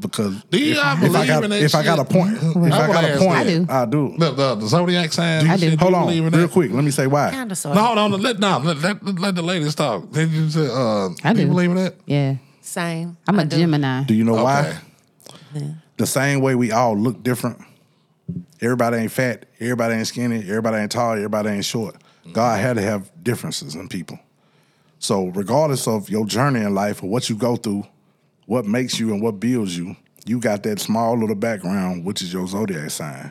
because 0.00 0.42
Do 0.44 0.58
you 0.58 0.72
if, 0.72 0.78
all 0.78 0.92
if 0.92 0.98
I 0.98 1.06
believe 1.08 1.26
got 1.28 1.44
in 1.44 1.50
that 1.50 1.62
if 1.62 1.74
I 1.74 1.82
got 1.84 1.98
a 1.98 2.04
point, 2.04 2.36
if 2.36 2.56
I 2.72 2.84
I 2.84 2.86
got 2.86 3.04
a 3.04 3.18
point, 3.18 3.46
that. 3.66 3.70
I 3.70 3.84
do. 3.84 4.08
I 4.08 4.10
do. 4.10 4.14
The, 4.18 4.30
the, 4.32 4.54
the 4.56 4.66
zodiac 4.66 5.12
sign. 5.12 5.46
I 5.46 5.56
do. 5.56 5.70
shit, 5.70 5.80
Hold 5.80 5.92
you 5.92 5.96
on, 5.98 6.08
real 6.08 6.30
that? 6.30 6.50
quick. 6.50 6.70
Let 6.72 6.84
me 6.84 6.90
say 6.90 7.06
why. 7.06 7.30
Kind 7.30 7.52
of 7.52 7.58
sort 7.58 7.74
No, 7.74 7.82
hold 7.84 7.98
on. 7.98 8.12
Let, 8.22 8.38
no, 8.38 8.58
let, 8.58 8.78
let, 8.82 9.18
let 9.18 9.34
the 9.34 9.42
ladies 9.42 9.74
talk. 9.74 10.10
Did 10.10 10.30
you 10.30 10.48
say, 10.50 10.66
uh, 10.70 11.08
I 11.22 11.32
do 11.34 11.42
you 11.42 11.48
believe 11.48 11.70
in 11.70 11.76
that? 11.76 11.94
Yeah. 12.06 12.36
Same. 12.64 13.16
I'm 13.28 13.38
a 13.38 13.44
do. 13.44 13.56
Gemini. 13.58 14.04
Do 14.04 14.14
you 14.14 14.24
know 14.24 14.34
Okay. 14.38 14.42
why? 14.42 14.78
The 15.98 16.06
same 16.06 16.40
way 16.40 16.54
we 16.54 16.72
all 16.72 16.96
look 16.96 17.22
different. 17.22 17.58
Everybody 18.60 18.96
ain't 18.96 19.12
fat. 19.12 19.44
Everybody 19.60 19.94
ain't 19.96 20.06
skinny. 20.06 20.38
Everybody 20.40 20.78
ain't 20.78 20.90
tall. 20.90 21.12
Everybody 21.12 21.50
ain't 21.50 21.64
short. 21.64 21.96
God 22.32 22.58
had 22.58 22.76
to 22.76 22.82
have 22.82 23.10
differences 23.22 23.74
in 23.74 23.86
people. 23.88 24.18
So 24.98 25.26
regardless 25.26 25.86
of 25.86 26.08
your 26.08 26.24
journey 26.26 26.60
in 26.62 26.74
life 26.74 27.02
or 27.02 27.10
what 27.10 27.28
you 27.28 27.36
go 27.36 27.56
through, 27.56 27.86
what 28.46 28.64
makes 28.64 28.98
you 28.98 29.12
and 29.12 29.22
what 29.22 29.38
builds 29.38 29.76
you, 29.76 29.94
you 30.24 30.40
got 30.40 30.62
that 30.62 30.80
small 30.80 31.18
little 31.18 31.36
background, 31.36 32.04
which 32.04 32.22
is 32.22 32.32
your 32.32 32.46
zodiac 32.48 32.90
sign. 32.90 33.30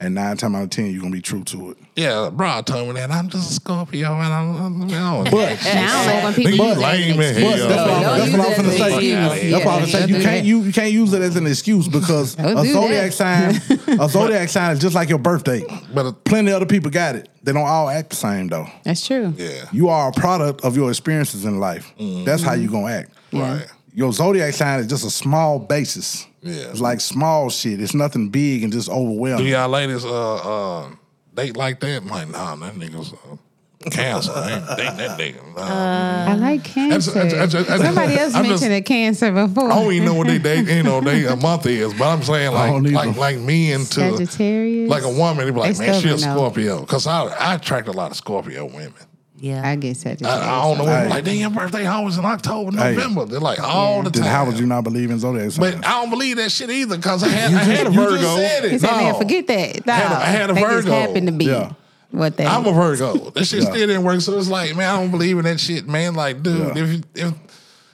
And 0.00 0.14
nine 0.14 0.36
times 0.36 0.54
out 0.54 0.62
of 0.62 0.70
ten, 0.70 0.92
you're 0.92 1.00
gonna 1.02 1.12
be 1.12 1.20
true 1.20 1.42
to 1.42 1.70
it. 1.72 1.76
Yeah, 1.96 2.30
bro 2.32 2.48
I 2.48 2.62
told 2.62 2.86
me 2.86 2.94
that. 3.00 3.10
I'm 3.10 3.28
just 3.28 3.50
a 3.50 3.54
Scorpio 3.54 4.12
and 4.12 4.32
I'm, 4.32 4.56
I'm, 4.56 4.82
I'm 4.82 5.24
But 5.24 5.32
Now 5.64 6.00
I 6.00 6.06
don't 6.06 6.14
like 6.14 6.24
when 6.24 6.34
people 6.34 6.52
Nigga, 6.66 6.98
you 6.98 7.04
use 7.08 7.18
that 7.18 7.18
lame 7.18 7.20
as 7.20 7.36
in 7.36 7.42
an 7.42 7.58
But 7.58 7.68
that's 7.68 7.80
what, 7.80 7.90
I'm, 7.90 8.02
that's 8.02 8.26
use 8.30 8.38
what 8.38 8.46
I'm 8.46 8.52
it 8.52 8.56
finna 8.56 8.68
as 8.68 8.72
an 8.72 8.78
say. 8.78 8.92
excuse. 8.94 9.10
That's 9.10 9.42
Yeah, 9.44 9.56
what 9.58 9.66
I'm 9.66 9.82
finna 9.82 9.86
say. 9.90 10.06
You 10.06 10.22
can't 10.22 10.46
you, 10.46 10.60
you 10.62 10.72
can't 10.72 10.92
use 10.92 11.12
it 11.14 11.22
as 11.22 11.34
an 11.36 11.46
excuse 11.48 11.88
because 11.88 12.38
a 12.38 12.64
zodiac 12.64 13.12
that. 13.12 13.12
sign 13.12 13.98
a 14.00 14.08
zodiac 14.08 14.48
sign 14.50 14.72
is 14.72 14.78
just 14.78 14.94
like 14.94 15.08
your 15.08 15.18
birthday. 15.18 15.64
But 15.92 16.06
uh, 16.06 16.12
Plenty 16.24 16.50
of 16.52 16.56
other 16.58 16.66
people 16.66 16.90
got 16.92 17.16
it. 17.16 17.28
They 17.42 17.52
don't 17.52 17.66
all 17.66 17.88
act 17.88 18.10
the 18.10 18.16
same 18.16 18.46
though. 18.46 18.68
That's 18.84 19.04
true. 19.04 19.34
yeah, 19.36 19.64
You 19.72 19.88
are 19.88 20.10
a 20.10 20.12
product 20.12 20.64
of 20.64 20.76
your 20.76 20.90
experiences 20.90 21.44
in 21.44 21.58
life. 21.58 21.92
That's 21.98 22.42
how 22.44 22.52
you 22.52 22.68
are 22.68 22.72
gonna 22.72 22.92
act. 22.94 23.10
right. 23.32 23.66
Your 23.98 24.12
zodiac 24.12 24.54
sign 24.54 24.78
is 24.78 24.86
just 24.86 25.04
a 25.04 25.10
small 25.10 25.58
basis. 25.58 26.24
Yeah. 26.40 26.70
It's 26.70 26.78
like 26.80 27.00
small 27.00 27.50
shit. 27.50 27.80
It's 27.82 27.94
nothing 27.94 28.28
big 28.28 28.62
and 28.62 28.72
just 28.72 28.88
overwhelming. 28.88 29.44
Do 29.44 29.52
overwhelming. 29.52 29.52
y'all 29.52 29.68
ladies 29.68 30.04
uh 30.04 30.36
uh 30.84 30.90
date 31.34 31.56
like 31.56 31.80
that? 31.80 32.02
I'm 32.02 32.06
like, 32.06 32.28
nah, 32.28 32.54
that 32.54 32.74
nigga's 32.76 33.12
uh, 33.12 33.90
cancer. 33.90 34.30
I 34.36 34.52
ain't 34.52 34.66
dating 34.76 34.96
that 34.98 35.18
nigga. 35.18 35.56
Nah. 35.56 36.32
I 36.32 36.34
like 36.36 36.62
cancer. 36.62 37.10
That's- 37.10 37.32
that's- 37.32 37.52
that's- 37.66 37.80
Somebody 37.82 38.14
else 38.14 38.34
I'm 38.36 38.44
just- 38.44 38.62
mentioned 38.62 38.74
a 38.74 38.82
cancer 38.82 39.32
before. 39.32 39.72
I 39.72 39.82
don't 39.82 39.92
even 39.92 40.06
know 40.06 40.14
what 40.14 40.28
they 40.28 40.38
date, 40.38 40.68
you 40.68 40.84
know, 40.84 41.00
they 41.00 41.24
a 41.26 41.34
month 41.34 41.66
is, 41.66 41.92
but 41.94 42.06
I'm 42.06 42.22
saying 42.22 42.52
like 42.52 42.92
like 42.92 43.16
like 43.16 43.38
me 43.38 43.72
into 43.72 43.94
Sagittarius. 43.94 44.88
like 44.88 45.02
a 45.02 45.10
woman, 45.10 45.44
they 45.44 45.50
be 45.50 45.58
like, 45.58 45.76
They 45.76 45.86
man, 45.86 45.98
still 46.00 46.16
she 46.18 46.24
a. 46.24 46.30
Scorpio. 46.32 46.84
Cause 46.86 47.08
I 47.08 47.24
I 47.24 47.54
attract 47.56 47.88
a 47.88 47.92
lot 47.92 48.12
of 48.12 48.16
Scorpio 48.16 48.64
women. 48.66 48.94
Yeah. 49.40 49.66
I 49.68 49.76
get 49.76 49.96
Sagittarius. 49.96 50.42
I, 50.42 50.50
I 50.50 50.62
don't 50.64 50.78
know 50.78 50.84
what 50.84 51.02
Hey. 51.04 51.08
like 51.10 51.24
damn 51.24 51.36
your 51.36 51.50
birthday 51.50 51.86
always 51.86 52.18
in 52.18 52.24
October, 52.24 52.76
Hey. 52.76 52.94
November. 52.94 53.24
They're 53.26 53.38
like 53.40 53.60
all 53.60 54.02
the 54.02 54.10
Then 54.10 54.22
time. 54.24 54.32
how 54.32 54.44
would 54.46 54.58
you 54.58 54.66
not 54.66 54.82
believe 54.84 55.10
in 55.10 55.18
zodiac 55.18 55.52
signs? 55.52 55.58
But 55.58 55.86
I 55.86 56.00
don't 56.00 56.10
believe 56.10 56.36
that 56.38 56.50
shit 56.50 56.70
either 56.70 56.96
because 56.96 57.22
I 57.24 57.28
had, 57.28 57.54
I 57.54 57.62
had 57.62 57.86
a 57.86 57.90
you 57.92 58.18
just 58.18 58.36
said 58.36 58.64
it. 58.64 58.72
He 58.72 58.78
said, 58.78 58.90
man, 58.90 59.14
forget 59.14 59.46
that. 59.46 59.86
No, 59.86 59.92
I 59.92 59.96
had 59.96 60.10
a- 60.12 60.14
I 60.16 60.24
had 60.26 60.50
a 60.50 60.52
they 60.54 60.60
just 60.62 60.88
happened 60.88 61.26
to 61.28 61.32
be 61.32 61.44
Yeah. 61.46 61.72
what 62.10 62.36
they 62.36 62.46
I'm 62.46 62.66
a 62.66 62.72
Virgo. 62.72 63.30
That 63.34 63.44
shit 63.44 63.62
Yeah. 63.62 63.70
still 63.70 63.86
didn't 63.86 64.02
work. 64.04 64.20
So 64.22 64.36
it's 64.38 64.48
like, 64.48 64.74
man, 64.76 64.88
I 64.92 65.00
don't 65.00 65.10
believe 65.10 65.38
in 65.38 65.44
that 65.44 65.60
shit, 65.60 65.86
man. 65.86 66.14
Like, 66.14 66.42
dude, 66.42 66.76
Yeah. 66.76 66.82
if, 66.84 67.02
if 67.14 67.34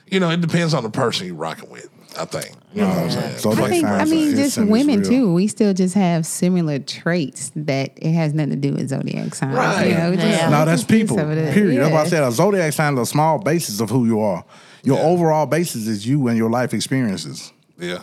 you 0.07 0.19
know, 0.19 0.29
it 0.31 0.41
depends 0.41 0.73
on 0.73 0.83
the 0.83 0.89
person 0.89 1.27
you 1.27 1.35
rocking 1.35 1.69
with. 1.69 1.89
I 2.17 2.25
think. 2.25 2.51
You 2.73 2.81
know 2.81 2.89
what 2.89 2.97
I'm 2.97 3.11
saying? 3.11 3.37
Zodiac 3.39 3.63
I 3.65 3.69
think, 3.69 3.85
I 3.85 4.05
mean, 4.05 4.33
are 4.33 4.35
just 4.35 4.57
women 4.57 5.03
too. 5.03 5.33
We 5.33 5.47
still 5.47 5.73
just 5.73 5.95
have 5.95 6.25
similar 6.25 6.79
traits 6.79 7.51
that 7.55 7.91
it 7.97 8.13
has 8.13 8.33
nothing 8.33 8.51
to 8.51 8.55
do 8.57 8.73
with 8.73 8.89
zodiac 8.89 9.33
signs. 9.35 9.55
Right. 9.55 9.89
You 9.89 9.95
know, 9.95 10.11
we 10.11 10.17
Yeah. 10.17 10.49
No, 10.49 10.65
that's 10.65 10.83
people. 10.83 11.17
some 11.17 11.29
of 11.29 11.35
that. 11.37 11.53
Period. 11.53 11.81
That's 11.81 11.91
why 11.93 12.01
I 12.01 12.07
said 12.07 12.23
a 12.23 12.31
zodiac 12.31 12.73
sign 12.73 12.93
is 12.95 12.99
a 12.99 13.05
small 13.05 13.39
basis 13.39 13.79
of 13.79 13.89
who 13.89 14.05
you 14.05 14.19
are. 14.21 14.43
Your 14.83 14.97
Yeah. 14.97 15.03
overall 15.05 15.45
basis 15.45 15.87
is 15.87 16.05
you 16.07 16.27
and 16.27 16.37
your 16.37 16.49
life 16.49 16.73
experiences. 16.73 17.51
Yeah. 17.79 17.99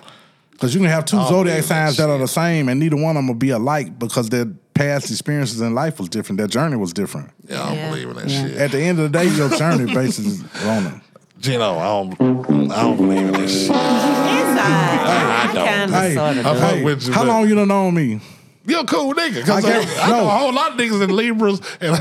Because 0.52 0.74
you 0.74 0.80
can 0.80 0.90
have 0.90 1.04
two 1.04 1.16
zodiac 1.16 1.56
believe 1.56 1.56
that 1.56 1.64
signs 1.64 1.96
that 1.96 2.08
are 2.08 2.18
the 2.18 2.28
same, 2.28 2.68
and 2.68 2.78
neither 2.78 2.96
one 2.96 3.10
of 3.16 3.16
them 3.16 3.26
will 3.28 3.34
be 3.34 3.50
alike 3.50 3.98
because 3.98 4.28
their 4.28 4.46
past 4.74 5.10
experiences 5.10 5.60
in 5.60 5.74
life 5.74 5.98
was 5.98 6.08
different. 6.08 6.38
Their 6.38 6.46
journey 6.46 6.76
was 6.76 6.92
different. 6.92 7.30
Yeah, 7.48 7.62
I 7.62 7.66
don't 7.66 7.74
Yeah. 7.76 7.90
believe 7.90 8.08
in 8.08 8.16
that 8.16 8.28
Yeah. 8.30 8.46
shit. 8.46 8.56
At 8.58 8.70
the 8.70 8.80
end 8.80 8.98
of 9.00 9.10
the 9.12 9.18
day, 9.18 9.26
your 9.28 9.48
journey 9.50 9.92
basis 9.92 10.24
is 10.26 10.44
on 10.66 10.86
it. 10.86 10.94
Gino, 11.42 11.76
I 11.76 11.84
don't, 11.84 12.70
I 12.70 12.82
don't 12.82 12.96
believe 12.96 13.18
in 13.26 13.32
this 13.32 13.62
shit. 13.62 13.70
It's 13.70 13.74
I, 13.74 15.48
I 15.50 15.52
don't. 15.52 15.66
kind 15.66 15.82
of 15.82 16.00
Hey, 16.00 16.14
sort 16.14 16.36
of 16.36 16.46
I 16.46 16.52
do. 16.54 16.60
fuck 16.60 16.84
with 16.84 17.06
you, 17.08 17.12
how 17.12 17.22
but- 17.22 17.28
long 17.28 17.48
you 17.48 17.54
done 17.56 17.68
known 17.68 17.94
me? 17.94 18.20
You're 18.64 18.82
a 18.82 18.84
cool 18.84 19.12
nigga. 19.12 19.34
Because 19.34 19.64
I 19.64 19.68
I, 19.68 19.72
guess- 19.82 19.98
I 19.98 20.08
know 20.10 20.16
no. 20.18 20.26
a 20.26 20.30
whole 20.30 20.52
lot 20.52 20.70
of 20.70 20.78
niggas 20.78 21.02
in 21.02 21.10
Libras 21.10 21.60
and, 21.80 21.96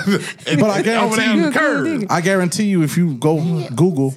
and 0.47 0.59
But 0.61 0.69
I 0.69 0.73
over 0.75 0.83
guarantee 0.83 1.15
there 1.17 1.31
in 1.31 1.37
you- 1.39 1.45
the 1.51 1.51
curve. 1.59 2.05
I 2.11 2.21
guarantee 2.21 2.65
you, 2.65 2.83
if 2.83 2.97
you 2.97 3.15
go 3.15 3.67
Google 3.69 4.13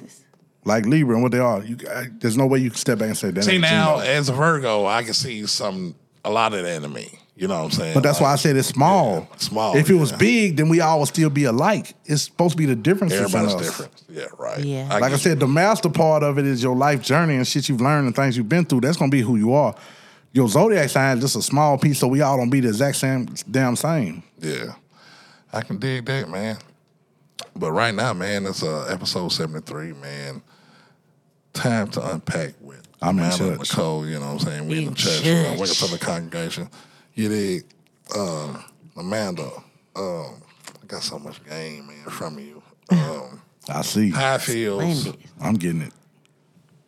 like 0.63 0.85
Libra 0.85 1.15
and 1.15 1.23
what 1.23 1.31
they 1.31 1.39
are, 1.39 1.63
you 1.63 1.75
I, 1.89 2.05
there's 2.19 2.37
no 2.37 2.45
way 2.45 2.59
you 2.59 2.69
can 2.69 2.77
step 2.77 2.99
back 2.99 3.07
and 3.07 3.17
say 3.17 3.31
that. 3.31 3.43
See 3.45 3.53
ain't 3.53 3.61
now, 3.61 3.95
Gino. 3.99 4.05
as 4.11 4.29
a 4.29 4.33
Virgo, 4.33 4.85
I 4.85 5.01
can 5.03 5.15
see 5.15 5.47
some 5.47 5.95
a 6.23 6.29
lot 6.29 6.53
of 6.53 6.61
that 6.63 6.83
in 6.83 6.93
me. 6.93 7.17
You 7.37 7.49
know 7.49 7.57
what 7.57 7.65
I'm 7.65 7.71
saying? 7.71 7.93
But 7.93 8.03
that's 8.03 8.21
why 8.21 8.31
I 8.31 8.37
said 8.37 8.55
it's 8.55 8.69
small. 8.69 9.27
Yeah, 9.29 9.37
small, 9.37 9.75
If 9.75 9.89
it 9.89 9.95
was 9.95 10.13
big, 10.13 10.55
then 10.55 10.69
we 10.69 10.79
all 10.79 10.99
would 10.99 11.09
still 11.09 11.29
be 11.29 11.43
alike. 11.43 11.93
It's 12.05 12.23
supposed 12.23 12.51
to 12.51 12.57
be 12.57 12.65
the 12.65 12.77
difference. 12.77 13.11
everybody's 13.11 13.55
different. 13.55 13.91
Yeah, 14.07 14.27
right. 14.39 14.63
Yeah. 14.63 14.87
Like 14.89 15.03
I 15.03 15.09
get 15.09 15.19
said, 15.19 15.39
the 15.41 15.47
master 15.47 15.89
part 15.89 16.23
of 16.23 16.39
it 16.39 16.45
is 16.45 16.63
your 16.63 16.75
life 16.77 17.01
journey 17.01 17.35
and 17.35 17.45
shit 17.45 17.67
you've 17.67 17.81
learned 17.81 18.07
and 18.07 18.15
things 18.15 18.37
you've 18.37 18.47
been 18.47 18.63
through. 18.63 18.81
That's 18.81 18.95
gonna 18.95 19.11
be 19.11 19.19
who 19.19 19.35
you 19.35 19.53
are. 19.53 19.75
Your 20.31 20.47
zodiac 20.47 20.89
sign 20.89 21.17
is 21.17 21.23
just 21.23 21.35
a 21.35 21.41
small 21.41 21.77
piece, 21.77 21.99
so 21.99 22.07
we 22.07 22.21
all 22.21 22.37
don't 22.37 22.49
be 22.49 22.61
the 22.61 22.69
exact 22.69 22.95
same 22.97 23.25
damn 23.51 23.75
same. 23.75 24.23
Yeah, 24.39 24.75
I 25.51 25.61
can 25.61 25.77
dig 25.77 26.05
that, 26.05 26.29
man. 26.29 26.57
But 27.53 27.71
right 27.73 27.93
now, 27.93 28.13
man, 28.13 28.45
it's 28.45 28.63
uh, 28.63 28.87
episode 28.89 29.29
73, 29.29 29.93
man. 29.93 30.41
Time 31.53 31.89
to 31.91 32.13
unpack 32.13 32.53
with 32.61 32.81
I'm 33.01 33.17
in 33.19 33.25
Amanda 33.25 33.47
and 33.49 33.59
church. 33.59 33.71
Nicole, 33.71 34.07
you 34.07 34.19
know 34.19 34.25
what 34.25 34.31
I'm 34.31 34.39
saying? 34.39 34.67
We 34.67 34.77
in, 34.77 34.83
In 34.85 34.89
the 34.91 34.95
church. 34.95 35.23
church. 35.23 35.57
Welcome 35.59 35.75
to 35.75 35.87
the 35.87 35.97
congregation. 35.99 36.69
You 37.15 37.29
dig? 37.29 37.65
Um, 38.15 38.63
Amanda, 38.97 39.49
um, 39.95 40.41
I 40.83 40.85
got 40.85 41.01
so 41.01 41.17
much 41.17 41.43
game, 41.45 41.87
man, 41.87 42.05
from 42.09 42.37
you. 42.37 42.61
Um, 42.91 43.41
I 43.69 43.81
see. 43.81 44.11
how 44.11 44.35
it 44.35 44.41
feels, 44.41 45.07
I'm 45.39 45.55
getting 45.55 45.81
it. 45.81 45.93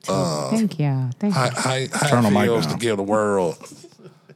Thank 0.04 0.80
y'all. 0.80 1.10
Thank 1.20 1.34
how, 1.34 1.46
you. 1.46 1.52
how, 1.52 1.98
how 1.98 2.08
Turn 2.08 2.24
the 2.24 2.40
it 2.40 2.44
feels 2.44 2.68
to 2.68 2.78
give 2.78 2.98
the 2.98 3.04
world 3.04 3.58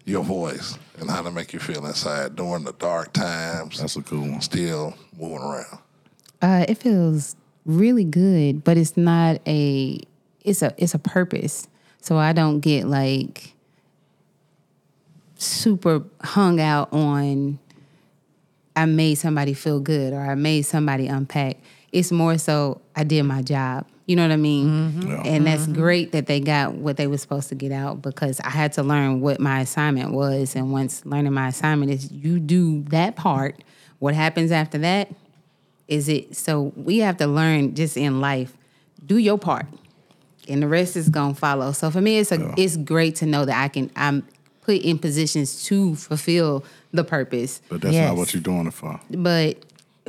your 0.05 0.23
voice 0.23 0.77
and 0.99 1.09
how 1.09 1.21
to 1.21 1.31
make 1.31 1.53
you 1.53 1.59
feel 1.59 1.85
inside 1.85 2.35
during 2.35 2.63
the 2.63 2.73
dark 2.73 3.13
times. 3.13 3.79
That's 3.79 3.95
a 3.95 4.01
cool 4.01 4.21
one. 4.21 4.41
still 4.41 4.95
moving 5.17 5.39
around. 5.39 5.79
Uh, 6.41 6.65
it 6.67 6.77
feels 6.77 7.35
really 7.65 8.03
good, 8.03 8.63
but 8.63 8.77
it's 8.77 8.97
not 8.97 9.41
a. 9.45 9.99
It's 10.43 10.61
a. 10.61 10.73
It's 10.77 10.93
a 10.93 10.99
purpose. 10.99 11.67
So 12.01 12.17
I 12.17 12.33
don't 12.33 12.61
get 12.61 12.87
like 12.87 13.53
super 15.41 16.03
hung 16.21 16.59
out 16.59 16.91
on. 16.93 17.59
I 18.75 18.85
made 18.85 19.15
somebody 19.15 19.53
feel 19.53 19.79
good 19.81 20.13
or 20.13 20.21
I 20.21 20.35
made 20.35 20.61
somebody 20.61 21.07
unpack. 21.07 21.57
It's 21.91 22.11
more 22.11 22.37
so 22.37 22.79
I 22.95 23.03
did 23.03 23.23
my 23.23 23.41
job. 23.41 23.85
You 24.05 24.15
know 24.15 24.23
what 24.23 24.31
I 24.31 24.37
mean? 24.37 24.67
Mm-hmm. 24.67 25.07
Yeah. 25.07 25.21
And 25.25 25.45
that's 25.45 25.63
mm-hmm. 25.63 25.73
great 25.73 26.11
that 26.13 26.25
they 26.25 26.39
got 26.39 26.73
what 26.73 26.97
they 26.97 27.07
were 27.07 27.17
supposed 27.17 27.49
to 27.49 27.55
get 27.55 27.71
out 27.71 28.01
because 28.01 28.39
I 28.39 28.49
had 28.49 28.73
to 28.73 28.83
learn 28.83 29.21
what 29.21 29.39
my 29.39 29.61
assignment 29.61 30.11
was. 30.11 30.55
And 30.55 30.71
once 30.71 31.05
learning 31.05 31.33
my 31.33 31.49
assignment 31.49 31.91
is 31.91 32.11
you 32.11 32.39
do 32.39 32.83
that 32.89 33.15
part, 33.15 33.63
what 33.99 34.15
happens 34.15 34.51
after 34.51 34.77
that 34.79 35.09
is 35.87 36.07
it. 36.07 36.35
So 36.35 36.73
we 36.75 36.99
have 36.99 37.17
to 37.17 37.27
learn 37.27 37.75
just 37.75 37.97
in 37.97 38.21
life, 38.21 38.55
do 39.05 39.17
your 39.17 39.37
part. 39.37 39.67
And 40.47 40.63
the 40.63 40.67
rest 40.67 40.95
is 40.95 41.09
gonna 41.09 41.35
follow. 41.35 41.71
So 41.71 41.91
for 41.91 42.01
me, 42.01 42.17
it's 42.17 42.31
a 42.31 42.53
it's 42.57 42.77
great 42.77 43.17
to 43.17 43.25
know 43.25 43.45
that 43.45 43.61
I 43.61 43.67
can 43.67 43.91
I'm 43.95 44.25
put 44.71 44.81
in 44.85 44.97
positions 44.97 45.63
to 45.65 45.95
fulfill 45.95 46.63
the 46.93 47.03
purpose. 47.03 47.61
But 47.69 47.81
that's 47.81 47.93
Yes. 47.93 48.07
not 48.09 48.17
what 48.17 48.33
you're 48.33 48.41
doing 48.43 48.67
it 48.67 48.73
for. 48.73 48.99
But 49.09 49.57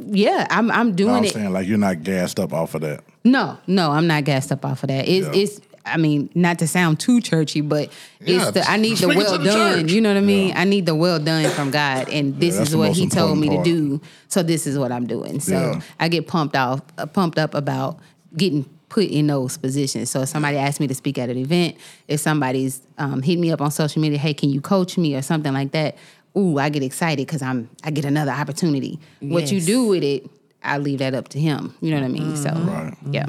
yeah, 0.07 0.47
I'm 0.51 0.71
I'm 0.71 0.91
No, 0.91 0.95
doing 0.97 1.15
I'm 1.17 1.25
it. 1.25 1.33
saying 1.33 1.53
like 1.53 1.67
you're 1.69 1.79
not 1.79 2.03
gassed 2.03 2.39
up 2.41 2.53
off 2.53 2.75
of 2.75 2.81
that. 2.83 3.05
No, 3.25 3.59
no, 3.67 3.91
I'm 3.91 4.07
not 4.07 4.25
gassed 4.25 4.53
up 4.53 4.65
off 4.65 4.83
of 4.83 4.89
that. 4.89 5.09
It's 5.09 5.27
Yeah. 5.27 5.43
it's 5.43 5.61
I 5.85 5.97
mean, 5.97 6.31
not 6.37 6.61
to 6.61 6.69
sound 6.69 7.01
too 7.01 7.21
churchy, 7.21 7.61
but 7.61 7.91
Yeah, 8.25 8.43
it's 8.43 8.51
the 8.53 8.71
I 8.71 8.77
need 8.77 8.93
the 8.93 8.97
speak 8.99 9.11
it 9.11 9.13
to 9.15 9.19
well 9.19 9.39
the 9.39 9.45
done. 9.45 9.81
church. 9.83 9.93
You 9.93 10.01
know 10.01 10.11
what 10.11 10.17
I 10.19 10.21
mean? 10.21 10.53
I 10.57 10.63
need 10.65 10.87
the 10.87 10.95
well 10.95 11.19
done 11.19 11.51
from 11.51 11.73
God, 11.73 12.09
and 12.09 12.39
this 12.39 12.57
that's 12.57 12.71
is 12.71 12.77
what 12.77 12.93
He 12.93 13.09
told 13.09 13.37
me 13.39 13.49
important 13.49 13.65
to 13.67 13.99
do. 13.99 14.01
So 14.29 14.45
this 14.45 14.69
is 14.69 14.79
what 14.79 14.93
I'm 14.93 15.07
doing. 15.09 15.41
So 15.41 15.55
Yeah. 15.55 15.81
I 15.99 16.07
get 16.09 16.29
pumped 16.29 16.55
off, 16.55 16.83
uh, 16.99 17.07
pumped 17.07 17.37
up 17.37 17.55
about 17.55 17.99
getting 18.37 18.65
put 18.93 19.05
in 19.05 19.27
those 19.27 19.57
positions. 19.57 20.11
So 20.11 20.21
if 20.21 20.29
somebody 20.29 20.59
asked 20.59 20.79
me 20.79 20.87
to 20.87 20.95
speak 20.95 21.17
at 21.17 21.31
an 21.31 21.39
event, 21.39 21.79
if 22.09 22.21
somebody's 22.21 22.83
um, 22.99 23.23
hitting 23.23 23.41
me 23.41 23.51
up 23.51 23.63
on 23.63 23.71
social 23.71 24.03
media, 24.03 24.19
hey, 24.19 24.35
can 24.35 24.51
you 24.51 24.61
coach 24.61 24.99
me 24.99 25.17
or 25.17 25.23
something 25.23 25.55
like 25.55 25.73
that? 25.73 25.97
Ooh, 26.37 26.59
I 26.59 26.69
get 26.69 26.83
excited 26.83 27.27
because 27.27 27.41
I'm 27.41 27.71
I 27.83 27.91
get 27.91 28.05
another 28.05 28.33
opportunity. 28.33 29.01
What 29.21 29.51
you 29.51 29.63
do 29.63 29.87
with 29.87 30.03
it, 30.05 30.29
I 30.63 30.77
leave 30.77 30.99
that 30.99 31.15
up 31.15 31.29
to 31.29 31.41
him. 31.41 31.75
You 31.81 31.91
know 31.91 32.01
what 32.01 32.05
I 32.05 32.09
mean? 32.09 32.37
So 32.37 32.51
Right. 32.51 32.95
yeah. 33.11 33.25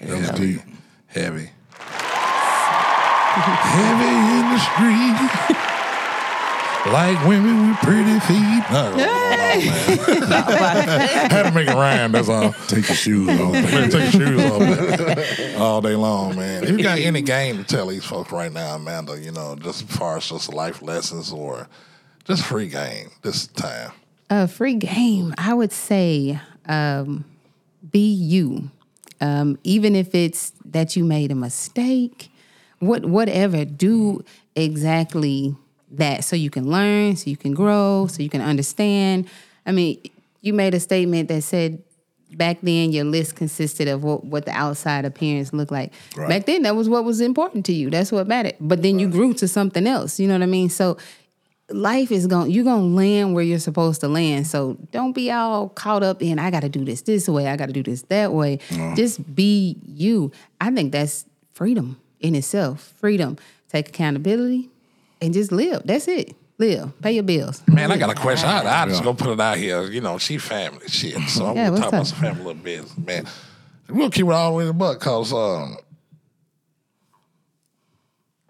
That 0.00 0.18
was 0.18 0.30
deep. 0.30 0.60
Heavy. 1.06 1.50
Heavy 3.38 4.14
in 4.34 4.50
the 4.50 4.58
street. 4.58 5.68
like 6.86 7.24
women 7.26 7.68
with 7.68 7.78
pretty 7.78 8.18
feet. 8.20 8.64
No, 8.70 8.96
no. 8.96 9.22
Had 9.52 11.42
to 11.44 11.52
make 11.52 11.68
it 11.68 11.74
rhyme, 11.74 12.12
that's 12.12 12.28
all. 12.28 12.52
Take 12.66 12.88
your 12.88 12.96
shoes 12.96 13.28
off. 13.28 13.52
Man, 13.52 13.90
take 13.90 14.12
your 14.12 14.26
shoes 14.26 14.50
off 14.50 14.60
man. 14.60 15.60
all 15.60 15.80
day 15.80 15.94
long, 15.94 16.36
man. 16.36 16.64
If 16.64 16.70
you 16.70 16.82
got 16.82 16.98
any 16.98 17.22
game 17.22 17.58
to 17.58 17.64
tell 17.64 17.86
these 17.86 18.04
folks 18.04 18.32
right 18.32 18.52
now, 18.52 18.76
Amanda, 18.76 19.20
you 19.20 19.30
know, 19.30 19.54
just 19.56 19.88
as 19.88 19.96
far 19.96 20.16
as 20.16 20.28
just 20.28 20.52
life 20.52 20.82
lessons 20.82 21.32
or 21.32 21.68
just 22.24 22.44
free 22.44 22.68
game 22.68 23.10
this 23.22 23.46
time. 23.46 23.92
A 24.30 24.48
free 24.48 24.74
game, 24.74 25.34
I 25.38 25.54
would 25.54 25.72
say, 25.72 26.40
um, 26.66 27.24
be 27.90 28.12
you. 28.12 28.70
Um, 29.20 29.58
even 29.62 29.94
if 29.94 30.14
it's 30.14 30.52
that 30.64 30.96
you 30.96 31.04
made 31.04 31.30
a 31.30 31.36
mistake, 31.36 32.30
what 32.80 33.06
whatever, 33.06 33.64
do 33.64 34.24
exactly 34.56 35.54
that 35.92 36.24
so 36.24 36.36
you 36.36 36.50
can 36.50 36.70
learn, 36.70 37.16
so 37.16 37.30
you 37.30 37.36
can 37.36 37.54
grow, 37.54 38.06
so 38.08 38.22
you 38.22 38.28
can 38.28 38.40
understand. 38.40 39.28
I 39.66 39.72
mean, 39.72 40.00
you 40.40 40.52
made 40.52 40.74
a 40.74 40.80
statement 40.80 41.28
that 41.28 41.42
said 41.42 41.82
back 42.36 42.58
then 42.62 42.92
your 42.92 43.04
list 43.04 43.36
consisted 43.36 43.88
of 43.88 44.02
what, 44.02 44.24
what 44.24 44.44
the 44.46 44.52
outside 44.52 45.04
appearance 45.04 45.52
looked 45.52 45.72
like. 45.72 45.92
Right. 46.16 46.28
Back 46.28 46.46
then 46.46 46.62
that 46.62 46.74
was 46.74 46.88
what 46.88 47.04
was 47.04 47.20
important 47.20 47.66
to 47.66 47.72
you. 47.72 47.90
That's 47.90 48.10
what 48.10 48.26
mattered. 48.26 48.56
But 48.60 48.82
then 48.82 48.98
you 48.98 49.08
grew 49.08 49.34
to 49.34 49.48
something 49.48 49.86
else. 49.86 50.18
You 50.18 50.28
know 50.28 50.34
what 50.34 50.42
I 50.42 50.46
mean? 50.46 50.70
So 50.70 50.96
life 51.68 52.10
is 52.10 52.26
going 52.26 52.50
you're 52.50 52.64
going 52.64 52.90
to 52.90 52.96
land 52.96 53.34
where 53.34 53.44
you're 53.44 53.58
supposed 53.58 54.00
to 54.00 54.08
land 54.08 54.46
so 54.46 54.76
don't 54.90 55.12
be 55.12 55.30
all 55.30 55.70
caught 55.70 56.02
up 56.02 56.20
in 56.20 56.38
i 56.38 56.50
got 56.50 56.60
to 56.60 56.68
do 56.68 56.84
this 56.84 57.02
this 57.02 57.28
way 57.28 57.46
i 57.46 57.56
got 57.56 57.66
to 57.66 57.72
do 57.72 57.82
this 57.82 58.02
that 58.02 58.32
way 58.32 58.58
just 58.94 59.34
be 59.34 59.78
you 59.86 60.30
i 60.60 60.70
think 60.70 60.92
that's 60.92 61.24
freedom 61.54 61.98
in 62.20 62.34
itself 62.34 62.92
freedom 62.98 63.38
take 63.68 63.88
accountability 63.88 64.68
and 65.22 65.32
just 65.32 65.50
live 65.52 65.80
that's 65.86 66.06
it 66.08 66.34
live 66.58 66.92
pay 67.00 67.12
your 67.12 67.22
bills 67.22 67.62
Man, 67.66 67.90
I 67.90 67.96
got 67.96 68.10
a 68.10 68.14
question. 68.14 68.48
I, 68.48 68.82
I 68.82 68.86
just 68.86 69.02
gonna 69.02 69.16
put 69.16 69.30
it 69.30 69.40
out 69.40 69.56
here. 69.56 69.84
You 69.84 70.00
know, 70.02 70.18
she 70.18 70.36
family 70.38 70.86
shit. 70.88 71.14
So 71.30 71.46
I'm 71.46 71.56
Yeah, 71.56 71.64
gonna 71.66 71.70
what's 71.72 71.80
talk 71.82 71.92
about 71.94 72.06
some 72.06 72.18
family 72.18 72.44
little 72.44 72.62
business, 72.62 72.96
man. 72.98 73.26
We'll 73.88 74.10
keep 74.10 74.26
it 74.26 74.32
all 74.32 74.50
the 74.50 74.56
way 74.58 74.62
to 74.64 74.66
the 74.68 74.72
butt 74.74 74.98
because 75.00 75.32
um, 75.32 75.76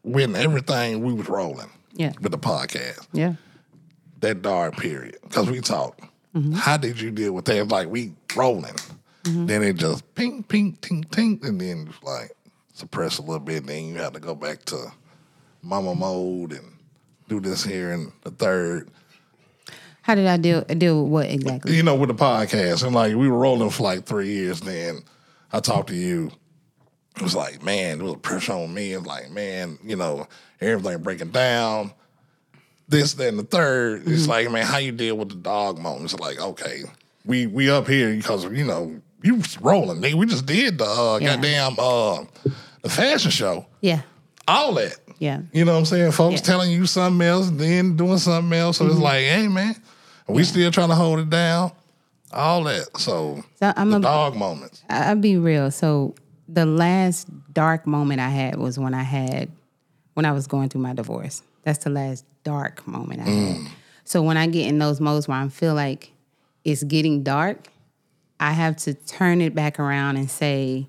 when 0.02 0.34
everything 0.34 1.02
we 1.02 1.12
was 1.12 1.28
rolling 1.28 1.70
Yeah. 1.94 2.12
with 2.20 2.32
the 2.32 2.38
podcast, 2.38 3.06
yeah 3.12 3.34
that 4.20 4.40
dark 4.40 4.76
period, 4.76 5.16
because 5.22 5.50
we 5.50 5.60
talked. 5.60 6.00
Mm-hmm. 6.34 6.52
How 6.52 6.76
did 6.76 7.00
you 7.00 7.10
deal 7.10 7.32
with 7.32 7.44
that? 7.46 7.66
Like 7.68 7.88
we 7.88 8.12
rolling, 8.36 8.76
then 9.24 9.62
it 9.64 9.74
just 9.76 10.14
ping, 10.14 10.44
ping, 10.44 10.78
ting, 10.80 11.02
ting, 11.10 11.40
and 11.42 11.60
then 11.60 11.86
just 11.88 12.04
like 12.04 12.30
suppress 12.72 13.18
a 13.18 13.22
little 13.22 13.40
bit. 13.40 13.58
and 13.62 13.68
Then 13.68 13.84
you 13.86 13.94
have 13.96 14.12
to 14.12 14.20
go 14.20 14.34
back 14.36 14.64
to 14.66 14.92
mama 15.62 15.94
mode 15.94 16.52
and 16.52 16.66
do 17.28 17.40
this 17.40 17.64
here 17.64 17.92
and 17.92 18.12
the 18.22 18.30
third. 18.30 18.88
how 20.02 20.14
did 20.14 20.26
i 20.26 20.36
deal 20.36 20.62
deal 20.62 21.02
with 21.04 21.10
what 21.12 21.30
exactly 21.30 21.76
you 21.76 21.82
know, 21.82 21.94
with 21.94 22.08
the 22.08 22.14
podcast, 22.14 22.84
and 22.84 22.94
like 22.94 23.14
we 23.14 23.28
were 23.28 23.38
rolling 23.38 23.70
for 23.70 23.82
like 23.84 24.04
three 24.04 24.28
years. 24.28 24.60
Then 24.60 25.00
I 25.52 25.60
talked 25.60 25.88
to 25.88 25.94
you. 25.94 26.30
It 27.16 27.22
was 27.22 27.34
like, 27.36 27.62
man, 27.62 27.98
there 27.98 28.06
was 28.06 28.16
pressure 28.22 28.54
on 28.54 28.72
me. 28.72 28.92
It's 28.94 29.06
like, 29.06 29.30
man, 29.30 29.78
you 29.84 29.96
know, 29.96 30.26
everything 30.62 31.02
breaking 31.02 31.30
down. 31.30 31.92
This, 32.88 33.14
that, 33.14 33.28
and 33.28 33.38
the 33.38 33.44
3rd 33.44 34.06
It's 34.08 34.26
like, 34.26 34.50
man, 34.50 34.64
how 34.66 34.78
you 34.78 34.92
deal 34.92 35.16
with 35.16 35.28
the 35.28 35.34
dog 35.36 35.78
moments? 35.78 36.18
Like, 36.18 36.40
okay, 36.40 36.82
we 37.24 37.46
we 37.46 37.70
up 37.70 37.86
here 37.86 38.14
because 38.14 38.44
you 38.44 38.64
know 38.64 39.00
you 39.22 39.40
rolling. 39.60 40.00
Nigga. 40.02 40.14
We 40.14 40.26
just 40.26 40.46
did 40.46 40.78
the 40.78 40.84
uh, 40.86 41.18
Yeah. 41.20 41.36
goddamn 41.36 41.76
uh, 41.78 42.24
the 42.82 42.88
fashion 42.90 43.30
show. 43.30 43.66
yeah 43.80 44.02
All 44.48 44.74
that. 44.74 44.96
yeah 45.18 45.40
You 45.52 45.64
know 45.64 45.72
what 45.72 45.78
I'm 45.80 45.84
saying? 45.86 46.12
Folks 46.12 46.32
Yeah. 46.34 46.38
Mm-hmm. 46.38 46.46
telling 46.46 46.70
you 46.72 46.86
something 46.86 47.26
else, 47.26 47.50
then 47.50 47.96
doing 47.96 48.18
something 48.18 48.58
else. 48.58 48.78
So 48.78 48.86
it's 48.86 48.96
like, 48.96 49.20
hey 49.24 49.48
man, 49.48 49.76
we 50.28 50.44
still 50.44 50.70
trying 50.70 50.88
to 50.88 50.94
hold 50.94 51.20
it 51.20 51.30
down. 51.30 51.72
All 52.32 52.64
that. 52.64 52.96
So, 52.98 53.44
So 53.60 53.72
I'm 53.76 53.90
the 53.90 53.98
a- 53.98 54.00
dog 54.00 54.34
moments. 54.36 54.82
I'll 54.88 55.16
be 55.16 55.36
real. 55.36 55.70
So 55.70 56.14
the 56.48 56.66
last 56.66 57.28
dark 57.52 57.86
moment 57.86 58.20
I 58.20 58.30
had 58.30 58.56
was 58.56 58.78
when 58.78 58.94
I 58.94 59.02
had 59.02 59.50
when 60.14 60.26
I 60.26 60.32
was 60.32 60.46
going 60.46 60.68
through 60.68 60.80
my 60.82 60.92
divorce. 60.94 61.42
That's 61.62 61.84
the 61.84 61.90
last 61.90 62.24
dark 62.44 62.86
moment 62.86 63.20
I 63.20 63.24
had. 63.24 63.56
So 64.04 64.22
when 64.22 64.36
I 64.36 64.46
get 64.46 64.66
in 64.66 64.78
those 64.78 65.00
modes 65.00 65.28
where 65.28 65.38
I 65.38 65.48
feel 65.48 65.74
like 65.74 66.12
it's 66.64 66.82
getting 66.82 67.22
dark, 67.22 67.68
I 68.40 68.52
have 68.52 68.76
to 68.78 68.94
turn 68.94 69.40
it 69.40 69.54
back 69.54 69.78
around 69.78 70.16
and 70.16 70.28
say, 70.30 70.88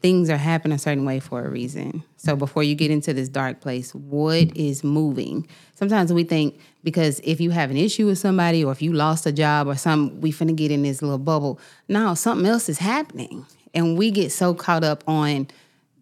things 0.00 0.30
are 0.30 0.36
happening 0.36 0.74
a 0.74 0.78
certain 0.78 1.04
way 1.04 1.20
for 1.20 1.44
a 1.44 1.50
reason. 1.50 2.02
So 2.16 2.34
before 2.34 2.62
you 2.62 2.74
get 2.74 2.90
into 2.90 3.12
this 3.12 3.28
dark 3.28 3.60
place, 3.60 3.94
what 3.94 4.56
is 4.56 4.82
moving? 4.82 5.46
Sometimes 5.74 6.12
we 6.12 6.24
think 6.24 6.58
because 6.82 7.20
if 7.22 7.40
you 7.40 7.50
have 7.50 7.70
an 7.70 7.76
issue 7.76 8.06
with 8.06 8.18
somebody 8.18 8.64
or 8.64 8.72
if 8.72 8.80
you 8.80 8.92
lost 8.92 9.26
a 9.26 9.32
job 9.32 9.66
or 9.66 9.76
something, 9.76 10.20
we 10.20 10.32
finna 10.32 10.56
get 10.56 10.70
in 10.70 10.82
this 10.82 11.02
little 11.02 11.18
bubble. 11.18 11.60
No, 11.88 12.14
something 12.14 12.46
else 12.46 12.68
is 12.68 12.78
happening. 12.78 13.46
And 13.74 13.98
we 13.98 14.10
get 14.10 14.32
so 14.32 14.54
caught 14.54 14.84
up 14.84 15.04
on 15.06 15.48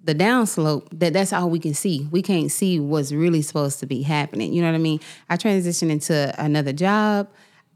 the 0.04 0.14
downslope 0.14 0.86
that 0.92 1.12
that's 1.12 1.32
all 1.32 1.50
we 1.50 1.58
can 1.58 1.74
see. 1.74 2.08
We 2.10 2.22
can't 2.22 2.50
see 2.50 2.78
what's 2.78 3.12
really 3.12 3.42
supposed 3.42 3.80
to 3.80 3.86
be 3.86 4.02
happening. 4.02 4.52
You 4.52 4.62
know 4.62 4.68
what 4.68 4.76
I 4.76 4.78
mean? 4.78 5.00
I 5.28 5.36
transitioned 5.36 5.90
into 5.90 6.34
another 6.42 6.72
job. 6.72 7.28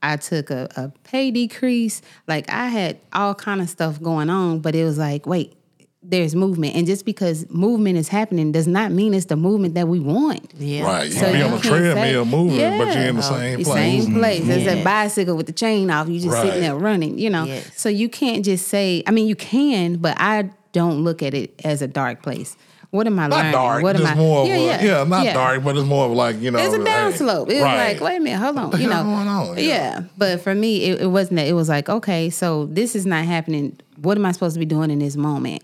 I 0.03 0.17
took 0.17 0.51
a, 0.51 0.69
a 0.77 0.89
pay 1.05 1.31
decrease. 1.31 2.01
Like 2.27 2.49
I 2.49 2.69
had 2.69 3.01
all 3.13 3.35
kind 3.35 3.61
of 3.61 3.69
stuff 3.69 4.01
going 4.01 4.31
on, 4.31 4.61
but 4.61 4.75
it 4.75 4.85
was 4.85 4.99
like, 4.99 5.27
wait, 5.27 5.55
there's 6.03 6.35
movement. 6.35 6.75
And 6.75 6.87
just 6.87 7.05
because 7.05 7.49
movement 7.49 7.97
is 7.97 8.09
happening 8.09 8.51
does 8.53 8.67
not 8.67 8.91
mean 8.91 9.15
it's 9.15 9.27
the 9.27 9.37
movement 9.37 9.75
that 9.75 9.87
we 9.89 10.01
want. 10.01 10.53
Yeah. 10.59 10.83
Right. 10.85 11.07
You 11.07 11.13
So 11.13 11.21
can 11.21 11.33
be 11.33 11.39
you 11.39 11.45
on 11.45 11.51
a 11.51 11.53
can't 11.55 11.65
say- 11.65 11.93
treadmill 11.93 12.25
moving, 12.25 12.79
but 12.79 12.95
you're 12.95 13.05
in 13.05 13.17
the 13.17 13.23
Yeah. 13.23 13.29
same 13.29 13.59
The 13.59 13.65
place. 13.65 14.05
Same 14.05 14.15
place. 14.15 14.47
There's 14.47 14.63
Yeah. 14.65 14.71
a 14.71 14.75
mm-hmm. 14.77 14.85
bicycle 14.85 15.37
with 15.37 15.47
the 15.47 15.53
chain 15.53 15.91
off. 15.91 16.09
You're 16.09 16.21
just 16.21 16.35
Right. 16.35 16.47
sitting 16.47 16.61
there 16.63 16.75
running, 16.75 17.19
you 17.19 17.31
know. 17.31 17.45
Yes. 17.45 17.71
So 17.77 17.89
you 17.89 18.09
can't 18.09 18.45
just 18.45 18.67
say, 18.69 19.03
I 19.07 19.13
mean, 19.13 19.27
you 19.29 19.37
can, 19.37 19.97
but 19.97 20.17
I 20.19 20.51
don't 20.73 21.05
look 21.05 21.23
at 21.23 21.35
it 21.35 21.53
as 21.65 21.83
a 21.83 21.87
dark 21.87 22.23
place. 22.23 22.57
What 22.91 23.07
am 23.07 23.19
I 23.19 23.27
Not 23.27 23.37
learning? 23.37 23.53
dark, 23.53 23.83
what 23.83 23.97
am 23.97 24.03
just 24.03 24.13
I? 24.13 24.17
more 24.17 24.43
of 24.43 24.49
yeah, 24.49 24.55
a, 24.55 24.67
yeah, 24.67 24.85
yeah, 24.85 25.05
not 25.05 25.25
dark, 25.25 25.65
but 25.65 25.79
it's 25.79 25.87
more 25.87 26.05
of 26.05 26.13
like, 26.13 26.43
you 26.43 26.51
know. 26.51 26.59
It's 26.59 26.75
a 26.75 26.79
hey, 26.79 26.85
downslope. 26.85 27.49
It's 27.49 27.63
right. 27.63 27.93
like, 27.93 28.01
wait 28.03 28.17
a 28.19 28.21
minute, 28.21 28.39
hold 28.39 28.59
on. 28.59 28.71
the 28.71 28.79
you 28.79 28.87
know, 28.87 29.03
going 29.03 29.29
on? 29.29 29.57
Yeah. 29.57 29.65
Yeah. 29.65 30.03
But 30.19 30.43
for 30.43 30.55
me, 30.55 30.85
it, 30.85 31.01
it 31.01 31.07
wasn't 31.07 31.37
that. 31.39 31.47
It 31.47 31.55
was 31.55 31.71
like, 31.71 31.89
okay, 31.89 32.29
so 32.29 32.67
this 32.67 32.95
is 32.95 33.07
not 33.07 33.25
happening. 33.25 33.79
What 34.03 34.19
am 34.19 34.27
I 34.27 34.33
supposed 34.33 34.55
to 34.57 34.61
be 34.61 34.67
doing 34.67 34.91
in 34.91 34.99
this 34.99 35.17
moment? 35.17 35.63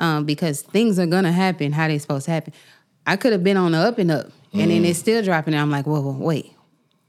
Um, 0.00 0.24
because 0.24 0.62
things 0.62 0.98
are 0.98 1.06
gonna 1.06 1.30
happen 1.32 1.72
how 1.72 1.86
they 1.86 1.98
supposed 1.98 2.24
to 2.24 2.30
happen. 2.32 2.52
I 3.06 3.16
could 3.16 3.32
have 3.32 3.44
been 3.44 3.56
on 3.56 3.72
the 3.72 3.78
up 3.78 3.98
and 3.98 4.10
up, 4.10 4.26
and 4.52 4.62
Mm. 4.62 4.68
then 4.68 4.84
it's 4.86 4.98
still 4.98 5.22
dropping. 5.22 5.54
And 5.54 5.60
I'm 5.60 5.70
like, 5.70 5.86
whoa, 5.86 6.00
whoa, 6.00 6.12
wait. 6.18 6.52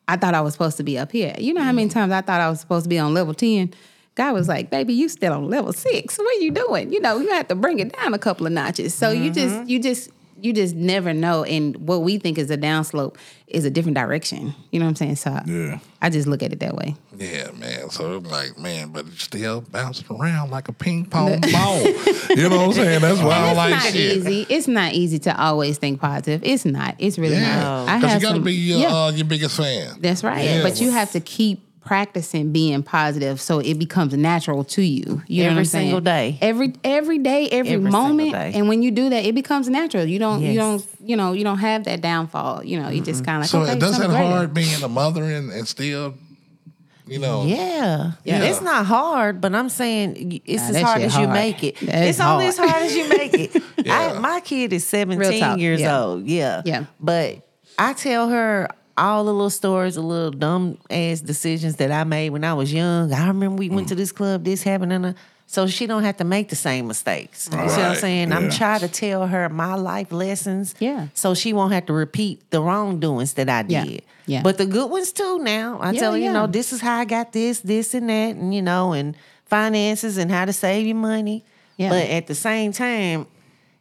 I 0.07 0.17
thought 0.17 0.33
I 0.35 0.41
was 0.41 0.53
supposed 0.53 0.77
to 0.77 0.83
be 0.83 0.97
up 0.97 1.11
here. 1.11 1.33
You 1.37 1.53
know 1.53 1.63
how 1.63 1.71
many 1.71 1.87
times 1.89 2.11
I 2.11 2.19
thought 2.21 2.41
I 2.41 2.49
was 2.49 2.59
supposed 2.59 2.83
to 2.85 2.89
be 2.89 2.99
on 2.99 3.13
level 3.13 3.33
ten? 3.33 3.73
God 4.15 4.33
was 4.33 4.49
like, 4.49 4.69
baby, 4.69 4.93
you 4.93 5.07
still 5.07 5.31
on 5.31 5.49
level 5.49 5.71
six. 5.71 6.17
What 6.17 6.27
are 6.37 6.41
you 6.41 6.51
doing? 6.51 6.91
You 6.91 6.99
know, 6.99 7.17
you 7.19 7.29
have 7.31 7.47
to 7.47 7.55
bring 7.55 7.79
it 7.79 7.95
down 7.97 8.13
a 8.13 8.19
couple 8.19 8.45
of 8.45 8.51
notches. 8.51 8.93
So 8.93 9.11
you 9.11 9.31
just, 9.31 9.69
you 9.69 9.79
just, 9.79 10.09
you 10.41 10.51
just 10.51 10.75
never 10.75 11.13
know. 11.13 11.45
And 11.45 11.77
what 11.87 11.99
we 12.01 12.17
think 12.17 12.37
is 12.37 12.51
a 12.51 12.57
downslope 12.57 13.15
is 13.47 13.63
a 13.63 13.69
different 13.69 13.95
direction. 13.95 14.53
You 14.71 14.79
know 14.79 14.85
what 14.85 14.89
I'm 15.01 15.15
saying? 15.15 15.15
So 15.15 15.39
Yeah. 15.47 15.79
I 16.01 16.09
just 16.09 16.27
look 16.27 16.43
at 16.43 16.51
it 16.51 16.59
that 16.59 16.75
way. 16.75 16.95
Yeah, 17.21 17.51
man. 17.51 17.89
So 17.91 18.17
it's 18.17 18.27
like, 18.31 18.57
man, 18.57 18.89
but 18.89 19.05
it's 19.07 19.23
still 19.23 19.61
bouncing 19.61 20.07
around 20.09 20.49
like 20.49 20.67
a 20.69 20.73
ping 20.73 21.05
pong 21.05 21.39
ball. 21.53 21.81
you 21.81 22.49
know 22.49 22.57
what 22.57 22.67
I'm 22.67 22.73
saying? 22.73 23.01
That's 23.01 23.21
why 23.21 23.35
I 23.37 23.47
it's 23.49 23.57
like 23.57 23.69
not 23.71 23.83
shit. 23.83 24.17
easy. 24.17 24.45
It's 24.49 24.67
not 24.67 24.93
easy 24.93 25.19
to 25.19 25.39
always 25.41 25.77
think 25.77 26.01
positive. 26.01 26.41
It's 26.43 26.65
not. 26.65 26.95
It's 26.97 27.19
really 27.19 27.35
Yeah, 27.35 27.61
not. 27.61 27.89
I 27.89 27.99
because 27.99 28.15
you 28.15 28.21
got 28.27 28.33
to 28.35 28.39
be 28.41 28.53
your, 28.53 28.79
yeah. 28.79 28.95
uh, 28.95 29.11
your 29.11 29.25
biggest 29.25 29.55
fan. 29.57 29.97
That's 30.01 30.23
right. 30.23 30.43
Yeah. 30.45 30.63
But 30.63 30.81
you 30.81 30.91
have 30.91 31.11
to 31.11 31.19
keep 31.19 31.67
practicing 31.81 32.51
being 32.51 32.83
positive 32.83 33.41
so 33.41 33.59
it 33.59 33.77
becomes 33.79 34.13
natural 34.15 34.63
to 34.63 34.81
you. 34.81 35.21
You 35.27 35.43
know 35.43 35.49
Every 35.49 35.55
what 35.55 35.59
I'm 35.61 35.65
single 35.65 35.99
day. 36.01 36.37
Every 36.39 36.73
every 36.83 37.17
day, 37.17 37.49
every, 37.49 37.73
Every 37.73 37.89
moment. 37.91 38.31
day. 38.33 38.51
And 38.55 38.67
when 38.69 38.81
you 38.83 38.91
do 38.91 39.09
that, 39.09 39.25
it 39.25 39.33
becomes 39.35 39.67
natural. 39.67 40.05
You 40.05 40.19
don't 40.19 40.41
you 40.41 40.55
don't 40.55 40.85
you 41.03 41.15
know, 41.17 41.33
you 41.33 41.43
don't 41.43 41.57
have 41.57 41.83
that 41.85 42.01
downfall. 42.01 42.63
You 42.63 42.79
know, 42.79 42.89
you 42.89 43.01
just 43.01 43.25
kinda 43.25 43.41
like 43.41 43.49
So 43.49 43.61
okay, 43.63 43.77
does 43.79 43.97
it 43.97 44.01
something 44.01 44.17
hard 44.17 44.53
being 44.53 44.81
a 44.83 44.87
mother 44.87 45.23
and, 45.23 45.51
and 45.51 45.67
still, 45.67 46.13
you 47.07 47.19
know? 47.19 47.45
Yeah. 47.45 48.11
Yeah. 48.23 48.43
It's 48.43 48.61
not 48.61 48.85
hard, 48.85 49.41
but 49.41 49.53
I'm 49.55 49.69
saying 49.69 50.41
it's 50.45 50.63
Nah, 50.63 50.69
as 50.77 50.81
hard 50.81 51.01
shit 51.01 51.07
as 51.07 51.17
you 51.17 51.27
make 51.27 51.63
it. 51.63 51.79
That 51.81 52.07
it's 52.07 52.19
only 52.19 52.45
hard. 52.45 52.49
as 52.49 52.57
hard 52.57 52.83
as 52.83 52.95
you 52.95 53.09
make 53.09 53.33
it. 53.33 53.63
Yeah. 53.83 54.13
I, 54.15 54.19
my 54.19 54.39
kid 54.41 54.73
is 54.73 54.85
17 54.85 55.57
years 55.57 55.81
yeah. 55.81 55.99
old. 55.99 56.25
Yeah. 56.27 56.61
Yeah. 56.65 56.85
But 56.99 57.47
I 57.79 57.93
tell 57.93 58.29
her 58.29 58.67
all 58.95 59.23
the 59.23 59.33
little 59.33 59.49
stories, 59.49 59.95
the 59.95 60.01
little 60.01 60.29
dumb 60.29 60.77
ass 60.91 61.19
decisions 61.21 61.77
that 61.77 61.91
I 61.91 62.03
made 62.03 62.29
when 62.29 62.43
I 62.43 62.53
was 62.53 62.71
young. 62.71 63.11
I 63.11 63.27
remember 63.29 63.55
we 63.55 63.69
Mm. 63.69 63.73
went 63.73 63.87
to 63.89 63.95
this 63.95 64.11
club, 64.11 64.43
this 64.43 64.61
happened, 64.61 64.93
and 64.93 65.05
uh, 65.07 65.13
so 65.51 65.67
she 65.67 65.85
don't 65.85 66.03
have 66.05 66.15
to 66.15 66.23
make 66.23 66.47
the 66.47 66.55
same 66.55 66.87
mistakes. 66.87 67.49
You 67.51 67.51
see 67.51 67.57
what 67.57 67.77
I'm 67.77 67.87
Right. 67.89 67.97
saying? 67.97 68.31
I'm 68.31 68.49
trying 68.49 68.79
to 68.79 68.87
tell 68.87 69.27
her 69.27 69.49
my 69.49 69.73
life 69.75 70.09
lessons. 70.13 70.73
Yeah. 70.79 71.07
So 71.13 71.33
she 71.33 71.51
won't 71.51 71.73
have 71.73 71.85
to 71.87 71.93
repeat 71.93 72.49
the 72.51 72.61
wrongdoings 72.61 73.33
that 73.33 73.49
I 73.49 73.63
did. 73.63 74.03
Yeah. 74.25 74.43
But 74.43 74.57
the 74.57 74.65
good 74.65 74.89
ones 74.89 75.11
too 75.11 75.39
now. 75.39 75.77
I 75.81 75.91
Yeah, 75.91 75.99
tell 75.99 76.11
her, 76.13 76.17
you 76.17 76.31
know, 76.31 76.47
this 76.47 76.71
is 76.71 76.79
how 76.79 76.97
I 76.97 77.03
got 77.03 77.33
this, 77.33 77.59
this 77.59 77.93
and 77.93 78.09
that, 78.09 78.37
and 78.37 78.55
you 78.55 78.61
know, 78.61 78.93
and 78.93 79.13
finances 79.45 80.17
and 80.17 80.31
how 80.31 80.45
to 80.45 80.53
save 80.53 80.87
your 80.87 80.95
money. 80.95 81.43
Yeah. 81.75 81.89
But 81.89 82.09
at 82.09 82.27
the 82.27 82.35
same 82.35 82.71
time, 82.71 83.27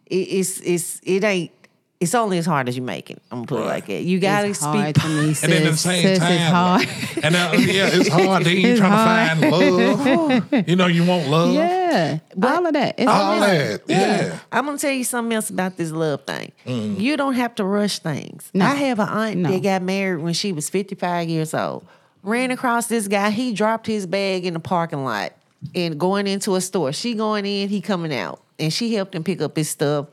it, 0.07 0.17
it's 0.17 0.59
it's 0.63 1.01
it 1.05 1.23
ain't 1.23 1.53
it's 2.01 2.15
only 2.15 2.39
as 2.39 2.47
hard 2.47 2.67
as 2.69 2.77
you 2.77 2.83
make 2.83 3.11
it. 3.11 3.21
I'm 3.31 3.45
gonna 3.45 3.47
put 3.47 3.61
it 3.61 3.67
like 3.67 3.87
that. 3.87 4.03
You 4.03 4.19
gotta 4.21 4.49
It's 4.49 4.59
speak 4.61 4.71
hard 4.71 4.95
to 4.95 5.09
me, 5.09 5.35
sis. 5.35 5.43
And 5.45 5.53
then 5.53 5.63
at 5.67 5.71
the 5.73 5.77
same 5.77 6.03
Sis, 6.03 6.19
time, 6.19 6.33
it's 6.33 6.51
hard. 6.51 7.25
and 7.25 7.37
uh, 7.37 7.51
yeah, 7.59 7.91
it's 7.93 8.09
hard. 8.13 8.45
Then 8.45 8.57
you 8.57 8.69
It's 8.69 8.81
trying 8.81 9.39
to 9.41 9.51
find 9.51 10.53
love. 10.53 10.69
you 10.69 10.77
know, 10.77 10.87
you 10.87 11.05
want 11.05 11.29
love. 11.29 11.53
yeah. 11.53 12.19
but 12.35 12.57
all 12.57 12.67
of 12.67 12.73
that. 12.73 12.95
It's 12.99 13.07
All 13.07 13.15
hard. 13.39 13.43
that. 13.51 13.81
Yeah. 13.87 14.39
I'm 14.51 14.65
gonna 14.65 14.79
tell 14.79 14.93
you 14.93 15.05
something 15.05 15.35
else 15.35 15.51
about 15.51 15.77
this 15.77 15.91
love 15.93 16.23
thing. 16.25 16.53
You 16.65 17.17
don't 17.19 17.35
have 17.35 17.55
to 17.57 17.65
rush 17.65 17.99
things. 17.99 18.51
No. 18.55 18.65
I 18.65 18.75
have 18.77 18.99
an 18.99 19.09
aunt 19.09 19.37
No. 19.37 19.51
that 19.51 19.63
got 19.63 19.83
married 19.83 20.23
when 20.23 20.33
she 20.33 20.53
was 20.53 20.71
55 20.71 21.29
years 21.29 21.53
old. 21.53 21.87
Ran 22.23 22.51
across 22.51 22.87
this 22.87 23.09
guy. 23.09 23.29
He 23.31 23.53
dropped 23.53 23.87
his 23.87 24.07
bag 24.07 24.47
in 24.47 24.55
the 24.55 24.61
parking 24.61 25.05
lot 25.05 25.33
and 25.75 26.01
going 26.01 26.27
into 26.27 26.55
a 26.55 26.61
store. 26.63 26.93
She 26.93 27.13
going 27.15 27.45
in, 27.45 27.69
he 27.69 27.83
coming 27.83 28.15
out, 28.15 28.41
and 28.59 28.73
she 28.73 28.95
helped 28.95 29.15
him 29.15 29.23
pick 29.23 29.43
up 29.43 29.55
his 29.57 29.69
stuff. 29.69 30.07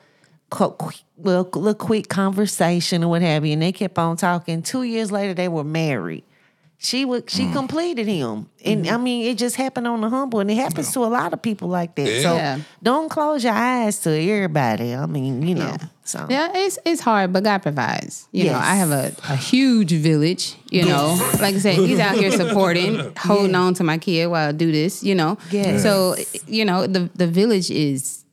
Well, 1.18 1.44
little 1.44 1.74
quick 1.74 2.10
conversation 2.10 3.04
or 3.04 3.10
what 3.10 3.22
have 3.24 3.46
you, 3.46 3.54
and 3.54 3.62
they 3.62 3.72
kept 3.72 3.98
on 3.98 4.18
talking. 4.18 4.62
Two 4.62 4.84
years 4.84 5.12
later, 5.12 5.34
they 5.34 5.48
were 5.48 5.64
married. 5.64 6.24
She 6.80 7.06
would 7.06 7.28
she 7.28 7.46
mm. 7.46 7.54
completed 7.54 8.06
him, 8.06 8.52
and 8.64 8.86
mm-hmm. 8.86 8.94
I 8.94 8.98
mean 8.98 9.26
it 9.26 9.40
just 9.40 9.56
happened 9.56 9.88
on 9.88 10.00
the 10.02 10.10
humble, 10.10 10.42
and 10.42 10.52
it 10.52 10.56
happens 10.56 10.92
to 10.94 11.00
a 11.00 11.10
lot 11.10 11.34
of 11.34 11.42
people 11.42 11.70
like 11.70 11.96
that. 11.96 12.22
So 12.22 12.36
Yeah. 12.36 12.60
don't 12.84 13.10
close 13.10 13.44
your 13.44 13.54
eyes 13.54 13.98
to 14.02 14.12
everybody. 14.12 14.94
I 14.94 15.08
mean, 15.08 15.42
you 15.42 15.56
know. 15.56 15.76
Yeah. 15.80 15.88
So 16.04 16.28
Yeah, 16.30 16.52
it's 16.54 16.78
it's 16.86 17.02
hard, 17.02 17.34
but 17.34 17.44
God 17.44 17.64
provides. 17.64 18.28
You 18.32 18.52
know, 18.52 18.60
I 18.60 18.76
have 18.76 18.92
a, 18.92 19.12
a 19.28 19.36
huge 19.36 19.92
village. 19.92 20.56
You 20.70 20.86
know, 20.86 21.18
like 21.42 21.56
I 21.56 21.58
said, 21.58 21.76
he's 21.78 22.00
out 22.00 22.16
here 22.16 22.30
supporting, 22.30 23.12
holding 23.18 23.56
on 23.56 23.74
to 23.76 23.84
my 23.84 23.98
kid 23.98 24.28
while 24.28 24.50
I 24.50 24.52
do 24.52 24.72
this. 24.72 25.04
You 25.04 25.16
know, 25.16 25.40
Yes. 25.50 25.82
so 25.82 26.16
you 26.46 26.64
know 26.64 26.86
the 26.86 27.10
the 27.16 27.26
village 27.26 27.72
is 27.72 28.24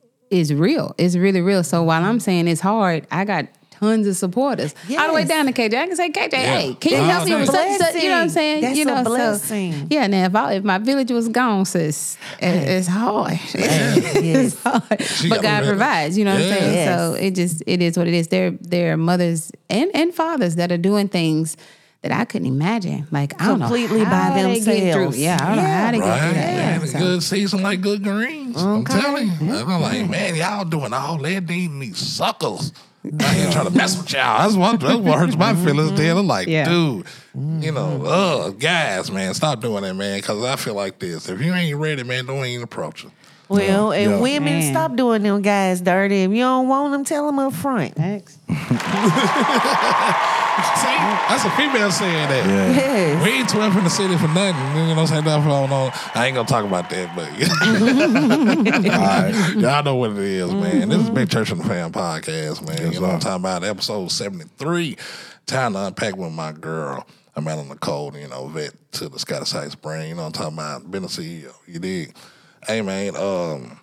is 0.41 0.53
real. 0.53 0.95
It's 0.99 1.17
really 1.17 1.41
real. 1.41 1.63
So 1.65 1.83
while 1.83 2.05
I'm 2.05 2.21
saying 2.21 2.49
it's 2.49 2.61
hard, 2.61 3.07
I 3.11 3.25
got 3.25 3.47
tons 3.71 4.07
of 4.07 4.17
supporters 4.17 4.73
all 4.99 5.09
the 5.09 5.13
way 5.15 5.25
down 5.25 5.47
to 5.47 5.53
KJ. 5.53 5.75
I 5.75 5.87
can 5.89 5.97
say 5.97 6.09
KJ, 6.11 6.35
hey, 6.35 6.75
can 6.81 6.93
you 6.93 6.99
Yeah. 6.99 7.07
help 7.13 7.29
me 7.29 7.35
with 7.35 7.47
such, 7.51 7.79
such? 7.79 7.95
You 7.97 8.09
know 8.09 8.15
what 8.17 8.23
I'm 8.23 8.29
saying? 8.29 8.61
That's 8.63 8.79
you 8.79 8.85
know, 8.85 8.95
a 8.95 9.05
so- 9.05 9.11
blessing. 9.11 9.87
yeah. 9.91 10.07
Now 10.07 10.25
if 10.27 10.35
I, 10.37 10.53
if 10.55 10.65
my 10.65 10.79
village 10.79 11.11
was 11.11 11.29
gone, 11.29 11.65
sis, 11.65 12.17
it, 12.41 12.47
it's 12.47 12.87
hard. 12.87 13.33
yes. 13.55 14.15
it's 14.55 14.63
hard. 14.63 15.03
She 15.03 15.29
But 15.29 15.43
God 15.43 15.65
provides, 15.65 16.17
you 16.17 16.25
know 16.25 16.35
what 16.35 16.43
I'm 16.43 16.49
saying? 16.49 16.73
Yes. 16.75 16.99
So 16.99 17.15
it 17.15 17.35
just 17.35 17.63
it 17.67 17.83
is 17.83 17.99
what 17.99 18.07
it 18.07 18.15
is. 18.15 18.29
There 18.29 18.53
there 18.61 18.93
are 18.95 18.97
mothers 18.97 19.51
and, 19.69 19.91
and 19.95 20.15
fathers 20.15 20.55
that 20.57 20.71
are 20.71 20.79
doing 20.79 21.09
things 21.09 21.57
that 22.05 22.13
I 22.13 22.27
couldn't 22.27 22.47
imagine. 22.47 23.07
Like 23.11 23.41
I 23.41 23.47
don't 23.47 23.61
Completely 23.61 24.01
know 24.01 24.05
how 24.05 24.35
by 24.35 24.43
they 24.43 24.61
themselves. 24.61 25.19
Yeah, 25.19 25.39
I 25.41 25.47
don't 25.47 25.57
know 25.57 25.63
how 25.63 25.91
they 25.91 26.01
Right. 26.01 26.07
get 26.07 26.21
through 26.21 26.35
that. 26.35 26.55
Yeah, 26.55 26.79
Yeah, 26.81 26.85
so- 26.85 26.99
good 26.99 27.23
season 27.23 27.63
like 27.63 27.81
good 27.81 28.03
greens. 28.05 28.63
I'm 28.63 28.85
telling 28.85 29.27
you. 29.29 29.33
Mm-hmm. 29.33 29.71
I'm 29.71 29.81
like, 29.81 30.11
man, 30.11 30.37
y'all 30.37 30.67
doing 30.67 30.93
all 30.93 31.17
that 31.17 31.49
needing 31.49 31.81
these 31.81 31.97
suckers. 31.97 32.73
I 33.21 33.37
ain't 33.37 33.53
trying 33.53 33.67
to 33.67 33.71
mess 33.71 33.97
with 33.97 34.13
y'all. 34.13 34.39
That's 34.39 34.55
what 34.55 34.81
that's 34.81 34.97
what 34.99 35.19
hurts 35.19 35.37
my 35.37 35.55
mm-hmm. 35.55 35.65
feelings. 35.65 35.93
Then 35.93 36.19
I'm 36.19 36.27
like, 36.27 36.47
Yeah. 36.47 36.69
dude, 36.69 37.07
you 37.35 37.73
know, 37.73 38.01
mm-hmm. 38.03 38.07
uh, 38.07 38.51
guys, 38.51 39.11
man, 39.11 39.33
stop 39.33 39.61
doing 39.61 39.83
that, 39.83 39.95
man. 39.95 40.19
Because 40.19 40.45
I 40.45 40.57
feel 40.57 40.75
like 40.75 40.99
this: 40.99 41.31
if 41.31 41.41
you 41.41 41.55
ain't 41.55 41.79
ready, 41.79 42.03
man, 42.03 42.27
don't 42.27 42.45
even 42.45 42.65
approach 42.65 43.05
it. 43.05 43.11
Well, 43.49 43.93
and 43.93 44.11
Yeah. 44.11 44.21
women, 44.21 44.59
Man. 44.59 44.73
stop 44.73 44.95
doing 44.95 45.23
them 45.23 45.41
guys 45.41 45.81
dirty. 45.81 46.25
If 46.25 46.33
you 46.33 46.41
don't 46.41 46.69
want 46.69 46.93
them, 46.93 47.05
tell 47.05 47.27
them 47.27 47.39
up 47.39 47.55
front. 47.55 47.95
Thanks. 47.95 48.37
See, 50.77 50.87
that's 50.87 51.45
a 51.45 51.51
female 51.51 51.91
saying 51.91 52.29
that. 52.29 52.47
Yeah. 52.47 52.71
Yes. 52.71 53.25
We 53.25 53.31
ain't 53.31 53.49
12 53.49 53.77
in 53.77 53.85
the 53.85 53.91
city 53.91 54.17
for 54.17 54.29
nothing. 54.29 54.55
You 54.77 54.83
know 54.83 54.89
what 54.91 54.99
I'm 54.99 55.07
saying? 55.09 55.25
That's 55.25 55.45
what 55.45 55.53
I, 55.53 55.61
don't 55.61 55.71
know. 55.71 55.91
I 56.15 56.27
ain't 56.27 56.35
gonna 56.37 56.47
talk 56.47 56.65
about 56.65 56.91
that, 56.91 57.17
but 57.17 57.29
All 58.95 59.01
right. 59.01 59.57
Y'all 59.57 59.83
know 59.83 59.97
what 59.97 60.13
it 60.13 60.19
is, 60.19 60.55
man. 60.55 60.91
This 60.91 61.03
is 61.03 61.11
Big 61.11 61.29
Church 61.29 61.51
and 61.51 61.61
the 61.61 61.65
Fam 61.65 61.91
podcast, 61.91 62.65
man. 62.65 62.77
Yes, 62.79 62.95
you 62.95 63.01
know 63.01 63.09
what 63.09 63.15
I'm 63.15 63.21
talking 63.21 63.43
about? 63.43 63.65
Episode 63.65 64.13
73. 64.13 64.97
Time 65.47 65.73
to 65.73 65.87
unpack 65.87 66.17
with 66.17 66.33
my 66.33 66.53
girl. 66.53 67.05
I'm 67.35 67.49
out 67.49 67.59
on 67.59 67.69
the 67.69 67.75
cold, 67.75 68.15
you 68.15 68.29
know, 68.29 68.47
vet 68.47 68.75
to 68.93 69.09
the 69.09 69.19
Scottish 69.19 69.51
High 69.51 69.69
Spring. 69.69 70.11
You 70.11 70.15
know 70.15 70.23
what 70.23 70.39
I'm 70.39 70.53
talking 70.53 70.59
about? 70.59 70.89
Been 70.89 71.03
a 71.03 71.09
CEO. 71.09 71.53
You 71.67 71.81
dig? 71.81 72.15
Hey, 72.65 72.81
man, 72.81 73.17
um, 73.17 73.81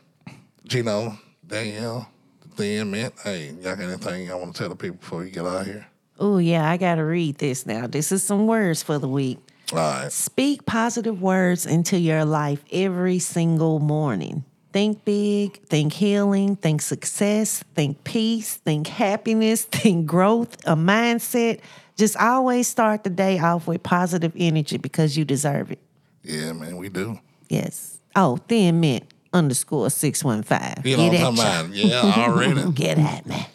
Gino, 0.65 1.17
Danielle, 1.45 2.07
Thin 2.55 2.91
Mint. 2.91 3.13
Hey, 3.21 3.47
y'all 3.61 3.75
got 3.75 3.81
anything 3.81 4.31
I 4.31 4.35
want 4.35 4.55
to 4.55 4.59
tell 4.59 4.69
the 4.69 4.75
people 4.77 4.97
before 4.97 5.25
you 5.25 5.31
get 5.31 5.45
out 5.45 5.61
of 5.61 5.67
here? 5.67 5.85
Oh, 6.19 6.37
yeah, 6.37 6.69
I 6.69 6.77
got 6.77 6.95
to 6.95 7.03
read 7.03 7.37
this 7.39 7.65
now. 7.65 7.87
This 7.87 8.11
is 8.11 8.23
some 8.23 8.45
words 8.47 8.83
for 8.83 8.99
the 8.99 9.07
week. 9.07 9.39
All 9.71 9.77
right. 9.77 10.11
Speak 10.11 10.65
positive 10.65 11.21
words 11.21 11.65
into 11.65 11.97
your 11.97 12.25
life 12.25 12.63
every 12.71 13.19
single 13.19 13.79
morning. 13.79 14.43
Think 14.73 15.03
big, 15.03 15.61
think 15.63 15.93
healing, 15.93 16.55
think 16.55 16.81
success, 16.81 17.63
think 17.75 18.03
peace, 18.03 18.55
think 18.55 18.87
happiness, 18.87 19.63
think 19.71 20.05
growth, 20.05 20.55
a 20.65 20.75
mindset. 20.75 21.59
Just 21.97 22.15
always 22.17 22.67
start 22.67 23.03
the 23.03 23.09
day 23.09 23.37
off 23.39 23.67
with 23.67 23.83
positive 23.83 24.33
energy 24.37 24.77
because 24.77 25.17
you 25.17 25.25
deserve 25.25 25.71
it. 25.71 25.79
Yeah, 26.23 26.53
man, 26.53 26.77
we 26.77 26.89
do. 26.89 27.19
Yes. 27.49 27.99
Oh, 28.15 28.37
thin 28.47 28.79
mint 28.79 29.05
underscore 29.33 29.89
615. 29.89 30.83
You 30.89 30.97
know 30.97 31.03
what 31.05 31.11
Get 31.11 31.25
I'm 31.25 31.33
at 31.33 31.65
talking 31.65 31.73
ya. 31.73 31.99
about? 32.01 32.17
Yeah, 32.17 32.23
already. 32.23 32.71
Get 32.73 32.97
at 32.97 33.25
me. 33.25 33.47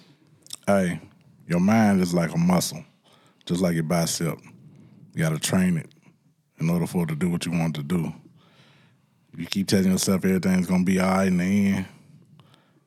Hey, 0.66 1.00
your 1.46 1.60
mind 1.60 2.00
is 2.00 2.12
like 2.12 2.34
a 2.34 2.38
muscle, 2.38 2.84
just 3.44 3.60
like 3.60 3.74
your 3.74 3.84
bicep. 3.84 4.38
You 5.14 5.22
got 5.22 5.30
to 5.30 5.38
train 5.38 5.76
it 5.76 5.88
in 6.58 6.70
order 6.70 6.86
for 6.86 7.04
it 7.04 7.08
to 7.08 7.16
do 7.16 7.30
what 7.30 7.46
you 7.46 7.52
want 7.52 7.76
it 7.76 7.82
to 7.82 7.86
do. 7.86 8.12
You 9.36 9.46
keep 9.46 9.68
telling 9.68 9.90
yourself 9.90 10.24
everything's 10.24 10.66
gonna 10.66 10.84
be 10.84 10.98
all 10.98 11.08
right 11.08 11.28
in 11.28 11.36
the 11.36 11.44
end, 11.44 11.86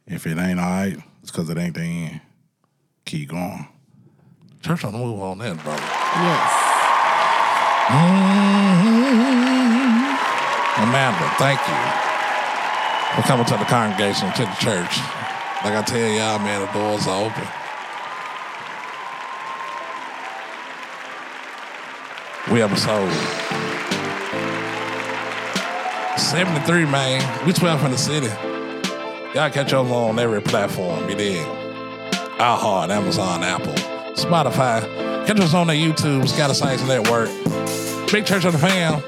if 0.07 0.26
it 0.26 0.38
ain't 0.39 0.60
all 0.60 0.66
right, 0.66 0.97
it's 1.22 1.30
because 1.32 1.49
it 1.49 1.57
ain't 1.57 1.76
the 1.76 1.82
end. 1.82 2.22
Keep 3.05 3.30
going. 3.30 3.68
Church 4.64 4.84
on 4.84 4.93
the 4.93 4.97
move 4.97 5.22
on 5.22 5.38
that, 5.38 5.55
brother. 5.64 5.82
Yes. 5.82 6.51
Mm-hmm. 7.89 9.30
Amanda, 10.84 11.30
thank 11.38 11.60
you 11.68 11.76
for 13.16 13.22
coming 13.28 13.45
to 13.45 13.57
the 13.57 13.66
congregation, 13.66 14.32
to 14.34 14.41
the 14.41 14.57
church. 14.60 14.97
Like 15.64 15.76
I 15.76 15.84
tell 15.86 15.99
y'all, 15.99 16.39
man, 16.39 16.62
the 16.66 16.72
doors 16.72 17.05
are 17.05 17.26
open. 17.26 17.59
We 22.52 22.62
soul. 22.78 23.08
73, 26.18 26.86
man. 26.86 27.45
We 27.45 27.54
12 27.54 27.80
from 27.80 27.91
the 27.91 27.97
city. 27.97 28.26
Y'all 29.36 29.52
catch 29.52 29.72
us 29.72 29.74
on 29.74 30.18
every 30.18 30.41
platform, 30.41 31.08
you 31.08 31.16
dig? 31.16 31.45
iHeart, 32.39 32.89
Amazon, 32.89 33.43
Apple, 33.43 33.74
Spotify. 34.14 34.82
Catch 35.28 35.39
us 35.41 35.54
on 35.54 35.68
the 35.68 35.74
YouTube, 35.74 36.28
Scatter 36.28 36.56
Science 36.56 36.82
Network. 36.88 37.30
Big 38.12 38.26
Church 38.26 38.45
of 38.45 38.54
the 38.54 38.60
Fam. 38.60 39.00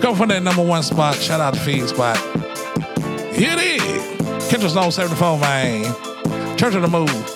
Go 0.00 0.16
for 0.16 0.26
that 0.26 0.42
number 0.42 0.64
one 0.64 0.82
spot. 0.82 1.14
Shout 1.14 1.40
out 1.40 1.54
the 1.54 1.60
Feedspot. 1.60 2.16
Here 3.32 3.52
it 3.56 3.80
is. 3.80 4.48
Catch 4.50 4.64
us 4.64 4.74
on 4.74 4.90
74, 4.90 5.38
man. 5.38 6.58
Church 6.58 6.74
of 6.74 6.82
the 6.82 6.88
Move. 6.88 7.35